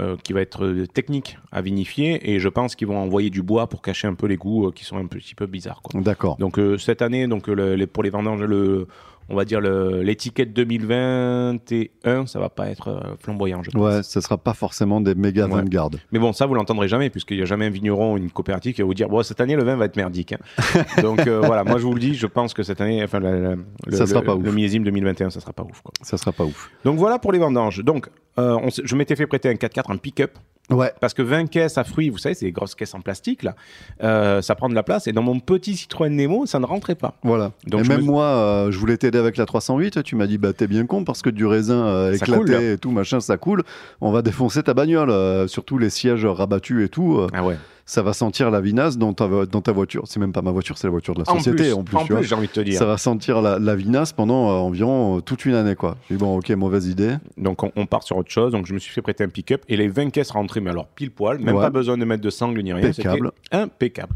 euh, 0.00 0.16
qui 0.22 0.32
va 0.34 0.42
être 0.42 0.84
technique 0.92 1.38
à 1.50 1.62
vinifier. 1.62 2.30
Et 2.30 2.38
je 2.38 2.48
pense 2.48 2.76
qu'ils 2.76 2.86
vont 2.86 2.98
envoyer 2.98 3.30
du 3.30 3.42
bois 3.42 3.66
pour 3.68 3.80
cacher 3.82 4.06
un 4.06 4.14
peu 4.14 4.26
les 4.26 4.36
goûts 4.36 4.68
euh, 4.68 4.70
qui 4.72 4.84
sont 4.84 4.98
un 4.98 5.06
petit 5.06 5.34
peu 5.34 5.46
bizarres. 5.46 5.82
D'accord. 5.94 6.36
Donc 6.36 6.58
euh, 6.58 6.76
cette 6.78 7.00
année, 7.02 7.26
donc 7.26 7.48
le- 7.48 7.74
les- 7.74 7.86
pour 7.86 8.02
les 8.02 8.10
vendanges, 8.10 8.42
le, 8.42 8.86
on 9.28 9.34
va 9.34 9.44
dire 9.44 9.60
l'étiquette 9.60 10.52
2021, 10.52 12.26
ça 12.26 12.38
va 12.38 12.48
pas 12.48 12.68
être 12.70 12.88
euh, 12.88 13.00
flamboyant, 13.18 13.62
je 13.62 13.70
pense. 13.70 13.80
Ouais, 13.82 14.02
ce 14.02 14.20
sera 14.20 14.36
pas 14.38 14.54
forcément 14.54 15.00
des 15.00 15.14
méga 15.14 15.46
Ouais. 15.46 15.50
Vanguard. 15.62 15.90
Mais 16.12 16.18
bon, 16.18 16.32
ça 16.32 16.46
vous 16.46 16.54
l'entendrez 16.54 16.88
jamais, 16.88 17.10
puisqu'il 17.10 17.36
n'y 17.36 17.42
a 17.42 17.46
jamais 17.46 17.66
un 17.66 17.70
vigneron 17.70 18.14
ou 18.14 18.16
une 18.18 18.30
coopérative 18.30 18.74
qui 18.74 18.82
va 18.82 18.86
vous 18.86 18.94
dire, 18.94 19.08
bon, 19.08 19.22
cette 19.22 19.40
année 19.40 19.56
le 19.56 19.62
vin 19.64 19.76
va 19.76 19.84
être 19.86 19.96
merdique. 19.96 20.32
hein. 20.32 20.82
donc 21.02 21.26
euh, 21.26 21.40
voilà, 21.44 21.64
moi 21.64 21.78
je 21.78 21.84
vous 21.84 21.94
le 21.94 22.00
dis, 22.00 22.14
je 22.14 22.26
pense 22.26 22.54
que 22.54 22.62
cette 22.62 22.80
année, 22.80 23.02
enfin 23.02 23.20
la- 23.20 23.32
la- 23.38 23.56
le, 23.86 24.06
sera 24.06 24.20
le- 24.20 24.26
pas 24.26 24.34
ouf. 24.34 24.44
le 24.44 24.52
millésime 24.52 24.84
2021, 24.84 25.30
ça 25.30 25.40
sera 25.40 25.52
pas 25.52 25.62
ouf. 25.62 25.80
Quoi. 25.82 25.92
Ça 26.02 26.16
sera 26.16 26.32
pas 26.32 26.44
ouf. 26.44 26.70
Donc 26.84 26.98
voilà 26.98 27.18
pour 27.18 27.32
les 27.32 27.38
vendanges. 27.38 27.82
Donc 27.84 28.08
euh, 28.38 28.56
on 28.62 28.68
je 28.70 28.96
m'étais 28.96 29.16
fait 29.16 29.26
prêter 29.26 29.48
un 29.48 29.54
4x4 29.54 29.92
en 29.92 29.96
pick-up. 29.98 30.32
Ouais. 30.70 30.92
Parce 31.00 31.14
que 31.14 31.22
20 31.22 31.46
caisses 31.46 31.78
à 31.78 31.84
fruits, 31.84 32.08
vous 32.10 32.18
savez, 32.18 32.34
c'est 32.34 32.46
des 32.46 32.52
grosses 32.52 32.74
caisses 32.74 32.94
en 32.94 33.00
plastique, 33.00 33.42
là, 33.44 33.54
euh, 34.02 34.42
ça 34.42 34.54
prend 34.56 34.68
de 34.68 34.74
la 34.74 34.82
place. 34.82 35.06
Et 35.06 35.12
dans 35.12 35.22
mon 35.22 35.38
petit 35.38 35.76
Citroën 35.76 36.08
Nemo, 36.10 36.44
ça 36.46 36.58
ne 36.58 36.66
rentrait 36.66 36.96
pas. 36.96 37.14
Voilà. 37.22 37.52
Donc 37.66 37.84
et 37.84 37.88
même 37.88 38.00
me- 38.00 38.06
moi, 38.06 38.24
euh, 38.24 38.70
je 38.72 38.78
voulais 38.78 38.96
t'aider 38.96 39.18
avec 39.18 39.36
la 39.36 39.46
308. 39.46 40.02
Tu 40.02 40.16
m'as 40.16 40.26
dit, 40.26 40.38
bah 40.38 40.52
t'es 40.52 40.66
bien 40.66 40.84
con 40.86 41.04
parce 41.04 41.22
que 41.22 41.30
du 41.30 41.46
raisin 41.46 41.86
euh, 41.86 42.12
éclaté 42.12 42.32
coule. 42.32 42.50
et 42.54 42.78
tout 42.78 42.90
machin, 42.90 43.20
ça 43.20 43.36
coule. 43.36 43.62
On 44.00 44.10
va 44.10 44.22
défoncer 44.22 44.62
ta 44.64 44.74
bagnole, 44.74 45.48
surtout 45.48 45.78
les 45.78 45.90
sièges 45.90 46.26
rabattus 46.26 46.84
et 46.84 46.88
tout. 46.88 47.20
Ah 47.32 47.44
ouais. 47.44 47.56
Ça 47.88 48.02
va 48.02 48.12
sentir 48.12 48.50
la 48.50 48.60
vinasse 48.60 48.98
dans 48.98 49.12
ta, 49.14 49.28
dans 49.46 49.60
ta 49.62 49.70
voiture. 49.72 50.02
C'est 50.06 50.18
même 50.18 50.32
pas 50.32 50.42
ma 50.42 50.50
voiture, 50.50 50.76
c'est 50.76 50.88
la 50.88 50.90
voiture 50.90 51.14
de 51.14 51.20
la 51.20 51.24
société 51.24 51.72
en 51.72 51.84
plus. 51.84 51.96
en 51.96 52.04
j'ai 52.20 52.34
envie 52.34 52.48
de 52.48 52.52
te 52.52 52.60
dire. 52.60 52.78
Ça 52.78 52.84
va 52.84 52.98
sentir 52.98 53.40
la, 53.40 53.58
la 53.60 53.76
vinasse 53.76 54.12
pendant 54.12 54.50
euh, 54.50 54.54
environ 54.54 55.18
euh, 55.18 55.20
toute 55.20 55.44
une 55.44 55.54
année, 55.54 55.76
quoi. 55.76 55.96
J'ai 56.10 56.16
bon, 56.16 56.36
ok, 56.36 56.50
mauvaise 56.50 56.88
idée. 56.88 57.14
Donc 57.36 57.62
on, 57.62 57.70
on 57.76 57.86
part 57.86 58.02
sur 58.02 58.16
autre 58.16 58.30
chose. 58.30 58.50
Donc 58.52 58.66
je 58.66 58.74
me 58.74 58.78
suis 58.80 58.92
fait 58.92 59.02
prêter 59.02 59.22
un 59.22 59.28
pick-up 59.28 59.62
et 59.68 59.76
les 59.76 59.86
20 59.88 60.10
caisses 60.10 60.32
rentraient, 60.32 60.60
mais 60.60 60.70
alors 60.70 60.88
pile 60.88 61.12
poil, 61.12 61.38
même 61.38 61.54
Ouais. 61.54 61.62
pas 61.62 61.70
besoin 61.70 61.96
de 61.96 62.04
mettre 62.04 62.22
de 62.22 62.30
sangle 62.30 62.60
ni 62.60 62.72
rien. 62.72 62.84
Impeccable. 62.88 63.30
Impeccable. 63.52 64.14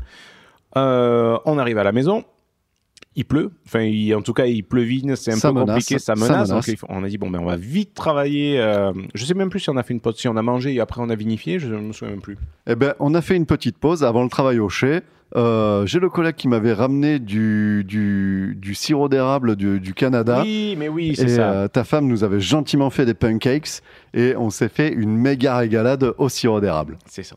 Euh, 0.76 1.38
on 1.44 1.56
arrive 1.58 1.78
à 1.78 1.84
la 1.84 1.92
maison. 1.92 2.24
Il 3.16 3.24
pleut, 3.24 3.50
enfin 3.66 3.80
il- 3.80 4.14
en 4.14 4.22
tout 4.22 4.32
cas 4.32 4.46
il 4.46 4.62
pleuvine, 4.62 5.16
c'est 5.16 5.32
un 5.32 5.36
Ça 5.36 5.48
peu 5.48 5.54
menace, 5.60 5.74
compliqué, 5.84 5.98
ça 5.98 6.14
ça 6.14 6.14
menace. 6.14 6.30
menace. 6.30 6.48
donc 6.50 6.68
il 6.68 6.76
faut- 6.76 6.86
on 6.88 7.02
a 7.02 7.08
dit 7.08 7.18
bon 7.18 7.28
ben 7.28 7.40
on 7.40 7.46
va 7.46 7.56
vite 7.56 7.92
travailler. 7.92 8.60
euh, 8.60 8.92
je 9.14 9.24
sais 9.24 9.34
même 9.34 9.50
plus 9.50 9.58
si 9.58 9.68
on 9.68 9.76
a 9.76 9.82
fait 9.82 9.92
une 9.92 10.00
pause, 10.00 10.16
si 10.16 10.28
on 10.28 10.36
a 10.36 10.42
mangé 10.42 10.72
et 10.74 10.78
après 10.80 11.00
on 11.02 11.10
a 11.10 11.16
vinifié, 11.16 11.58
je 11.58 11.66
me 11.74 11.92
souviens 11.92 12.12
même 12.14 12.22
plus. 12.22 12.38
Eh 12.68 12.76
ben, 12.76 12.94
on 13.00 13.12
a 13.14 13.20
fait 13.20 13.34
une 13.36 13.46
petite 13.46 13.78
pause 13.78 14.04
avant 14.04 14.22
le 14.22 14.28
travail 14.28 14.60
au 14.60 14.68
chai. 14.68 15.00
Euh, 15.36 15.86
J'ai 15.86 15.98
le 16.00 16.08
collègue 16.08 16.34
qui 16.36 16.46
m'avait 16.48 16.72
ramené 16.72 17.18
du, 17.20 17.84
du, 17.86 18.56
du 18.60 18.74
sirop 18.74 19.08
d'érable 19.08 19.54
du, 19.56 19.78
du 19.80 19.92
Canada. 19.94 20.42
Oui, 20.42 20.74
mais 20.78 20.88
oui, 20.88 21.14
c'est 21.16 21.28
ça. 21.28 21.50
euh, 21.52 21.68
ta 21.68 21.82
femme 21.84 22.06
nous 22.08 22.22
avait 22.24 22.40
gentiment 22.40 22.90
fait 22.90 23.06
des 23.06 23.14
pancakes 23.14 23.80
et 24.14 24.34
on 24.36 24.50
s'est 24.50 24.68
fait 24.68 24.92
une 24.92 25.16
méga 25.16 25.56
régalade 25.56 26.14
au 26.18 26.28
sirop 26.28 26.60
d'érable. 26.60 26.96
C'est 27.06 27.22
ça. 27.24 27.36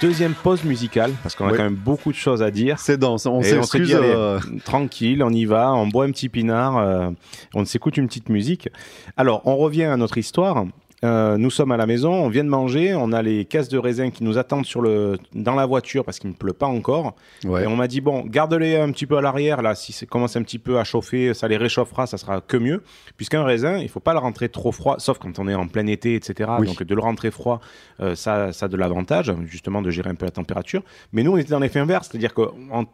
Deuxième 0.00 0.34
pause 0.34 0.64
musicale, 0.64 1.12
parce 1.22 1.34
qu'on 1.34 1.46
a 1.46 1.56
quand 1.56 1.62
même 1.62 1.74
beaucoup 1.74 2.10
de 2.10 2.16
choses 2.16 2.42
à 2.42 2.50
dire. 2.50 2.78
C'est 2.78 2.96
dense. 2.96 3.26
On 3.26 3.42
s'excuse. 3.42 3.94
euh, 3.94 4.38
tranquille, 4.64 5.22
on 5.22 5.30
y 5.30 5.44
va, 5.44 5.72
on 5.72 5.86
boit 5.86 6.04
un 6.04 6.10
petit 6.10 6.28
pinard, 6.28 6.78
euh, 6.78 7.10
on 7.54 7.64
s'écoute 7.64 7.96
une 7.96 8.06
petite 8.06 8.28
musique. 8.28 8.68
Alors, 9.16 9.42
on 9.46 9.56
revient 9.56 9.84
à 9.84 9.96
notre 9.96 10.18
histoire. 10.18 10.64
Euh, 11.02 11.38
nous 11.38 11.48
sommes 11.50 11.72
à 11.72 11.78
la 11.78 11.86
maison, 11.86 12.12
on 12.12 12.28
vient 12.28 12.44
de 12.44 12.48
manger, 12.50 12.94
on 12.94 13.12
a 13.12 13.22
les 13.22 13.46
caisses 13.46 13.68
de 13.70 13.78
raisin 13.78 14.10
qui 14.10 14.22
nous 14.22 14.36
attendent 14.36 14.66
sur 14.66 14.82
le, 14.82 15.16
dans 15.34 15.54
la 15.54 15.64
voiture 15.64 16.04
parce 16.04 16.18
qu'il 16.18 16.28
ne 16.28 16.34
pleut 16.34 16.52
pas 16.52 16.66
encore. 16.66 17.14
ouais. 17.44 17.64
Et 17.64 17.66
on 17.66 17.74
m'a 17.74 17.88
dit, 17.88 18.02
bon, 18.02 18.22
garde-les 18.26 18.76
un 18.76 18.92
petit 18.92 19.06
peu 19.06 19.16
à 19.16 19.22
l'arrière, 19.22 19.62
là, 19.62 19.74
si 19.74 19.92
ça 19.92 20.04
commence 20.04 20.36
un 20.36 20.42
petit 20.42 20.58
peu 20.58 20.78
à 20.78 20.84
chauffer, 20.84 21.32
ça 21.32 21.48
les 21.48 21.56
réchauffera, 21.56 22.06
ça 22.06 22.18
sera 22.18 22.42
que 22.42 22.58
mieux. 22.58 22.82
Puisqu'un 23.16 23.44
raisin, 23.44 23.78
il 23.78 23.88
faut 23.88 24.00
pas 24.00 24.12
le 24.12 24.18
rentrer 24.18 24.50
trop 24.50 24.72
froid, 24.72 24.96
sauf 24.98 25.18
quand 25.18 25.38
on 25.38 25.48
est 25.48 25.54
en 25.54 25.68
plein 25.68 25.86
été, 25.86 26.14
etc. 26.14 26.50
Oui. 26.58 26.66
Donc 26.66 26.82
de 26.82 26.94
le 26.94 27.00
rentrer 27.00 27.30
froid, 27.30 27.60
euh, 28.00 28.14
ça, 28.14 28.52
ça 28.52 28.66
a 28.66 28.68
de 28.68 28.76
l'avantage, 28.76 29.32
justement, 29.46 29.80
de 29.80 29.90
gérer 29.90 30.10
un 30.10 30.14
peu 30.14 30.26
la 30.26 30.30
température. 30.32 30.82
Mais 31.12 31.22
nous, 31.22 31.32
on 31.32 31.36
était 31.38 31.50
dans 31.52 31.60
l'effet 31.60 31.80
inverse, 31.80 32.08
c'est-à-dire 32.10 32.34
que 32.34 32.42
en- 32.70 32.84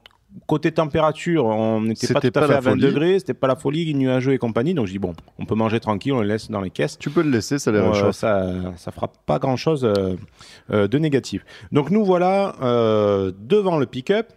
côté 0.46 0.72
température, 0.72 1.46
on 1.46 1.80
n'était 1.80 2.12
pas 2.12 2.20
tout 2.20 2.30
à 2.34 2.46
fait 2.46 2.54
à 2.54 2.60
20 2.60 2.70
folie. 2.72 2.82
degrés, 2.82 3.18
c'était 3.18 3.34
pas 3.34 3.46
la 3.46 3.56
folie, 3.56 3.94
nuageux 3.94 4.32
et 4.32 4.38
compagnie. 4.38 4.74
Donc 4.74 4.86
je 4.86 4.92
dis, 4.92 4.98
bon, 4.98 5.14
on 5.38 5.46
peut 5.46 5.54
manger 5.54 5.80
tranquille, 5.80 6.12
on 6.12 6.20
les 6.20 6.28
laisse 6.28 6.50
dans 6.50 6.60
les 6.60 6.70
caisses. 6.70 6.98
Tu 6.98 7.10
peux 7.10 7.22
le 7.22 7.30
laisser, 7.30 7.58
ça 7.58 7.72
les 7.72 7.78
Euh, 7.78 7.90
réchauffe. 7.90 8.16
ça, 8.16 8.46
ça 8.76 8.90
fera 8.92 9.08
pas 9.26 9.38
grand 9.38 9.56
chose 9.56 9.82
de 10.68 10.98
négatif. 10.98 11.44
Donc 11.72 11.90
nous 11.90 12.04
voilà 12.04 12.54
euh, 12.62 13.32
devant 13.38 13.78
le 13.78 13.86
pick-up. 13.86 14.28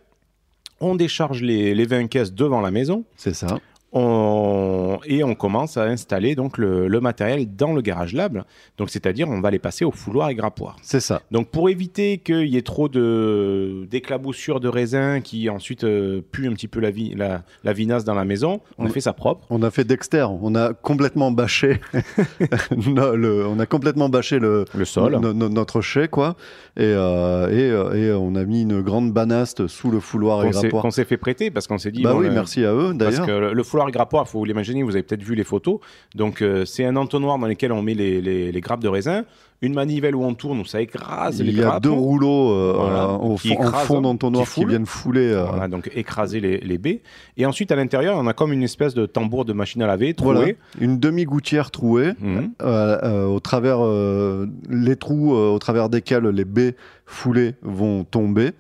On 0.82 0.96
décharge 0.96 1.42
les, 1.42 1.76
les 1.76 1.86
20 1.86 2.08
caisses 2.08 2.34
devant 2.34 2.62
la 2.62 2.72
maison 2.72 3.04
C'est 3.18 3.34
ça. 3.36 3.60
On- 3.92 5.00
et 5.06 5.24
on 5.24 5.36
commence 5.36 5.78
à 5.78 5.84
installer 5.84 6.36
donc 6.36 6.58
le, 6.58 6.88
le 6.88 7.02
matériel 7.02 7.48
dans 7.56 7.74
le 7.74 7.82
garage 7.82 8.14
lab. 8.14 8.44
Donc 8.78 8.90
c'est-à-dire 8.90 9.28
on 9.30 9.42
va 9.42 9.52
les 9.52 9.60
passer 9.60 9.86
au 9.86 9.92
fouloir 9.92 10.30
et 10.30 10.36
grappoir. 10.36 10.76
C'est 10.82 11.00
ça. 11.00 11.22
Donc 11.32 11.50
pour 11.50 11.70
éviter 11.70 12.18
qu'il 12.20 12.48
y 12.48 12.58
ait 12.58 12.62
trop 12.62 12.90
de 12.90 13.86
d'éclaboussures 13.90 14.60
de 14.60 14.68
raisin 14.68 15.22
qui 15.22 15.50
ensuite 15.50 15.84
euh, 15.84 16.22
puent 16.32 16.48
un 16.48 16.54
petit 16.54 16.68
peu 16.68 16.80
la, 16.80 16.92
vi- 16.92 17.16
la, 17.16 17.44
la 17.64 17.74
vinasse 17.74 18.04
dans 18.04 18.14
la 18.16 18.26
maison, 18.26 18.62
on 18.78 18.86
a 18.86 18.90
fait 18.90 19.02
ça 19.02 19.14
propre. 19.14 19.46
On 19.50 19.64
a 19.64 19.72
fait 19.72 19.84
Dexter. 19.84 20.26
On 20.42 20.56
a 20.56 20.74
complètement 20.74 21.32
bâché. 21.32 21.80
No- 22.88 23.16
le- 23.16 23.46
on 23.48 23.60
a 23.60 23.66
complètement 23.66 24.10
bâché 24.10 24.40
le, 24.40 24.66
Le 24.74 24.86
sol. 24.86 25.18
no- 25.20 25.34
no- 25.34 25.50
notre 25.50 25.82
chai, 25.82 26.08
quoi. 26.08 26.36
Et, 26.78 26.84
euh, 26.84 27.50
et, 27.50 27.70
euh, 27.72 27.94
et 27.94 28.14
on 28.14 28.36
a 28.36 28.44
mis 28.46 28.62
une 28.64 28.82
grande 28.82 29.12
banaste 29.12 29.68
sous 29.68 29.92
le 29.92 30.00
fouloir 30.00 30.46
et 30.46 30.50
grappoir. 30.52 30.82
qu'on 30.84 30.92
s'est 30.92 31.06
fait 31.06 31.18
prêter 31.18 31.52
parce 31.52 31.68
qu'on 31.68 31.78
s'est 31.78 31.92
dit 31.92 32.02
Bah 32.04 32.14
bon, 32.14 32.20
oui, 32.20 32.28
le- 32.28 32.34
merci 32.34 32.64
à 32.66 32.74
eux, 32.74 32.96
Parce 32.98 33.16
d'ailleurs. 33.16 33.26
que 33.26 33.32
le, 33.32 33.54
le 33.54 33.64
fouloir 33.64 33.79
grappoir, 33.88 34.26
il 34.28 34.32
faut 34.32 34.44
l'imaginer, 34.46 34.84
vous 34.84 34.92
avez 34.92 35.04
peut-être 35.04 35.24
vu 35.24 35.36
les 35.36 35.44
photos. 35.44 35.80
Donc, 36.16 36.42
euh, 36.42 36.66
c'est 36.66 36.86
un 36.86 36.96
entonnoir 36.96 37.38
dans 37.40 37.48
lequel 37.48 37.72
on 37.72 37.82
met 37.82 37.94
les, 37.94 38.22
les- 38.22 38.52
les 38.52 38.62
grappes 38.62 38.82
de 38.82 38.88
raisin, 38.88 39.24
une 39.62 39.74
manivelle 39.74 40.16
où 40.16 40.24
on 40.24 40.34
tourne, 40.36 40.60
où 40.60 40.66
ça 40.66 40.82
écrase 40.82 41.42
les 41.42 41.50
Il 41.52 41.58
y 41.58 41.62
a 41.62 41.66
grappes. 41.68 41.84
deux 41.84 41.90
rouleaux 41.92 42.52
euh, 42.54 42.74
Voilà, 42.78 43.10
au 43.12 43.36
qui 43.36 43.50
fond, 43.50 43.62
en 43.66 43.72
fond 43.72 44.02
d'entonnoir 44.02 44.48
qui 44.50 44.64
viennent 44.66 44.86
fouler. 44.86 45.32
euh, 45.34 45.44
Voilà, 45.46 45.68
donc 45.68 45.90
écraser 45.96 46.40
les, 46.40 46.60
les 46.60 46.78
baies. 46.78 47.02
Et 47.36 47.46
ensuite, 47.46 47.72
à 47.72 47.76
l'intérieur, 47.76 48.18
on 48.18 48.28
a 48.28 48.34
comme 48.34 48.54
une 48.54 48.64
espèce 48.64 48.94
de 48.94 49.06
tambour 49.06 49.44
de 49.46 49.52
machine 49.54 49.82
à 49.82 49.88
laver. 49.88 50.16
Voilà, 50.20 50.46
une 50.80 51.00
demi-gouttière 51.00 51.72
trouée, 51.72 52.12
Mhm. 52.22 52.52
euh, 52.62 52.98
euh, 53.04 53.26
au 53.26 53.40
travers 53.42 53.80
euh, 53.82 54.46
les 54.70 54.96
trous 54.96 55.34
euh, 55.36 55.50
au 55.54 55.60
travers 55.60 55.90
desquels 55.90 56.24
les 56.28 56.46
baies 56.46 56.76
foulées 57.06 57.56
vont 57.62 58.04
tomber. 58.06 58.52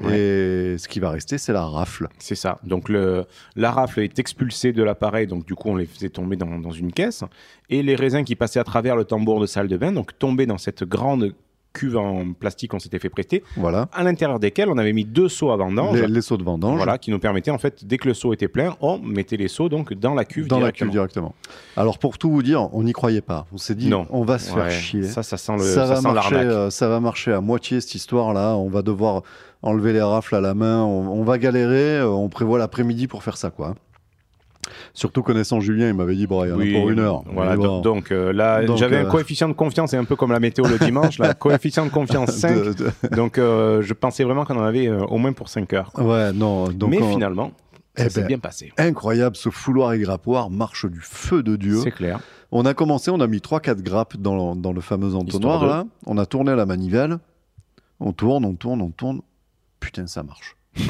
Et 0.00 0.76
ce 0.78 0.88
qui 0.88 1.00
va 1.00 1.10
rester, 1.10 1.36
c'est 1.38 1.52
la 1.52 1.64
rafle. 1.66 2.08
C'est 2.18 2.34
ça. 2.34 2.58
Donc, 2.64 2.88
le, 2.88 3.26
la 3.56 3.70
rafle 3.70 4.00
est 4.00 4.18
expulsée 4.18 4.72
de 4.72 4.82
l'appareil, 4.82 5.26
donc 5.26 5.44
du 5.46 5.54
coup, 5.54 5.68
on 5.68 5.76
les 5.76 5.86
faisait 5.86 6.08
tomber 6.08 6.36
dans, 6.36 6.58
dans 6.58 6.70
une 6.72 6.92
caisse. 6.92 7.24
Et 7.68 7.82
les 7.82 7.94
raisins 7.94 8.24
qui 8.24 8.34
passaient 8.34 8.60
à 8.60 8.64
travers 8.64 8.96
le 8.96 9.04
tambour 9.04 9.40
de 9.40 9.46
salle 9.46 9.68
de 9.68 9.76
bain, 9.76 9.92
donc 9.92 10.18
tombaient 10.18 10.46
dans 10.46 10.58
cette 10.58 10.84
grande 10.84 11.34
cuve 11.74 11.96
en 11.96 12.34
plastique 12.34 12.70
qu'on 12.72 12.78
s'était 12.78 12.98
fait 12.98 13.08
prêter, 13.08 13.42
Voilà. 13.56 13.88
à 13.94 14.02
l'intérieur 14.02 14.38
desquels 14.38 14.68
on 14.68 14.76
avait 14.76 14.92
mis 14.92 15.06
deux 15.06 15.30
seaux 15.30 15.52
à 15.52 15.56
vendange. 15.56 15.98
Les, 16.02 16.06
les 16.06 16.20
seaux 16.20 16.36
de 16.36 16.42
vendange 16.44 16.76
Voilà, 16.76 16.98
qui 16.98 17.10
nous 17.10 17.18
permettait 17.18 17.50
en 17.50 17.56
fait, 17.56 17.86
dès 17.86 17.96
que 17.96 18.08
le 18.08 18.12
seau 18.12 18.34
était 18.34 18.48
plein, 18.48 18.76
on 18.82 18.98
mettait 18.98 19.38
les 19.38 19.48
seaux 19.48 19.70
donc 19.70 19.94
dans 19.94 20.12
la 20.12 20.26
cuve 20.26 20.48
dans 20.48 20.60
la 20.60 20.70
cuve 20.70 20.90
directement. 20.90 21.34
Alors 21.78 21.98
pour 21.98 22.18
tout 22.18 22.30
vous 22.30 22.42
dire, 22.42 22.68
on 22.74 22.82
n'y 22.82 22.92
croyait 22.92 23.22
pas. 23.22 23.46
On 23.54 23.56
s'est 23.56 23.74
dit, 23.74 23.88
Non. 23.88 24.06
on 24.10 24.22
va 24.22 24.38
se 24.38 24.52
Ouais, 24.52 24.68
faire 24.68 24.70
chier. 24.70 25.02
Ça, 25.04 25.22
ça 25.22 25.38
sent 25.38 25.52
le, 25.56 25.62
ça, 25.64 25.86
ça 25.86 25.94
va 25.94 25.96
sent 26.02 26.12
marcher, 26.12 26.34
l'arnaque. 26.34 26.52
euh, 26.52 26.68
ça 26.70 26.88
va 26.88 27.00
marcher 27.00 27.32
à 27.32 27.40
moitié 27.40 27.80
cette 27.80 27.94
histoire-là. 27.94 28.54
On 28.58 28.68
va 28.68 28.82
devoir 28.82 29.22
enlever 29.62 29.92
les 29.92 30.02
rafles 30.02 30.34
à 30.34 30.40
la 30.40 30.54
main. 30.54 30.82
On, 30.82 31.08
on 31.08 31.22
va 31.24 31.38
galérer. 31.38 31.98
euh, 31.98 32.08
On 32.08 32.28
prévoit 32.28 32.58
l'après-midi 32.58 33.06
pour 33.08 33.22
faire 33.22 33.36
ça, 33.36 33.50
quoi. 33.50 33.74
Surtout 34.94 35.22
connaissant 35.22 35.58
Julien, 35.60 35.88
il 35.88 35.94
m'avait 35.94 36.14
dit, 36.14 36.26
bon, 36.26 36.44
il 36.44 36.48
y 36.50 36.52
en 36.52 36.54
a 36.54 36.58
Oui, 36.58 36.72
pour 36.72 36.88
une 36.90 37.00
heure. 37.00 37.22
Voilà, 37.32 37.52
Mais 37.52 37.56
bon, 37.56 37.80
donc, 37.80 37.82
donc, 37.82 38.12
euh, 38.12 38.32
là, 38.32 38.64
j'avais 38.76 38.96
euh, 38.96 39.06
un 39.06 39.10
coefficient 39.10 39.48
de 39.48 39.54
confiance, 39.54 39.90
c'est 39.90 39.96
un 39.96 40.04
peu 40.04 40.14
comme 40.16 40.30
la 40.32 40.38
météo 40.40 40.64
le 40.66 40.78
dimanche, 40.78 41.18
là, 41.18 41.34
coefficient 41.38 41.84
de 41.84 41.90
confiance 41.90 42.30
5. 42.30 42.54
de- 42.54 42.72
de- 42.72 43.14
Donc, 43.16 43.38
euh, 43.38 43.82
je 43.82 43.92
pensais 43.92 44.22
vraiment 44.22 44.44
qu'on 44.44 44.56
en 44.56 44.62
avait 44.62 44.86
euh, 44.88 45.04
au 45.06 45.18
moins 45.18 45.32
pour 45.32 45.48
5 45.48 45.72
heures. 45.72 45.90
Ouais, 45.98 46.32
non. 46.32 46.68
Donc 46.68 46.90
Mais 46.90 47.02
on- 47.02 47.10
finalement, 47.10 47.50
ça 47.96 48.04
Eh 48.06 48.10
s'est 48.10 48.20
ben, 48.20 48.26
bien 48.28 48.38
passé. 48.38 48.72
incroyable, 48.78 49.34
ce 49.36 49.48
fouloir 49.50 49.94
et 49.94 49.98
grappoir 49.98 50.48
marche 50.50 50.86
du 50.86 51.00
feu 51.00 51.42
de 51.42 51.56
Dieu. 51.56 51.80
C'est 51.82 51.90
clair. 51.90 52.20
On 52.52 52.64
a 52.64 52.74
commencé, 52.74 53.10
on 53.10 53.20
a 53.20 53.26
mis 53.26 53.38
3-4 53.40 53.82
grappes 53.82 54.16
dans, 54.16 54.54
dans 54.54 54.72
le 54.72 54.80
fameux 54.80 55.14
entonnoir 55.14 55.66
là. 55.66 55.84
On 56.06 56.18
a 56.18 56.26
tourné 56.26 56.54
la 56.54 56.66
manivelle. 56.66 57.18
On 57.98 58.12
tourne, 58.12 58.44
on 58.44 58.54
tourne, 58.54 58.80
on 58.82 58.90
tourne. 58.90 59.22
Putain, 59.82 60.06
ça 60.06 60.22
marche. 60.22 60.56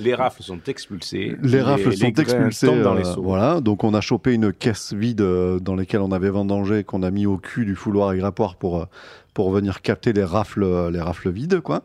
Les 0.00 0.14
rafles 0.14 0.42
sont 0.42 0.60
expulsées. 0.68 1.36
Les 1.42 1.60
rafles 1.60 1.92
sont 1.96 2.08
grains 2.10 2.22
expulsées. 2.22 2.80
dans 2.82 2.94
les 2.94 3.06
euh, 3.06 3.14
seaux. 3.14 3.22
voilà, 3.22 3.60
donc 3.60 3.82
on 3.82 3.92
a 3.94 4.00
chopé 4.00 4.34
une 4.34 4.52
caisse 4.52 4.92
vide 4.92 5.20
euh, 5.20 5.58
dans 5.58 5.74
laquelle 5.74 6.00
on 6.00 6.12
avait 6.12 6.30
vendangé, 6.30 6.84
qu'on 6.84 7.02
a 7.02 7.10
mis 7.10 7.26
au 7.26 7.38
cul 7.38 7.64
du 7.64 7.74
fouloir 7.74 8.12
et 8.12 8.18
grappoir 8.18 8.54
pour, 8.56 8.80
euh, 8.82 8.84
pour 9.34 9.50
venir 9.50 9.82
capter 9.82 10.12
les 10.12 10.22
rafles, 10.22 10.90
les 10.92 11.00
rafles 11.00 11.30
vides, 11.30 11.60
quoi. 11.60 11.82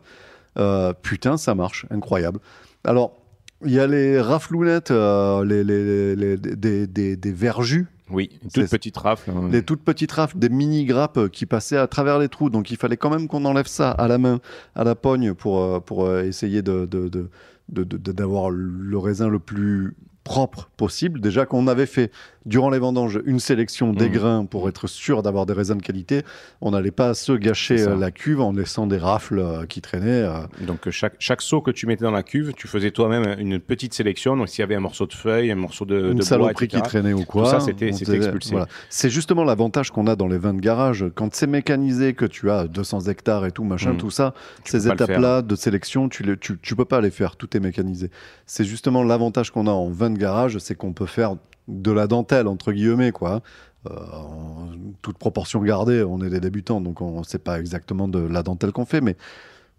Euh, 0.58 0.92
putain, 0.92 1.36
ça 1.36 1.54
marche, 1.56 1.86
incroyable. 1.90 2.38
Alors, 2.84 3.16
il 3.64 3.72
y 3.72 3.80
a 3.80 3.86
les 3.88 4.20
raflounettes, 4.20 4.90
les, 4.90 5.64
les, 5.64 5.84
les- 5.84 6.16
les- 6.16 6.36
des, 6.36 6.86
des, 6.86 7.16
des 7.16 7.32
verjus, 7.32 7.86
Oui, 8.10 8.30
une 8.42 8.50
toute 8.50 8.68
petite 8.70 8.96
rafle. 8.98 9.30
hein. 9.30 9.48
des 9.48 9.62
toutes 9.62 9.82
petites 9.82 10.12
rafles, 10.12 10.38
des 10.38 10.50
mini 10.50 10.84
grappes 10.84 11.16
euh, 11.16 11.28
qui 11.28 11.46
passaient 11.46 11.78
à 11.78 11.86
travers 11.86 12.18
les 12.18 12.28
trous. 12.28 12.50
Donc 12.50 12.70
il 12.70 12.76
fallait 12.76 12.96
quand 12.98 13.10
même 13.10 13.28
qu'on 13.28 13.44
enlève 13.46 13.66
ça 13.66 13.90
à 13.90 14.08
la 14.08 14.18
main, 14.18 14.40
à 14.74 14.84
la 14.84 14.94
pogne, 14.94 15.32
pour, 15.34 15.60
euh, 15.62 15.80
pour 15.80 16.04
euh, 16.04 16.22
essayer 16.22 16.60
de- 16.62 16.84
de- 16.86 17.08
de- 17.08 18.12
d'avoir 18.12 18.50
le 18.50 18.98
raisin 18.98 19.28
le 19.28 19.38
plus 19.38 19.96
propre 20.24 20.70
possible. 20.76 21.20
Déjà 21.20 21.46
qu'on 21.46 21.66
avait 21.68 21.86
fait 21.86 22.10
durant 22.46 22.68
les 22.70 22.78
vendanges 22.78 23.20
une 23.26 23.40
sélection 23.40 23.92
des 23.92 24.08
Mhm. 24.08 24.12
grains 24.14 24.44
pour 24.46 24.68
être 24.68 24.86
sûr 24.86 25.22
d'avoir 25.22 25.46
des 25.46 25.52
raisins 25.52 25.76
de 25.76 25.82
qualité, 25.82 26.22
on 26.60 26.72
n'allait 26.72 26.90
pas 26.90 27.14
se 27.14 27.32
gâcher 27.32 27.80
euh, 27.82 27.96
la 27.96 28.10
cuve 28.10 28.40
en 28.40 28.52
laissant 28.52 28.86
des 28.86 28.98
rafles 28.98 29.38
euh, 29.38 29.66
qui 29.66 29.80
traînaient. 29.80 30.22
euh. 30.22 30.40
Donc 30.66 30.88
chaque, 30.90 31.14
chaque 31.18 31.40
seau 31.42 31.60
que 31.60 31.70
tu 31.70 31.86
mettais 31.86 32.04
dans 32.04 32.10
la 32.10 32.22
cuve, 32.22 32.52
tu 32.54 32.66
faisais 32.68 32.90
toi-même 32.90 33.36
une 33.38 33.58
petite 33.60 33.94
sélection. 33.94 34.36
Donc 34.36 34.48
s'il 34.48 34.60
y 34.60 34.62
avait 34.62 34.74
un 34.74 34.80
morceau 34.80 35.06
de 35.06 35.12
feuille, 35.12 35.50
un 35.50 35.54
morceau 35.56 35.84
de, 35.84 36.10
une 36.12 36.18
de 36.18 36.22
saloperie 36.22 36.68
qui 36.68 36.80
traînait 36.82 37.12
ou 37.12 37.24
quoi. 37.24 37.50
ça, 37.50 37.60
c'était- 37.60 37.88
expulsé. 37.88 38.50
voilà. 38.50 38.66
C'est 38.90 39.10
justement 39.10 39.44
l'avantage 39.44 39.90
qu'on 39.90 40.06
a 40.06 40.16
dans 40.16 40.28
les 40.28 40.38
vins 40.38 40.54
de 40.54 40.60
garage. 40.60 41.04
Quand 41.14 41.34
c'est 41.34 41.46
mécanisé, 41.46 42.14
que 42.14 42.24
tu 42.24 42.50
as 42.50 42.66
200 42.66 43.00
hectares 43.08 43.44
et 43.46 43.52
tout, 43.52 43.64
machin, 43.64 43.92
Mhm. 43.92 43.98
tout 43.98 44.10
ça, 44.10 44.34
Tu 44.64 44.70
ces 44.72 44.88
étapes-là 44.88 45.42
de 45.42 45.54
sélection, 45.56 46.08
tu, 46.08 46.22
les- 46.22 46.36
tu, 46.38 46.58
tu 46.60 46.74
peux 46.76 46.84
pas 46.84 47.00
les 47.00 47.10
faire. 47.10 47.36
Tout 47.36 47.56
est 47.56 47.60
mécanisé. 47.60 48.10
C'est 48.46 48.64
justement 48.64 49.02
l'avantage 49.02 49.50
qu'on 49.50 49.66
a 49.66 49.70
en 49.70 49.88
vin 49.88 50.13
de 50.14 50.18
garage, 50.18 50.58
c'est 50.58 50.74
qu'on 50.74 50.92
peut 50.92 51.06
faire 51.06 51.36
de 51.68 51.90
la 51.92 52.06
dentelle, 52.06 52.46
entre 52.48 52.72
guillemets, 52.72 53.12
quoi. 53.12 53.42
Euh, 53.90 53.90
en 54.12 54.68
toute 55.02 55.18
proportion 55.18 55.60
gardée, 55.62 56.02
on 56.02 56.22
est 56.22 56.30
des 56.30 56.40
débutants, 56.40 56.80
donc 56.80 57.00
on 57.02 57.18
ne 57.18 57.24
sait 57.24 57.38
pas 57.38 57.58
exactement 57.60 58.08
de 58.08 58.18
la 58.18 58.42
dentelle 58.42 58.72
qu'on 58.72 58.86
fait, 58.86 59.00
mais 59.02 59.16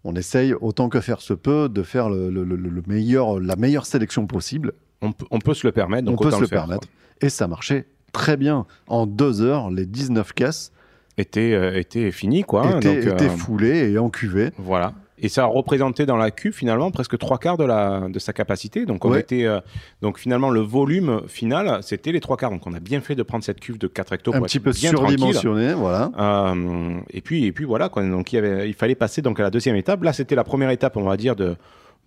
on 0.04 0.14
essaye 0.14 0.54
autant 0.54 0.88
que 0.88 1.00
faire 1.00 1.20
se 1.20 1.34
peut 1.34 1.68
de 1.68 1.82
faire 1.82 2.08
le, 2.08 2.30
le- 2.30 2.44
le- 2.44 2.56
le 2.56 2.82
meilleur, 2.86 3.40
la 3.40 3.56
meilleure 3.56 3.86
sélection 3.86 4.26
possible 4.28 4.72
On, 5.02 5.10
peut, 5.12 5.26
on 5.32 5.40
peut 5.40 5.54
se 5.54 5.66
le 5.66 5.72
permettre. 5.72 6.04
Donc 6.04 6.20
on 6.20 6.24
peut 6.24 6.30
se 6.30 6.40
le 6.40 6.46
faire, 6.46 6.60
permettre. 6.66 6.86
Et 7.20 7.28
ça 7.28 7.48
marchait 7.48 7.86
très 8.12 8.36
bien. 8.36 8.66
En 8.86 9.06
deux 9.06 9.42
heures, 9.42 9.70
les 9.70 9.86
19 9.86 10.32
caisses. 10.32 10.70
Était, 11.18 11.54
euh, 11.54 11.74
était 11.78 12.10
fini, 12.12 12.42
quoi. 12.44 12.66
hein. 12.66 12.76
étaient, 12.76 13.02
Donc, 13.02 13.14
étaient 13.14 13.24
euh, 13.30 13.36
foulées 13.36 13.90
et 13.90 13.98
encuvées. 13.98 14.50
Voilà. 14.58 14.92
Et 15.18 15.28
ça 15.28 15.44
a 15.44 15.46
représenté 15.46 16.04
dans 16.04 16.16
la 16.18 16.30
cuve 16.30 16.52
finalement 16.54 16.90
presque 16.90 17.16
trois 17.18 17.38
quarts 17.38 17.56
de, 17.56 17.64
la, 17.64 18.08
de 18.08 18.18
sa 18.18 18.32
capacité. 18.32 18.84
Donc, 18.84 19.04
on 19.04 19.10
Ouais. 19.12 19.20
était, 19.20 19.44
euh, 19.44 19.60
donc 20.02 20.18
finalement, 20.18 20.50
le 20.50 20.60
volume 20.60 21.22
final, 21.26 21.78
c'était 21.82 22.12
les 22.12 22.20
trois 22.20 22.36
quarts. 22.36 22.50
Donc 22.50 22.66
on 22.66 22.74
a 22.74 22.80
bien 22.80 23.00
fait 23.00 23.14
de 23.14 23.22
prendre 23.22 23.42
cette 23.42 23.60
cuve 23.60 23.78
de 23.78 23.86
4 23.86 24.12
hectos 24.12 24.34
Un 24.34 24.38
pour 24.38 24.46
petit 24.46 24.58
être 24.58 24.64
peu 24.64 24.72
bien 24.72 24.90
surdimensionnées, 24.90 25.72
voilà. 25.74 26.10
Euh, 26.18 26.98
et 27.10 27.20
puis, 27.22 27.44
et 27.46 27.52
puis 27.52 27.64
voilà, 27.64 27.88
quoi. 27.88 28.02
Donc 28.02 28.32
il, 28.32 28.36
y 28.36 28.38
avait, 28.38 28.68
il 28.68 28.74
fallait 28.74 28.94
passer 28.94 29.22
donc 29.22 29.40
à 29.40 29.42
la 29.42 29.50
deuxième 29.50 29.76
étape. 29.76 30.02
Là, 30.02 30.12
c'était 30.12 30.34
la 30.34 30.44
première 30.44 30.70
étape, 30.70 30.96
on 30.98 31.04
va 31.04 31.16
dire, 31.16 31.34
de, 31.34 31.56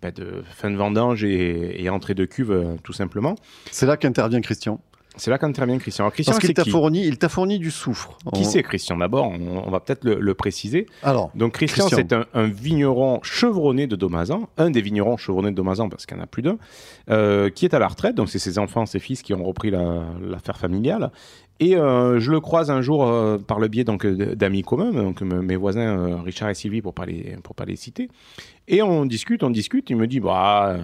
bah, 0.02 0.12
de 0.12 0.42
fin 0.54 0.70
de 0.70 0.76
vendange 0.76 1.24
et, 1.24 1.82
et 1.82 1.90
entrée 1.90 2.14
de 2.14 2.24
cuve, 2.24 2.52
euh, 2.52 2.76
tout 2.84 2.92
simplement. 2.92 3.34
C'est 3.72 3.86
là 3.86 3.96
qu'intervient 3.96 4.40
Christian. 4.40 4.80
C'est 5.16 5.30
là 5.30 5.38
qu'intervient 5.38 5.76
Christian. 5.78 6.04
Alors, 6.04 6.12
Christian, 6.12 6.32
Parce 6.32 6.40
qu'il 6.40 6.48
c'est 6.48 6.54
t'a 6.54 6.64
fourni, 6.64 7.04
il 7.04 7.18
t'a 7.18 7.28
fourni 7.28 7.58
du 7.58 7.70
soufre. 7.70 8.16
Qui 8.32 8.40
On- 8.42 8.44
c'est 8.44 8.62
Christian 8.62 8.96
D'abord, 8.96 9.26
on, 9.28 9.64
on 9.66 9.70
va 9.70 9.80
peut-être 9.80 10.04
le, 10.04 10.18
le 10.20 10.34
préciser. 10.34 10.86
Alors, 11.02 11.30
Donc 11.34 11.54
Christian, 11.54 11.86
Christian. 11.88 12.06
c'est 12.08 12.14
un, 12.14 12.26
un 12.32 12.46
vigneron 12.46 13.18
chevronné 13.22 13.86
de 13.86 13.96
Domazan, 13.96 14.48
un 14.56 14.70
des 14.70 14.80
vignerons 14.80 15.16
chevronnés 15.16 15.50
de 15.50 15.56
Domazan, 15.56 15.88
parce 15.88 16.06
qu'il 16.06 16.16
y 16.16 16.20
en 16.20 16.22
a 16.22 16.26
plus 16.26 16.42
d'un, 16.42 16.58
euh, 17.10 17.50
qui 17.50 17.64
est 17.64 17.74
à 17.74 17.78
la 17.78 17.88
retraite. 17.88 18.14
Donc 18.14 18.28
c'est 18.30 18.38
ses 18.38 18.58
enfants, 18.58 18.86
ses 18.86 19.00
fils 19.00 19.22
qui 19.22 19.34
ont 19.34 19.42
repris 19.44 19.70
la- 19.70 20.04
l'affaire 20.22 20.56
familiale. 20.56 21.10
Et 21.62 21.76
euh, 21.76 22.18
je 22.18 22.30
le 22.30 22.40
croise 22.40 22.70
un 22.70 22.80
jour 22.80 23.06
euh, 23.06 23.36
par 23.36 23.60
le 23.60 23.68
biais 23.68 23.84
donc 23.84 24.06
d'amis 24.06 24.62
communs, 24.62 24.92
donc 24.92 25.20
me- 25.20 25.42
mes 25.42 25.56
voisins 25.56 25.98
euh, 25.98 26.16
Richard 26.24 26.48
et 26.48 26.54
Sylvie 26.54 26.80
pour 26.80 26.94
pas 26.94 27.04
les 27.04 27.36
pour 27.42 27.54
pas 27.54 27.66
les 27.66 27.76
citer. 27.76 28.08
Et 28.66 28.82
on 28.82 29.04
discute, 29.04 29.42
on 29.42 29.50
discute. 29.50 29.90
Il 29.90 29.96
me 29.96 30.06
dit 30.06 30.20
bah, 30.20 30.76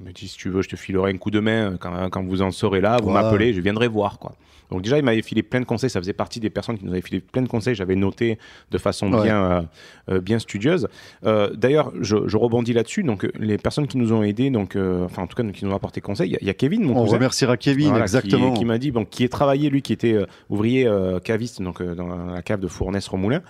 il 0.00 0.06
me 0.06 0.12
dit 0.12 0.26
si 0.28 0.38
tu 0.38 0.48
veux, 0.48 0.62
je 0.62 0.70
te 0.70 0.76
filerai 0.76 1.12
un 1.12 1.18
coup 1.18 1.30
de 1.30 1.40
main 1.40 1.76
quand, 1.78 2.08
quand 2.10 2.24
vous 2.24 2.40
en 2.40 2.50
serez 2.50 2.80
là, 2.80 2.96
vous 3.02 3.08
Ouais. 3.08 3.14
m'appelez, 3.14 3.52
je 3.52 3.60
viendrai 3.60 3.88
voir 3.88 4.18
quoi. 4.18 4.32
Donc 4.70 4.82
déjà, 4.82 4.98
il 4.98 5.04
m'avait 5.04 5.22
filé 5.22 5.42
plein 5.42 5.60
de 5.60 5.64
conseils. 5.64 5.90
Ça 5.90 6.00
faisait 6.00 6.12
partie 6.12 6.40
des 6.40 6.50
personnes 6.50 6.78
qui 6.78 6.84
nous 6.84 6.92
avaient 6.92 7.00
filé 7.00 7.20
plein 7.20 7.42
de 7.42 7.48
conseils. 7.48 7.74
J'avais 7.74 7.96
noté 7.96 8.38
de 8.70 8.78
façon 8.78 9.12
Ouais. 9.12 9.22
bien, 9.24 9.44
euh, 9.44 9.62
euh, 10.10 10.20
bien 10.20 10.38
studieuse. 10.38 10.88
Euh, 11.24 11.50
D'ailleurs, 11.54 11.92
je, 12.00 12.16
je 12.26 12.36
rebondis 12.36 12.72
là-dessus. 12.72 13.02
Donc, 13.02 13.28
les 13.38 13.56
personnes 13.58 13.86
qui 13.86 13.98
nous 13.98 14.12
ont 14.12 14.22
aidés, 14.22 14.50
donc, 14.50 14.76
euh, 14.76 15.04
enfin, 15.04 15.22
en 15.22 15.26
tout 15.26 15.36
cas, 15.40 15.48
qui 15.50 15.64
nous 15.64 15.70
ont 15.70 15.76
apporté 15.76 16.00
conseil, 16.00 16.28
il 16.30 16.32
y 16.32 16.36
a- 16.36 16.38
il 16.40 16.46
y, 16.46 16.50
a 16.50 16.54
Kevin, 16.54 16.82
mon 16.84 16.96
on 16.96 17.04
cousin. 17.04 17.16
remerciera 17.16 17.56
Kevin, 17.56 17.88
Voilà, 17.90 18.04
exactement. 18.04 18.52
Qui, 18.52 18.60
qui 18.60 18.64
m'a 18.64 18.78
dit, 18.78 18.90
bon, 18.90 19.04
qui 19.04 19.24
est 19.24 19.28
travaillé, 19.28 19.70
lui, 19.70 19.82
qui 19.82 19.92
était 19.92 20.16
ouvrier 20.50 20.90
caviste 21.24 21.62
donc, 21.62 21.82
dans 21.82 22.08
la 22.26 22.42
cave 22.42 22.60
de 22.60 22.68
Fournès-Remoulin, 22.68 23.42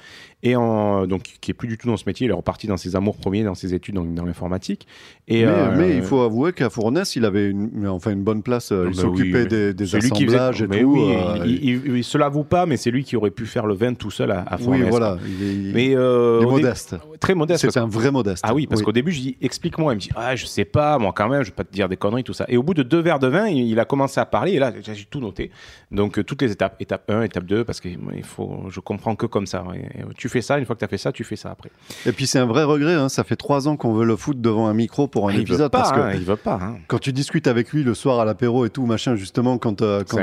et 0.48 0.54
en, 0.56 1.06
donc, 1.06 1.22
qui 1.40 1.50
est 1.50 1.54
plus 1.54 1.66
du 1.66 1.76
tout 1.76 1.88
dans 1.88 1.96
ce 1.96 2.04
métier. 2.06 2.26
Il 2.26 2.30
est 2.30 2.34
reparti 2.34 2.66
dans 2.66 2.76
ses 2.76 2.94
amours 2.94 3.16
premiers, 3.16 3.42
dans 3.42 3.54
ses 3.54 3.74
études 3.74 3.96
dans 3.96 4.24
l'informatique. 4.24 4.86
Et, 5.28 5.44
mais, 5.44 5.50
euh, 5.50 5.74
mais 5.76 5.96
il 5.96 6.02
faut 6.02 6.20
avouer 6.20 6.52
qu'à 6.52 6.70
Fournès, 6.70 7.16
il 7.16 7.24
avait 7.24 7.50
une, 7.50 7.88
enfin 7.88 8.12
une 8.12 8.22
bonne 8.22 8.42
place. 8.42 8.70
euh, 8.70 8.86
Il 8.90 8.96
bah 8.96 9.02
s'occupait 9.02 9.42
oui, 9.42 9.48
des, 9.48 9.74
des 9.74 9.86
c'est 9.86 9.98
lui 9.98 10.10
qui 10.10 10.24
faisait- 10.26 10.36
assemblages 10.36 10.62
et 10.62 10.80
tout. 10.82 10.92
oui, 10.94 11.14
euh, 11.16 11.44
il, 11.46 11.52
il, 11.64 11.82
il- 11.86 11.96
il 11.96 12.04
se 12.04 12.16
l'avoue 12.16 12.44
pas, 12.44 12.64
mais 12.66 12.76
c'est 12.76 12.90
lui 12.92 13.02
qui 13.02 13.16
aurait 13.16 13.30
pu 13.32 13.46
faire 13.46 13.66
le 13.66 13.74
vin 13.74 13.94
tout 13.94 14.10
seul 14.12 14.30
à, 14.30 14.40
à 14.42 14.56
oui, 14.58 14.62
Fournès. 14.64 14.88
voilà. 14.88 15.18
Il 15.26 15.70
est, 15.70 15.72
Mais 15.74 15.96
euh, 15.96 16.40
dé- 16.40 16.46
modeste. 16.46 16.96
Très 17.18 17.34
modeste. 17.34 17.68
C'est 17.68 17.80
un 17.80 17.88
vrai 17.88 18.10
modeste. 18.12 18.44
Ah 18.46 18.54
oui, 18.54 18.66
parce 18.68 18.80
Oui. 18.80 18.84
qu'au 18.84 18.92
début, 18.92 19.10
je 19.12 19.20
dis 19.20 19.36
explique-moi. 19.40 19.94
Il 19.94 19.96
me 19.96 20.00
dit 20.00 20.10
ah, 20.14 20.36
je 20.36 20.46
sais 20.46 20.64
pas, 20.64 20.98
moi 20.98 21.12
quand 21.16 21.28
même, 21.28 21.42
je 21.42 21.50
vais 21.50 21.54
pas 21.56 21.64
te 21.64 21.72
dire 21.72 21.88
des 21.88 21.96
conneries, 21.96 22.22
tout 22.24 22.32
ça. 22.34 22.44
Et 22.48 22.56
au 22.56 22.62
bout 22.62 22.74
de 22.74 22.82
deux 22.84 23.00
verres 23.00 23.18
de 23.18 23.26
vin, 23.28 23.46
il, 23.48 23.80
a 23.80 23.84
commencé 23.84 24.20
à 24.20 24.26
parler 24.26 24.52
et 24.52 24.58
là, 24.58 24.72
j'ai 24.80 25.04
tout 25.10 25.20
noté. 25.20 25.50
Donc, 25.90 26.24
toutes 26.24 26.42
les 26.42 26.52
étapes, 26.52 26.76
étape 26.80 27.10
1, 27.10 27.22
étape 27.22 27.44
2, 27.46 27.64
parce 27.64 27.80
que 27.80 27.88
il 27.88 28.22
faut, 28.24 28.64
je 28.68 28.80
comprends 28.80 29.16
que 29.16 29.26
comme 29.26 29.46
ça. 29.46 29.64
Et, 29.74 30.02
tu 30.16 30.28
fais 30.28 30.35
ça, 30.42 30.58
une 30.58 30.64
fois 30.66 30.74
que 30.74 30.80
tu 30.80 30.84
as 30.84 30.88
fait 30.88 30.98
ça, 30.98 31.12
tu 31.12 31.24
fais 31.24 31.36
ça 31.36 31.50
après. 31.50 31.70
Et 32.06 32.12
puis 32.12 32.26
c'est 32.26 32.38
un 32.38 32.46
vrai 32.46 32.64
regret. 32.64 32.94
hein, 32.94 33.08
Ça 33.08 33.24
fait 33.24 33.36
trois 33.36 33.68
ans 33.68 33.76
qu'on 33.76 33.92
veut 33.94 34.04
le 34.04 34.16
foutre 34.16 34.40
devant 34.40 34.66
un 34.68 34.74
micro 34.74 35.06
pour 35.08 35.28
un 35.28 35.32
Ah, 35.32 35.36
veut 35.36 35.42
épisode 35.42 35.70
pas, 35.70 35.78
parce 35.80 35.92
que 35.92 35.98
hein, 36.00 36.12
il 36.14 36.24
veut 36.24 36.36
pas. 36.36 36.58
hein. 36.62 36.76
quand 36.88 36.98
tu 36.98 37.12
discutes 37.12 37.46
avec 37.46 37.72
lui 37.72 37.82
le 37.82 37.94
soir 37.94 38.20
à 38.20 38.24
l'apéro 38.24 38.64
et 38.66 38.70
tout 38.70 38.86
machin 38.86 39.16
justement 39.16 39.58
quand 39.58 39.82
euh, 39.82 40.02
quand, 40.08 40.16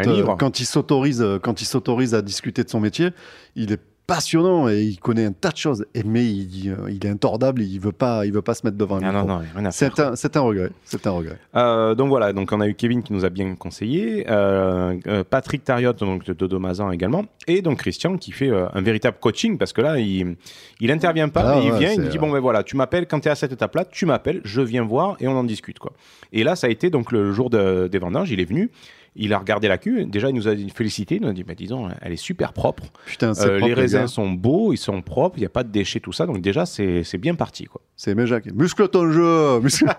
s'autorise 0.65 1.21
euh, 1.21 1.39
quand 1.39 1.61
il 1.61 1.65
s'autorise 1.65 2.13
à 2.15 2.21
discuter 2.21 2.63
de 2.63 2.69
son 2.69 2.79
métier 2.79 3.09
il 3.55 3.71
est 3.71 3.79
passionnant 4.05 4.67
et 4.67 4.81
il 4.81 4.99
connaît 4.99 5.25
un 5.25 5.31
tas 5.31 5.51
de 5.51 5.57
choses 5.57 5.85
mais 6.05 6.25
il, 6.25 6.69
euh, 6.71 6.91
il 6.91 7.05
est 7.05 7.09
intordable 7.09 7.61
il 7.61 7.79
veut 7.79 7.91
pas 7.93 8.25
il 8.25 8.33
veut 8.33 8.41
pas 8.41 8.53
se 8.53 8.65
mettre 8.65 8.77
devant 8.77 8.97
un 8.97 9.01
Ah, 9.03 9.11
micro 9.13 9.27
non, 9.27 9.35
non, 9.39 9.41
rien 9.55 9.65
à 9.65 9.71
faire. 9.71 10.11
c'est 10.15 10.35
un 10.37 10.41
regret 10.41 10.71
c'est 10.83 11.07
un 11.07 11.11
regret 11.11 11.37
Euh, 11.55 11.95
donc 11.95 12.09
voilà, 12.09 12.33
donc 12.33 12.51
on 12.51 12.59
a 12.59 12.67
eu 12.67 12.73
Kevin 12.75 13.01
qui 13.01 13.13
nous 13.13 13.23
a 13.23 13.29
bien 13.29 13.55
conseillé, 13.55 14.25
euh, 14.29 14.95
euh, 15.07 15.23
Patrick 15.23 15.63
Tariot 15.63 15.93
donc 15.93 16.25
de 16.25 16.33
Dodo 16.33 16.59
Mazan 16.59 16.91
également, 16.91 17.23
et 17.47 17.61
donc 17.61 17.77
Christian 17.79 18.17
qui 18.17 18.31
fait 18.33 18.49
un 18.51 18.81
véritable 18.81 19.17
coaching 19.21 19.57
parce 19.57 19.71
que 19.73 19.81
là 19.81 19.97
il 19.99 20.35
il 20.81 20.91
intervient 20.91 21.29
pas, 21.29 21.43
Ah 21.53 21.55
mais 21.59 21.65
il 21.67 21.71
ouais, 21.71 21.79
vient, 21.79 21.91
il 21.93 22.01
me 22.01 22.09
dit 22.09 22.17
bon 22.17 22.29
ben 22.31 22.39
voilà, 22.39 22.63
tu 22.63 22.75
m'appelles 22.75 23.07
quand 23.07 23.21
tu 23.21 23.29
es 23.29 23.31
à 23.31 23.35
cette 23.35 23.53
étape-là, 23.53 23.85
tu 23.85 24.05
m'appelles, 24.05 24.41
je 24.43 24.61
viens 24.61 24.83
voir 24.83 25.15
et 25.21 25.27
on 25.27 25.37
en 25.37 25.43
discute 25.45 25.79
quoi. 25.79 25.93
Et 26.33 26.43
là 26.43 26.55
ça 26.57 26.67
a 26.67 26.69
été 26.69 26.89
donc 26.89 27.11
le 27.11 27.31
jour 27.31 27.49
de- 27.49 27.87
des 27.89 27.99
vendanges, 27.99 28.31
il 28.31 28.39
est 28.41 28.45
venu. 28.45 28.69
Il 29.15 29.31
a 29.33 29.37
regardé 29.37 29.67
la 29.67 29.77
cuve, 29.77 30.09
déjà 30.09 30.29
il 30.29 30.35
nous 30.35 30.47
a 30.47 30.55
félicité, 30.73 31.15
il 31.15 31.21
nous 31.21 31.29
a 31.29 31.33
dit 31.33 31.43
bah, 31.43 31.53
disons 31.55 31.89
elle 32.01 32.13
est 32.13 32.15
super 32.15 32.51
propre, 32.51 32.83
putain 33.05 33.33
c'est 33.33 33.45
Euh, 33.45 33.57
propre, 33.59 33.67
les 33.67 33.73
raisins 33.73 34.07
sont 34.07 34.31
beaux, 34.31 34.73
ils 34.73 34.77
sont 34.77 35.01
propres, 35.03 35.37
il 35.37 35.41
n'y 35.41 35.45
a 35.45 35.49
pas 35.49 35.63
de 35.63 35.69
déchets 35.71 35.99
tout 35.99 36.13
ça, 36.13 36.25
donc 36.25 36.41
déjà 36.41 36.65
c'est 36.65 37.03
bien 37.19 37.35
parti 37.35 37.65
quoi. 37.65 37.81
c'est 37.95 38.15
mes 38.15 38.25
Jacques 38.25 38.51
muscle 38.53 38.87
ton 38.89 39.11
jeu 39.11 39.59
muscle 39.59 39.85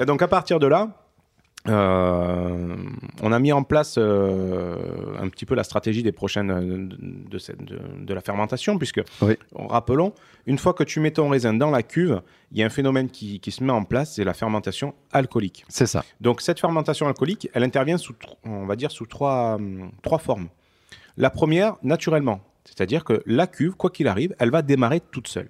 Et 0.00 0.06
donc 0.06 0.22
à 0.22 0.28
partir 0.28 0.58
de 0.58 0.66
là, 0.66 1.03
euh, 1.68 2.76
on 3.22 3.32
a 3.32 3.38
mis 3.38 3.52
en 3.52 3.62
place 3.62 3.96
euh, 3.98 4.76
un 5.20 5.28
petit 5.28 5.46
peu 5.46 5.54
la 5.54 5.64
stratégie 5.64 6.02
des 6.02 6.12
prochaines 6.12 6.50
euh, 6.50 6.60
de, 6.88 6.96
de 7.30 7.38
cette- 7.38 7.62
de- 7.64 7.80
de 8.04 8.14
la 8.14 8.20
fermentation, 8.20 8.76
puisque 8.78 9.00
Oui. 9.22 9.34
rappelons, 9.54 10.12
une 10.46 10.58
fois 10.58 10.74
que 10.74 10.84
tu 10.84 11.00
mets 11.00 11.10
ton 11.12 11.28
raisin 11.28 11.54
dans 11.54 11.70
la 11.70 11.82
cuve, 11.82 12.20
il 12.52 12.58
y 12.58 12.62
a 12.62 12.66
un 12.66 12.70
phénomène 12.70 13.08
qui, 13.08 13.40
qui 13.40 13.50
se 13.50 13.62
met 13.64 13.72
en 13.72 13.84
place, 13.84 14.14
c'est 14.14 14.24
la 14.24 14.34
fermentation 14.34 14.94
alcoolique. 15.12 15.64
c'est 15.68 15.86
ça 15.86 16.04
Donc 16.20 16.40
cette 16.42 16.60
fermentation 16.60 17.06
alcoolique, 17.08 17.48
elle 17.54 17.64
intervient 17.64 17.98
sous, 17.98 18.14
on 18.44 18.66
va 18.66 18.76
dire, 18.76 18.90
sous 18.90 19.06
trois, 19.06 19.54
hum, 19.54 19.90
trois 20.02 20.18
formes. 20.18 20.48
La 21.16 21.30
première, 21.30 21.76
naturellement, 21.82 22.40
c'est-à-dire 22.64 23.04
que 23.04 23.22
la 23.26 23.46
cuve, 23.46 23.74
quoi 23.74 23.90
qu'il 23.90 24.08
arrive, 24.08 24.34
elle 24.38 24.50
va 24.50 24.62
démarrer 24.62 25.00
toute 25.00 25.28
seule. 25.28 25.48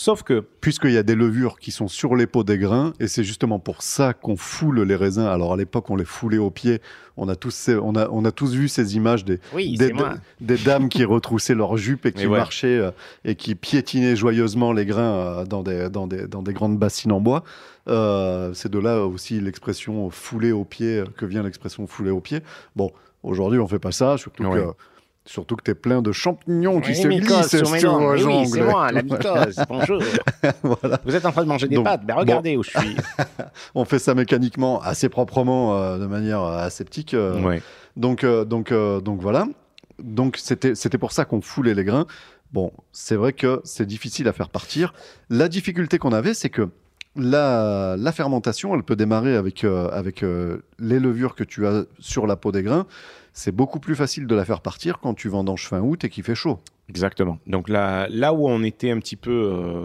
Sauf 0.00 0.22
que 0.22 0.44
puisqu'il 0.60 0.92
y 0.92 0.96
a 0.96 1.02
des 1.02 1.16
levures 1.16 1.58
qui 1.58 1.72
sont 1.72 1.88
sur 1.88 2.14
les 2.14 2.28
peaux 2.28 2.44
des 2.44 2.56
grains, 2.56 2.92
et 3.00 3.08
c'est 3.08 3.24
justement 3.24 3.58
pour 3.58 3.82
ça 3.82 4.12
qu'on 4.14 4.36
foule 4.36 4.82
les 4.82 4.94
raisins. 4.94 5.26
Alors 5.26 5.52
à 5.54 5.56
l'époque, 5.56 5.90
on 5.90 5.96
les 5.96 6.04
foulait 6.04 6.38
au 6.38 6.52
pied. 6.52 6.80
On 7.16 7.28
a 7.28 7.34
tous, 7.34 7.50
ces- 7.50 7.74
on 7.74 7.96
a, 7.96 8.08
on 8.10 8.24
a 8.24 8.30
tous 8.30 8.52
vu 8.54 8.68
ces 8.68 8.94
images 8.94 9.24
des, 9.24 9.40
oui, 9.52 9.76
des, 9.76 9.92
des 10.40 10.56
dames 10.56 10.88
qui 10.88 11.02
retroussaient 11.16 11.56
leurs 11.56 11.76
jupes 11.76 12.06
et 12.06 12.12
qui 12.12 12.28
ouais. 12.28 12.38
marchaient 12.38 12.78
euh, 12.78 12.92
et 13.24 13.34
qui 13.34 13.56
piétinaient 13.56 14.14
joyeusement 14.14 14.72
les 14.72 14.86
grains 14.86 15.02
euh, 15.40 15.44
dans, 15.44 15.64
des, 15.64 15.90
dans, 15.90 16.06
des, 16.06 16.28
dans 16.28 16.42
des 16.44 16.52
grandes 16.52 16.78
bassines 16.78 17.10
en 17.10 17.20
bois. 17.20 17.42
Euh, 17.88 18.52
c'est 18.54 18.70
de 18.70 18.78
là 18.78 19.04
aussi 19.04 19.40
l'expression 19.40 20.10
fouler 20.10 20.52
au 20.52 20.64
pied, 20.64 20.98
euh, 20.98 21.06
que 21.16 21.26
vient 21.26 21.42
l'expression 21.42 21.88
fouler 21.88 22.10
au 22.12 22.20
pied. 22.20 22.38
Bon, 22.76 22.92
aujourd'hui, 23.24 23.58
on 23.58 23.66
fait 23.66 23.80
pas 23.80 23.90
ça, 23.90 24.16
surtout 24.16 24.44
Ouais. 24.44 24.60
que. 24.60 24.66
Surtout 25.28 25.56
que 25.56 25.62
tu 25.62 25.70
es 25.72 25.74
plein 25.74 26.00
de 26.00 26.10
champignons 26.10 26.80
qui 26.80 26.90
Oui, 26.92 26.96
se 26.96 27.06
mycose 27.06 27.36
glissent 27.50 27.58
sur 27.58 27.68
vos 27.98 28.16
jambes. 28.16 28.40
Oui, 28.44 28.46
c'est 28.50 28.62
moi, 28.62 28.90
la 28.90 29.02
mycose. 29.02 29.56
Bonjour. 29.68 30.02
Voilà. 30.62 31.00
Vous 31.04 31.14
êtes 31.14 31.26
en 31.26 31.32
train 31.32 31.42
de 31.42 31.48
manger 31.48 31.68
des 31.68 31.74
Donc, 31.76 31.84
pâtes. 31.84 32.06
Ben, 32.06 32.14
regardez 32.14 32.56
où 32.56 32.62
je 32.62 32.70
suis. 32.70 32.96
On 33.74 33.84
fait 33.84 33.98
ça 33.98 34.14
mécaniquement, 34.14 34.80
assez 34.80 35.10
proprement, 35.10 35.76
euh, 35.76 35.98
de 35.98 36.06
manière 36.06 36.42
euh, 36.42 36.58
aseptique. 36.64 37.12
euh. 37.12 37.58
Donc, 37.96 38.24
euh, 38.24 38.46
donc, 38.46 38.72
donc 38.72 39.20
voilà. 39.20 39.46
Donc 40.02 40.36
c'était 40.38 40.74
c'était 40.74 40.96
pour 40.98 41.12
ça 41.12 41.26
qu'on 41.26 41.42
foulait 41.42 41.74
les 41.74 41.84
grains. 41.84 42.06
Bon, 42.52 42.72
c'est 42.92 43.16
vrai 43.16 43.34
que 43.34 43.60
c'est 43.64 43.84
difficile 43.84 44.28
à 44.28 44.32
faire 44.32 44.48
partir. 44.48 44.94
La 45.28 45.48
difficulté 45.48 45.98
qu'on 45.98 46.12
avait, 46.12 46.32
c'est 46.32 46.48
que 46.48 46.70
la, 47.16 47.96
la 47.98 48.12
fermentation, 48.12 48.74
elle 48.74 48.82
peut 48.82 48.96
démarrer 48.96 49.36
avec, 49.36 49.62
avec 49.64 50.24
les 50.78 50.98
levures 51.00 51.34
que 51.34 51.44
tu 51.44 51.66
as 51.66 51.84
sur 51.98 52.26
la 52.26 52.36
peau 52.36 52.50
des 52.52 52.62
grains. 52.62 52.86
C'est 53.38 53.52
beaucoup 53.52 53.78
plus 53.78 53.94
facile 53.94 54.26
de 54.26 54.34
la 54.34 54.44
faire 54.44 54.60
partir 54.60 54.98
quand 54.98 55.14
tu 55.14 55.28
vendanges 55.28 55.68
fin 55.68 55.78
août 55.78 56.02
et 56.02 56.08
qu'il 56.08 56.24
fait 56.24 56.34
chaud. 56.34 56.58
Exactement. 56.88 57.38
Donc 57.46 57.68
là, 57.68 58.08
là 58.10 58.32
où 58.32 58.48
on 58.48 58.64
était 58.64 58.90
un 58.90 58.98
petit 58.98 59.14
peu, 59.14 59.30
euh, 59.30 59.84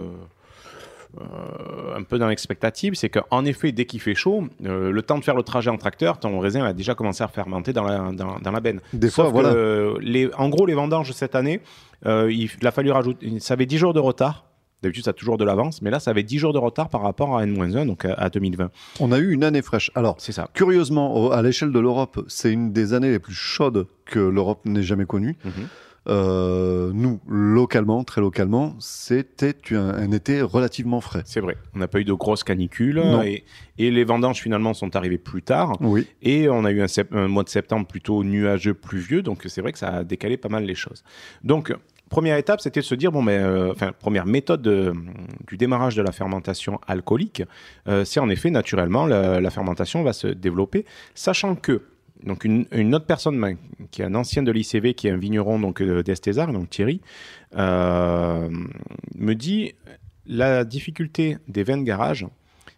euh, 1.20 1.96
un 1.96 2.02
peu 2.02 2.18
dans 2.18 2.26
l'expectative, 2.26 2.94
c'est 2.94 3.10
qu'en 3.10 3.44
effet, 3.44 3.70
dès 3.70 3.84
qu'il 3.84 4.00
fait 4.00 4.16
chaud, 4.16 4.48
euh, 4.64 4.90
le 4.90 5.02
temps 5.02 5.18
de 5.18 5.22
faire 5.22 5.36
le 5.36 5.44
trajet 5.44 5.70
en 5.70 5.76
tracteur, 5.76 6.18
ton 6.18 6.40
raisin 6.40 6.64
a 6.64 6.72
déjà 6.72 6.96
commencé 6.96 7.22
à 7.22 7.28
fermenter 7.28 7.72
dans 7.72 7.84
la, 7.84 8.10
dans, 8.10 8.40
dans 8.40 8.50
la 8.50 8.60
benne. 8.60 8.80
Des 8.92 9.08
Sauf 9.08 9.26
fois, 9.26 9.42
voilà. 9.42 9.52
que, 9.52 9.98
les, 10.00 10.28
en 10.34 10.48
gros, 10.48 10.66
les 10.66 10.74
vendanges 10.74 11.12
cette 11.12 11.36
année, 11.36 11.60
il, 12.04 12.50
il 12.60 12.66
a 12.66 12.72
fallu 12.72 12.90
rajouter, 12.90 13.38
ça 13.38 13.54
avait 13.54 13.66
10 13.66 13.78
jours 13.78 13.94
de 13.94 14.00
retard. 14.00 14.46
D'habitude, 14.84 15.04
ça 15.04 15.10
a 15.10 15.14
toujours 15.14 15.38
de 15.38 15.44
l'avance, 15.44 15.82
mais 15.82 15.90
là, 15.90 15.98
ça 15.98 16.10
avait 16.10 16.22
10 16.22 16.38
jours 16.38 16.52
de 16.52 16.58
retard 16.58 16.88
par 16.88 17.02
rapport 17.02 17.36
à 17.36 17.42
N-1, 17.44 17.86
donc 17.86 18.04
à, 18.04 18.12
à 18.14 18.30
2020. 18.30 18.70
On 19.00 19.10
a 19.12 19.18
eu 19.18 19.32
une 19.32 19.42
année 19.42 19.62
fraîche. 19.62 19.90
Alors, 19.94 20.16
C'est 20.18 20.32
ça. 20.32 20.48
curieusement, 20.54 21.30
à 21.32 21.42
l'échelle 21.42 21.72
de 21.72 21.78
l'Europe, 21.80 22.24
c'est 22.28 22.52
une 22.52 22.72
des 22.72 22.92
années 22.92 23.10
les 23.10 23.18
plus 23.18 23.34
chaudes 23.34 23.86
que 24.04 24.18
l'Europe 24.20 24.60
n'ait 24.66 24.82
jamais 24.82 25.06
connues. 25.06 25.36
Mhm. 25.44 25.52
Euh, 26.06 26.90
nous, 26.92 27.18
localement, 27.26 28.04
très 28.04 28.20
localement, 28.20 28.76
c'était 28.78 29.54
un, 29.74 29.88
un 29.94 30.10
été 30.12 30.42
relativement 30.42 31.00
frais. 31.00 31.22
C'est 31.24 31.40
vrai. 31.40 31.56
On 31.74 31.78
n'a 31.78 31.88
pas 31.88 31.98
eu 32.00 32.04
de 32.04 32.12
grosses 32.12 32.44
canicules 32.44 33.02
et, 33.24 33.44
et 33.78 33.90
les 33.90 34.04
vendanges 34.04 34.40
finalement 34.42 34.74
sont 34.74 34.96
arrivées 34.96 35.16
plus 35.16 35.42
tard. 35.42 35.78
Oui. 35.80 36.06
Et 36.20 36.48
on 36.50 36.64
a 36.66 36.72
eu 36.72 36.82
un, 36.82 36.86
un 37.12 37.28
mois 37.28 37.42
de 37.42 37.48
septembre 37.48 37.86
plutôt 37.86 38.22
nuageux, 38.22 38.74
pluvieux, 38.74 39.22
donc 39.22 39.44
c'est 39.48 39.62
vrai 39.62 39.72
que 39.72 39.78
ça 39.78 39.88
a 39.88 40.04
décalé 40.04 40.36
pas 40.36 40.50
mal 40.50 40.64
les 40.64 40.74
choses. 40.74 41.02
Donc, 41.42 41.74
première 42.08 42.36
étape, 42.36 42.60
c'était 42.60 42.80
de 42.80 42.84
se 42.84 42.94
dire, 42.94 43.10
euh, 43.14 43.74
première 43.98 44.26
méthode 44.26 44.62
de- 44.62 44.92
du 45.46 45.56
démarrage 45.56 45.96
de 45.96 46.02
la 46.02 46.12
fermentation 46.12 46.80
alcoolique, 46.86 47.42
euh, 47.88 48.04
c'est 48.04 48.20
en 48.20 48.28
effet, 48.28 48.50
naturellement, 48.50 49.06
la, 49.06 49.50
fermentation 49.50 50.02
va 50.02 50.12
se 50.12 50.26
développer, 50.26 50.84
sachant 51.14 51.54
que, 51.54 51.82
donc 52.24 52.44
une, 52.44 52.94
autre 52.94 53.06
personne 53.06 53.40
ben, 53.40 53.56
qui 53.90 54.02
est 54.02 54.04
un 54.04 54.14
ancien 54.14 54.42
de 54.42 54.50
l'ICV, 54.50 54.94
qui 54.94 55.08
est 55.08 55.10
un 55.10 55.16
vigneron 55.16 55.58
donc 55.58 55.80
euh, 55.80 56.02
d'Estésar, 56.02 56.52
donc 56.52 56.70
Thierry, 56.70 57.00
euh, 57.56 58.48
me 59.14 59.34
dit 59.34 59.74
la 60.26 60.64
difficulté 60.64 61.38
des 61.48 61.62
vins 61.62 61.76
de 61.76 61.82
garage, 61.82 62.26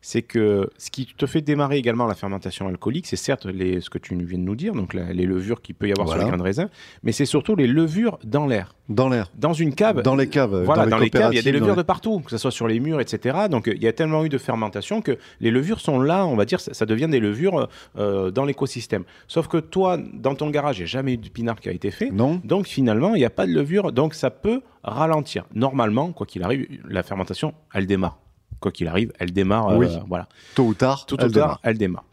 c'est 0.09 0.23
que 0.23 0.71
ce 0.79 0.93
qui 0.93 1.05
te 1.05 1.27
fait 1.27 1.41
démarrer 1.41 1.79
également 1.79 2.07
la 2.07 2.15
fermentation 2.15 2.69
alcoolique, 2.69 3.09
c'est 3.09 3.17
certes 3.17 3.45
les, 3.45 3.81
ce 3.81 3.91
que 3.91 3.99
tu 3.99 4.15
viens 4.15 4.39
de 4.39 4.45
nous 4.45 4.55
dire, 4.55 4.73
donc 4.73 4.95
la- 4.95 5.13
les 5.13 5.27
levures 5.27 5.61
qu'il 5.61 5.75
peut 5.75 5.89
y 5.89 5.91
avoir 5.91 6.07
sur 6.09 6.17
les 6.19 6.25
grains 6.29 6.37
de 6.37 6.43
raisin, 6.45 6.69
mais 7.03 7.11
c'est 7.11 7.25
surtout 7.25 7.57
les 7.57 7.67
levures 7.67 8.17
dans 8.23 8.47
l'air. 8.47 8.77
Dans 8.89 9.09
l'air. 9.09 9.33
Dans 9.37 9.53
une 9.53 9.75
cave, 9.75 10.03
Dans 10.03 10.15
les 10.15 10.29
caves. 10.29 10.63
voilà, 10.63 10.87
dans, 10.87 10.99
les 10.99 11.11
caves, 11.11 11.33
il 11.33 11.37
y 11.37 11.41
a 11.41 11.43
des 11.43 11.51
levures 11.51 11.75
de 11.75 11.83
partout, 11.83 12.21
que 12.21 12.31
ce 12.31 12.39
soit 12.39 12.53
sur 12.53 12.69
les 12.69 12.79
murs, 12.79 13.01
etc. 13.01 13.37
Donc 13.51 13.67
euh, 13.67 13.75
il 13.75 13.83
y 13.83 13.89
a 13.89 13.93
tellement 13.93 14.25
eu 14.25 14.29
de 14.29 14.39
fermentation 14.39 15.03
que 15.03 15.19
les 15.41 15.51
levures 15.51 15.81
sont 15.81 15.99
là, 16.01 16.25
on 16.25 16.37
va 16.37 16.45
dire, 16.45 16.61
ça, 16.61 16.73
ça 16.73 16.87
devient 16.87 17.09
des 17.11 17.19
levures 17.19 17.69
euh, 17.99 18.31
dans 18.31 18.45
l'écosystème. 18.45 19.03
Sauf 19.27 19.49
que 19.49 19.57
toi, 19.57 19.99
dans 20.15 20.37
ton 20.37 20.51
garage, 20.51 20.79
il 20.79 20.83
n'y 20.83 20.85
a 20.85 20.87
jamais 20.87 21.15
eu 21.15 21.17
de 21.17 21.29
pinard 21.29 21.59
qui 21.59 21.69
a 21.69 21.73
été 21.73 21.91
fait. 21.91 22.11
Non 22.13 22.41
Donc 22.45 22.69
finalement, 22.69 23.17
il 23.17 23.19
n'y 23.19 23.25
a 23.25 23.31
pas 23.31 23.45
de 23.49 23.53
levure, 23.53 23.91
donc 23.91 24.15
ça 24.15 24.31
peut 24.31 24.61
ralentir. 24.85 25.47
Normalement, 25.53 26.13
quoi 26.13 26.27
qu'il 26.27 26.45
arrive, 26.45 26.69
la 26.89 27.03
fermentation, 27.03 27.55
elle 27.75 27.89
démarre. 27.89 28.21
Quoi 28.61 28.73
qu'il 28.73 28.89
arrive, 28.89 29.13
elle 29.19 29.33
démarre. 29.33 29.69
euh, 29.71 29.87
voilà. 30.09 30.29
Tôt 30.55 30.65
ou 30.65 30.75
tard, 30.75 31.07
Tout 31.07 31.17
elle 31.21 31.27
au 31.27 31.31
tard, 31.31 31.43
démarre. 31.43 31.61
elle 31.63 31.79
démarre. 31.79 32.05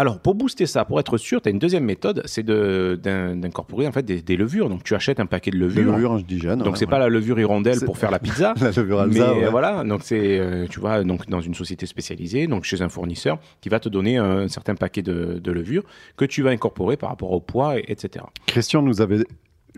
Alors, 0.00 0.20
pour 0.20 0.36
booster 0.36 0.66
ça, 0.66 0.84
pour 0.84 1.00
être 1.00 1.16
sûr, 1.18 1.42
tu 1.42 1.48
as 1.48 1.50
une 1.50 1.58
deuxième 1.58 1.82
méthode, 1.84 2.22
c'est 2.24 2.44
de- 2.44 2.96
d'incorporer 3.02 3.88
en 3.88 3.90
fait 3.90 4.04
des, 4.04 4.22
des 4.22 4.36
levures. 4.36 4.68
Donc, 4.68 4.84
tu 4.84 4.94
achètes 4.94 5.18
un 5.18 5.26
paquet 5.26 5.50
de 5.50 5.56
Des 5.58 5.64
levures. 5.64 5.92
levures 5.92 6.12
indigènes. 6.12 6.58
Donc, 6.60 6.74
ouais, 6.74 6.78
c'est 6.78 6.86
pas 6.86 7.00
la 7.00 7.08
levure 7.08 7.40
hirondelle 7.40 7.80
pour 7.84 7.98
faire 7.98 8.12
la 8.12 8.20
pizza. 8.20 8.54
la 8.60 8.70
levure 8.70 9.04
Mais 9.08 9.20
Alsa. 9.20 9.34
ouais. 9.34 9.50
voilà, 9.50 9.82
donc 9.82 10.02
c'est, 10.04 10.38
euh, 10.38 10.66
tu 10.70 10.78
vois, 10.78 11.02
donc 11.02 11.28
dans 11.28 11.40
une 11.40 11.54
société 11.54 11.84
spécialisée, 11.86 12.46
donc 12.46 12.62
chez 12.62 12.80
un 12.80 12.88
fournisseur, 12.88 13.38
qui 13.60 13.68
va 13.70 13.80
te 13.80 13.88
donner 13.88 14.18
un 14.18 14.46
certain 14.46 14.76
paquet 14.76 15.02
de, 15.02 15.40
de 15.42 15.50
levures 15.52 15.82
que 16.16 16.24
tu 16.24 16.42
vas 16.42 16.50
incorporer 16.50 16.96
par 16.96 17.08
rapport 17.10 17.32
au 17.32 17.40
poids, 17.40 17.76
et- 17.76 17.84
etc. 17.88 18.24
Christian 18.46 18.82
nous 18.82 19.00
avait 19.00 19.24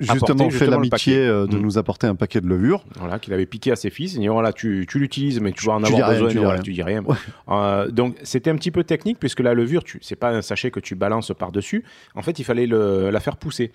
justement 0.00 0.50
fait 0.50 0.66
l'amitié 0.66 1.16
euh, 1.18 1.46
de 1.46 1.56
Mm. 1.56 1.60
nous 1.60 1.78
apporter 1.78 2.06
un 2.06 2.14
paquet 2.14 2.40
de 2.40 2.46
levures. 2.48 2.84
Voilà, 2.98 3.18
qu'il 3.18 3.32
avait 3.32 3.46
piqué 3.46 3.70
à 3.72 3.76
ses 3.76 3.90
fils. 3.90 4.14
Il 4.14 4.20
dit 4.20 4.28
voilà, 4.28 4.52
tu, 4.52 4.86
tu 4.88 4.98
l'utilises, 4.98 5.40
mais 5.40 5.52
tu 5.52 5.66
vas 5.66 5.74
en 5.74 5.82
Tu 5.82 5.92
avoir 5.92 6.08
rien, 6.10 6.18
besoin. 6.18 6.28
tu 6.30 6.38
voilà, 6.38 6.52
rien. 6.54 6.62
tu 6.62 6.72
dis 6.72 6.82
rien. 6.82 7.02
Ouais. 7.04 7.16
Euh, 7.50 7.90
donc 7.90 8.16
c'était 8.22 8.50
un 8.50 8.56
petit 8.56 8.70
peu 8.70 8.84
technique 8.84 9.18
puisque 9.18 9.40
la 9.40 9.54
levure, 9.54 9.84
tu, 9.84 9.98
c'est 10.02 10.16
pas 10.16 10.30
un 10.30 10.42
sachet 10.42 10.70
que 10.70 10.80
tu 10.80 10.94
balances 10.94 11.32
par 11.38 11.52
dessus. 11.52 11.84
En 12.14 12.22
fait, 12.22 12.38
il 12.38 12.44
fallait 12.44 12.66
le- 12.66 13.10
la 13.10 13.20
faire 13.20 13.36
pousser. 13.36 13.72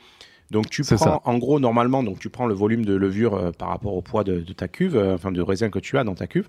Donc 0.51 0.69
tu 0.69 0.83
prends, 0.83 0.97
ça. 0.97 1.21
en 1.25 1.37
gros, 1.39 1.59
normalement, 1.59 2.03
donc 2.03 2.19
tu 2.19 2.29
prends 2.29 2.45
le 2.45 2.53
volume 2.53 2.85
de 2.85 2.93
levure 2.93 3.33
euh, 3.33 3.51
par 3.51 3.69
rapport 3.69 3.95
au 3.95 4.01
poids 4.03 4.23
de, 4.23 4.41
de 4.41 4.53
ta 4.53 4.67
cuve, 4.67 4.95
euh, 4.95 5.15
enfin 5.15 5.31
de 5.31 5.41
raisin 5.41 5.69
que 5.71 5.79
tu 5.79 5.97
as 5.97 6.03
dans 6.03 6.13
ta 6.13 6.27
cuve. 6.27 6.47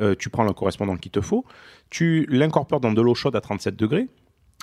Euh, 0.00 0.14
tu 0.16 0.30
prends 0.30 0.44
le 0.44 0.52
correspondant 0.52 0.96
qu'il 0.96 1.10
te 1.10 1.20
faut. 1.20 1.44
Tu 1.90 2.24
l'incorpores 2.30 2.78
dans 2.80 2.92
de 2.92 3.02
l'eau 3.02 3.14
chaude 3.14 3.34
à 3.34 3.40
37 3.40 3.74
degrés. 3.76 4.06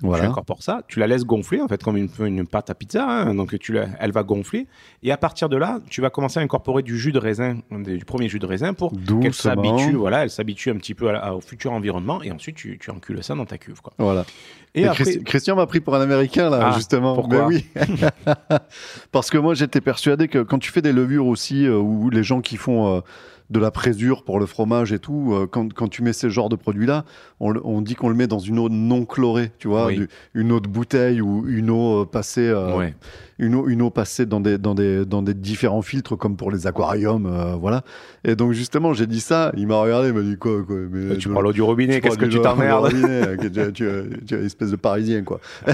Tu 0.01 0.05
Voilà. 0.05 0.29
incorpores 0.29 0.63
ça, 0.63 0.81
tu 0.87 0.99
la 0.99 1.07
laisses 1.07 1.25
gonfler 1.25 1.59
en 1.61 1.67
fait 1.67 1.83
comme 1.83 1.97
une, 1.97 2.07
une 2.19 2.47
pâte 2.47 2.69
à 2.69 2.73
pizza, 2.75 3.05
hein. 3.05 3.35
donc 3.35 3.59
tu 3.59 3.73
la- 3.73 3.87
elle 3.99 4.13
va 4.13 4.23
gonfler 4.23 4.65
et 5.03 5.11
à 5.11 5.17
partir 5.17 5.49
de 5.49 5.57
là, 5.57 5.79
tu 5.89 5.99
vas 5.99 6.09
commencer 6.09 6.39
à 6.39 6.43
incorporer 6.43 6.83
du 6.83 6.97
jus 6.97 7.11
de 7.11 7.19
raisin, 7.19 7.57
du 7.69 8.05
premier 8.05 8.29
jus 8.29 8.39
de 8.39 8.45
raisin 8.45 8.73
pour 8.73 8.93
qu'elle 9.21 9.33
s'habitue, 9.33 9.95
voilà, 9.95 10.23
elle 10.23 10.29
s'habitue 10.29 10.69
un 10.69 10.75
petit 10.77 10.93
peu 10.93 11.09
à 11.09 11.35
au 11.35 11.41
futur 11.41 11.73
environnement 11.73 12.21
et 12.23 12.31
ensuite 12.31 12.55
tu, 12.55 12.77
tu 12.79 12.91
encules 12.91 13.21
ça 13.23 13.35
dans 13.35 13.45
ta 13.45 13.57
cuve 13.57 13.81
quoi. 13.81 13.91
Voilà. 13.97 14.25
Et 14.73 14.81
Et 14.83 14.87
après, 14.87 15.03
Christi- 15.03 15.23
Christian 15.25 15.55
m'a 15.57 15.65
pris 15.65 15.79
pour 15.81 15.95
un 15.95 16.01
Américain, 16.01 16.49
là, 16.49 16.69
Ah, 16.71 16.75
justement. 16.77 17.15
pourquoi 17.15 17.47
oui. 17.47 17.65
Parce 19.11 19.29
que 19.29 19.37
moi, 19.37 19.53
j'étais 19.55 19.81
persuadé 19.81 20.27
que 20.27 20.39
quand 20.43 20.59
tu 20.59 20.71
fais 20.71 20.81
des 20.81 20.91
levures 20.91 21.25
aussi, 21.27 21.65
euh, 21.65 21.77
ou 21.77 22.09
les 22.09 22.23
gens 22.23 22.41
qui 22.41 22.57
font 22.57 22.97
euh, 22.97 23.01
de 23.49 23.59
la 23.59 23.71
présure 23.71 24.23
pour 24.23 24.39
le 24.39 24.45
fromage 24.45 24.93
et 24.93 24.99
tout, 24.99 25.31
euh, 25.33 25.47
quand, 25.49 25.73
quand 25.73 25.87
tu 25.87 26.03
mets 26.03 26.13
ce 26.13 26.29
genre 26.29 26.49
de 26.49 26.55
produit-là, 26.55 27.03
on, 27.39 27.53
on 27.63 27.81
dit 27.81 27.95
qu'on 27.95 28.09
le 28.09 28.15
met 28.15 28.27
dans 28.27 28.37
une 28.39 28.59
eau 28.59 28.69
non 28.69 29.05
chlorée, 29.05 29.51
tu 29.57 29.67
vois, 29.67 29.87
Oui. 29.87 29.95
du- 29.97 30.09
une 30.35 30.51
eau 30.51 30.59
de 30.59 30.67
bouteille 30.67 31.19
ou 31.21 31.47
une 31.47 31.69
eau 31.71 32.01
euh, 32.01 32.05
passée, 32.05 32.47
euh, 32.47 32.77
ouais. 32.77 32.93
une 33.39 33.55
eau, 33.55 33.67
une 33.67 33.81
eau 33.81 33.89
passée 33.89 34.25
dans 34.27 34.39
des, 34.39 34.57
dans 34.59 34.75
des, 34.75 35.03
dans 35.05 35.23
des 35.23 35.33
différents 35.33 35.81
filtres 35.81 36.15
comme 36.15 36.35
pour 36.37 36.51
les 36.51 36.67
aquariums, 36.67 37.25
euh, 37.25 37.55
voilà. 37.55 37.81
Et 38.23 38.35
donc 38.35 38.51
justement, 38.51 38.93
j'ai 38.93 39.07
dit 39.07 39.19
ça, 39.21 39.51
il 39.57 39.65
m'a 39.65 39.77
regardé, 39.81 40.09
il 40.09 40.13
m'a 40.13 40.21
dit 40.21 40.37
quoi, 40.37 40.61
quoi 40.63 40.75
mais, 40.91 41.15
tu 41.15 41.21
je- 41.21 41.29
prends 41.29 41.41
l'eau 41.41 41.53
du 41.53 41.61
robinet, 41.63 42.01
qu'est-ce 42.01 42.17
que 42.19 42.25
tu 42.25 42.39
t'emmerdes 42.41 42.89
tu, 43.41 43.51
tu- 43.51 43.73
tu 43.73 44.35
es 44.35 44.37
une 44.39 44.45
espèce 44.45 44.69
de 44.71 44.75
parisien, 44.75 45.23
quoi. 45.23 45.39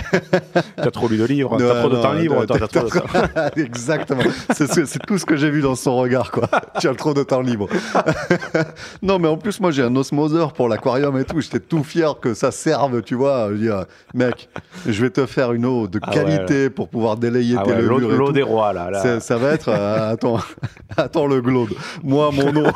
T'as 0.78 0.92
trop 0.92 1.08
lu 1.10 1.18
de 1.18 1.26
livres, 1.26 1.58
t'as 1.58 1.80
trop 1.82 1.90
de 1.90 2.02
temps 2.02 2.14
libre, 2.14 2.46
t'as 2.46 2.68
trop 2.68 2.88
de. 2.88 3.60
Exactement. 3.62 4.22
C'est 4.54 4.72
ce- 4.72 4.86
c'est 4.86 5.00
tout 5.06 5.18
ce 5.18 5.26
que 5.26 5.36
j'ai 5.36 5.50
vu 5.50 5.62
dans 5.62 5.76
son 5.76 5.98
regard, 5.98 6.32
quoi. 6.32 6.48
Tu 6.80 6.88
as 6.88 6.96
trop 6.96 7.14
de 7.14 7.24
temps 7.24 7.42
libre. 7.42 7.65
non, 9.02 9.20
mais 9.20 9.28
en 9.28 9.38
plus, 9.38 9.60
moi, 9.60 9.72
j'ai 9.72 9.84
un 9.84 9.96
osmoseur 9.96 10.54
pour 10.54 10.68
l'aquarium 10.70 11.18
et 11.20 11.24
tout. 11.26 11.40
J'étais 11.42 11.60
tout 11.60 11.84
fier 11.84 12.20
que 12.20 12.34
ça 12.34 12.52
serve, 12.52 13.02
tu 13.02 13.16
vois. 13.16 13.50
Je 13.52 13.56
dis, 13.58 13.70
ah, 13.70 13.86
mec, 14.14 14.50
je 14.86 15.02
vais 15.02 15.10
te 15.10 15.26
faire 15.26 15.54
une 15.54 15.66
eau 15.66 15.88
de 15.88 16.00
Ah 16.02 16.10
ouais, 16.10 16.16
qualité 16.16 16.70
pour 16.70 16.90
pouvoir 16.90 17.18
délayer 17.18 17.56
Ah 17.60 17.64
tes 17.64 17.72
ouais, 17.72 17.82
l'eau 17.82 17.98
levures 18.00 18.14
et 18.14 18.18
l'eau 18.18 18.28
tout. 18.28 18.34
des 18.34 18.42
rois 18.44 18.74
là. 18.74 19.20
Ça 19.20 19.38
va 19.38 19.50
être. 19.52 19.70
euh, 19.70 20.12
attends, 20.14 20.40
attends 20.98 21.28
le 21.28 21.42
glaude. 21.42 21.70
Moi, 22.04 22.32
mon 22.32 22.56
eau. 22.66 22.72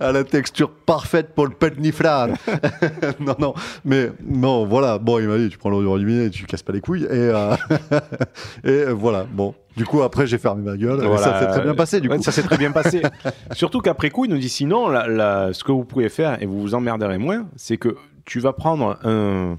À 0.00 0.12
la 0.12 0.24
texture 0.24 0.70
parfaite 0.70 1.34
pour 1.34 1.46
le 1.46 1.52
petniflard. 1.52 2.28
non, 3.20 3.34
non. 3.38 3.54
Mais 3.84 4.10
non, 4.24 4.66
voilà. 4.66 4.98
Bon, 4.98 5.18
il 5.18 5.28
m'a 5.28 5.38
dit 5.38 5.48
tu 5.48 5.58
prends 5.58 5.70
l'eau 5.70 5.80
du 5.80 5.86
robinet, 5.86 6.30
tu 6.30 6.44
casses 6.46 6.62
pas 6.62 6.72
les 6.72 6.80
couilles. 6.80 7.04
Et, 7.04 7.08
euh, 7.12 7.54
et 8.64 8.68
euh, 8.70 8.90
voilà. 8.92 9.24
Bon. 9.30 9.54
Du 9.76 9.84
coup, 9.84 10.02
après, 10.02 10.26
j'ai 10.26 10.38
fermé 10.38 10.62
ma 10.62 10.76
gueule. 10.76 11.04
et. 11.04 11.18
Ça 11.18 11.38
s'est 11.40 11.46
très 11.46 11.62
bien 11.62 11.74
passé, 11.74 12.00
du 12.00 12.08
Ouais, 12.08 12.16
coup. 12.16 12.22
Ça 12.22 12.32
s'est 12.32 12.42
très 12.42 12.58
bien 12.58 12.72
passé. 12.72 13.02
Surtout 13.52 13.80
qu'après 13.80 14.10
coup, 14.10 14.24
il 14.24 14.30
nous 14.30 14.38
dit 14.38 14.48
sinon, 14.48 14.88
la- 14.88 15.06
la- 15.06 15.52
ce 15.52 15.64
que 15.64 15.72
vous 15.72 15.84
pouvez 15.84 16.08
faire, 16.08 16.42
et 16.42 16.46
vous 16.46 16.60
vous 16.60 16.74
emmerderez 16.74 17.18
moins, 17.18 17.46
c'est 17.56 17.76
que 17.78 17.96
tu 18.24 18.38
vas 18.40 18.52
prendre 18.52 18.98
un, 19.04 19.58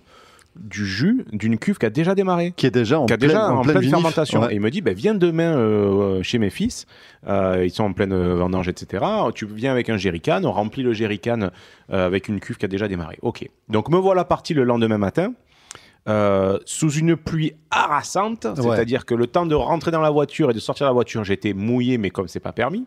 du 0.55 0.85
jus 0.85 1.25
d'une 1.33 1.57
cuve 1.57 1.79
qui 1.79 1.85
a 1.87 1.89
déjà 1.89 2.13
démarré. 2.13 2.53
Qui 2.55 2.67
est 2.67 2.71
déjà 2.71 2.99
en 2.99 3.07
Qui 3.07 3.13
a 3.13 3.17
pleine, 3.17 3.29
déjà 3.29 3.51
en 3.51 3.61
pleine, 3.63 3.77
vinif. 3.79 3.89
fermentation. 3.89 4.41
Ouais. 4.43 4.51
Et 4.51 4.55
il 4.55 4.61
me 4.61 4.69
dit, 4.69 4.81
bah, 4.81 4.93
viens 4.93 5.15
demain 5.15 5.55
euh, 5.57 6.21
chez 6.21 6.37
mes 6.37 6.51
fils, 6.51 6.85
euh, 7.27 7.63
ils 7.65 7.71
sont 7.71 7.83
en 7.85 7.93
pleine 7.93 8.13
euh, 8.13 8.35
vendange, 8.35 8.67
etc. 8.67 9.03
Tu 9.33 9.47
viens 9.47 9.71
avec 9.71 9.89
un 9.89 9.97
jerrycan, 9.97 10.41
on 10.43 10.51
remplit 10.51 10.83
le 10.83 10.93
jerrycan 10.93 11.49
euh, 11.91 12.05
avec 12.05 12.27
une 12.27 12.39
cuve 12.39 12.57
qui 12.57 12.65
a 12.65 12.67
déjà 12.67 12.87
démarré. 12.87 13.17
Ok. 13.23 13.49
Donc 13.69 13.89
me 13.89 13.97
voilà 13.97 14.25
parti 14.25 14.53
le 14.53 14.63
lendemain 14.63 14.99
matin. 14.99 15.33
Euh, 16.09 16.59
sous 16.65 16.91
une 16.91 17.15
pluie 17.15 17.53
harassante, 17.71 18.45
c'est-à-dire 18.55 19.05
que 19.05 19.15
le 19.15 19.27
temps 19.27 19.45
de 19.45 19.55
rentrer 19.55 19.91
dans 19.91 20.01
la 20.01 20.09
voiture 20.09 20.51
et 20.51 20.53
de 20.53 20.59
sortir 20.59 20.85
de 20.85 20.89
la 20.89 20.93
voiture, 20.93 21.23
j'étais 21.23 21.53
mouillé, 21.53 21.97
mais 21.97 22.09
comme 22.09 22.27
c'est 22.27 22.39
pas 22.39 22.51
permis. 22.51 22.85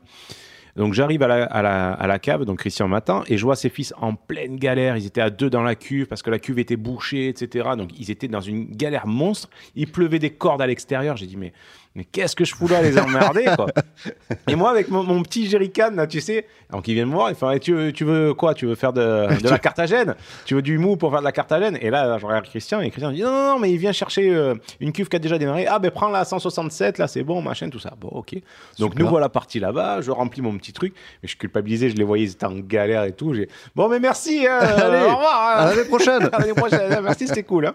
Donc 0.77 0.93
j'arrive 0.93 1.23
à 1.23 1.27
la, 1.27 1.45
à, 1.45 1.63
la, 1.63 1.93
à 1.95 2.07
la 2.07 2.19
cave, 2.19 2.45
donc 2.45 2.59
Christian 2.59 2.87
m'attend, 2.87 3.23
et 3.29 3.39
je 3.39 3.45
vois 3.45 3.57
ses 3.57 3.71
fils 3.71 3.95
en 3.99 4.15
pleine 4.15 4.57
galère. 4.57 4.99
Ils 4.99 5.07
étaient 5.07 5.23
à 5.23 5.31
deux 5.31 5.49
dans 5.49 5.63
la 5.63 5.75
cuve 5.75 6.07
parce 6.07 6.23
que 6.23 6.29
la 6.29 6.39
cuve 6.39 6.59
était 6.59 6.77
bouchée, 6.77 7.29
etc. 7.29 7.71
Donc 7.79 7.99
ils 7.99 8.11
étaient 8.11 8.29
dans 8.29 8.43
une 8.43 8.67
galère 8.67 9.07
monstre. 9.07 9.49
Il 9.75 9.91
pleuvait 9.91 10.19
des 10.19 10.31
cordes 10.31 10.61
à 10.61 10.67
l'extérieur. 10.67 11.17
J'ai 11.17 11.27
dit, 11.27 11.39
mais, 11.39 11.55
mais 11.97 12.05
qu'est-ce 12.05 12.37
que 12.37 12.45
je 12.45 12.55
fous 12.55 12.69
là 12.69 12.81
les 12.83 12.97
emmerder, 12.99 13.47
quoi 13.57 13.67
Et 14.49 14.55
moi, 14.55 14.71
avec 14.71 14.89
mon, 14.91 15.03
mon 15.03 15.23
petit 15.23 15.49
jerrycan, 15.49 15.91
là, 15.95 16.07
tu 16.07 16.21
sais, 16.21 16.47
donc 16.71 16.87
il 16.87 16.95
vient 16.95 17.07
me 17.07 17.13
voir, 17.13 17.31
il 17.31 17.35
fait, 17.35 17.47
Eh, 17.55 17.59
tu, 17.59 17.73
veux, 17.75 17.91
tu 17.93 18.05
veux 18.05 18.35
quoi 18.35 18.53
Tu 18.55 18.67
veux 18.67 18.75
faire 18.75 18.93
de, 18.93 19.41
de 19.43 19.49
la 19.49 19.59
cartagène 19.59 20.15
Tu 20.45 20.55
veux 20.55 20.63
du 20.63 20.79
mou 20.79 20.97
pour 20.97 21.11
faire 21.11 21.21
de 21.21 21.25
la 21.25 21.33
cartagène 21.33 21.79
Et 21.81 21.89
là, 21.91 22.19
je 22.19 22.27
regarde 22.27 22.45
Christian, 22.45 22.81
et 22.83 22.91
Christian 22.91 23.11
dit, 23.13 23.23
non, 23.23 23.31
non, 23.31 23.53
non, 23.55 23.59
mais 23.59 23.71
il 23.73 23.79
vient 23.79 23.93
chercher 23.93 24.29
euh, 24.35 24.55
une 24.81 24.93
cuve 24.93 25.09
qui 25.09 25.17
a 25.17 25.19
déjà 25.19 25.39
démarré. 25.39 25.67
Ah, 25.67 25.79
ben 25.79 25.91
prends 25.91 26.09
la 26.09 26.25
167, 26.25 26.99
là, 26.99 27.09
c'est 27.09 27.23
bon, 27.25 27.41
machin, 27.41 27.71
tout 27.71 27.79
ça. 27.79 27.95
Bon, 27.99 28.09
ok. 28.09 28.35
Donc 28.79 28.93
Super. 28.93 28.99
nous 28.99 29.09
voilà 29.09 29.29
partis 29.31 29.59
là-bas, 29.59 30.03
je 30.03 30.11
remplis 30.11 30.43
mon 30.43 30.57
petit 30.59 30.73
truc, 30.75 30.95
mais 31.23 31.29
je 31.29 31.37
culpabilisais, 31.37 31.89
je 31.91 31.97
les 31.97 32.05
voyais, 32.05 32.25
ils 32.25 32.33
étaient 32.33 32.45
en 32.47 32.59
galère 32.59 33.05
et 33.05 33.13
tout. 33.13 33.35
Bon, 33.75 33.89
mais 33.89 34.01
merci, 34.01 34.47
hein, 34.47 34.59
Allez, 34.61 34.99
au 35.05 35.15
revoir. 35.17 35.49
hein. 35.59 35.61
À 35.63 35.75
l'année 35.75 35.89
prochaine. 35.89 36.29
À 36.33 36.39
l'année 36.41 36.53
prochaine, 36.53 37.01
merci, 37.03 37.27
c'était 37.27 37.43
cool. 37.43 37.67
hein. 37.67 37.75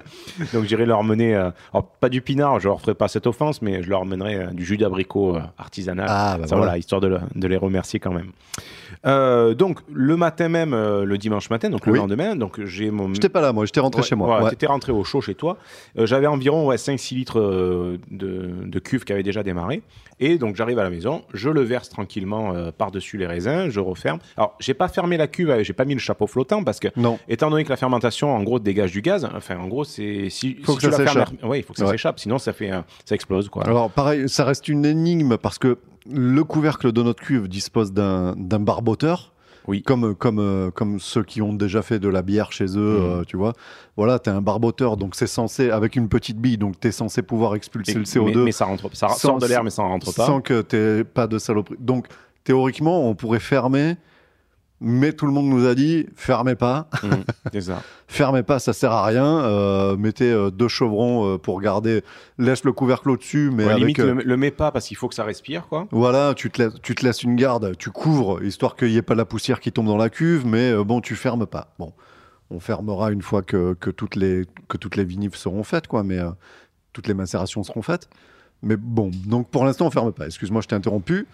Donc 0.54 0.66
j'irai 0.66 0.86
leur 0.86 1.04
mener, 1.04 1.36
euh, 1.36 1.50
alors 1.74 1.88
pas 1.88 2.10
du 2.10 2.22
pinard, 2.22 2.60
je 2.60 2.68
leur 2.68 2.80
ferai 2.82 2.94
pas 2.94 3.08
cette 3.08 3.26
offense, 3.26 3.62
mais 3.64 3.82
je 3.82 3.90
leur 3.90 4.06
mènerai 4.12 4.36
euh, 4.36 4.48
du 4.52 4.64
jus 4.66 4.78
d'abricot 4.78 5.36
euh, 5.36 5.42
artisanal. 5.58 6.06
Ah, 6.10 6.38
bah 6.38 6.48
Ça, 6.48 6.56
voilà. 6.56 6.72
voilà, 6.72 6.78
histoire 6.78 7.02
de, 7.02 7.08
le- 7.08 7.20
de 7.36 7.48
les 7.48 7.58
remercier 7.58 8.00
quand 8.00 8.12
même. 8.14 8.32
Euh, 9.06 9.54
donc 9.54 9.80
le 9.92 10.16
matin 10.18 10.50
même, 10.50 10.72
le 10.76 11.18
dimanche 11.18 11.50
matin, 11.50 11.70
donc 11.70 11.86
le 11.86 11.94
Oui. 11.94 11.98
lendemain, 11.98 12.36
donc 12.36 12.64
j'ai 12.66 12.92
mon. 12.92 13.14
J'étais 13.14 13.30
pas 13.30 13.42
là, 13.42 13.52
moi. 13.54 13.66
J'étais 13.66 13.80
rentré 13.80 14.02
Ouais, 14.02 14.08
chez 14.08 14.16
moi. 14.16 14.38
ouais, 14.38 14.44
Ouais. 14.44 14.50
T'étais 14.52 14.68
rentré 14.68 14.92
au 14.92 15.04
chaud 15.04 15.22
chez 15.22 15.36
toi. 15.36 15.58
Euh, 15.98 16.06
J'avais 16.06 16.28
environ 16.28 16.68
ouais, 16.68 16.76
5-6 16.78 17.16
litres 17.16 17.40
euh, 17.40 17.98
de, 18.12 18.50
de 18.66 18.80
cuve 18.80 19.04
qui 19.06 19.14
avait 19.14 19.24
déjà 19.24 19.44
démarré. 19.44 19.82
Et 20.20 20.38
donc 20.38 20.56
j'arrive 20.56 20.78
à 20.78 20.84
la 20.84 20.92
maison, 20.92 21.24
je 21.34 21.50
le 21.50 21.62
verse 21.62 21.90
tranquillement 21.90 22.54
par-dessus 22.78 23.18
les 23.18 23.26
raisins, 23.26 23.70
je 23.70 23.80
referme. 23.80 24.20
Alors 24.38 24.56
j'ai 24.60 24.76
pas 24.76 24.88
fermé 24.88 25.18
la 25.18 25.26
cuve, 25.26 25.52
j'ai 25.64 25.74
pas 25.74 25.84
mis 25.86 25.96
le 25.96 26.00
chapeau 26.00 26.28
flottant 26.28 26.64
parce 26.64 26.80
que 26.80 26.90
Non. 26.96 27.18
étant 27.28 27.50
donné 27.50 27.64
que 27.64 27.70
la 27.72 27.76
fermentation 27.78 28.30
en 28.36 28.44
gros 28.44 28.60
dégage 28.60 28.92
du 28.92 29.02
gaz, 29.02 29.28
enfin 29.36 29.58
en 29.58 29.68
gros 29.68 29.84
c'est 29.84 30.30
si, 30.30 30.58
Faut 30.64 30.74
si 30.74 30.86
que 30.86 30.92
ça 30.92 30.98
s'échappe. 31.08 31.30
ouais, 31.44 31.60
il 31.60 31.64
faut 31.64 31.74
que 31.74 31.80
ça 31.80 31.88
s'échappe, 31.88 32.20
sinon 32.20 32.38
ça 32.38 32.54
fait 32.54 32.70
ça 33.04 33.16
explose 33.16 33.50
quoi. 33.50 33.64
Alors 33.66 33.90
pareil, 34.04 34.30
ça 34.30 34.46
reste 34.46 34.68
une 34.68 34.86
énigme 34.86 35.38
parce 35.38 35.58
que 35.60 35.78
le 36.10 36.44
couvercle 36.44 36.92
de 36.92 37.04
notre 37.04 37.22
cuve 37.22 37.48
dispose 37.48 37.94
d'un 37.94 38.34
barboteur. 38.60 39.34
Oui. 39.68 39.84
Comme, 39.84 40.16
comme, 40.16 40.40
euh, 40.40 40.72
comme 40.72 41.00
ceux 41.00 41.22
qui 41.24 41.40
ont 41.44 41.54
déjà 41.54 41.84
fait 41.84 42.00
de 42.00 42.10
la 42.10 42.24
bière 42.24 42.52
chez 42.52 42.66
eux, 42.80 42.98
Mhm. 43.00 43.06
euh, 43.20 43.24
tu 43.28 43.38
vois. 43.38 43.54
Voilà, 43.96 44.18
tu 44.18 44.32
as 44.32 44.36
un 44.36 44.42
barboteur, 44.42 44.98
donc 44.98 45.14
c'est 45.14 45.28
censé, 45.28 45.70
avec 45.70 45.96
une 45.96 46.10
petite 46.10 46.40
bille, 46.40 46.58
donc 46.58 46.80
tu 46.80 46.88
es 46.88 46.92
censé 46.92 47.22
pouvoir 47.22 47.54
expulser 47.54 47.92
Et- 47.92 47.96
le 47.96 48.06
CO2 48.06 48.40
mais, 48.40 48.46
mais 48.46 48.52
ça 48.52 48.66
rentre, 48.66 48.90
ça 48.96 49.10
sans- 49.10 49.18
sort 49.18 49.38
de 49.38 49.46
l'air 49.46 49.64
mais 49.64 49.70
ça 49.70 49.84
rentre 49.84 50.12
pas. 50.16 50.26
sans 50.26 50.42
que 50.42 50.64
tu 50.64 51.06
pas 51.06 51.28
de 51.28 51.38
saloperie. 51.38 51.76
Donc 51.80 52.08
théoriquement, 52.44 53.08
on 53.08 53.14
pourrait 53.14 53.40
fermer 53.40 53.98
Mais 54.84 55.14
tout 55.14 55.28
le 55.28 55.32
monde 55.32 55.46
nous 55.46 55.68
a 55.68 55.76
dit 55.76 56.08
fermez 56.16 56.56
pas, 56.56 56.90
c'est 57.54 57.62
ça. 57.62 57.84
fermez 58.08 58.42
pas, 58.42 58.58
ça 58.58 58.74
sert 58.74 58.92
à 58.92 59.06
rien. 59.06 59.42
euh, 59.46 59.96
mettez 59.96 60.32
euh, 60.32 60.50
deux 60.50 60.68
chevrons 60.68 61.36
euh, 61.36 61.38
pour 61.38 61.62
garder, 61.62 62.04
laisse 62.40 62.64
le 62.64 62.74
couvercle 62.74 63.12
au-dessus, 63.12 63.52
mais 63.54 63.66
Ouais, 63.66 63.72
avec 63.74 63.82
limite, 63.82 64.00
le, 64.00 64.14
le 64.14 64.38
mets 64.38 64.50
pas 64.50 64.72
parce 64.72 64.88
qu'il 64.88 64.98
faut 64.98 65.08
que 65.08 65.14
ça 65.14 65.24
respire, 65.24 65.68
quoi. 65.68 65.88
Voilà, 65.92 66.34
tu 66.36 66.50
te, 66.50 66.64
laisses, 66.64 66.74
tu 66.82 66.96
te 66.96 67.06
laisses 67.06 67.22
une 67.22 67.36
garde, 67.36 67.78
tu 67.78 67.92
couvres, 67.92 68.44
histoire 68.44 68.76
qu'il 68.76 68.88
n'y 68.90 68.98
ait 68.98 69.04
pas 69.04 69.14
de 69.14 69.20
la 69.20 69.26
poussière 69.26 69.60
qui 69.60 69.72
tombe 69.72 69.86
dans 69.86 69.98
la 69.98 70.10
cuve, 70.10 70.48
mais 70.48 70.74
bon, 70.84 71.00
tu 71.00 71.16
fermes 71.16 71.46
pas. 71.46 71.74
Bon, 71.78 71.94
on 72.50 72.60
fermera 72.60 73.12
une 73.12 73.22
fois 73.22 73.44
que, 73.44 73.74
que 73.80 73.92
toutes, 73.92 74.16
les, 74.16 74.46
que 74.68 74.78
toutes 74.78 74.96
les 74.96 75.06
vinifs 75.06 75.36
seront 75.36 75.64
faites, 75.64 75.86
quoi, 75.86 76.02
mais 76.04 76.18
toutes 76.92 77.08
les 77.08 77.14
macérations 77.14 77.62
seront 77.62 77.84
faites. 77.84 78.10
Mais 78.64 78.78
bon, 78.78 79.12
donc 79.28 79.50
pour 79.50 79.64
l'instant, 79.64 79.86
on 79.88 79.92
ferme 79.92 80.12
pas. 80.12 80.26
Excuse-moi, 80.26 80.62
je 80.62 80.68
t'ai 80.68 80.76
interrompu. 80.76 81.28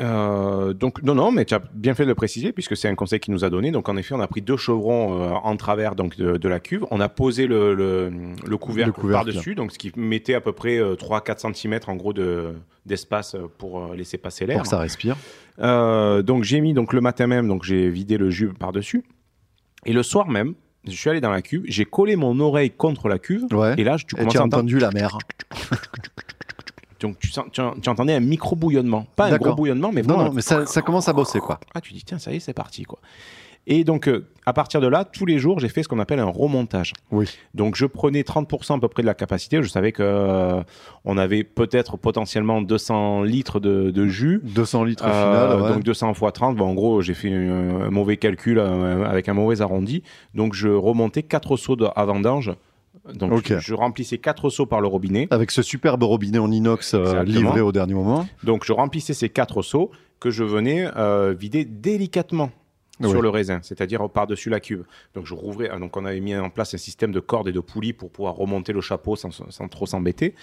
Euh, 0.00 0.72
donc 0.72 1.02
non, 1.02 1.14
non, 1.14 1.30
mais 1.30 1.44
tu 1.44 1.54
as 1.54 1.60
bien 1.74 1.94
fait 1.94 2.04
de 2.04 2.08
le 2.08 2.14
préciser 2.14 2.52
puisque 2.52 2.76
c'est 2.76 2.88
un 2.88 2.94
conseil 2.94 3.20
qu'il 3.20 3.34
nous 3.34 3.44
a 3.44 3.50
donné. 3.50 3.70
Donc 3.70 3.88
en 3.88 3.96
effet, 3.96 4.14
on 4.14 4.20
a 4.20 4.26
pris 4.26 4.40
deux 4.40 4.56
chevrons 4.56 5.22
euh, 5.22 5.30
en 5.32 5.56
travers 5.56 5.94
donc 5.94 6.16
de, 6.16 6.36
de 6.36 6.48
la 6.48 6.58
cuve. 6.60 6.86
On 6.90 7.00
a 7.00 7.08
posé 7.08 7.46
le, 7.46 7.74
le, 7.74 8.10
le 8.46 8.56
couvercle, 8.56 8.88
Le 8.88 8.92
couvercle. 8.92 9.26
par-dessus, 9.26 9.54
donc 9.54 9.72
ce 9.72 9.78
qui 9.78 9.92
mettait 9.96 10.34
à 10.34 10.40
peu 10.40 10.52
près 10.52 10.78
euh, 10.78 10.94
3-4 10.94 11.54
cm 11.54 11.80
en 11.86 11.96
gros 11.96 12.12
de, 12.12 12.54
d'espace 12.86 13.34
euh, 13.34 13.46
pour 13.58 13.92
laisser 13.94 14.16
passer 14.18 14.46
l'air. 14.46 14.56
Pour 14.56 14.62
que 14.64 14.68
ça 14.68 14.78
respire. 14.78 15.16
Donc 15.58 16.44
j'ai 16.44 16.60
mis 16.60 16.72
donc 16.72 16.92
le 16.92 17.00
matin 17.00 17.26
même, 17.26 17.46
donc 17.46 17.64
j'ai 17.64 17.90
vidé 17.90 18.16
le 18.16 18.30
jus 18.30 18.48
par-dessus. 18.54 19.04
Et 19.84 19.92
le 19.92 20.02
soir 20.02 20.28
même, 20.28 20.54
je 20.86 20.92
suis 20.92 21.10
allé 21.10 21.20
dans 21.20 21.30
la 21.30 21.42
cuve, 21.42 21.62
j'ai 21.66 21.84
collé 21.84 22.16
mon 22.16 22.40
oreille 22.40 22.70
contre 22.70 23.08
la 23.08 23.18
cuve. 23.18 23.44
Ouais. 23.52 23.74
Et 23.76 23.84
là, 23.84 23.96
tu 23.98 24.14
Et 24.14 24.18
commences 24.18 24.32
tu 24.32 24.38
as 24.38 24.42
entendu 24.44 24.78
la 24.78 24.90
mer. 24.90 25.18
donc 27.00 27.18
tu, 27.18 27.28
sens- 27.30 27.46
tu, 27.52 27.60
tu 27.82 27.88
entendais 27.88 28.14
un 28.14 28.20
micro 28.20 28.54
bouillonnement, 28.56 29.06
pas 29.16 29.26
un 29.26 29.36
gros 29.38 29.54
bouillonnement, 29.54 29.90
mais 29.92 30.02
Non, 30.02 30.14
vraiment 30.14 30.28
non, 30.30 30.34
mais 30.34 30.42
ça, 30.42 30.66
ça 30.66 30.82
commence 30.82 31.08
à 31.08 31.12
bosser, 31.12 31.40
quoi. 31.40 31.58
ah, 31.74 31.80
tu 31.80 31.92
dis, 31.94 32.04
tiens, 32.04 32.18
ça 32.18 32.32
y 32.32 32.36
est, 32.36 32.40
c'est 32.40 32.52
parti, 32.54 32.84
quoi. 32.84 32.98
Et 33.66 33.84
donc, 33.84 34.08
euh, 34.08 34.26
à 34.46 34.54
partir 34.54 34.80
de 34.80 34.86
là, 34.86 35.04
tous 35.04 35.26
les 35.26 35.38
jours, 35.38 35.60
j'ai 35.60 35.68
fait 35.68 35.82
ce 35.82 35.88
qu'on 35.88 35.98
appelle 35.98 36.18
un 36.18 36.24
remontage. 36.24 36.94
Oui. 37.12 37.26
Donc, 37.54 37.76
je 37.76 37.84
prenais 37.84 38.22
30% 38.22 38.76
à 38.76 38.80
peu 38.80 38.88
près 38.88 39.02
de 39.02 39.06
la 39.06 39.12
capacité. 39.12 39.62
Je 39.62 39.68
savais 39.68 39.92
que 39.92 40.02
euh, 40.02 40.62
on 41.04 41.18
avait 41.18 41.44
peut-être 41.44 41.98
potentiellement 41.98 42.62
200 42.62 43.22
litres 43.22 43.60
de, 43.60 43.90
de 43.90 44.06
jus. 44.06 44.40
200 44.44 44.84
litres 44.84 45.04
au 45.04 45.08
Euh, 45.08 45.46
final. 45.52 45.62
ouais. 45.62 45.74
Donc 45.74 45.82
200 45.84 46.10
x 46.12 46.20
30, 46.32 46.56
bon, 46.56 46.68
en 46.68 46.74
gros 46.74 47.02
j'ai 47.02 47.12
fait 47.14 47.30
un, 47.32 47.82
un 47.82 47.90
mauvais 47.90 48.16
calcul 48.16 48.58
euh, 48.58 49.04
avec 49.04 49.28
un 49.28 49.34
mauvais 49.34 49.60
arrondi. 49.60 50.02
Donc 50.34 50.54
je 50.54 50.68
remontais 50.68 51.22
4 51.22 51.56
seaux 51.58 51.76
de- 51.76 51.86
à 51.94 52.04
vendange. 52.06 52.52
Donc 53.14 53.48
je, 53.48 53.58
je 53.58 53.74
remplissais 53.74 54.18
4 54.18 54.50
seaux 54.50 54.66
par 54.66 54.80
le 54.80 54.86
robinet. 54.86 55.26
Avec 55.30 55.50
ce 55.50 55.62
superbe 55.62 56.02
robinet 56.02 56.38
en 56.38 56.50
inox 56.50 56.94
euh, 56.94 57.22
livré 57.24 57.60
au 57.60 57.72
dernier 57.72 57.94
moment. 57.94 58.26
Donc 58.44 58.64
je 58.64 58.72
remplissais 58.72 59.14
ces 59.14 59.28
4 59.28 59.62
seaux 59.62 59.90
que 60.20 60.30
je 60.30 60.44
venais 60.44 60.86
euh, 60.96 61.34
vider 61.36 61.64
délicatement 61.64 62.50
Oui. 63.00 63.08
sur 63.08 63.22
le 63.22 63.30
raisin, 63.30 63.60
c'est-à-dire 63.62 64.06
par-dessus 64.10 64.50
la 64.50 64.60
cuve. 64.60 64.84
Donc 65.14 65.24
je 65.24 65.32
rouvrais, 65.32 65.70
ah, 65.72 65.78
donc 65.78 65.96
on 65.96 66.04
avait 66.04 66.20
mis 66.20 66.36
en 66.36 66.50
place 66.50 66.74
un 66.74 66.78
système 66.78 67.10
de 67.12 67.20
cordes 67.20 67.48
et 67.48 67.52
de 67.52 67.60
poulies 67.60 67.94
pour 67.94 68.10
pouvoir 68.10 68.34
remonter 68.34 68.74
le 68.74 68.82
chapeau 68.82 69.16
sans, 69.16 69.30
sans 69.30 69.68
trop 69.68 69.86
s'embêter. 69.86 70.34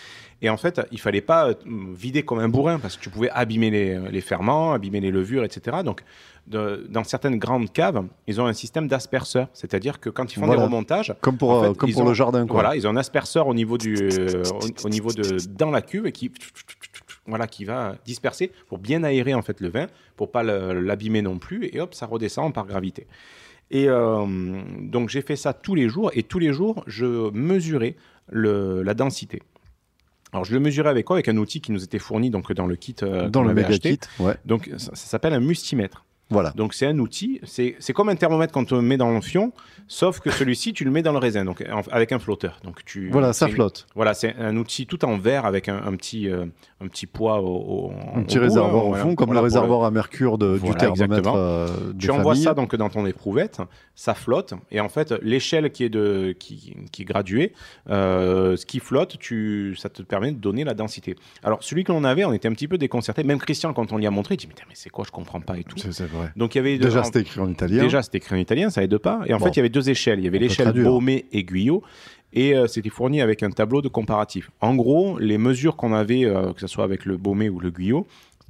Et 0.41 0.49
en 0.49 0.57
fait, 0.57 0.81
il 0.91 0.99
fallait 0.99 1.21
pas 1.21 1.49
euh, 1.49 1.53
vider 1.93 2.23
comme 2.23 2.39
un 2.39 2.49
bourrin 2.49 2.79
parce 2.79 2.97
que 2.97 3.03
tu 3.03 3.11
pouvais 3.11 3.29
abîmer 3.29 3.69
les, 3.69 3.99
les 4.09 4.21
ferments, 4.21 4.73
abîmer 4.73 4.99
les 4.99 5.11
levures, 5.11 5.43
etc. 5.43 5.77
Donc 5.85 6.01
de- 6.47 6.85
dans 6.89 7.03
certaines 7.03 7.37
grandes 7.37 7.71
caves, 7.71 8.03
ils 8.27 8.39
ont 8.41 8.45
un 8.45 8.53
système 8.53 8.87
d'asperceur, 8.87 9.47
c'est-à-dire 9.53 9.99
que 9.99 10.09
quand 10.09 10.31
ils 10.31 10.39
font 10.39 10.45
Voilà. 10.45 10.61
des 10.61 10.65
remontages, 10.65 11.13
Comme 11.21 11.37
pour, 11.37 11.51
En 11.51 11.61
fait, 11.61 11.67
euh, 11.69 11.73
comme 11.73 11.91
pour 11.91 12.01
ont- 12.03 12.07
le 12.07 12.13
jardin, 12.13 12.45
quoi. 12.47 12.53
voilà, 12.61 12.75
ils 12.75 12.87
ont 12.87 12.89
un 12.91 12.95
asperceur 12.97 13.47
au 13.47 13.53
niveau 13.53 13.77
du, 13.77 13.95
euh, 13.97 14.43
au, 14.83 14.85
au 14.87 14.89
niveau 14.89 15.11
de 15.11 15.37
dans 15.47 15.71
la 15.71 15.81
cuve 15.81 16.05
et 16.07 16.11
qui 16.11 16.31
voilà 17.25 17.47
qui 17.47 17.65
va 17.65 17.95
disperser 18.05 18.51
pour 18.67 18.77
bien 18.77 19.03
aérer 19.03 19.33
en 19.33 19.41
fait 19.41 19.59
le 19.59 19.69
vin 19.69 19.87
pour 20.15 20.31
pas 20.31 20.43
l'abîmer 20.43 21.21
non 21.21 21.37
plus 21.37 21.65
et 21.73 21.81
hop 21.81 21.93
ça 21.93 22.05
redescend 22.05 22.53
par 22.53 22.65
gravité. 22.65 23.05
Et 23.69 23.89
euh, 23.89 24.25
donc 24.79 25.09
j'ai 25.09 25.21
fait 25.21 25.35
ça 25.35 25.51
tous 25.53 25.75
les 25.75 25.89
jours 25.89 26.09
et 26.13 26.23
tous 26.23 26.39
les 26.39 26.53
jours 26.53 26.83
je 26.87 27.29
mesurais 27.31 27.95
le, 28.29 28.81
la 28.83 28.93
densité. 28.93 29.41
Alors 30.31 30.45
je 30.45 30.53
le 30.53 30.59
mesurais 30.61 30.89
avec 30.89 31.05
quoi? 31.05 31.17
Avec 31.17 31.27
un 31.27 31.37
outil 31.37 31.59
qui 31.61 31.71
nous 31.73 31.83
était 31.83 31.99
fourni 31.99 32.29
donc 32.29 32.51
dans 32.53 32.67
le 32.67 32.75
kit 32.77 32.95
euh, 33.03 33.27
Dans 33.29 33.43
le 33.43 33.53
méga 33.53 33.77
kit. 33.77 33.99
Ouais. 34.19 34.35
Donc 34.45 34.69
ça, 34.77 34.95
ça 34.95 35.07
s'appelle 35.07 35.33
un 35.33 35.39
mustimètre. 35.41 36.05
Voilà. 36.29 36.51
Donc 36.55 36.73
c'est 36.73 36.85
un 36.87 36.99
outil, 36.99 37.39
c'est 37.43 37.77
comme 37.93 38.09
un 38.09 38.15
thermomètre 38.15 38.51
quand 38.53 38.71
on 38.73 38.75
le 38.75 38.81
met 38.81 38.97
dans 38.97 39.11
le 39.11 39.21
fion, 39.21 39.53
sauf 39.87 40.19
que 40.19 40.29
celui-ci 40.29 40.73
tu 40.73 40.83
le 40.83 40.91
mets 40.91 41.01
dans 41.01 41.13
le 41.13 41.19
raisin, 41.19 41.45
donc 41.45 41.63
en- 41.71 41.81
avec 41.91 42.11
un 42.11 42.19
flotteur. 42.19 42.59
Donc 42.65 42.83
tu 42.83 43.09
Voilà, 43.11 43.31
ça 43.31 43.47
flotte. 43.47 43.87
Voilà, 43.95 44.13
c'est 44.13 44.35
un 44.37 44.57
outil 44.57 44.85
tout 44.87 45.05
en 45.05 45.17
verre 45.17 45.45
avec 45.45 45.69
un, 45.69 45.77
un 45.85 45.95
petit 45.95 46.27
euh, 46.29 46.45
un 46.81 46.87
petit 46.89 47.05
poids 47.05 47.39
au, 47.39 47.47
au- 47.87 47.93
Un 48.15 48.23
petit 48.23 48.35
bout, 48.37 48.43
réservoir 48.43 48.75
hein, 48.75 48.85
au 48.85 48.87
voilà. 48.89 49.03
fond, 49.03 49.15
comme 49.15 49.27
Voilà, 49.27 49.39
le 49.41 49.45
réservoir 49.45 49.83
à 49.85 49.91
mercure 49.91 50.37
de- 50.37 50.53
du 50.53 50.59
Voilà, 50.59 50.75
thermomètre 50.75 51.03
exactement. 51.13 51.33
euh, 51.37 51.67
de 51.93 51.97
Tu 51.97 52.11
envoies 52.11 52.35
ça 52.35 52.53
donc 52.53 52.75
dans 52.75 52.89
ton 52.89 53.05
éprouvette, 53.05 53.61
ça 53.95 54.13
flotte 54.13 54.53
et 54.69 54.81
en 54.81 54.89
fait 54.89 55.13
l'échelle 55.21 55.71
qui 55.71 55.85
est 55.85 55.89
de 55.89 56.35
qui, 56.37 56.75
qui 56.91 57.03
est 57.03 57.05
graduée, 57.05 57.53
euh, 57.89 58.57
ce 58.57 58.65
qui 58.65 58.79
flotte, 58.79 59.17
tu 59.17 59.75
ça 59.77 59.89
te 59.89 60.01
permet 60.01 60.31
de 60.33 60.37
donner 60.39 60.63
la 60.65 60.73
densité. 60.73 61.15
Alors 61.43 61.63
celui 61.63 61.83
que 61.85 61.91
l'on 61.93 62.03
avait, 62.03 62.25
on 62.25 62.33
était 62.33 62.47
un 62.47 62.53
petit 62.53 62.67
peu 62.67 62.77
déconcerté. 62.77 63.23
Même 63.23 63.39
Christian 63.39 63.73
quand 63.73 63.91
on 63.93 63.97
lui 63.97 64.05
a 64.07 64.11
montré, 64.11 64.35
il 64.35 64.37
dit 64.37 64.47
mais, 64.47 64.55
mais 64.67 64.73
c'est 64.75 64.89
quoi, 64.89 65.05
je 65.05 65.11
comprends 65.11 65.39
pas 65.41 65.57
et 65.57 65.63
tout. 65.63 65.77
C'est 65.77 65.91
c'est 65.93 66.07
Donc 66.35 66.55
il 66.55 66.59
y 66.59 66.61
avait 66.61 66.77
Déjà, 66.77 67.03
c'était 67.03 67.21
écrit 67.21 67.39
en 67.39 67.49
italien. 67.49 67.83
Déjà, 67.83 68.01
c'était 68.01 68.17
écrit 68.17 68.35
en 68.35 68.39
italien, 68.39 68.69
ça 68.69 68.83
aide 68.83 68.97
pas. 68.97 69.21
Et 69.25 69.33
en 69.33 69.37
Bon. 69.37 69.45
fait, 69.45 69.51
il 69.51 69.57
y 69.57 69.59
avait 69.59 69.69
deux 69.69 69.89
échelles. 69.89 70.19
Il 70.19 70.25
y 70.25 70.27
avait 70.27 70.39
l'échelle. 70.39 70.71
Baumé 70.71 71.25
et 71.31 71.43
Guyot. 71.43 71.83
Et 72.33 72.55
euh, 72.55 72.67
c'était 72.67 72.89
fourni 72.89 73.21
avec 73.21 73.41
un 73.43 73.49
tableau 73.49 73.81
de 73.81 73.87
comparatif. 73.87 74.51
En 74.61 74.75
gros, 74.75 75.17
les 75.17 75.37
mesures 75.37 75.75
qu'on 75.75 75.93
avait, 75.93 76.25
euh, 76.25 76.53
que 76.53 76.59
ce 76.59 76.67
soit 76.67 76.83
avec 76.83 77.05
le 77.05 77.17
Baumé 77.17 77.49
ou 77.49 77.59
le 77.59 77.71
Guyot, 77.71 78.05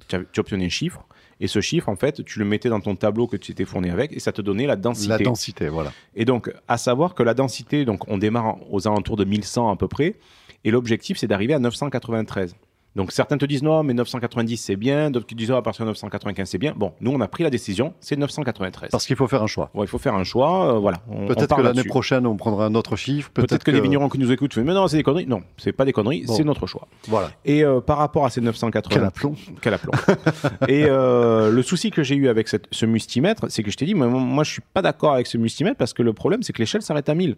tu, 0.07 0.18
obtenais 0.39 0.65
un 0.65 0.69
chiffre. 0.69 1.06
Et 1.39 1.48
ce 1.48 1.61
chiffre, 1.61 1.88
en 1.88 1.95
fait, 1.95 2.23
tu 2.26 2.39
le 2.39 2.45
mettais 2.45 2.69
dans 2.69 2.80
ton 2.80 2.95
tableau 2.95 3.27
que 3.27 3.38
tu 3.38 3.52
étais 3.52 3.65
fourni 3.65 3.91
avec 3.91 4.11
et 4.11 4.19
ça 4.19 4.31
te 4.31 4.41
donnait 4.41 4.65
la 4.65 4.76
densité. 4.76 5.10
La 5.10 5.18
densité, 5.19 5.69
voilà. 5.69 5.91
Et 6.15 6.26
donc, 6.26 6.52
à 6.68 6.77
savoir 6.77 7.14
que 7.14 7.22
la 7.22 7.35
densité, 7.35 7.85
donc 7.85 8.07
on 8.07 8.18
démarre 8.18 8.56
aux 8.72 8.88
alentours 8.88 9.18
de 9.18 9.23
1100 9.26 9.69
à 9.72 9.76
peu 9.76 9.88
près. 9.88 10.15
Et 10.64 10.72
l'objectif, 10.72 11.18
c'est 11.18 11.27
d'arriver 11.27 11.53
à 11.53 11.60
993. 11.60 12.56
Donc 12.97 13.11
certains 13.11 13.37
te 13.37 13.45
disent 13.45 13.61
non, 13.61 13.83
mais 13.83 13.93
990 13.93 14.57
c'est 14.57 14.75
bien, 14.75 15.11
d'autres 15.11 15.27
qui 15.27 15.35
disent 15.35 15.51
oh, 15.51 15.55
à 15.55 15.61
partir 15.61 15.85
de 15.85 15.91
995 15.91 16.49
c'est 16.49 16.57
bien. 16.57 16.73
Bon, 16.75 16.93
nous 16.99 17.11
on 17.11 17.21
a 17.21 17.27
pris 17.27 17.43
la 17.43 17.51
décision, 17.51 17.93
c'est 17.99 18.17
993. 18.17 18.89
Parce 18.89 19.05
qu'il 19.05 19.15
faut 19.15 19.27
faire 19.27 19.43
un 19.43 19.47
choix. 19.47 19.69
Ouais, 19.75 19.85
il 19.85 19.87
faut 19.87 19.99
faire 19.99 20.15
un 20.15 20.23
choix, 20.23 20.73
euh, 20.73 20.79
voilà. 20.79 20.97
Peut-être 21.27 21.55
que 21.55 21.61
l'année 21.61 21.83
prochaine, 21.83 22.25
on 22.25 22.35
prendra 22.35 22.65
un 22.65 22.73
autre 22.73 22.95
chiffre. 22.95 23.29
Peut-être 23.29 23.63
que, 23.63 23.69
les 23.69 23.81
vignerons 23.81 24.09
qui 24.09 24.17
nous 24.17 24.31
écoutent 24.31 24.55
font 24.55 24.63
mais 24.63 24.73
non, 24.73 24.87
c'est 24.87 24.97
des 24.97 25.03
conneries. 25.03 25.27
Non, 25.27 25.43
c'est 25.57 25.73
pas 25.73 25.85
des 25.85 25.93
conneries, 25.93 26.25
Bon. 26.25 26.33
c'est 26.33 26.43
notre 26.43 26.65
choix. 26.65 26.87
Voilà. 27.07 27.29
Et 27.45 27.63
euh, 27.63 27.81
par 27.81 27.99
rapport 27.99 28.25
à 28.25 28.31
ces 28.31 28.41
980, 28.41 28.95
Quel 28.95 29.03
aplomb. 29.05 29.35
quel 29.61 29.73
aplomb. 29.75 29.91
et 30.67 30.85
euh, 30.89 31.51
le 31.51 31.61
souci 31.61 31.91
que 31.91 32.01
j'ai 32.01 32.15
eu 32.15 32.29
avec 32.29 32.47
cette- 32.47 32.65
ce 32.71 32.87
mustimètre, 32.87 33.45
c'est 33.49 33.61
que 33.61 33.69
je 33.69 33.77
t'ai 33.77 33.85
dit, 33.85 33.93
moi, 33.93 34.07
moi 34.07 34.43
je 34.43 34.53
suis 34.53 34.63
pas 34.73 34.81
d'accord 34.81 35.13
avec 35.13 35.27
ce 35.27 35.37
mustimètre 35.37 35.77
parce 35.77 35.93
que 35.93 36.01
le 36.01 36.13
problème 36.13 36.41
c'est 36.41 36.51
que 36.51 36.59
l'échelle 36.59 36.81
s'arrête 36.81 37.09
à 37.09 37.13
1000. 37.13 37.35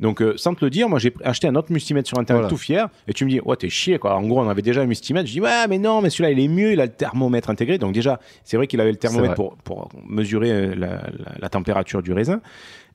Donc 0.00 0.22
euh, 0.22 0.34
sans 0.36 0.54
te 0.54 0.64
le 0.64 0.70
dire, 0.70 0.88
moi 0.88 0.98
j'ai 0.98 1.12
acheté 1.24 1.48
un 1.48 1.54
autre 1.56 1.72
mustimètre 1.72 2.06
sur 2.08 2.18
internet 2.18 2.42
Voilà. 2.42 2.48
tout 2.50 2.56
fier 2.56 2.88
et 3.08 3.12
tu 3.12 3.24
me 3.24 3.30
dis, 3.30 3.40
ouais 3.40 3.56
t'es 3.56 3.68
chier 3.68 3.98
quoi. 3.98 4.14
En 4.16 4.22
gros 4.26 4.40
on 4.40 4.48
avait 4.48 4.62
déjà 4.62 4.82
un 4.82 4.86
mustimètre. 4.86 5.26
Je 5.26 5.32
dis, 5.32 5.40
ouais 5.40 5.66
mais 5.68 5.78
non, 5.78 6.00
mais 6.02 6.10
celui-là 6.10 6.30
il 6.30 6.38
est 6.40 6.48
mieux, 6.48 6.72
il 6.72 6.80
a 6.80 6.86
le 6.86 6.92
thermomètre 6.92 7.50
intégré. 7.50 7.78
Donc 7.78 7.92
déjà 7.94 8.20
c'est 8.44 8.56
vrai 8.56 8.66
qu'il 8.66 8.80
avait 8.80 8.92
le 8.92 8.96
thermomètre 8.96 9.34
pour, 9.34 9.56
pour 9.58 9.88
mesurer 10.06 10.50
euh, 10.52 10.74
la, 10.76 10.86
la- 10.88 11.02
la 11.40 11.48
température 11.48 12.02
du 12.02 12.12
raisin. 12.12 12.40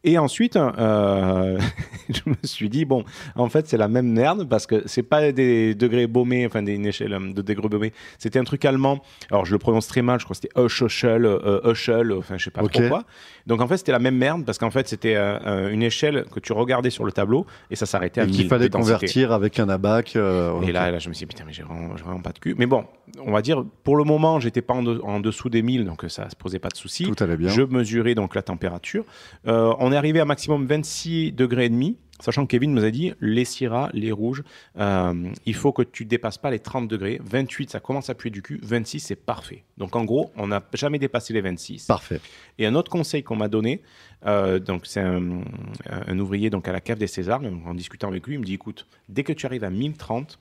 Et 0.05 0.17
ensuite, 0.17 0.57
euh, 0.57 1.57
je 2.09 2.21
me 2.30 2.35
suis 2.43 2.69
dit, 2.69 2.84
bon, 2.84 3.05
en 3.35 3.47
fait, 3.47 3.67
c'est 3.67 3.77
la 3.77 3.88
même 3.88 4.07
merde 4.11 4.47
parce 4.49 4.67
que 4.67 4.84
c'est 4.85 5.03
pas 5.03 5.31
des 5.31 5.75
degrés 5.75 6.07
baumés, 6.07 6.45
enfin, 6.45 6.61
des, 6.61 6.73
une 6.73 6.85
échelle 6.85 7.13
euh, 7.13 7.31
de 7.34 7.41
degrés 7.41 7.69
baumés. 7.69 7.93
C'était 8.17 8.38
un 8.39 8.43
truc 8.43 8.65
allemand. 8.65 8.99
Alors, 9.31 9.45
je 9.45 9.53
le 9.53 9.59
prononce 9.59 9.88
très 9.88 10.01
mal, 10.01 10.19
je 10.19 10.25
crois 10.25 10.35
que 10.35 10.41
c'était 10.41 10.59
Huschel, 10.59 11.25
euh, 11.25 12.17
enfin, 12.19 12.38
je 12.38 12.43
sais 12.43 12.51
pas 12.51 12.63
Ok. 12.63 12.73
trop 12.73 12.88
quoi. 12.89 13.03
Donc, 13.47 13.61
en 13.61 13.67
fait, 13.67 13.77
c'était 13.77 13.93
la 13.93 13.99
même 13.99 14.17
merde 14.17 14.43
parce 14.45 14.57
qu'en 14.57 14.71
fait, 14.71 14.88
c'était 14.89 15.15
euh, 15.15 15.69
une 15.71 15.84
échelle 15.84 16.25
que 16.34 16.39
tu 16.41 16.51
regardais 16.51 16.89
sur 16.89 17.05
le 17.05 17.11
tableau 17.13 17.45
et 17.71 17.75
ça 17.77 17.85
s'arrêtait 17.85 18.21
à 18.21 18.25
Et 18.25 18.27
qu'il 18.27 18.39
1000 18.39 18.49
fallait 18.49 18.69
convertir 18.69 19.31
avec 19.31 19.57
un 19.59 19.69
abac. 19.69 20.15
Et 20.17 20.71
là, 20.73 20.91
là, 20.91 20.99
je 20.99 21.07
me 21.07 21.13
suis 21.13 21.25
dit, 21.25 21.34
putain, 21.34 21.45
mais 21.47 21.53
j'ai 21.53 21.63
vraiment, 21.63 21.93
vraiment 21.95 22.21
pas 22.21 22.31
de 22.34 22.39
cul. 22.39 22.55
Mais 22.57 22.65
bon, 22.65 22.85
on 23.25 23.31
va 23.31 23.41
dire, 23.41 23.63
pour 23.84 23.95
le 23.95 24.03
moment, 24.03 24.39
j'étais 24.41 24.61
pas 24.61 24.73
en, 24.73 24.84
de- 24.84 24.99
en 25.03 25.19
dessous 25.21 25.49
des 25.49 25.61
1000, 25.61 25.85
donc 25.85 26.03
ça 26.09 26.30
se 26.30 26.35
posait 26.35 26.59
pas 26.59 26.69
de 26.69 26.75
souci. 26.77 27.05
Tout 27.09 27.23
allait 27.23 27.38
bien. 27.38 27.49
Je 27.49 27.61
mesurais 27.61 28.15
donc 28.15 28.35
la 28.35 28.41
température. 28.41 29.05
On 29.45 29.93
est 29.94 29.98
arrivé 29.98 30.20
à 30.20 30.26
maximum 30.26 30.65
26 30.65 31.32
degrés 31.32 31.65
et 31.65 31.70
demi, 31.70 31.98
sachant 32.20 32.45
que 32.45 32.52
Kevin 32.52 32.74
nous 32.74 32.84
a 32.84 32.91
dit 32.91 33.14
les 33.22 33.45
syrahs, 33.45 33.90
les 33.94 34.11
rouges, 34.11 34.44
euh, 34.78 35.32
il 35.45 35.56
faut 35.56 35.72
que 35.72 35.82
tu 35.82 36.06
dépasses 36.06 36.38
pas 36.38 36.52
les 36.52 36.60
30 36.60 36.88
degrés. 36.88 37.20
28, 37.24 37.72
ça 37.72 37.80
commence 37.80 38.10
à 38.10 38.15
puer 38.15 38.30
du 38.30 38.41
cul. 38.41 38.60
26, 38.64 38.99
c'est 38.99 39.15
parfait. 39.15 39.64
Donc 39.78 39.95
en 39.95 40.03
gros, 40.03 40.32
on 40.36 40.48
n'a 40.48 40.61
jamais 40.74 40.99
dépassé 40.99 41.34
les 41.34 41.41
26. 41.41 41.86
Parfait. 41.86 42.20
Et 42.57 42.65
un 42.65 42.76
autre 42.76 42.91
conseil 42.91 43.24
qu'on 43.24 43.36
m'a 43.36 43.48
donné, 43.48 43.82
euh, 44.26 44.60
donc 44.60 44.86
c'est 44.86 45.02
un, 45.02 45.41
un 45.90 46.20
ouvrier 46.20 46.49
donc 46.49 46.68
à 46.68 46.72
la 46.72 46.82
cave 46.82 46.98
des 46.98 47.07
Césars, 47.07 47.41
en 47.65 47.74
discutant 47.74 48.10
avec 48.10 48.28
lui, 48.28 48.36
il 48.36 48.40
me 48.40 48.45
dit 48.45 48.56
écoute, 48.56 48.88
dès 49.10 49.24
que 49.24 49.34
tu 49.34 49.45
arrives 49.45 49.64
à 49.64 49.70
1030, 49.70 50.40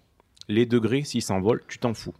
les 0.48 0.66
degrés 0.66 1.04
s'ils 1.04 1.22
s'envolent, 1.22 1.62
tu 1.68 1.78
t'en 1.78 1.94
fous. 1.94 2.14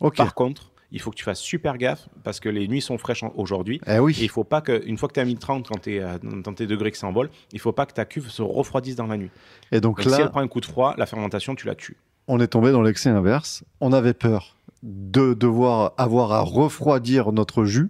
Ok. 0.00 0.16
Par 0.16 0.34
contre, 0.34 0.70
il 0.90 1.00
faut 1.00 1.10
que 1.10 1.16
tu 1.16 1.24
fasses 1.24 1.40
super 1.40 1.76
gaffe 1.76 2.08
parce 2.24 2.40
que 2.40 2.48
les 2.48 2.66
nuits 2.68 2.80
sont 2.80 2.98
fraîches 2.98 3.24
aujourd'hui. 3.36 3.80
Eh 3.86 3.94
Et 3.94 3.98
oui. 3.98 4.16
il 4.20 4.28
faut 4.28 4.44
pas 4.44 4.60
que, 4.60 4.82
une 4.86 4.96
fois 4.96 5.08
que 5.08 5.14
tu 5.14 5.20
es 5.20 5.22
à 5.22 5.26
1030, 5.26 5.68
quand 5.68 5.82
tu 5.82 5.96
es 5.96 6.02
dans 6.22 6.54
tes 6.54 6.66
degrés 6.66 6.90
qui 6.92 6.98
s'envolent, 6.98 7.30
il 7.52 7.60
faut 7.60 7.72
pas 7.72 7.86
que 7.86 7.92
ta 7.92 8.04
cuve 8.04 8.30
se 8.30 8.42
refroidisse 8.42 8.96
dans 8.96 9.06
la 9.06 9.16
nuit. 9.16 9.30
Et 9.72 9.80
donc 9.80 9.98
Donc, 9.98 10.02
si 10.02 10.14
elle 10.14 10.24
là, 10.24 10.30
prend 10.30 10.40
un 10.40 10.48
coup 10.48 10.60
de 10.60 10.66
froid, 10.66 10.94
la 10.96 11.06
fermentation, 11.06 11.54
tu 11.54 11.66
la 11.66 11.74
tues. 11.74 11.96
on 12.26 12.40
est 12.40 12.48
tombé 12.48 12.72
dans 12.72 12.82
l'excès 12.82 13.10
inverse. 13.10 13.64
On 13.80 13.92
avait 13.92 14.14
peur 14.14 14.56
de 14.82 15.34
devoir 15.34 15.92
avoir 15.96 16.32
à 16.32 16.40
refroidir 16.40 17.32
notre 17.32 17.64
jus. 17.64 17.88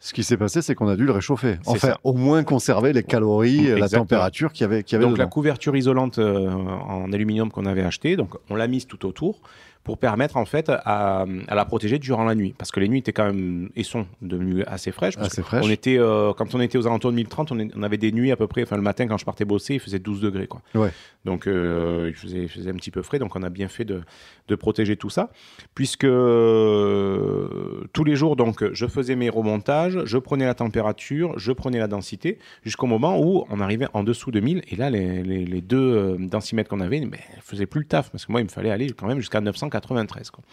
Ce 0.00 0.12
qui 0.12 0.22
s'est 0.22 0.36
passé, 0.36 0.60
c'est 0.60 0.74
qu'on 0.74 0.88
a 0.88 0.96
dû 0.96 1.06
le 1.06 1.12
réchauffer. 1.12 1.56
Enfin, 1.64 1.88
ça. 1.88 1.98
au 2.04 2.12
moins 2.12 2.44
conserver 2.44 2.92
les 2.92 3.02
calories, 3.02 3.68
et 3.68 3.78
la 3.78 3.88
température 3.88 4.52
qu'il 4.52 4.62
y 4.62 4.64
avait, 4.64 4.82
qu'il 4.82 4.96
y 4.96 4.96
avait 4.96 5.08
Donc 5.08 5.16
la 5.16 5.26
couverture 5.26 5.74
isolante 5.76 6.18
euh, 6.18 6.50
en 6.50 7.10
aluminium 7.10 7.50
qu'on 7.50 7.64
avait 7.64 7.82
acheté, 7.82 8.16
donc 8.16 8.34
on 8.50 8.54
l'a 8.54 8.66
mise 8.66 8.86
tout 8.86 9.06
autour 9.06 9.40
pour 9.84 9.98
permettre 9.98 10.36
en 10.38 10.44
fait 10.46 10.70
à, 10.70 11.26
à 11.48 11.54
la 11.54 11.64
protéger 11.66 11.98
durant 11.98 12.24
la 12.24 12.34
nuit, 12.34 12.54
parce 12.56 12.70
que 12.70 12.80
les 12.80 12.88
nuits 12.88 12.98
étaient 12.98 13.12
quand 13.12 13.26
même 13.26 13.68
et 13.76 13.84
sont 13.84 14.06
devenues 14.22 14.64
assez 14.64 14.90
fraîches. 14.92 15.16
parce 15.16 15.28
Assez 15.28 15.42
que 15.42 15.46
fraîche. 15.46 15.64
On 15.64 15.70
était 15.70 15.98
euh, 15.98 16.32
quand 16.32 16.54
on 16.54 16.60
était 16.60 16.78
aux 16.78 16.86
alentours 16.86 17.10
de 17.10 17.16
1030, 17.16 17.52
on, 17.52 17.58
est- 17.58 17.70
on 17.76 17.82
avait 17.82 17.98
des 17.98 18.10
nuits 18.10 18.32
à 18.32 18.36
peu 18.36 18.46
près. 18.46 18.62
Enfin 18.62 18.76
le 18.76 18.82
matin 18.82 19.06
quand 19.06 19.18
je 19.18 19.24
partais 19.24 19.44
bosser, 19.44 19.74
il 19.74 19.80
faisait 19.80 19.98
12 19.98 20.20
degrés 20.22 20.46
quoi. 20.46 20.62
Ouais. 20.74 20.90
Donc 21.24 21.46
euh, 21.46 22.06
il, 22.08 22.14
faisait, 22.14 22.42
il 22.42 22.48
faisait 22.48 22.70
un 22.70 22.74
petit 22.74 22.90
peu 22.90 23.02
frais, 23.02 23.18
donc 23.18 23.36
on 23.36 23.42
a 23.42 23.50
bien 23.50 23.68
fait 23.68 23.84
de, 23.84 24.00
de 24.48 24.54
protéger 24.56 24.96
tout 24.96 25.10
ça, 25.10 25.30
puisque 25.74 26.04
euh, 26.04 27.84
tous 27.92 28.04
les 28.04 28.16
jours 28.16 28.36
donc 28.36 28.64
je 28.72 28.86
faisais 28.86 29.16
mes 29.16 29.28
remontages, 29.30 29.98
je 30.04 30.18
prenais 30.18 30.44
la 30.46 30.54
température, 30.54 31.38
je 31.38 31.52
prenais 31.52 31.78
la 31.78 31.88
densité, 31.88 32.38
jusqu'au 32.62 32.86
moment 32.86 33.20
où 33.20 33.44
on 33.50 33.60
arrivait 33.60 33.86
en 33.92 34.02
dessous 34.04 34.30
de 34.30 34.40
1000, 34.40 34.62
et 34.70 34.76
là 34.76 34.90
les, 34.90 35.22
les- 35.22 35.44
les 35.44 35.60
deux 35.60 35.76
euh, 35.78 36.16
densimètres 36.18 36.68
qu'on 36.70 36.80
avait, 36.80 37.00
ne 37.00 37.08
faisaient 37.42 37.66
plus 37.66 37.80
le 37.80 37.86
taf, 37.86 38.10
parce 38.10 38.26
que 38.26 38.32
moi 38.32 38.40
il 38.40 38.44
me 38.44 38.48
fallait 38.50 38.70
aller 38.70 38.90
quand 38.90 39.06
même 39.06 39.18
jusqu'à 39.18 39.40
993. 39.74 40.30
quoi. 40.30 40.44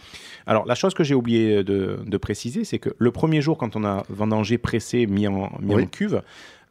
Alors 0.47 0.65
la 0.65 0.75
chose 0.75 0.93
que 0.93 1.03
j'ai 1.03 1.15
oublié 1.15 1.63
de, 1.63 1.99
de 2.05 2.17
préciser, 2.17 2.63
c'est 2.65 2.79
que 2.79 2.89
le 2.97 3.11
premier 3.11 3.41
jour 3.41 3.57
quand 3.57 3.75
on 3.75 3.83
a 3.85 4.03
vendangé, 4.09 4.57
pressé, 4.57 5.05
mis 5.07 5.27
en, 5.27 5.51
mis 5.59 5.75
Oui. 5.75 5.83
en 5.83 5.87
cuve, 5.87 6.21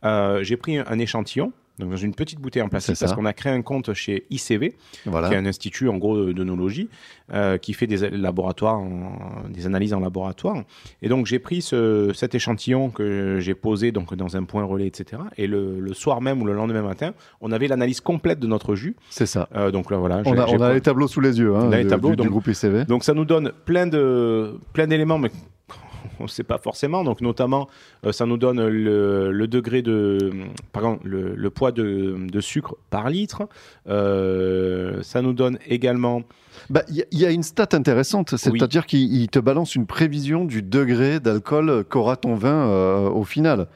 euh, 0.04 0.42
j'ai 0.42 0.56
pris 0.56 0.78
un 0.78 0.98
échantillon. 0.98 1.52
Donc 1.80 1.90
dans 1.90 1.96
une 1.96 2.14
petite 2.14 2.38
bouteille 2.40 2.62
en 2.62 2.68
plastique 2.68 2.96
parce 3.00 3.12
qu'on 3.14 3.24
a 3.26 3.32
créé 3.32 3.52
un 3.52 3.62
compte 3.62 3.92
chez 3.94 4.24
ICV 4.30 4.74
Voilà. 5.06 5.28
qui 5.28 5.34
est 5.34 5.36
un 5.38 5.46
institut 5.46 5.88
en 5.88 5.96
gros 5.96 6.16
de 6.26 6.32
d'œnologie 6.32 6.88
euh, 7.32 7.58
qui 7.58 7.72
fait 7.72 7.86
des 7.86 8.10
laboratoires, 8.10 8.78
en- 8.78 9.48
des 9.48 9.66
analyses 9.66 9.94
en 9.94 10.00
laboratoire. 10.00 10.62
Et 11.02 11.08
donc 11.08 11.26
j'ai 11.26 11.38
pris 11.38 11.62
ce- 11.62 12.12
cet 12.14 12.34
échantillon 12.34 12.90
que 12.90 13.38
j'ai 13.40 13.54
posé 13.54 13.90
donc 13.92 14.14
dans 14.14 14.36
un 14.36 14.44
point 14.44 14.64
relais, 14.64 14.86
etc. 14.86 15.22
Et 15.36 15.46
le, 15.46 15.80
le 15.80 15.94
soir 15.94 16.20
même 16.20 16.40
ou 16.42 16.44
le 16.44 16.52
lendemain 16.52 16.82
matin, 16.82 17.12
on 17.40 17.50
avait 17.52 17.66
l'analyse 17.68 18.00
complète 18.00 18.38
de 18.40 18.46
notre 18.46 18.74
jus. 18.74 18.94
C'est 19.10 19.26
ça. 19.26 19.48
Euh, 19.56 19.70
donc 19.70 19.90
là 19.90 19.96
voilà. 19.96 20.22
On 20.26 20.32
a, 20.38 20.46
j'ai 20.46 20.52
on 20.52 20.56
a 20.56 20.58
pas- 20.68 20.74
les 20.74 20.80
tableaux 20.80 21.08
sous 21.08 21.20
les 21.20 21.38
yeux 21.38 21.54
hein, 21.56 21.62
On 21.68 21.72
a 21.72 21.78
les 21.78 21.86
tableaux, 21.86 22.10
du, 22.10 22.16
du 22.16 22.22
donc- 22.22 22.30
groupe 22.30 22.46
ICV. 22.46 22.84
donc 22.84 23.04
ça 23.04 23.14
nous 23.14 23.24
donne 23.24 23.52
plein 23.64 23.86
de 23.86 24.58
plein 24.72 24.86
d'éléments, 24.86 25.18
mais 25.18 25.30
on 26.20 26.24
ne 26.24 26.28
sait 26.28 26.44
pas 26.44 26.58
forcément. 26.58 27.02
Donc 27.02 27.20
notamment, 27.20 27.68
euh, 28.06 28.12
ça 28.12 28.26
nous 28.26 28.36
donne 28.36 28.64
le, 28.68 29.32
le 29.32 29.46
degré 29.48 29.82
de, 29.82 30.18
par 30.72 30.84
exemple, 30.84 31.08
le, 31.08 31.34
le 31.34 31.50
poids 31.50 31.72
de, 31.72 32.16
de 32.30 32.40
sucre 32.40 32.76
par 32.90 33.10
litre. 33.10 33.42
Euh, 34.04 35.02
ça 35.02 35.22
nous 35.22 35.32
donne 35.32 35.58
également 35.66 36.22
Bah, 36.68 36.82
Il 36.88 36.96
y, 36.96 37.02
a- 37.02 37.06
il 37.12 37.18
y 37.18 37.26
a 37.26 37.30
une 37.30 37.42
stat 37.42 37.68
intéressante, 37.72 38.36
c'est-à-dire 38.36 38.86
qu'il 38.86 39.12
il 39.14 39.28
te 39.28 39.38
balance 39.38 39.74
une 39.74 39.86
prévision 39.86 40.44
du 40.44 40.62
degré 40.62 41.20
d'alcool 41.20 41.84
qu'aura 41.88 42.16
ton 42.16 42.34
vin 42.34 42.68
euh, 42.68 43.08
au 43.08 43.24
final. 43.24 43.66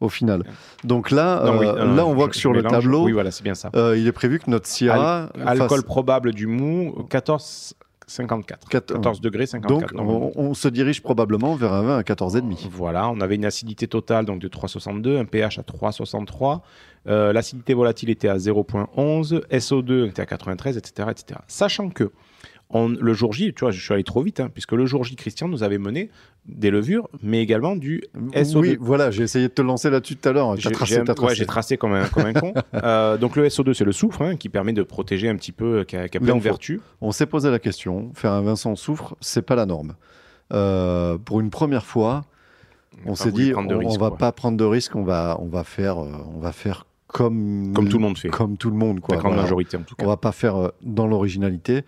Au 0.00 0.08
final. 0.08 0.42
Donc 0.82 1.10
là, 1.10 1.42
Non, 1.46 1.58
oui, 1.58 1.66
euh, 1.66 1.84
non, 1.86 1.94
là, 1.94 2.04
on 2.06 2.14
voit 2.14 2.28
que 2.28 2.36
sur 2.36 2.52
le 2.52 2.62
tableau, 2.62 3.04
Oui, 3.04 3.12
voilà, 3.12 3.30
c'est 3.30 3.44
bien 3.44 3.54
ça. 3.54 3.70
euh, 3.74 3.96
il 3.96 4.06
est 4.06 4.12
prévu 4.12 4.38
que 4.38 4.50
notre 4.50 4.68
Al- 4.90 5.30
alcool 5.46 5.82
probable 5.84 6.32
du 6.34 6.46
mou, 6.46 7.06
14, 7.08 7.74
54. 8.14 8.68
Quat- 8.68 8.80
14 8.94 9.20
degrés, 9.20 9.46
54. 9.46 9.94
Donc, 9.94 10.32
on 10.36 10.54
se 10.54 10.68
dirige 10.68 11.02
probablement 11.02 11.54
vers 11.56 11.72
un 11.72 11.82
vin 11.82 11.98
à 11.98 12.02
14,5. 12.02 12.68
Voilà, 12.70 13.08
on 13.10 13.20
avait 13.20 13.34
une 13.34 13.44
acidité 13.44 13.86
totale 13.88 14.24
donc 14.24 14.40
de 14.40 14.48
3,62, 14.48 15.18
un 15.18 15.24
pH 15.24 15.58
à 15.58 15.62
3,63, 15.62 16.60
euh, 17.06 17.32
l'acidité 17.32 17.74
volatile 17.74 18.10
était 18.10 18.28
à 18.28 18.36
0,11, 18.38 19.42
SO2 19.50 20.08
était 20.08 20.22
à 20.22 20.26
93, 20.26 20.76
etc. 20.78 21.08
etc. 21.10 21.40
Sachant 21.48 21.90
que 21.90 22.10
on- 22.70 22.88
le 22.88 23.12
jour 23.14 23.32
J, 23.32 23.52
tu 23.54 23.60
vois, 23.60 23.70
je 23.70 23.80
suis 23.82 23.92
allé 23.94 24.04
trop 24.04 24.22
vite, 24.22 24.40
hein, 24.40 24.48
puisque 24.52 24.72
le 24.72 24.86
jour 24.86 25.04
J, 25.04 25.16
Christian 25.16 25.48
nous 25.48 25.62
avait 25.62 25.78
mené 25.78 26.10
des 26.46 26.70
levures, 26.70 27.08
mais 27.22 27.40
également 27.40 27.76
du 27.76 28.02
SO2. 28.32 28.56
Oui, 28.58 28.76
voilà, 28.80 29.10
j'ai 29.10 29.22
essayé 29.22 29.48
de 29.48 29.52
te 29.52 29.62
lancer 29.62 29.88
là-dessus 29.90 30.16
tout 30.16 30.28
à 30.28 30.32
l'heure. 30.32 30.50
T'as 30.54 30.60
J'ai- 30.60 30.70
tracé, 30.72 30.98
ouais, 31.00 31.34
j'ai 31.34 31.76
comme 31.76 31.92
un, 31.92 32.06
comme 32.08 32.26
un 32.26 32.32
con. 32.32 32.52
Euh, 32.74 33.16
donc 33.16 33.36
le 33.36 33.46
SO2, 33.48 33.72
c'est 33.74 33.84
le 33.84 33.92
soufre, 33.92 34.20
hein, 34.22 34.36
qui 34.36 34.48
permet 34.48 34.72
de 34.72 34.82
protéger 34.82 35.28
un 35.28 35.36
petit 35.36 35.52
peu, 35.52 35.78
euh, 35.80 35.84
qui 35.84 35.96
a, 35.96 36.08
qui 36.08 36.16
a 36.16 36.20
plein 36.20 36.36
de 36.36 36.40
vertus. 36.42 36.80
On 37.00 37.12
s'est 37.12 37.26
posé 37.26 37.50
la 37.50 37.58
question, 37.58 38.10
faire 38.14 38.32
un 38.32 38.42
vin 38.42 38.56
sans 38.56 38.74
soufre, 38.76 39.14
c'est 39.20 39.42
pas 39.42 39.54
la 39.54 39.66
norme. 39.66 39.94
Euh, 40.52 41.16
pour 41.18 41.40
une 41.40 41.50
première 41.50 41.86
fois, 41.86 42.24
on 43.06 43.14
s'est 43.14 43.32
dit, 43.32 43.52
on, 43.56 43.60
risques, 43.66 43.90
on 43.90 43.98
va 43.98 44.08
quoi. 44.10 44.18
pas 44.18 44.32
prendre 44.32 44.56
de 44.58 44.64
risques, 44.64 44.94
on 44.96 45.02
va, 45.04 45.38
on 45.40 45.46
va 45.46 45.64
faire, 45.64 45.98
euh, 45.98 46.10
on 46.34 46.40
va 46.40 46.52
faire 46.52 46.86
comme 47.06 47.72
Comme 47.74 47.88
tout 47.88 47.98
le 47.98 48.02
monde 48.02 48.18
fait. 48.18 48.28
comme 48.28 48.56
tout 48.56 48.70
le 48.70 48.76
monde, 48.76 49.00
quoi. 49.00 49.14
la 49.14 49.20
grande 49.20 49.32
Voilà. 49.32 49.42
majorité 49.44 49.76
en 49.76 49.82
tout 49.82 49.94
cas. 49.94 50.04
On 50.04 50.08
va 50.08 50.16
pas 50.16 50.32
faire 50.32 50.72
dans 50.82 51.06
l'originalité. 51.06 51.84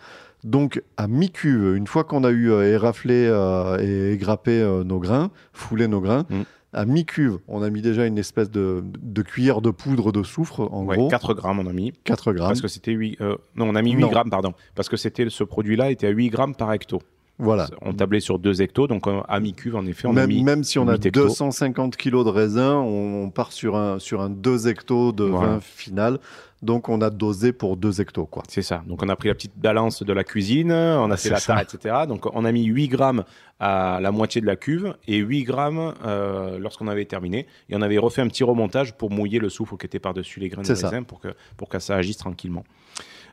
Donc, 0.46 0.80
à 0.96 1.08
mi-cuve, 1.08 1.74
une 1.76 1.86
fois 1.88 2.04
qu'on 2.04 2.22
a 2.24 2.30
eu 2.30 2.50
euh, 2.52 2.72
éraflé 2.72 3.26
euh, 3.26 3.78
et 3.80 4.12
égrappé 4.14 4.52
euh, 4.62 4.84
nos 4.84 4.98
grains, 5.00 5.30
foulé 5.52 5.88
nos 5.88 6.00
grains, 6.00 6.24
Mm. 6.30 6.42
à 6.72 6.84
mi-cuve, 6.86 7.38
on 7.48 7.62
a 7.62 7.68
mis 7.70 7.82
déjà 7.82 8.06
une 8.06 8.16
espèce 8.16 8.50
de, 8.50 8.84
de 9.02 9.22
cuillère 9.22 9.60
de 9.60 9.70
poudre 9.70 10.12
de 10.12 10.22
soufre, 10.22 10.60
en 10.72 10.84
Ouais, 10.84 10.96
gros, 10.96 11.08
4 11.08 11.34
grammes 11.34 11.58
on 11.58 11.66
a 11.66 11.72
mis. 11.72 11.92
4 12.04 12.32
grammes. 12.32 12.48
Parce 12.48 12.60
que 12.62 12.68
c'était 12.68 12.92
8. 12.92 13.20
euh, 13.20 13.34
non, 13.56 13.68
on 13.68 13.74
a 13.74 13.82
mis 13.82 13.90
8 13.92 14.02
Non. 14.02 14.08
grammes, 14.08 14.30
pardon. 14.30 14.52
Parce 14.76 14.88
que 14.88 14.96
c'était 14.96 15.28
ce 15.30 15.42
produit-là 15.42 15.90
était 15.90 16.06
à 16.06 16.10
8 16.10 16.28
grammes 16.30 16.54
par 16.54 16.72
hecto. 16.72 17.00
Voilà. 17.38 17.66
On 17.82 17.92
tablait 17.92 18.20
sur 18.20 18.38
2 18.38 18.62
hectos, 18.62 18.86
donc 18.86 19.02
à 19.28 19.40
mi-cuve, 19.40 19.76
en 19.76 19.84
effet, 19.84 20.06
on 20.08 20.12
a 20.12 20.20
Même, 20.20 20.28
mis. 20.30 20.42
même 20.42 20.64
si 20.64 20.78
on 20.78 20.88
a 20.88 20.92
8 20.92 21.06
hectos. 21.06 21.22
250 21.24 21.96
kilos 21.96 22.24
de 22.24 22.30
raisin, 22.30 22.76
on, 22.76 23.24
on 23.24 23.30
part 23.30 23.52
sur 23.52 23.76
un, 23.76 23.98
sur 23.98 24.22
un 24.22 24.30
2 24.30 24.68
hectos 24.68 25.12
de 25.12 25.24
Voilà. 25.24 25.46
vin 25.54 25.60
final. 25.60 26.18
Donc, 26.62 26.88
on 26.88 27.00
a 27.00 27.10
dosé 27.10 27.52
pour 27.52 27.76
2 27.76 28.00
hectos, 28.00 28.26
quoi. 28.26 28.42
C'est 28.48 28.62
ça. 28.62 28.82
Donc 28.86 29.02
on 29.02 29.08
a 29.08 29.16
pris 29.16 29.28
la 29.28 29.34
petite 29.34 29.56
balance 29.56 30.02
de 30.02 30.12
la 30.12 30.24
cuisine, 30.24 30.72
on 30.72 31.10
a 31.10 31.16
fait 31.16 31.30
la 31.30 31.38
ça. 31.38 31.54
tare, 31.54 31.62
etc. 31.62 31.94
Donc 32.08 32.26
on 32.34 32.44
a 32.44 32.52
mis 32.52 32.64
8 32.64 32.88
grammes 32.88 33.24
à 33.60 33.98
la 34.00 34.10
moitié 34.10 34.40
de 34.40 34.46
la 34.46 34.56
cuve 34.56 34.94
et 35.06 35.18
8 35.18 35.44
grammes 35.44 35.94
euh, 36.04 36.58
lorsqu'on 36.58 36.88
avait 36.88 37.04
terminé. 37.04 37.46
Et 37.68 37.76
on 37.76 37.82
avait 37.82 37.98
refait 37.98 38.22
un 38.22 38.28
petit 38.28 38.44
remontage 38.44 38.94
pour 38.94 39.10
mouiller 39.10 39.38
le 39.38 39.48
soufre 39.48 39.76
qui 39.76 39.86
était 39.86 39.98
par-dessus 39.98 40.40
les 40.40 40.48
grains 40.48 40.62
de 40.62 40.68
raisin 40.68 41.02
pour 41.02 41.20
que, 41.20 41.28
pour 41.56 41.68
que 41.68 41.78
ça 41.78 41.96
agisse 41.96 42.18
tranquillement. 42.18 42.64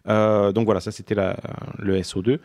Euh, 0.09 0.51
donc 0.51 0.65
voilà, 0.65 0.81
ça 0.81 0.91
c'était 0.91 1.15
le 1.15 1.99
SO2. 2.01 2.39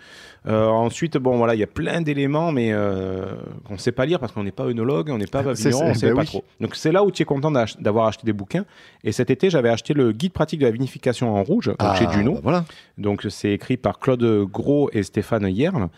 Euh, 0.46 0.66
ensuite, 0.66 1.16
bon 1.16 1.36
voilà, 1.36 1.54
il 1.54 1.58
y 1.58 1.64
a 1.64 1.68
plein 1.68 2.00
d'éléments, 2.00 2.52
mais 2.52 2.72
euh, 2.72 3.26
qu'on 3.64 3.74
ne 3.74 3.78
sait 3.78 3.92
pas 3.92 4.06
lire 4.06 4.20
parce 4.20 4.32
qu'on 4.32 4.44
n'est 4.44 4.52
pas 4.52 4.64
œnologue, 4.64 5.10
on 5.10 5.18
n'est 5.18 5.26
pas 5.26 5.42
vigneron, 5.42 5.78
ça, 5.78 5.84
on 5.84 5.88
ne 5.88 5.94
sait 5.94 6.08
ben 6.08 6.14
pas 6.14 6.20
oui. 6.22 6.26
trop. 6.26 6.44
Donc 6.60 6.76
c'est 6.76 6.92
là 6.92 7.02
où 7.04 7.10
tu 7.10 7.22
es 7.22 7.26
content 7.26 7.50
d'avoir 7.50 8.06
acheté 8.06 8.24
des 8.24 8.32
bouquins. 8.32 8.64
Et 9.02 9.12
cet 9.12 9.30
été, 9.30 9.50
j'avais 9.50 9.70
acheté 9.70 9.94
le 9.94 10.12
guide 10.12 10.32
pratique 10.32 10.60
de 10.60 10.66
la 10.66 10.70
vinification 10.70 11.34
en 11.34 11.42
rouge 11.42 11.72
donc 11.78 11.96
chez 11.96 12.08
Juno. 12.12 12.34
bah 12.34 12.40
voilà. 12.42 12.64
Donc 12.96 13.26
c'est 13.28 13.52
écrit 13.52 13.76
par 13.76 13.98
Claude 13.98 14.24
Gros 14.50 14.90
et 14.92 15.02
Stéphane 15.02 15.48
Yerle. 15.48 15.88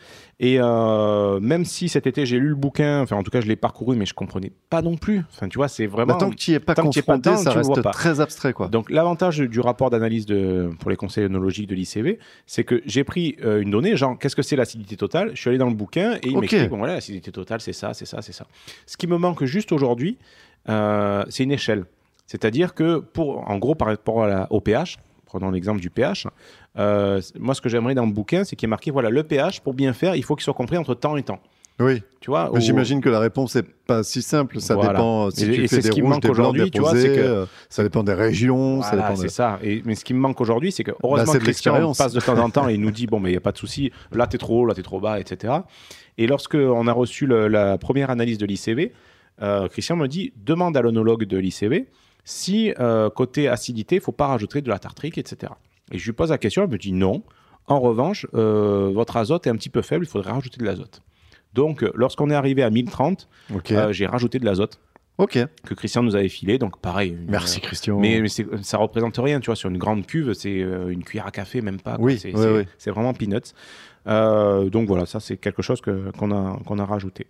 Et 0.43 0.57
euh, 0.59 1.39
même 1.39 1.67
si 1.67 1.91
cet 1.91 2.07
été 2.07 2.25
j'ai 2.25 2.39
lu 2.39 2.49
le 2.49 2.55
bouquin, 2.55 3.03
enfin 3.03 3.17
en 3.17 3.23
tout 3.23 3.31
cas 3.31 3.43
je 3.43 3.47
l'ai 3.47 3.57
parcouru, 3.57 3.95
mais 3.95 4.07
je 4.07 4.15
comprenais 4.15 4.51
pas 4.71 4.81
non 4.81 4.97
plus. 4.97 5.23
Enfin 5.35 5.49
tu 5.49 5.59
vois, 5.59 5.69
c'est 5.69 5.87
vraiment. 5.87 6.15
Bah, 6.15 6.19
tant 6.19 6.31
que 6.31 6.35
tu 6.35 6.53
n'y 6.53 6.57
es 6.57 6.61
pas 6.61 6.73
es 6.73 6.77
pas 6.77 6.83
confronté, 6.83 7.29
dedans, 7.29 7.37
ça 7.37 7.53
reste 7.53 7.83
pas. 7.83 7.91
très 7.91 8.21
abstrait, 8.21 8.55
quoi. 8.55 8.69
Donc 8.69 8.89
l'avantage 8.89 9.39
du 9.39 9.61
rapport 9.61 9.91
d'analyse 9.91 10.25
pour 10.79 10.89
les 10.89 10.97
conseils 10.97 11.25
œnologiques 11.25 11.50
de 11.67 11.75
l'ICV, 11.75 12.19
c'est 12.47 12.65
que 12.65 12.83
j'ai 12.87 13.05
pris 13.05 13.37
euh, 13.45 13.61
une 13.61 13.71
donnée, 13.71 13.97
genre 13.97 14.19
qu'est-ce 14.19 14.37
que 14.37 14.43
c'est 14.43 14.57
l'acidité 14.57 14.97
totale? 14.97 15.31
Je 15.35 15.41
suis 15.41 15.49
allé 15.51 15.59
dans 15.59 15.69
le 15.69 15.75
bouquin 15.75 16.15
et 16.23 16.29
il 16.29 16.37
Ok. 16.37 16.41
m'explique, 16.43 16.69
bon 16.71 16.79
voilà, 16.79 16.95
l'acidité 16.95 17.31
totale 17.33 17.61
c'est 17.61 17.73
ça, 17.73 17.93
c'est 17.95 18.07
ça, 18.07 18.23
c'est 18.23 18.33
ça. 18.33 18.47
Ce 18.87 18.97
qui 18.97 19.07
me 19.07 19.17
manque 19.19 19.45
juste 19.45 19.73
aujourd'hui, 19.73 20.17
euh, 20.69 21.25
c'est 21.29 21.45
une 21.45 21.53
échelle. 21.53 21.85
C'est-à-dire 22.27 22.75
que, 22.75 22.99
pour, 22.99 23.49
en 23.51 23.59
gros, 23.59 23.75
par 23.75 23.89
rapport 23.89 24.23
à 24.25 24.29
la- 24.29 24.47
au 24.53 24.61
pH, 24.61 24.99
prenons 25.27 25.51
l'exemple 25.51 25.81
du 25.81 25.91
pH, 25.91 26.27
euh, 26.79 27.21
moi 27.39 27.55
ce 27.55 27.61
que 27.61 27.69
j'aimerais 27.69 27.95
dans 27.95 28.07
le 28.07 28.13
bouquin, 28.13 28.45
c'est 28.45 28.57
qu'il 28.57 28.67
y 28.67 28.69
ait 28.69 28.71
marqué, 28.71 28.91
voilà, 28.91 29.11
le 29.11 29.23
pH, 29.25 29.61
pour 29.61 29.75
bien 29.75 29.93
faire, 29.93 30.15
il 30.17 30.23
faut 30.25 30.37
qu'il 30.37 30.45
soit 30.45 30.55
compris 30.55 30.77
entre 30.77 30.95
temps 30.95 31.17
et 31.17 31.23
temps. 31.23 31.41
Oui, 31.81 32.03
Tu 32.21 32.31
vois 32.31 32.51
mais 32.53 32.59
au- 32.59 32.61
j'imagine 32.61 33.01
que 33.01 33.09
la 33.09 33.19
réponse 33.21 33.55
n'est 33.57 33.63
pas 33.63 34.03
si 34.03 34.21
simple. 34.23 34.61
Ça 34.61 34.75
Voilà. 34.75 34.93
dépend 34.93 35.31
si 35.31 35.45
Et- 35.45 35.47
tu 35.47 35.53
et 35.53 35.57
fais 35.63 35.77
c'est 35.77 35.83
ce 35.83 35.89
des 35.89 35.95
qui 35.95 36.01
me 36.03 36.07
rouges, 36.07 36.15
manque 36.17 36.23
des 36.23 36.31
blancs, 36.31 36.55
des 36.57 36.71
que- 36.71 36.81
euh, 37.21 37.47
ça 37.71 37.83
dépend 37.83 38.03
des 38.03 38.13
régions, 38.15 38.83
ça 38.83 38.91
Voilà, 38.91 39.03
dépend 39.09 39.15
de- 39.23 39.23
c'est 39.29 39.35
ça. 39.35 39.59
Et, 39.63 39.81
mais 39.87 39.95
ce 39.95 40.05
qui 40.05 40.13
me 40.15 40.19
manque 40.21 40.41
aujourd'hui, 40.41 40.71
c'est 40.73 40.85
que 40.85 40.91
Bah, 40.91 40.97
heureusement 41.05 41.33
c'est 41.33 41.39
que 41.39 41.45
Christian 41.45 41.93
passe 41.95 42.13
de 42.13 42.21
temps 42.21 42.39
en 42.39 42.51
temps 42.51 42.69
et 42.69 42.75
il 42.75 42.81
nous 42.81 42.91
dit 42.91 43.07
bon, 43.11 43.19
mais 43.21 43.31
il 43.31 43.33
n'y 43.33 43.39
a 43.39 43.41
pas 43.41 43.53
de 43.53 43.59
souci, 43.59 43.91
là 44.13 44.27
t'es 44.27 44.37
trop 44.39 44.61
haut, 44.63 44.67
là 44.67 44.75
t'es 44.75 44.83
trop 44.83 45.01
bas, 45.01 45.19
etc. 45.19 45.55
Et 46.19 46.27
lorsque 46.27 46.55
on 46.57 46.87
a 46.87 46.93
reçu 46.93 47.27
le- 47.27 47.49
la 47.49 47.79
première 47.79 48.11
analyse 48.11 48.37
de 48.39 48.45
l'ICV, 48.47 48.93
euh, 49.41 49.69
Christian 49.69 49.97
me 49.97 50.07
dit 50.07 50.33
demande 50.37 50.77
à 50.77 50.83
l'onologue 50.83 51.25
de 51.25 51.39
l'ICV 51.39 51.87
si 52.25 52.75
euh, 52.79 53.09
côté 53.09 53.49
acidité, 53.49 53.95
il 53.97 54.01
faut 54.03 54.13
pas 54.13 54.27
rajouter 54.27 54.61
de 54.61 54.69
la 54.69 54.79
tartrique, 54.79 55.17
etc. 55.17 55.53
Et 55.91 55.99
je 55.99 56.05
lui 56.05 56.13
pose 56.13 56.29
la 56.31 56.37
question, 56.39 56.63
elle 56.65 56.69
me 56.71 56.77
dit 56.77 56.93
non. 56.93 57.23
En 57.67 57.81
revanche, 57.81 58.27
votre 58.33 59.17
azote 59.17 59.47
est 59.47 59.51
un 59.51 59.57
petit 59.57 59.71
peu 59.71 59.81
faible, 59.81 60.05
il 60.05 60.09
faudrait 60.09 60.33
rajouter 60.33 60.59
de 60.59 60.65
l'azote. 60.65 61.01
Donc, 61.55 61.83
euh, 61.83 61.91
lorsqu'on 61.95 62.31
est 62.31 62.35
arrivé 62.35 62.63
à 62.63 62.71
1030, 62.71 63.29
Ok. 63.55 63.73
euh, 63.73 63.93
j'ai 63.93 64.07
rajouté 64.07 64.39
de 64.39 64.45
l'azote 64.45 64.81
que 65.29 65.75
Christian 65.75 66.03
nous 66.03 66.17
avait 66.17 66.29
filé. 66.31 66.59
Donc, 66.59 66.81
pareil. 66.81 67.11
une- 67.11 67.31
Merci 67.31 67.61
Christian. 67.61 67.99
mais, 67.99 68.21
mais 68.23 68.29
ça 68.63 68.79
représente 68.79 69.19
rien, 69.19 69.39
tu 69.41 69.47
vois. 69.47 69.57
Sur 69.57 69.69
une 69.69 69.77
grande 69.79 70.07
cuve, 70.07 70.33
c'est 70.33 70.63
euh, 70.63 70.89
une 70.89 71.03
cuillère 71.05 71.27
à 71.27 71.31
café, 71.31 71.61
même 71.61 71.79
pas. 71.81 71.97
quoi. 71.97 72.05
Oui, 72.07 72.19
c'est 72.19 72.35
oui, 72.35 72.65
oui. 72.87 72.91
vraiment 72.93 73.13
peanuts. 73.13 73.53
Euh, 74.07 74.71
donc 74.71 74.89
voilà, 74.89 75.05
ça 75.05 75.21
c'est 75.21 75.37
quelque 75.37 75.61
chose 75.61 75.83
qu'on 75.83 76.31
a, 76.31 76.85
rajouté. 76.87 77.27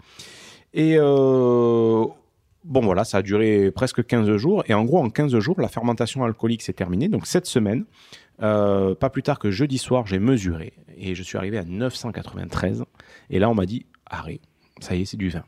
Et 0.72 0.94
euh, 0.98 2.04
bon 2.64 2.80
voilà, 2.82 3.02
ça 3.04 3.18
a 3.18 3.22
duré 3.22 3.72
presque 3.72 4.06
15 4.06 4.36
jours. 4.36 4.62
Et 4.68 4.74
en 4.74 4.84
gros, 4.84 4.98
en 4.98 5.10
15 5.10 5.36
jours, 5.40 5.60
la 5.60 5.66
fermentation 5.68 6.22
alcoolique 6.24 6.62
s'est 6.62 6.72
terminée. 6.72 7.08
Donc 7.08 7.26
cette 7.26 7.46
semaine, 7.46 7.86
euh, 8.40 8.94
pas 8.94 9.10
plus 9.10 9.24
tard 9.24 9.40
que 9.40 9.50
jeudi 9.50 9.78
soir, 9.78 10.06
j'ai 10.06 10.20
mesuré 10.20 10.74
et 10.96 11.16
je 11.16 11.22
suis 11.24 11.36
arrivé 11.38 11.58
à 11.58 11.64
993. 11.64 12.84
Et 13.30 13.40
là, 13.40 13.50
on 13.50 13.54
m'a 13.54 13.66
dit, 13.66 13.84
arrête, 14.10 14.40
ça 14.80 14.94
y 14.94 15.02
est, 15.02 15.04
c'est 15.06 15.16
du 15.16 15.28
vin. 15.30 15.42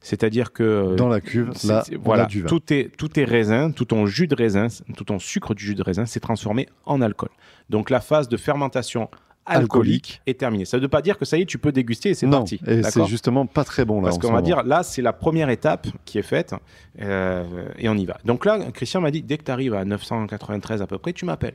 C'est-à-dire 0.00 0.52
que 0.52 0.94
Dans 0.96 1.08
la 1.08 1.20
cuve, 1.22 1.52
là, 1.64 1.82
voilà, 2.00 2.26
du 2.26 2.42
vin. 2.42 2.48
tout 2.48 2.72
est 2.72 2.94
tout 2.96 3.18
est 3.18 3.24
raisin, 3.24 3.70
tout 3.70 3.86
ton 3.86 4.04
jus 4.06 4.26
de 4.26 4.34
raisin, 4.34 4.66
tout 4.96 5.04
ton 5.04 5.18
sucre 5.18 5.54
du 5.54 5.64
jus 5.64 5.74
de 5.74 5.82
raisin 5.82 6.04
s'est 6.04 6.20
transformé 6.20 6.68
en 6.84 7.00
alcool. 7.00 7.30
Donc 7.70 7.88
la 7.88 8.00
phase 8.00 8.28
de 8.28 8.36
fermentation 8.36 9.08
alcoolique, 9.46 9.62
Alcoolique. 9.62 10.22
est 10.26 10.38
terminée. 10.38 10.64
Ça 10.64 10.76
ne 10.78 10.82
veut 10.82 10.88
pas 10.88 11.02
dire 11.02 11.18
que 11.18 11.24
ça 11.24 11.36
y 11.38 11.42
est, 11.42 11.46
tu 11.46 11.58
peux 11.58 11.72
déguster 11.72 12.10
et 12.10 12.14
c'est 12.14 12.26
parti. 12.26 12.60
et 12.66 12.82
c'est 12.82 13.04
justement 13.06 13.46
pas 13.46 13.64
très 13.64 13.84
bon 13.84 14.00
là. 14.00 14.08
Parce 14.08 14.18
qu'on 14.18 14.32
va 14.32 14.42
dire, 14.42 14.62
là, 14.62 14.82
c'est 14.82 15.02
la 15.02 15.12
première 15.12 15.50
étape 15.50 15.86
qui 16.04 16.18
est 16.18 16.22
faite 16.22 16.54
euh, 17.00 17.68
et 17.78 17.88
on 17.88 17.94
y 17.94 18.06
va. 18.06 18.18
Donc 18.24 18.44
là, 18.44 18.58
Christian 18.72 19.00
m'a 19.00 19.10
dit, 19.10 19.22
dès 19.22 19.38
que 19.38 19.44
tu 19.44 19.50
arrives 19.50 19.74
à 19.74 19.84
993 19.84 20.82
à 20.82 20.86
peu 20.86 20.98
près, 20.98 21.12
tu 21.12 21.24
m'appelles. 21.24 21.54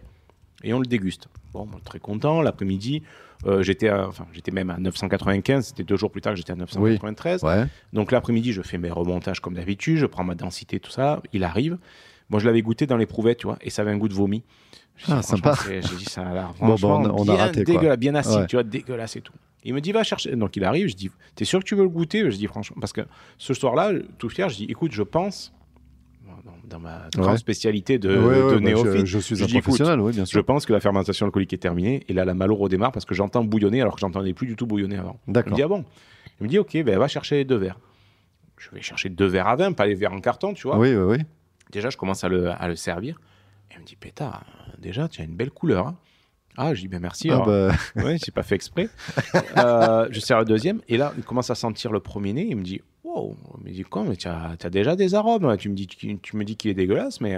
Et 0.63 0.73
on 0.73 0.79
le 0.79 0.85
déguste. 0.85 1.27
Bon, 1.53 1.67
très 1.85 1.99
content. 1.99 2.41
L'après-midi, 2.41 3.01
euh, 3.45 3.63
j'étais 3.63 3.89
enfin, 3.89 4.25
j'étais 4.33 4.51
même 4.51 4.69
à 4.69 4.77
995. 4.77 5.67
C'était 5.67 5.83
deux 5.83 5.95
jours 5.97 6.11
plus 6.11 6.21
tard 6.21 6.33
que 6.33 6.37
j'étais 6.37 6.51
à 6.51 6.55
993. 6.55 7.43
Ouais. 7.43 7.65
Donc 7.93 8.11
l'après-midi, 8.11 8.51
je 8.53 8.61
fais 8.61 8.77
mes 8.77 8.91
remontages 8.91 9.39
comme 9.39 9.53
d'habitude. 9.53 9.97
Je 9.97 10.05
prends 10.05 10.23
ma 10.23 10.35
densité, 10.35 10.79
tout 10.79 10.91
ça. 10.91 11.21
Il 11.33 11.43
arrive. 11.43 11.77
Moi, 12.29 12.39
je 12.39 12.45
l'avais 12.45 12.61
goûté 12.61 12.85
dans 12.85 12.97
l'éprouvette, 12.97 13.39
tu 13.39 13.47
vois, 13.47 13.57
et 13.61 13.69
ça 13.71 13.81
avait 13.81 13.91
un 13.91 13.97
goût 13.97 14.07
de 14.09 14.13
vomi. 14.13 14.43
Ah, 15.07 15.21
sympa. 15.21 15.55
J'ai 15.67 15.79
dit, 15.95 16.05
ça 16.05 16.21
a 16.27 16.33
l'air 16.33 16.53
Bon, 16.59 16.75
on 16.83 17.05
a- 17.05 17.09
on 17.09 17.21
a 17.21 17.23
bien 17.23 17.35
raté, 17.37 17.63
quoi. 17.63 17.73
dégueulasse, 17.75 17.97
bien 17.99 18.15
acide, 18.15 18.39
Ouais. 18.41 18.47
tu 18.47 18.55
vois, 18.57 18.63
dégueulasse 18.63 19.15
et 19.15 19.21
tout. 19.21 19.33
Il 19.63 19.73
me 19.73 19.81
dit, 19.81 19.91
va 19.93 20.03
chercher. 20.03 20.35
Donc 20.35 20.55
il 20.55 20.63
arrive, 20.63 20.87
je 20.89 20.95
dis, 20.95 21.09
t'es 21.35 21.45
sûr 21.45 21.59
que 21.59 21.63
tu 21.65 21.73
veux 21.75 21.83
le 21.83 21.89
goûter? 21.89 22.29
Je 22.29 22.35
dis, 22.37 22.45
franchement, 22.47 22.77
parce 22.79 22.93
que 22.93 23.01
ce 23.37 23.53
soir-là, 23.53 23.93
tout 24.17 24.29
fier, 24.29 24.47
je 24.49 24.57
dis, 24.57 24.65
écoute, 24.65 24.91
je 24.91 25.01
pense, 25.03 25.51
dans, 26.69 26.79
ma 26.79 27.07
grande 27.15 27.31
Ouais. 27.31 27.37
spécialité 27.37 27.99
de, 27.99 28.09
Ouais, 28.09 28.15
de 28.37 28.41
bah, 28.41 28.49
je- 28.53 28.57
néophyte, 28.59 29.05
je, 29.05 29.19
suis 29.19 29.35
je 29.35 29.43
un 29.43 29.47
professionnel, 29.59 29.99
oui, 29.99 30.13
bien 30.13 30.23
je 30.23 30.29
sûr. 30.29 30.45
pense 30.45 30.65
que 30.65 30.71
la 30.73 30.79
fermentation 30.79 31.25
alcoolique 31.25 31.51
est 31.53 31.57
terminée. 31.57 32.03
Et 32.07 32.13
là, 32.13 32.23
la 32.25 32.33
malo 32.33 32.55
redémarre 32.55 32.91
parce 32.91 33.05
que 33.05 33.13
j'entends 33.15 33.43
bouillonner 33.43 33.81
alors 33.81 33.95
que 33.95 33.99
j'entendais 33.99 34.33
plus 34.33 34.47
du 34.47 34.55
tout 34.55 34.65
bouillonner 34.67 34.97
avant. 34.97 35.19
Il 35.27 35.31
me 35.31 35.33
D'accord. 35.33 35.53
dit, 35.53 35.63
ah 35.63 35.67
bon? 35.67 35.83
Il 36.39 36.43
me 36.45 36.49
dit, 36.49 36.57
ok, 36.59 36.77
ben, 36.83 36.97
va 36.97 37.07
chercher 37.09 37.35
les 37.35 37.45
deux 37.45 37.57
verres. 37.57 37.79
Je 38.57 38.69
vais 38.71 38.81
chercher 38.81 39.09
deux 39.09 39.25
verres 39.27 39.47
à 39.47 39.55
vin, 39.55 39.71
pas 39.73 39.85
les 39.85 39.95
verres 39.95 40.13
en 40.13 40.21
carton, 40.21 40.53
tu 40.53 40.67
vois. 40.67 40.77
Oui, 40.77 40.95
oui, 40.95 41.17
oui. 41.17 41.23
Déjà, 41.71 41.89
je 41.89 41.97
commence 41.97 42.23
à 42.23 42.29
le, 42.29 42.49
à 42.49 42.67
le 42.67 42.75
servir. 42.75 43.19
Et 43.71 43.75
il 43.75 43.81
me 43.81 43.85
dit, 43.85 43.95
pétard, 43.95 44.43
déjà, 44.79 45.07
tu 45.07 45.21
as 45.21 45.25
une 45.25 45.35
belle 45.35 45.51
couleur. 45.51 45.87
hein. 45.87 45.95
Ah, 46.57 46.73
je 46.73 46.81
dis, 46.81 46.87
ben 46.89 46.99
merci. 46.99 47.29
Ah, 47.31 47.41
bah, 47.45 47.69
Ouais, 47.95 48.17
j'ai 48.23 48.31
pas 48.31 48.43
fait 48.43 48.55
exprès. 48.55 48.89
Euh, 49.57 50.07
je 50.11 50.19
sers 50.19 50.39
le 50.39 50.45
deuxième. 50.45 50.81
Et 50.89 50.97
là, 50.97 51.13
il 51.17 51.23
commence 51.23 51.49
à 51.49 51.55
sentir 51.55 51.91
le 51.91 51.99
premier 52.01 52.33
nez. 52.33 52.47
Il 52.49 52.57
me 52.57 52.63
dit, 52.63 52.81
wow. 53.15 53.35
Il 53.59 53.65
me 53.69 53.73
dit, 53.73 53.83
quoi, 53.83 54.03
mais 54.03 54.15
tu 54.15 54.27
as, 54.27 54.55
déjà 54.69 54.95
des 54.95 55.15
arômes. 55.15 55.55
Tu 55.57 55.69
me 55.69 55.75
dis, 55.75 55.87
tu, 55.87 56.17
tu 56.19 56.37
me 56.37 56.43
dis 56.43 56.55
qu'il 56.55 56.71
est 56.71 56.75
dégueulasse, 56.75 57.21
mais. 57.21 57.37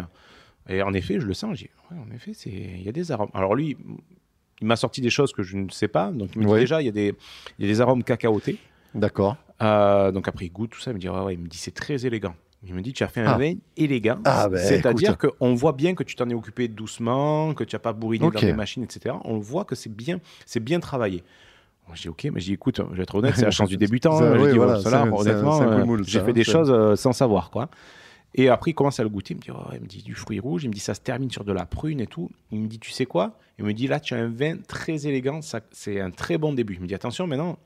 Et 0.70 0.82
en 0.82 0.94
effet, 0.94 1.20
je 1.20 1.26
le 1.26 1.34
sens. 1.34 1.58
Je 1.58 1.64
dis, 1.66 1.70
ouais, 1.92 1.98
en 1.98 2.14
effet, 2.16 2.34
c'est- 2.34 2.50
il 2.50 2.84
y 2.84 2.90
a 2.90 2.92
des 2.92 3.12
arômes. 3.12 3.32
Alors 3.34 3.56
lui, 3.56 3.78
il 4.62 4.68
m'a 4.68 4.76
sorti 4.76 5.02
des 5.02 5.10
choses 5.10 5.34
que 5.34 5.42
je 5.44 5.58
ne 5.58 5.70
sais 5.70 5.88
pas. 5.88 6.12
Donc 6.12 6.30
il 6.36 6.40
me 6.42 6.46
dit 6.46 6.52
Ouais. 6.52 6.60
déjà, 6.60 6.82
il 6.82 6.86
y, 6.86 6.90
a 6.90 6.92
des, 6.92 7.14
il 7.58 7.66
y 7.66 7.70
a 7.70 7.72
des 7.72 7.82
arômes 7.82 8.04
cacaotés. 8.04 8.58
D'accord. 8.94 9.38
Euh, 9.62 10.12
donc 10.12 10.28
après, 10.28 10.46
il 10.46 10.52
goûte 10.52 10.72
tout 10.72 10.80
ça. 10.80 10.92
Il 10.92 10.96
me 10.96 11.00
dit, 11.00 11.10
ouais, 11.10 11.20
ouais. 11.22 11.34
Il 11.34 11.40
me 11.40 11.48
dit, 11.48 11.58
c'est 11.58 11.74
très 11.74 12.06
élégant. 12.06 12.36
Il 12.64 12.76
me 12.76 12.82
dit, 12.82 12.94
tu 12.94 13.04
as 13.04 13.08
fait 13.08 13.22
un 13.22 13.32
Ah. 13.34 13.38
vin 13.40 13.56
élégant. 13.76 14.20
Ah, 14.24 14.48
ben, 14.48 14.58
C'est-à-dire 14.60 15.18
qu'on 15.18 15.56
voit 15.56 15.74
bien 15.74 15.96
que 15.96 16.04
tu 16.04 16.16
t'en 16.16 16.30
es 16.30 16.36
occupé 16.36 16.68
doucement, 16.68 17.56
que 17.56 17.64
tu 17.64 17.76
n'as 17.76 17.80
pas 17.80 17.92
bourriné 17.94 18.30
dans 18.30 18.40
des 18.40 18.54
machines, 18.54 18.84
etc. 18.84 19.16
On 19.24 19.40
voit 19.40 19.66
que 19.66 19.74
c'est 19.74 19.92
bien, 19.92 20.20
c'est 20.46 20.60
bien 20.60 20.80
travaillé. 20.80 21.24
Dis, 21.96 22.10
ok, 22.10 22.30
mais 22.34 22.40
dis, 22.40 22.54
écoute, 22.54 22.82
je 22.92 22.96
vais 22.96 23.04
être 23.04 23.16
honnête, 23.16 23.34
c'est 23.36 23.46
la 23.46 23.52
chance 23.52 23.70
du 23.70 23.78
débutant. 23.78 24.18
Ça, 24.18 24.34
hein. 24.34 24.38
Oui, 24.40 24.52
dis, 24.52 24.58
voilà, 24.58 24.76
bon, 25.06 25.18
ça, 25.18 25.32
honnêtement, 25.32 25.62
euh, 25.62 26.04
j'ai 26.04 26.22
fait 26.22 26.34
des 26.34 26.44
choses 26.44 26.72
euh, 26.72 26.96
sans 26.96 27.14
savoir, 27.14 27.50
quoi. 27.52 27.70
Et 28.34 28.50
après, 28.50 28.72
il 28.72 28.74
commence 28.74 29.00
à 29.00 29.04
le 29.04 29.10
goûter. 29.10 29.34
Il 29.34 29.38
me 29.38 29.42
dit, 29.42 29.52
oh, 29.52 29.70
il 29.74 29.82
me 29.82 29.88
dit 29.88 30.04
du 30.04 30.16
fruit 30.16 30.40
rouge. 30.40 30.64
Il 30.64 30.70
me 30.70 30.74
dit, 30.74 30.80
ça 30.80 30.94
se 30.94 31.02
termine 31.02 31.30
sur 31.30 31.44
de 31.44 31.52
la 31.52 31.66
prune 31.66 32.00
et 32.00 32.08
tout. 32.08 32.30
Il 32.52 32.62
me 32.62 32.68
dit, 32.68 32.80
tu 32.80 32.92
sais 32.92 33.06
quoi? 33.06 33.38
Il 33.60 33.66
me 33.66 33.74
dit, 33.74 33.88
là, 33.88 34.00
tu 34.00 34.14
as 34.14 34.18
un 34.18 34.30
vin 34.30 34.56
très 34.68 35.06
élégant. 35.06 35.42
C'est 35.72 36.00
un 36.00 36.12
très 36.12 36.38
bon 36.38 36.54
début. 36.54 36.76
Il 36.76 36.82
me 36.82 36.88
dit, 36.88 36.96
attention, 36.96 37.28
maintenant, 37.28 37.58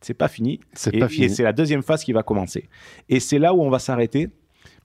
c'est 0.00 0.14
pas 0.14 0.28
fini. 0.28 0.60
C'est 0.72 0.98
pas 0.98 1.06
et 1.06 1.08
fini. 1.10 1.30
c'est 1.30 1.42
la 1.42 1.52
deuxième 1.52 1.82
phase 1.82 2.04
qui 2.04 2.12
va 2.12 2.22
commencer. 2.22 2.68
Et 3.08 3.20
c'est 3.20 3.38
là 3.38 3.52
où 3.52 3.62
on 3.62 3.68
va 3.68 3.78
s'arrêter 3.78 4.30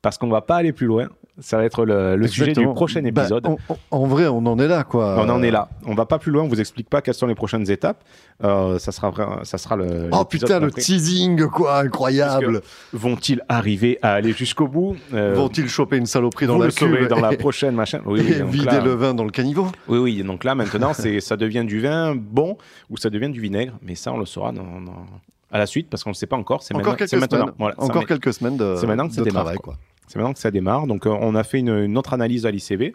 parce 0.02 0.18
qu'on 0.18 0.28
va 0.28 0.42
pas 0.42 0.58
aller 0.58 0.74
plus 0.74 0.88
loin. 0.88 1.08
Ça 1.40 1.58
va 1.58 1.66
être 1.66 1.84
le, 1.86 2.16
le 2.16 2.28
sujet 2.28 2.54
du 2.54 2.66
prochain 2.68 3.02
Bah, 3.02 3.10
épisode. 3.24 3.46
en, 3.92 4.06
vrai, 4.08 4.28
on 4.28 4.46
en 4.46 4.58
est 4.58 4.68
là, 4.70 4.84
quoi. 4.86 5.18
on 5.20 5.28
en 5.30 5.44
est 5.44 5.52
là. 5.52 5.68
On 5.86 5.94
va 5.94 6.06
pas 6.06 6.18
plus 6.18 6.32
loin. 6.32 6.44
On 6.44 6.48
vous 6.48 6.62
explique 6.62 6.90
pas 6.90 7.02
quelles 7.02 7.14
sont 7.14 7.28
les 7.28 7.36
prochaines 7.36 7.70
étapes. 7.70 8.04
Euh, 8.44 8.80
ça 8.80 8.92
sera 8.94 9.10
vrai- 9.10 9.26
ça 9.44 9.58
sera 9.58 9.76
le. 9.76 10.10
Oh 10.14 10.24
putain, 10.26 10.60
le 10.60 10.72
teasing, 10.72 11.48
quoi, 11.48 11.80
incroyable. 11.80 12.62
Vont-ils 12.94 13.42
arriver 13.50 14.00
à 14.02 14.14
aller 14.14 14.32
jusqu'au 14.32 14.68
bout 14.68 14.96
Euh, 15.14 15.34
Vont-ils 15.36 15.68
choper 15.68 15.98
une 15.98 16.06
saloperie 16.06 16.48
dans 16.48 16.58
la 16.58 16.70
cuve 16.72 17.08
dans 17.08 17.20
la 17.20 17.34
prochaine 17.38 17.76
machin. 17.76 18.00
Oui, 18.06 18.22
oui, 18.26 18.32
et 18.34 18.40
donc 18.40 18.50
vider 18.52 18.66
là- 18.66 18.80
le 18.82 18.94
vin 18.94 19.14
dans 19.14 19.24
le 19.26 19.32
caniveau 19.32 19.68
oui, 19.88 19.98
oui. 20.00 20.24
Donc 20.24 20.44
là, 20.44 20.56
maintenant, 20.56 20.94
c'est 20.94 21.20
ça 21.20 21.36
devient 21.38 21.66
du 21.66 21.82
vin 21.82 22.16
bon 22.16 22.58
ou 22.90 22.98
ça 22.98 23.10
devient 23.10 23.30
du 23.30 23.42
vinaigre. 23.42 23.74
Mais 23.82 23.96
ça, 23.96 24.14
on 24.14 24.18
le 24.18 24.26
saura 24.26 24.52
dans- 24.52 24.64
dans- 24.64 25.06
à 25.52 25.58
la 25.60 25.66
suite 25.66 25.90
parce 25.90 26.04
qu'on 26.04 26.10
ne 26.12 26.16
sait 26.16 26.28
pas 26.28 26.36
encore. 26.38 26.64
C'est 26.64 26.74
Encore 26.74 26.94
maintenant. 26.94 27.06
quelques 27.08 27.22
maintenant. 27.22 27.40
semaines. 27.40 27.56
Voilà, 27.60 27.76
Encore 27.78 28.06
quelques 28.06 28.34
semaines 28.34 28.58
de, 28.58 28.76
c'est 28.78 28.88
maintenant 28.88 29.08
que 29.08 29.14
ça 29.14 29.22
de 29.22 29.26
démarre, 29.26 29.44
travail, 29.44 29.58
quoi. 29.58 29.74
quoi. 29.74 29.82
C'est 30.08 30.18
maintenant 30.18 30.34
que 30.34 30.40
ça 30.40 30.52
démarre. 30.52 30.88
Donc, 30.88 31.06
euh, 31.06 31.10
on 31.20 31.36
a 31.36 31.44
fait 31.44 31.60
une, 31.60 31.70
une 31.70 31.98
autre 31.98 32.14
analyse 32.14 32.46
à 32.46 32.52
l'ICV. 32.52 32.94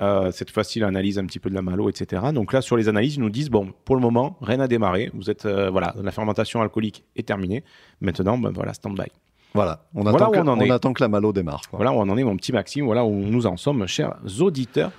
Euh, 0.00 0.32
cette 0.32 0.50
fois-ci, 0.50 0.80
l'analyse 0.80 1.18
un 1.18 1.24
petit 1.24 1.38
peu 1.38 1.48
de 1.48 1.54
la 1.54 1.62
malo, 1.62 1.88
etc. 1.88 2.22
Donc 2.32 2.52
là, 2.52 2.60
sur 2.60 2.76
les 2.76 2.88
analyses, 2.88 3.14
ils 3.16 3.20
nous 3.20 3.30
disent 3.30 3.50
bon, 3.50 3.72
pour 3.84 3.94
le 3.94 4.02
moment, 4.02 4.36
rien 4.40 4.56
n'a 4.56 4.66
démarré. 4.68 5.10
Vous 5.14 5.30
êtes, 5.30 5.46
euh, 5.46 5.70
voilà, 5.70 5.94
la 6.02 6.10
fermentation 6.10 6.60
alcoolique 6.60 7.04
est 7.16 7.26
terminée. 7.26 7.62
Maintenant, 8.00 8.36
ben, 8.36 8.50
voilà, 8.50 8.74
stand-by. 8.74 9.06
Voilà, 9.54 9.86
on, 9.94 10.02
Voilà 10.02 10.16
attend, 10.16 10.28
où 10.30 10.32
que, 10.32 10.38
on 10.48 10.70
attend 10.70 10.92
que 10.92 11.02
la 11.02 11.08
malo 11.08 11.32
démarre. 11.32 11.62
quoi. 11.70 11.76
Voilà 11.76 11.92
où 11.92 11.96
on 11.96 12.08
en 12.08 12.16
est, 12.16 12.24
mon 12.24 12.36
petit 12.36 12.50
Maxime. 12.50 12.86
Voilà 12.86 13.04
où 13.04 13.12
nous 13.12 13.46
en 13.46 13.56
sommes, 13.56 13.86
chers 13.86 14.16
auditeurs. 14.40 14.90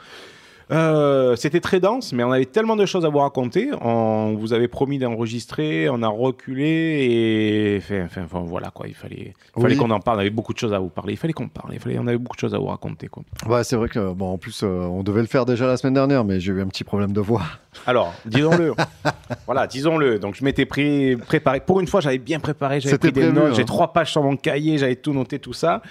Euh, 0.72 1.36
C'était 1.36 1.60
très 1.60 1.80
dense, 1.80 2.12
mais 2.14 2.24
on 2.24 2.32
avait 2.32 2.46
tellement 2.46 2.76
de 2.76 2.86
choses 2.86 3.06
à 3.06 3.10
vous 3.10 3.20
raconter. 3.20 3.70
On 3.82 4.34
vous 4.36 4.54
avait 4.54 4.68
promis 4.68 4.98
d'enregistrer, 4.98 5.90
on 5.90 6.02
a 6.02 6.08
reculé 6.08 7.08
et 7.10 7.78
enfin, 7.78 8.04
enfin, 8.06 8.22
enfin, 8.26 8.44
voilà 8.46 8.72
quoi. 8.72 8.88
Il 8.88 8.94
fallait, 8.96 9.34
il 9.58 9.62
fallait 9.62 9.76
Oui. 9.76 9.80
qu'on 9.80 9.92
en 9.92 10.00
parle. 10.00 10.18
On 10.18 10.22
avait 10.22 10.30
beaucoup 10.30 10.54
de 10.54 10.58
choses 10.60 10.74
à 10.74 10.80
vous 10.80 10.90
parler. 10.90 11.14
Il 11.14 11.18
fallait 11.18 11.34
qu'on 11.34 11.48
parle. 11.50 11.74
Il 11.74 11.80
fallait, 11.80 11.98
on 12.00 12.08
avait 12.08 12.18
beaucoup 12.18 12.36
de 12.36 12.40
choses 12.42 12.56
à 12.56 12.58
vous 12.58 12.66
raconter 12.68 13.08
quoi. 13.08 13.24
Ouais, 13.48 13.64
c'est 13.64 13.76
vrai 13.76 13.90
que, 13.90 14.14
bon, 14.14 14.32
en 14.34 14.38
plus, 14.38 14.62
euh, 14.64 14.68
on 14.68 15.04
devait 15.04 15.22
le 15.22 15.28
faire 15.28 15.46
déjà 15.46 15.68
la 15.68 15.78
semaine 15.78 15.94
dernière, 15.94 16.24
mais 16.24 16.40
j'ai 16.40 16.52
eu 16.52 16.62
un 16.62 16.68
petit 16.68 16.84
problème 16.84 17.12
de 17.14 17.22
voix. 17.22 17.44
Alors, 17.88 18.14
disons-le. 18.26 18.74
voilà, 19.46 19.68
disons-le. 19.68 20.20
Donc, 20.20 20.36
je 20.36 20.44
m'étais 20.44 20.66
pré- 20.66 21.18
préparé. 21.28 21.60
Pour 21.60 21.80
une 21.80 21.88
fois, 21.88 22.02
j'avais 22.02 22.18
bien 22.18 22.40
préparé. 22.40 22.80
J'avais 22.82 22.98
pris 22.98 23.12
des 23.12 23.22
prévu, 23.22 23.34
notes. 23.36 23.52
hein. 23.52 23.54
J'ai 23.56 23.66
trois 23.66 23.94
pages 23.94 24.12
sur 24.12 24.24
mon 24.24 24.36
cahier. 24.38 24.78
J'avais 24.78 24.96
tout 24.96 25.14
noté, 25.14 25.40
tout 25.40 25.54
ça. 25.54 25.82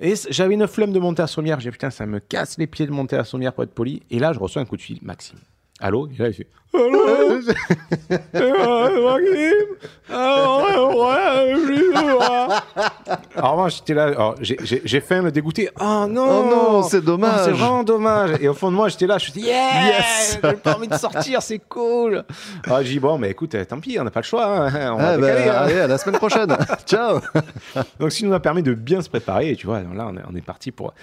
Et 0.00 0.14
j'avais 0.30 0.54
une 0.54 0.66
flemme 0.66 0.92
de 0.92 0.98
monter 0.98 1.22
à 1.22 1.26
Sommière. 1.26 1.60
J'ai 1.60 1.70
putain, 1.70 1.90
ça 1.90 2.06
me 2.06 2.20
casse 2.20 2.56
les 2.58 2.66
pieds 2.66 2.86
de 2.86 2.92
monter 2.92 3.16
à 3.16 3.24
Sommière 3.24 3.52
pour 3.52 3.64
être 3.64 3.74
poli. 3.74 4.02
Et 4.10 4.18
là, 4.18 4.32
je 4.32 4.38
reçois 4.38 4.62
un 4.62 4.64
coup 4.66 4.76
de 4.76 4.82
fil. 4.82 4.98
Maxime. 5.02 5.38
Allô? 5.82 6.08
Et 6.08 6.22
là, 6.22 6.28
il 6.28 6.34
fait 6.34 6.46
Allô? 6.74 7.02
Alors. 10.08 10.62
Alors, 13.36 13.56
moi, 13.56 13.68
j'étais 13.68 13.94
là. 13.94 14.04
alors, 14.04 14.36
j'ai- 14.40 15.00
faim 15.00 15.22
le 15.22 15.32
dégoûter. 15.32 15.68
Oh 15.80 16.06
non 16.08 16.26
Oh 16.28 16.44
non, 16.48 16.82
c'est 16.82 16.98
Oh, 16.98 17.00
dommage. 17.00 17.44
c'est 17.44 17.50
vraiment 17.50 17.82
dommage. 17.82 18.30
Et 18.40 18.48
au 18.48 18.54
fond 18.54 18.70
de 18.70 18.76
moi, 18.76 18.88
j'étais 18.88 19.06
là, 19.06 19.18
je 19.18 19.26
me 19.26 19.30
suis 19.32 19.40
dit, 19.42 19.46
yes, 19.48 19.86
Yes. 19.86 20.38
J'ai 20.42 20.52
pas 20.54 20.76
envie 20.76 20.88
de 20.88 20.94
sortir, 20.94 21.42
c'est 21.42 21.58
cool. 21.68 22.24
Ah, 22.70 22.82
j'ai 22.82 22.90
dit, 22.94 23.00
bon, 23.00 23.18
mais 23.18 23.30
écoute, 23.30 23.54
tant 23.66 23.80
pis, 23.80 23.98
on 24.00 24.04
n'a 24.04 24.10
pas 24.10 24.20
le 24.20 24.24
choix. 24.26 24.46
hein, 24.46 24.92
On 24.94 24.96
va 24.96 25.08
Ah, 25.10 25.18
bah, 25.18 25.26
décaler, 25.26 25.48
hein. 25.50 25.54
allez, 25.56 25.80
à 25.80 25.86
la 25.86 25.98
semaine 25.98 26.18
prochaine. 26.18 26.56
Ciao. 26.86 27.20
Donc, 27.98 28.12
ce 28.12 28.18
qui 28.18 28.24
nous 28.24 28.32
a 28.34 28.40
permis 28.40 28.62
de 28.62 28.74
bien 28.74 29.02
se 29.02 29.08
préparer. 29.10 29.50
Et 29.50 29.56
tu 29.56 29.66
vois, 29.66 29.80
là, 29.80 30.06
on 30.08 30.16
est, 30.16 30.22
on 30.30 30.34
est 30.36 30.44
parti 30.44 30.70
pour, 30.70 30.94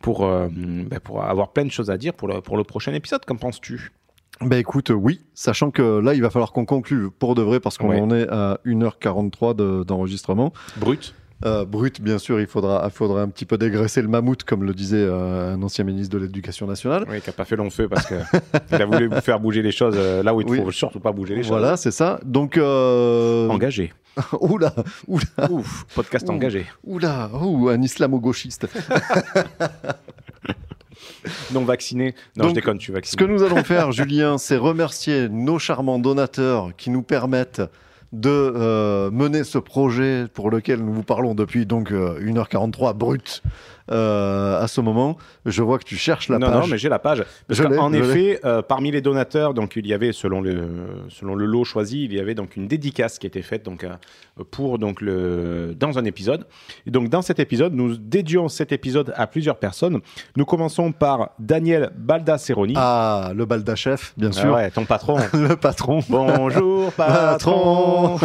pour, 0.00 0.24
euh, 0.24 0.48
bah, 0.52 1.00
pour 1.00 1.24
avoir 1.24 1.48
plein 1.50 1.64
de 1.64 1.72
choses 1.72 1.90
à 1.90 1.96
dire 1.96 2.14
pour 2.14 2.28
le, 2.28 2.40
pour 2.40 2.56
le 2.56 2.64
prochain 2.64 2.92
épisode. 2.94 3.24
Qu'en 3.24 3.36
penses-tu? 3.36 3.92
Bah 4.40 4.56
écoute, 4.58 4.90
oui, 4.94 5.20
sachant 5.34 5.70
que 5.70 5.98
là, 6.00 6.14
il 6.14 6.22
va 6.22 6.30
falloir 6.30 6.52
qu'on 6.52 6.64
conclue 6.64 7.10
pour 7.10 7.34
de 7.34 7.42
vrai, 7.42 7.58
parce 7.60 7.76
qu'on 7.78 7.88
Ouais. 7.90 8.00
en 8.00 8.10
est 8.10 8.28
à 8.28 8.58
1h43 8.64 9.54
de- 9.54 9.82
d'enregistrement. 9.84 10.52
Brut. 10.76 11.14
Euh, 11.44 11.64
brut, 11.64 12.00
bien 12.00 12.18
sûr, 12.18 12.40
il 12.40 12.46
faudra, 12.48 12.82
il 12.84 12.90
faudra 12.90 13.22
un 13.22 13.28
petit 13.28 13.44
peu 13.44 13.56
dégraisser 13.58 14.02
le 14.02 14.08
mammouth, 14.08 14.42
comme 14.42 14.64
le 14.64 14.74
disait 14.74 14.96
euh, 14.98 15.54
un 15.54 15.62
ancien 15.62 15.84
ministre 15.84 16.16
de 16.18 16.22
l'Éducation 16.24 16.66
nationale. 16.66 17.04
Oui, 17.08 17.20
qui 17.20 17.28
n'a 17.28 17.32
pas 17.32 17.44
fait 17.44 17.54
long 17.54 17.70
feu 17.70 17.88
parce 17.88 18.06
qu'il 18.06 18.16
a 18.82 18.86
voulu 18.86 19.06
vous 19.06 19.20
faire 19.20 19.38
bouger 19.38 19.62
les 19.62 19.70
choses 19.70 19.94
euh, 19.96 20.22
là 20.24 20.34
où 20.34 20.40
il 20.40 20.46
ne 20.46 20.50
Oui. 20.50 20.60
faut 20.64 20.70
surtout 20.72 20.98
pas 20.98 21.12
bouger 21.12 21.36
les 21.36 21.42
choses. 21.42 21.50
Voilà, 21.50 21.76
c'est 21.76 21.92
ça. 21.92 22.18
Donc. 22.24 22.56
Engagé. 22.58 23.92
oula, 24.40 24.74
oula, 25.06 25.22
Ouf, 25.50 25.84
podcast 25.94 26.26
Ouh. 26.28 26.32
engagé. 26.32 26.66
oula, 26.84 27.30
ouh, 27.40 27.68
un 27.68 27.80
islamo-gauchiste. 27.80 28.66
Non 31.52 31.64
vacciné. 31.64 32.14
Non, 32.36 32.44
Donc, 32.44 32.50
je 32.50 32.54
déconne, 32.54 32.78
tu 32.78 32.86
Ce 32.86 32.92
vacciné. 32.92 33.18
que 33.18 33.30
nous 33.30 33.42
allons 33.42 33.64
faire, 33.64 33.92
Julien, 33.92 34.38
c'est 34.38 34.56
remercier 34.56 35.28
nos 35.28 35.58
charmants 35.58 35.98
donateurs 35.98 36.70
qui 36.76 36.90
nous 36.90 37.02
permettent 37.02 37.62
de 38.12 38.30
euh, 38.30 39.10
mener 39.10 39.44
ce 39.44 39.58
projet 39.58 40.26
pour 40.32 40.50
lequel 40.50 40.80
nous 40.80 40.92
vous 40.92 41.02
parlons 41.02 41.34
depuis 41.34 41.66
donc 41.66 41.92
euh, 41.92 42.18
1h43 42.20 42.94
brut. 42.94 43.42
Euh, 43.90 44.60
à 44.62 44.68
ce 44.68 44.80
moment. 44.80 45.16
Je 45.46 45.62
vois 45.62 45.78
que 45.78 45.84
tu 45.84 45.96
cherches 45.96 46.28
la 46.28 46.38
non, 46.38 46.48
page. 46.48 46.60
non, 46.62 46.66
mais 46.68 46.78
j'ai 46.78 46.88
la 46.88 46.98
page. 46.98 47.24
Parce 47.46 47.60
l'ai. 47.60 47.98
effet, 47.98 48.40
euh, 48.44 48.62
parmi 48.62 48.90
les 48.90 49.00
donateurs, 49.00 49.54
donc 49.54 49.76
il 49.76 49.86
y 49.86 49.94
avait 49.94 50.12
selon 50.12 50.40
le 50.40 50.68
selon 51.08 51.34
le 51.34 51.46
lot 51.46 51.64
choisi, 51.64 52.04
il 52.04 52.12
y 52.12 52.20
avait 52.20 52.34
donc 52.34 52.56
une 52.56 52.68
dédicace 52.68 53.18
qui 53.18 53.26
était 53.26 53.42
faite 53.42 53.64
donc 53.64 53.84
euh, 53.84 53.94
pour 54.50 54.78
donc 54.78 55.00
le 55.00 55.74
dans 55.78 55.98
un 55.98 56.04
épisode. 56.04 56.46
Et 56.86 56.90
donc 56.90 57.08
dans 57.08 57.22
cet 57.22 57.38
épisode, 57.38 57.74
nous 57.74 57.96
dédions 57.96 58.48
cet 58.48 58.72
épisode 58.72 59.12
à 59.16 59.26
plusieurs 59.26 59.56
personnes. 59.56 60.00
Nous 60.36 60.44
commençons 60.44 60.92
par 60.92 61.30
Daniel 61.38 61.90
Baldasseroni. 61.96 62.74
Ah, 62.76 63.32
le 63.34 63.44
balda 63.46 63.74
chef, 63.74 64.12
bien 64.16 64.30
Ah 64.32 64.40
sûr. 64.40 64.54
ouais, 64.54 64.70
ton 64.70 64.84
patron. 64.84 65.16
Le 65.32 65.56
patron. 65.56 66.00
Bonjour 66.08 66.92
patron. 66.96 68.18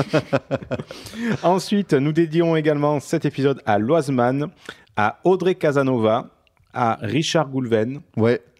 Ensuite, 1.43 1.93
nous 1.93 2.11
dédions 2.11 2.55
également 2.55 2.99
cet 2.99 3.25
épisode 3.25 3.61
à 3.65 3.79
Loiseman, 3.79 4.47
à 4.95 5.19
Audrey 5.23 5.55
Casanova, 5.55 6.29
à 6.73 6.97
Richard 7.01 7.49
Goulven, 7.49 8.01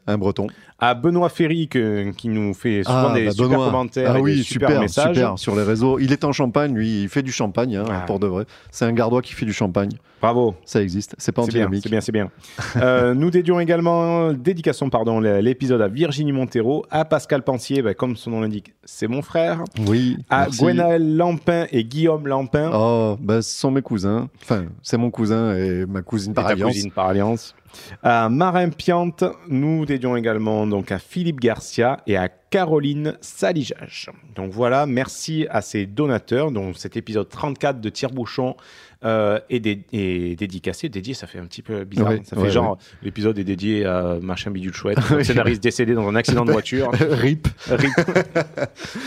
un 0.08 0.18
breton. 0.18 0.48
à 0.80 0.96
Benoît 0.96 1.30
Ferry 1.30 1.70
que- 1.70 2.12
qui 2.12 2.28
nous 2.28 2.54
fait 2.54 2.84
souvent 2.84 3.14
des 3.14 3.26
bah, 3.26 3.32
super 3.32 3.48
Benoît. 3.50 3.66
commentaires 3.68 4.12
Ah 4.16 4.20
et 4.20 4.22
oui, 4.22 4.36
des 4.38 4.44
super, 4.44 4.68
super, 4.70 4.82
messages. 4.82 5.16
super, 5.16 5.40
sur 5.40 5.56
les 5.56 5.64
réseaux. 5.64 5.98
Il 6.00 6.12
est 6.12 6.24
en 6.26 6.34
Champagne, 6.34 6.74
lui, 6.76 7.04
il 7.04 7.10
fait 7.10 7.22
du 7.24 7.32
champagne, 7.32 7.78
hein, 7.78 7.86
Ah. 7.90 8.04
pour 8.06 8.20
de 8.20 8.28
vrai. 8.28 8.46
C'est 8.72 8.84
un 8.86 8.92
gardois 8.92 9.22
qui 9.22 9.34
fait 9.34 9.46
du 9.46 9.54
champagne. 9.54 9.92
Bravo. 10.22 10.56
Ça 10.66 10.82
existe, 10.82 11.16
c'est 11.18 11.32
pas 11.32 11.42
antinomique. 11.42 11.84
c'est 11.84 11.90
bien, 11.90 12.02
c'est 12.02 12.12
bien. 12.12 12.30
Euh, 12.78 13.14
nous 13.14 13.30
dédions 13.30 13.60
également, 13.60 14.32
dédications, 14.34 14.90
pardon, 14.90 15.20
l'épisode 15.20 15.82
à 15.82 15.88
Virginie 15.90 16.32
Montero, 16.32 16.86
à 16.92 17.06
Pascal 17.06 17.44
Pensier, 17.44 17.82
bah, 17.82 17.94
comme 17.94 18.16
son 18.16 18.32
nom 18.32 18.42
l'indique, 18.42 18.74
c'est 18.84 19.08
mon 19.08 19.22
frère, 19.22 19.64
Oui, 19.88 20.18
à. 20.30 20.48
Gwenaël 20.50 21.16
Lampin 21.18 21.66
et 21.72 21.84
Guillaume 21.86 22.28
Lampin, 22.28 22.72
Oh, 22.74 23.18
bah, 23.22 23.42
ce 23.42 23.58
sont 23.58 23.72
mes 23.72 23.82
cousins. 23.82 24.30
Enfin, 24.42 24.66
c'est 24.82 24.98
mon 24.98 25.12
cousin 25.12 25.56
et 25.56 25.86
ma 25.86 26.02
cousine 26.02 26.34
par 26.34 26.50
et 26.50 26.54
alliance. 26.54 26.72
cousine 26.74 26.92
par 26.92 27.08
alliance. 27.08 27.56
À 28.02 28.30
Marin 28.30 28.70
Piante, 28.70 29.24
nous 29.48 29.86
dédions 29.86 30.16
également 30.16 30.68
donc 30.68 30.92
à 30.92 31.00
Philippe 31.00 31.40
Garcia 31.40 32.02
et 32.08 32.18
à 32.18 32.30
Caroline 32.54 33.18
Salijage. 33.20 34.12
Donc 34.36 34.52
voilà, 34.52 34.86
merci 34.86 35.48
à 35.50 35.64
ces 35.64 35.88
donateurs. 35.88 36.52
Donc 36.52 36.78
cet 36.78 36.96
épisode 36.96 37.28
34 37.28 37.82
de 37.82 37.90
Tire-Bouchon 37.90 38.56
euh, 39.04 39.40
est, 39.50 39.60
dé- 39.60 39.82
est 39.92 40.38
dédicacé. 40.38 40.88
Dédié, 40.88 41.14
ça 41.16 41.26
fait 41.28 41.40
un 41.40 41.46
petit 41.46 41.62
peu 41.64 41.84
bizarre. 41.84 42.10
Ouais, 42.10 42.22
ça 42.24 42.36
fait 42.38 42.44
ouais, 42.44 42.52
genre, 42.52 42.78
l'épisode 43.02 43.38
est 43.40 43.44
dédié 43.44 43.86
à 43.86 44.18
machin 44.22 44.52
bidule 44.52 44.74
chouette, 44.74 45.00
scénariste 45.24 45.62
décédé 45.64 45.94
dans 45.96 46.08
un 46.08 46.16
accident 46.16 46.46
de 46.46 46.52
voiture. 46.52 46.92
Rip. 47.10 47.48
Rip. 47.70 47.92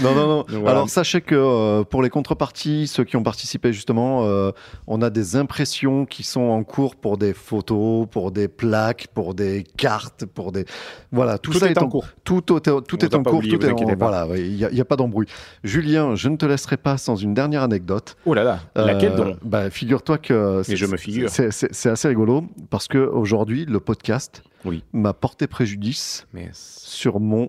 Non, 0.02 0.14
non, 0.14 0.26
non. 0.26 0.44
Voilà. 0.48 0.70
Alors, 0.70 0.90
sachez 0.90 1.20
que 1.20 1.34
euh, 1.34 1.84
pour 1.84 2.02
les 2.02 2.10
contreparties, 2.10 2.86
ceux 2.86 3.04
qui 3.04 3.16
ont 3.16 3.22
participé 3.22 3.72
justement, 3.72 4.24
euh, 4.26 4.50
on 4.86 5.00
a 5.00 5.08
des 5.10 5.36
impressions 5.36 6.04
qui 6.04 6.22
sont 6.22 6.40
en 6.42 6.62
cours 6.64 6.96
pour 6.96 7.16
des 7.16 7.32
photos, 7.32 8.06
pour 8.10 8.30
des 8.32 8.48
plaques, 8.48 9.06
pour 9.14 9.34
des 9.34 9.64
cartes, 9.76 10.26
pour 10.26 10.52
des. 10.52 10.64
Voilà, 11.12 11.38
tout, 11.38 11.52
Tout 11.52 11.58
ça 11.58 11.70
est 11.70 11.78
en 11.78 11.88
cours. 11.88 12.06
Tout, 12.24 12.42
tout, 12.42 12.60
tout 12.60 12.70
On 12.70 12.98
est 12.98 13.14
en 13.14 13.22
cours. 13.22 13.35
Tout 13.40 13.64
est 13.64 13.70
en-. 13.72 13.94
Voilà, 13.98 14.26
il 14.36 14.54
n'y 14.56 14.80
a, 14.80 14.84
pas 14.84 14.96
d'embrouille. 14.96 15.26
Julien, 15.64 16.14
je 16.14 16.28
ne 16.28 16.36
te 16.36 16.46
laisserai 16.46 16.76
pas 16.76 16.96
sans 16.98 17.16
une 17.16 17.34
dernière 17.34 17.62
anecdote. 17.62 18.16
Oh 18.26 18.34
là 18.34 18.44
là, 18.44 18.60
laquelle 18.74 19.12
Euh, 19.12 19.16
donc? 19.16 19.36
bah, 19.44 19.70
Figure-toi 19.70 20.18
que. 20.18 20.62
c'est- 20.64 20.76
je 20.76 20.86
me 20.86 20.96
figure. 20.96 21.28
C'est 21.30 21.50
c'est- 21.50 21.72
c'est 21.72 21.88
assez 21.90 22.08
rigolo 22.08 22.44
parce 22.70 22.88
que 22.88 22.98
aujourd'hui, 22.98 23.64
le 23.64 23.80
podcast 23.80 24.42
Oui. 24.64 24.82
m'a 24.92 25.12
porté 25.12 25.46
préjudice 25.46 26.26
Mais 26.34 26.50
sur 26.52 27.20
mon 27.20 27.48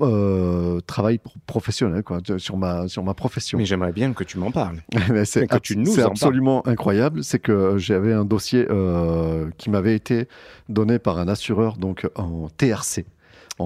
euh, 0.00 0.78
travail 0.86 1.18
pro- 1.18 1.34
professionnel, 1.46 2.04
quoi, 2.04 2.20
sur 2.38 2.56
ma, 2.56 2.86
sur 2.86 3.02
ma 3.02 3.14
profession. 3.14 3.58
mais 3.58 3.64
j'aimerais 3.64 3.90
bien 3.92 4.12
que 4.12 4.22
tu 4.22 4.38
m'en 4.38 4.52
parles. 4.52 4.76
Mais 5.10 5.24
c'est 5.24 5.48
que 5.48 5.58
tu 5.58 5.76
nous 5.76 5.86
c'est 5.86 6.02
en 6.02 6.04
parles. 6.04 6.10
absolument 6.12 6.66
incroyable. 6.68 7.24
C'est 7.24 7.40
que 7.40 7.78
j'avais 7.78 8.12
un 8.12 8.24
dossier 8.24 8.64
euh, 8.70 9.50
qui 9.58 9.70
m'avait 9.70 9.96
été 9.96 10.28
donné 10.68 11.00
par 11.00 11.18
un 11.18 11.26
assureur 11.26 11.78
donc 11.78 12.08
en 12.14 12.48
TRC, 12.56 13.06
en, 13.58 13.64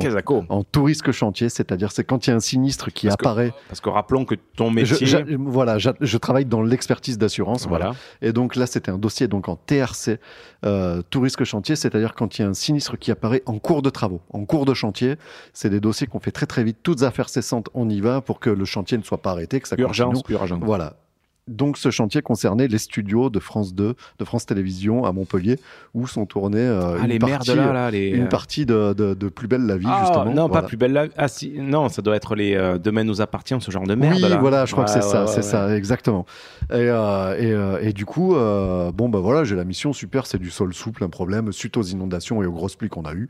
en 0.49 0.65
tout 0.65 0.85
risque 0.85 1.13
chantier, 1.13 1.49
c'est-à-dire 1.49 1.93
c'est 1.93 2.05
quand 2.05 2.27
il 2.27 2.31
y 2.31 2.33
a 2.33 2.37
un 2.37 2.41
sinistre 2.41 2.91
qui 2.93 3.07
Parce 3.07 3.17
que- 3.17 3.25
apparaît. 3.25 3.53
Parce 3.69 3.81
que 3.81 3.89
rappelons 3.89 4.25
que 4.25 4.35
ton 4.57 4.69
Je, 4.71 4.75
métier. 4.75 5.07
j'a- 5.07 5.23
voilà, 5.39 5.79
je 5.79 6.17
travaille 6.19 6.45
dans 6.47 6.63
l'expertise 6.63 7.19
d'assurance. 7.19 7.67
Voilà. 7.67 7.87
voilà. 7.87 7.99
Et 8.23 8.33
donc 8.33 8.57
là, 8.57 8.67
c'était 8.67 8.91
un 8.91 8.99
dossier 8.99 9.29
donc 9.29 9.49
en 9.49 9.57
TRC, 9.57 10.19
euh, 10.65 11.03
tout 11.11 11.21
risque 11.21 11.45
chantier, 11.45 11.77
c'est-à-dire 11.77 12.15
quand 12.15 12.39
il 12.39 12.43
y 12.43 12.45
a 12.45 12.49
un 12.49 12.55
sinistre 12.55 12.97
qui 12.99 13.11
apparaît 13.11 13.43
en 13.47 13.59
cours 13.59 13.83
de 13.83 13.91
travaux, 13.91 14.21
en 14.33 14.45
cours 14.45 14.65
de 14.65 14.75
chantier. 14.75 15.17
C'est 15.53 15.71
des 15.71 15.81
dossiers 15.81 16.07
qu'on 16.07 16.21
fait 16.21 16.31
très 16.33 16.47
très 16.47 16.65
vite, 16.65 16.79
toutes 16.83 17.03
affaires 17.03 17.29
cessantes, 17.29 17.69
on 17.75 17.89
y 17.89 18.01
va 18.01 18.21
pour 18.21 18.41
que 18.41 18.51
le 18.51 18.65
chantier 18.65 18.97
ne 18.99 19.03
soit 19.03 19.21
pas 19.23 19.31
arrêté, 19.33 19.61
que 19.61 19.69
ça 19.69 19.77
Urgence, 19.79 20.23
continue. 20.23 20.39
urgence. 20.39 20.61
Voilà. 20.63 20.95
Donc 21.49 21.77
ce 21.77 21.91
chantier 21.91 22.23
concernait 22.23 22.69
les 22.69 22.79
studios 22.79 23.29
de 23.29 23.41
France 23.41 23.75
2, 23.75 23.95
de 24.19 24.25
France 24.25 24.47
Télévisions 24.47 25.05
à 25.05 25.13
Montpellier, 25.13 25.59
où 25.93 26.07
sont 26.07 26.25
tournés 26.25 26.61
euh, 26.61 26.97
Ah, 27.01 27.03
une 27.03 27.09
les 27.09 27.19
partie, 27.19 27.51
merdes 27.51 27.67
là, 27.67 27.73
là, 27.73 27.91
les. 27.91 28.11
une 28.11 28.29
partie 28.29 28.65
de, 28.65 28.93
de- 28.93 29.15
de 29.15 29.29
Plus 29.29 29.49
belle 29.49 29.67
la 29.67 29.77
vie, 29.77 29.87
Ah, 29.89 30.03
justement. 30.03 30.27
non, 30.27 30.47
Voilà. 30.47 30.63
pas 30.63 30.69
plus 30.69 30.77
belle 30.77 30.93
la 30.93 31.07
Ah, 31.17 31.27
si, 31.27 31.53
non, 31.59 31.89
ça 31.89 32.01
doit 32.01 32.15
être 32.15 32.37
les 32.37 32.55
euh, 32.55 32.79
Demain 32.79 33.03
nous 33.03 33.21
appartient, 33.21 33.57
ce 33.61 33.71
genre 33.73 33.83
de 33.89 33.97
merde. 33.97 34.15
oui, 34.23 34.29
là. 34.29 34.37
voilà, 34.39 34.67
je 34.67 34.73
crois 34.73 34.85
que 34.85 34.91
Ouais, 34.93 35.01
c'est 35.01 35.09
ça, 35.09 35.23
ouais, 35.23 35.31
c'est 35.33 35.43
ça, 35.43 35.77
exactement. 35.77 36.27
Et, 36.71 36.75
euh, 36.75 37.37
et, 37.37 37.51
euh, 37.53 37.79
et 37.83 37.93
du 37.93 38.07
coup, 38.07 38.35
bon, 38.35 39.09
bah 39.09 39.19
voilà, 39.19 39.43
j'ai 39.43 39.57
la 39.57 39.65
mission, 39.65 39.93
super, 39.93 40.27
c'est 40.27 40.39
du 40.39 40.51
sol 40.51 40.73
souple, 40.73 41.03
un 41.03 41.09
problème, 41.09 41.51
suite 41.53 41.77
aux 41.77 41.83
inondations 41.83 42.41
et 42.45 42.47
aux 42.47 42.53
grosses 42.53 42.77
pluies 42.77 42.89
qu'on 42.89 43.03
a 43.05 43.15
eues. 43.15 43.29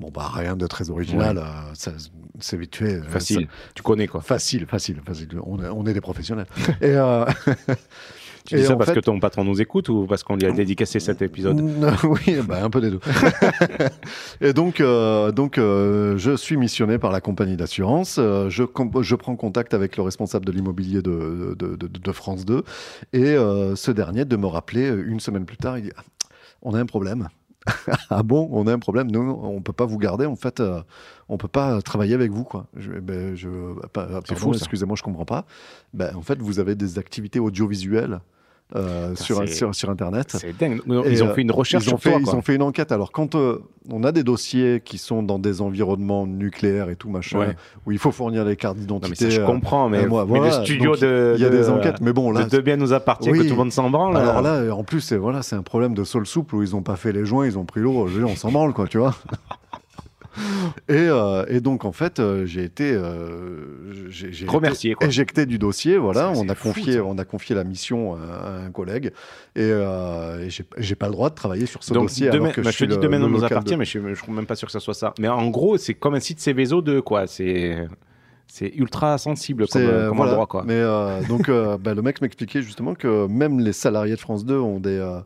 Bon, 0.00 0.10
bah 0.10 0.30
rien 0.32 0.56
de 0.56 0.66
très 0.66 0.88
original, 0.90 1.38
euh, 1.38 1.42
ça, 1.74 1.92
c'est 2.38 2.56
vite 2.56 2.74
fait. 2.76 2.94
euh, 2.96 3.02
Facile. 3.02 3.48
Tu 3.74 3.82
connais 3.82 4.06
quoi. 4.06 4.20
facile, 4.22 4.66
facile, 4.66 5.00
facile. 5.06 5.28
On 5.44 5.62
est, 5.62 5.68
on 5.68 5.84
est 5.86 5.92
des 5.92 6.00
professionnels. 6.00 6.46
et, 6.80 6.94
euh, 6.96 7.24
Tu 8.46 8.54
dis 8.54 8.62
et 8.62 8.64
ça 8.64 8.74
parce 8.74 8.88
fait- 8.88 8.94
que 8.96 9.00
ton 9.00 9.20
patron 9.20 9.44
nous 9.44 9.60
écoute 9.60 9.90
ou 9.90 10.06
parce 10.06 10.22
qu'on 10.22 10.34
lui 10.36 10.46
a 10.46 10.50
dédicacé 10.52 10.98
cet 10.98 11.20
épisode 11.20 11.60
oui, 12.04 12.38
bah, 12.42 12.64
un 12.64 12.70
peu 12.70 12.80
des 12.80 12.90
deux. 12.90 13.00
et 14.40 14.54
donc, 14.54 14.80
euh, 14.80 15.30
donc 15.30 15.58
euh, 15.58 16.16
je 16.16 16.34
suis 16.36 16.56
missionné 16.56 16.98
par 16.98 17.12
la 17.12 17.20
compagnie 17.20 17.56
d'assurance. 17.56 18.16
Euh, 18.18 18.48
je, 18.48 18.62
prends 19.14 19.36
contact 19.36 19.74
avec 19.74 19.98
le 19.98 20.02
responsable 20.02 20.46
de 20.46 20.52
l'immobilier 20.52 21.02
de, 21.02 21.54
de, 21.58 21.76
de- 21.76 21.86
de 21.86 22.12
France 22.12 22.46
2. 22.46 22.64
Et 23.12 23.22
euh, 23.24 23.76
ce 23.76 23.90
dernier 23.90 24.24
de 24.24 24.36
me 24.36 24.46
rappeler 24.46 24.88
euh, 24.90 25.04
une 25.06 25.20
semaine 25.20 25.44
plus 25.44 25.58
tard, 25.58 25.76
il 25.76 25.84
dit 25.84 25.92
Ah, 25.98 26.02
On 26.62 26.72
a 26.72 26.80
un 26.80 26.86
problème. 26.86 27.28
ah 28.10 28.22
bon, 28.22 28.48
on 28.52 28.66
a 28.66 28.72
un 28.72 28.78
problème. 28.78 29.10
Nous, 29.10 29.20
on 29.20 29.60
peut 29.60 29.72
pas 29.72 29.84
vous 29.84 29.98
garder. 29.98 30.26
En 30.26 30.36
fait, 30.36 30.60
euh, 30.60 30.80
on 31.28 31.36
peut 31.36 31.48
pas 31.48 31.82
travailler 31.82 32.14
avec 32.14 32.30
vous, 32.30 32.44
quoi. 32.44 32.66
Je, 32.76 32.92
ben, 32.92 33.36
pardon, 33.92 34.20
fou, 34.34 34.54
ça. 34.54 34.60
excusez-moi, 34.60 34.96
je 34.96 35.02
comprends 35.02 35.24
pas. 35.24 35.44
Ben, 35.92 36.14
en 36.16 36.22
fait, 36.22 36.40
vous 36.40 36.58
avez 36.58 36.74
des 36.74 36.98
activités 36.98 37.38
audiovisuelles 37.38 38.20
euh, 38.76 39.14
sur, 39.16 39.48
sur, 39.48 39.74
sur 39.74 39.90
Internet. 39.90 40.36
C'est 40.38 40.56
dingue. 40.56 40.80
Ils 40.86 40.92
Et, 40.92 41.22
ont 41.22 41.26
euh, 41.28 41.34
fait 41.34 41.42
une 41.42 41.50
recherche 41.50 41.86
Ils 41.86 41.94
ont, 41.94 41.98
fait, 41.98 42.10
toi. 42.12 42.20
ils 42.22 42.34
ont 42.34 42.42
fait 42.42 42.54
une 42.54 42.62
enquête. 42.62 42.92
Alors, 42.92 43.10
quand 43.12 43.34
euh, 43.34 43.62
on 43.90 44.04
a 44.04 44.12
des 44.12 44.22
dossiers 44.22 44.80
qui 44.84 44.98
sont 44.98 45.22
dans 45.22 45.38
des 45.38 45.60
environnements 45.60 46.26
nucléaires 46.26 46.88
et 46.90 46.96
tout, 46.96 47.08
machin, 47.10 47.38
Ouais. 47.40 47.56
où 47.86 47.92
il 47.92 47.98
faut 47.98 48.12
fournir 48.12 48.44
les 48.44 48.56
cartes 48.56 48.76
d'identité. 48.76 49.30
je 49.30 49.40
euh, 49.40 49.46
comprends, 49.46 49.88
mais, 49.88 50.04
euh, 50.04 50.08
moi, 50.08 50.24
mais 50.28 50.38
voilà. 50.38 50.58
le 50.58 50.64
studio 50.64 50.92
Donc, 50.92 51.00
de. 51.00 51.34
Il 51.36 51.42
y 51.42 51.44
a 51.44 51.50
de- 51.50 51.56
des 51.56 51.68
enquêtes, 51.68 52.00
mais 52.00 52.12
bon, 52.12 52.30
là. 52.30 52.44
de, 52.44 52.58
bien 52.60 52.76
nous 52.76 52.92
appartient, 52.92 53.30
Oui. 53.30 53.38
que 53.38 53.42
tout 53.44 53.50
le 53.50 53.56
monde 53.56 53.72
s'en 53.72 53.90
branle. 53.90 54.16
Alors 54.16 54.42
là, 54.42 54.54
euh, 54.54 54.70
en 54.70 54.84
plus, 54.84 55.00
c'est 55.00 55.16
voilà, 55.16 55.40
un 55.52 55.62
problème 55.62 55.94
de 55.94 56.04
sol 56.04 56.26
souple 56.26 56.54
où 56.56 56.62
ils 56.62 56.70
n'ont 56.72 56.82
pas 56.82 56.96
fait 56.96 57.12
les 57.12 57.24
joints, 57.24 57.46
ils 57.46 57.58
ont 57.58 57.64
pris 57.64 57.80
l'eau. 57.80 58.06
On 58.26 58.36
s'en 58.36 58.50
branle, 58.52 58.72
quoi, 58.72 58.86
tu 58.86 58.98
vois. 58.98 59.14
Et, 60.88 60.92
euh, 60.92 61.44
et 61.48 61.60
donc, 61.60 61.84
en 61.84 61.92
fait, 61.92 62.20
euh, 62.20 62.46
j'ai 62.46 62.64
été, 62.64 62.92
euh, 62.92 64.08
j'ai, 64.08 64.28
été 64.28 64.46
Remercié, 64.46 64.96
éjecté 65.00 65.46
du 65.46 65.58
dossier. 65.58 65.96
Voilà, 65.98 66.30
on 66.34 66.48
a 66.48 66.54
fou, 66.54 66.68
confié, 66.68 66.94
ça. 66.94 67.04
on 67.04 67.18
a 67.18 67.24
confié 67.24 67.54
la 67.54 67.64
mission 67.64 68.14
à, 68.14 68.64
un 68.66 68.70
collègue, 68.70 69.12
et, 69.56 69.60
euh, 69.62 70.46
et 70.46 70.50
j'ai, 70.50 70.94
pas 70.94 71.06
le 71.06 71.12
droit 71.12 71.30
de 71.30 71.34
travailler 71.34 71.66
sur 71.66 71.82
ce 71.82 71.92
Donc, 71.92 72.04
dossier. 72.04 72.30
demain, 72.30 72.44
alors 72.44 72.54
que 72.54 72.60
bah, 72.60 72.70
je 72.70 72.78
je 72.78 72.84
te 72.84 72.90
dis 72.90 72.98
demain 72.98 73.18
le 73.18 73.26
nous 73.26 73.44
appartient, 73.44 73.72
de- 73.72 73.76
mais 73.76 73.84
je 73.84 73.98
ne 73.98 74.14
suis 74.14 74.32
même 74.32 74.46
pas 74.46 74.56
sûr 74.56 74.66
que 74.66 74.72
ça 74.72 74.80
soit 74.80 74.94
ça. 74.94 75.14
Mais 75.18 75.28
en 75.28 75.48
gros, 75.48 75.76
c'est 75.76 75.94
comme 75.94 76.14
un 76.14 76.20
site 76.20 76.40
Céveso 76.40 76.82
2, 76.82 77.02
quoi. 77.02 77.26
C'est 77.26 77.88
c'est 78.52 78.72
ultra 78.74 79.16
sensible 79.18 79.68
comme, 79.68 79.80
C'est, 79.80 79.86
euh, 79.86 80.08
comme 80.08 80.16
voilà. 80.16 80.32
endroit, 80.32 80.46
quoi. 80.46 80.64
Mais 80.66 80.74
euh, 80.74 81.22
donc, 81.28 81.48
euh, 81.48 81.78
bah, 81.82 81.94
le 81.94 82.02
mec 82.02 82.20
m'expliquait 82.20 82.62
justement 82.62 82.94
que 82.94 83.26
même 83.26 83.60
les 83.60 83.72
salariés 83.72 84.14
de 84.16 84.20
France 84.20 84.44
2 84.44 84.58
ont 84.58 84.80
des, 84.80 84.98
euh, 84.98 85.18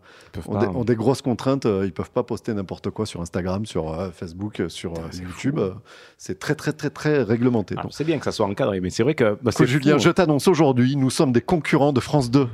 ont 0.46 0.52
pas, 0.52 0.58
des, 0.60 0.66
ont 0.66 0.84
des 0.84 0.94
grosses 0.96 1.22
contraintes. 1.22 1.66
euh, 1.66 1.82
Ils 1.86 1.92
peuvent 1.92 2.10
pas 2.10 2.22
poster 2.22 2.52
n'importe 2.54 2.90
quoi 2.90 3.06
sur 3.06 3.20
Instagram, 3.20 3.64
sur 3.66 3.92
euh, 3.98 4.10
Facebook, 4.14 4.62
sur 4.68 4.92
euh, 4.92 4.96
c'est 5.10 5.22
YouTube. 5.22 5.58
C'est 6.18 6.38
très, 6.38 6.54
très, 6.54 6.72
très, 6.72 6.90
très 6.90 7.22
réglementé. 7.22 7.74
Alors, 7.74 7.84
Donc, 7.84 7.92
c'est 7.94 8.04
bien 8.04 8.18
que 8.18 8.24
ça 8.24 8.32
soit 8.32 8.46
encadré, 8.46 8.80
mais 8.80 8.90
c'est 8.90 9.02
vrai 9.02 9.14
que. 9.14 9.36
bah, 9.42 9.50
c'est 9.52 9.66
Julien, 9.66 9.94
fou. 9.94 10.04
je 10.04 10.10
t'annonce 10.10 10.46
aujourd'hui, 10.48 10.96
nous 10.96 11.10
sommes 11.10 11.32
des 11.32 11.40
concurrents 11.40 11.92
de 11.92 12.00
France 12.00 12.30
2, 12.30 12.46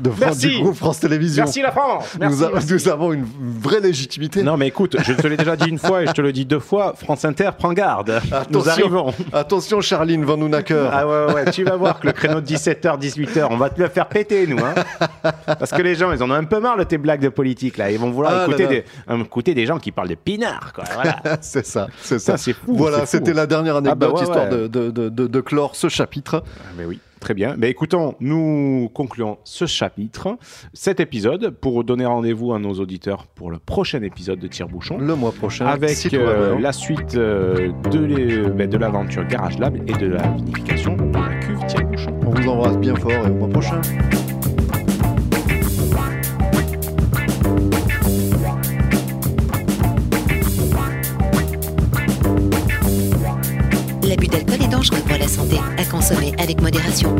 de 0.00 0.10
France, 0.10 0.20
Merci. 0.20 0.48
du 0.48 0.60
groupe 0.62 0.74
France 0.74 1.00
Télévisions. 1.00 1.44
Merci 1.44 1.62
la 1.62 1.72
France 1.72 2.16
Merci, 2.20 2.36
nous, 2.38 2.44
a- 2.44 2.50
merci. 2.52 2.72
nous 2.72 2.88
avons 2.88 3.12
une 3.12 3.24
vraie 3.60 3.80
légitimité. 3.80 4.42
Non, 4.42 4.56
mais 4.56 4.68
écoute, 4.68 4.96
je 5.02 5.12
te 5.12 5.26
l'ai 5.26 5.36
déjà 5.36 5.56
dit 5.56 5.68
une 5.68 5.78
fois 5.78 6.02
et 6.02 6.06
je 6.06 6.12
te 6.12 6.20
le 6.20 6.32
dis 6.32 6.44
deux 6.44 6.58
fois. 6.60 6.94
France 6.96 7.24
Inter, 7.24 7.50
prends 7.56 7.72
garde. 7.72 8.20
Nous 8.30 8.36
Attention. 8.36 8.70
arrivons. 8.70 9.14
Attention, 9.32 9.80
Charline 10.16 10.24
Van 10.24 10.36
Nunacker. 10.36 10.88
Ah 10.92 11.06
ouais, 11.34 11.50
tu 11.50 11.64
vas 11.64 11.76
voir 11.76 12.00
que 12.00 12.06
le 12.06 12.12
créneau 12.12 12.40
de 12.40 12.46
17h, 12.46 12.98
18h, 12.98 13.46
on 13.50 13.56
va 13.56 13.70
te 13.70 13.80
le 13.80 13.88
faire 13.88 14.06
péter, 14.08 14.46
nous. 14.46 14.58
Hein 14.58 14.74
Parce 15.46 15.70
que 15.70 15.82
les 15.82 15.94
gens, 15.94 16.12
ils 16.12 16.22
en 16.22 16.30
ont 16.30 16.34
un 16.34 16.44
peu 16.44 16.60
marre 16.60 16.76
de 16.78 16.84
tes 16.84 16.98
blagues 16.98 17.20
de 17.20 17.28
politique, 17.28 17.76
là. 17.76 17.90
Ils 17.90 17.98
vont 17.98 18.10
vouloir 18.10 18.32
Ah 18.34 18.44
écouter, 18.44 18.62
là. 18.64 18.68
Des, 18.68 18.84
euh, 19.10 19.22
écouter 19.22 19.54
des 19.54 19.66
gens 19.66 19.78
qui 19.78 19.92
parlent 19.92 20.08
de 20.08 20.14
pinard, 20.14 20.72
quoi. 20.74 20.84
Voilà. 20.94 21.16
c'est 21.40 21.66
ça, 21.66 21.88
c'est 22.02 22.18
ça. 22.18 22.32
Ça, 22.32 22.38
c'est 22.38 22.52
fou. 22.52 22.74
Voilà, 22.76 23.06
c'était 23.06 23.34
la 23.34 23.46
dernière 23.46 23.76
Ah 23.76 23.80
bah 23.80 23.90
anecdote 23.90 24.14
ouais, 24.14 24.22
histoire 24.22 24.44
ouais. 24.44 24.50
De, 24.50 24.66
de, 24.68 24.90
de, 24.90 25.08
de- 25.08 25.26
de 25.26 25.40
clore 25.40 25.76
ce 25.76 25.88
chapitre. 25.88 26.42
Ah, 26.46 26.62
mais 26.76 26.84
oui. 26.84 26.98
Très 27.20 27.34
bien. 27.34 27.54
Mais 27.58 27.70
écoutons, 27.70 28.14
nous 28.20 28.90
concluons 28.92 29.38
ce 29.44 29.64
chapitre, 29.66 30.36
cet 30.74 31.00
épisode, 31.00 31.50
pour 31.50 31.82
donner 31.82 32.04
rendez-vous 32.06 32.52
à 32.52 32.58
nos 32.58 32.74
auditeurs 32.74 33.26
pour 33.26 33.50
le 33.50 33.58
prochain 33.58 34.02
épisode 34.02 34.38
de 34.38 34.46
Tire-Bouchon. 34.46 34.98
Le 34.98 35.14
mois 35.16 35.32
prochain, 35.32 35.66
Avec 35.66 35.90
si 35.90 36.10
euh, 36.14 36.58
la 36.58 36.72
suite 36.72 37.14
euh, 37.16 37.72
de 37.90 37.98
les- 38.04 38.48
ben, 38.50 38.68
de 38.68 38.76
l'aventure 38.76 39.26
Garage 39.26 39.58
Lab 39.58 39.76
et 39.88 39.92
de 39.94 40.06
la 40.06 40.28
vinification 40.28 40.94
de 40.96 41.04
la 41.18 41.34
cuve 41.40 41.66
Tire-Bouchon. 41.66 42.20
On 42.26 42.30
vous 42.30 42.48
embrasse 42.48 42.78
bien 42.78 42.94
fort 42.94 43.12
et 43.12 43.30
au 43.30 43.34
mois 43.34 43.48
prochain. 43.48 43.80
L'abus 54.02 54.28
d'alcool 54.28 54.55
dangereux 54.76 55.00
pour 55.06 55.16
la 55.16 55.26
santé, 55.26 55.56
à 55.78 55.84
consommer 55.86 56.34
avec 56.38 56.60
modération. 56.60 57.16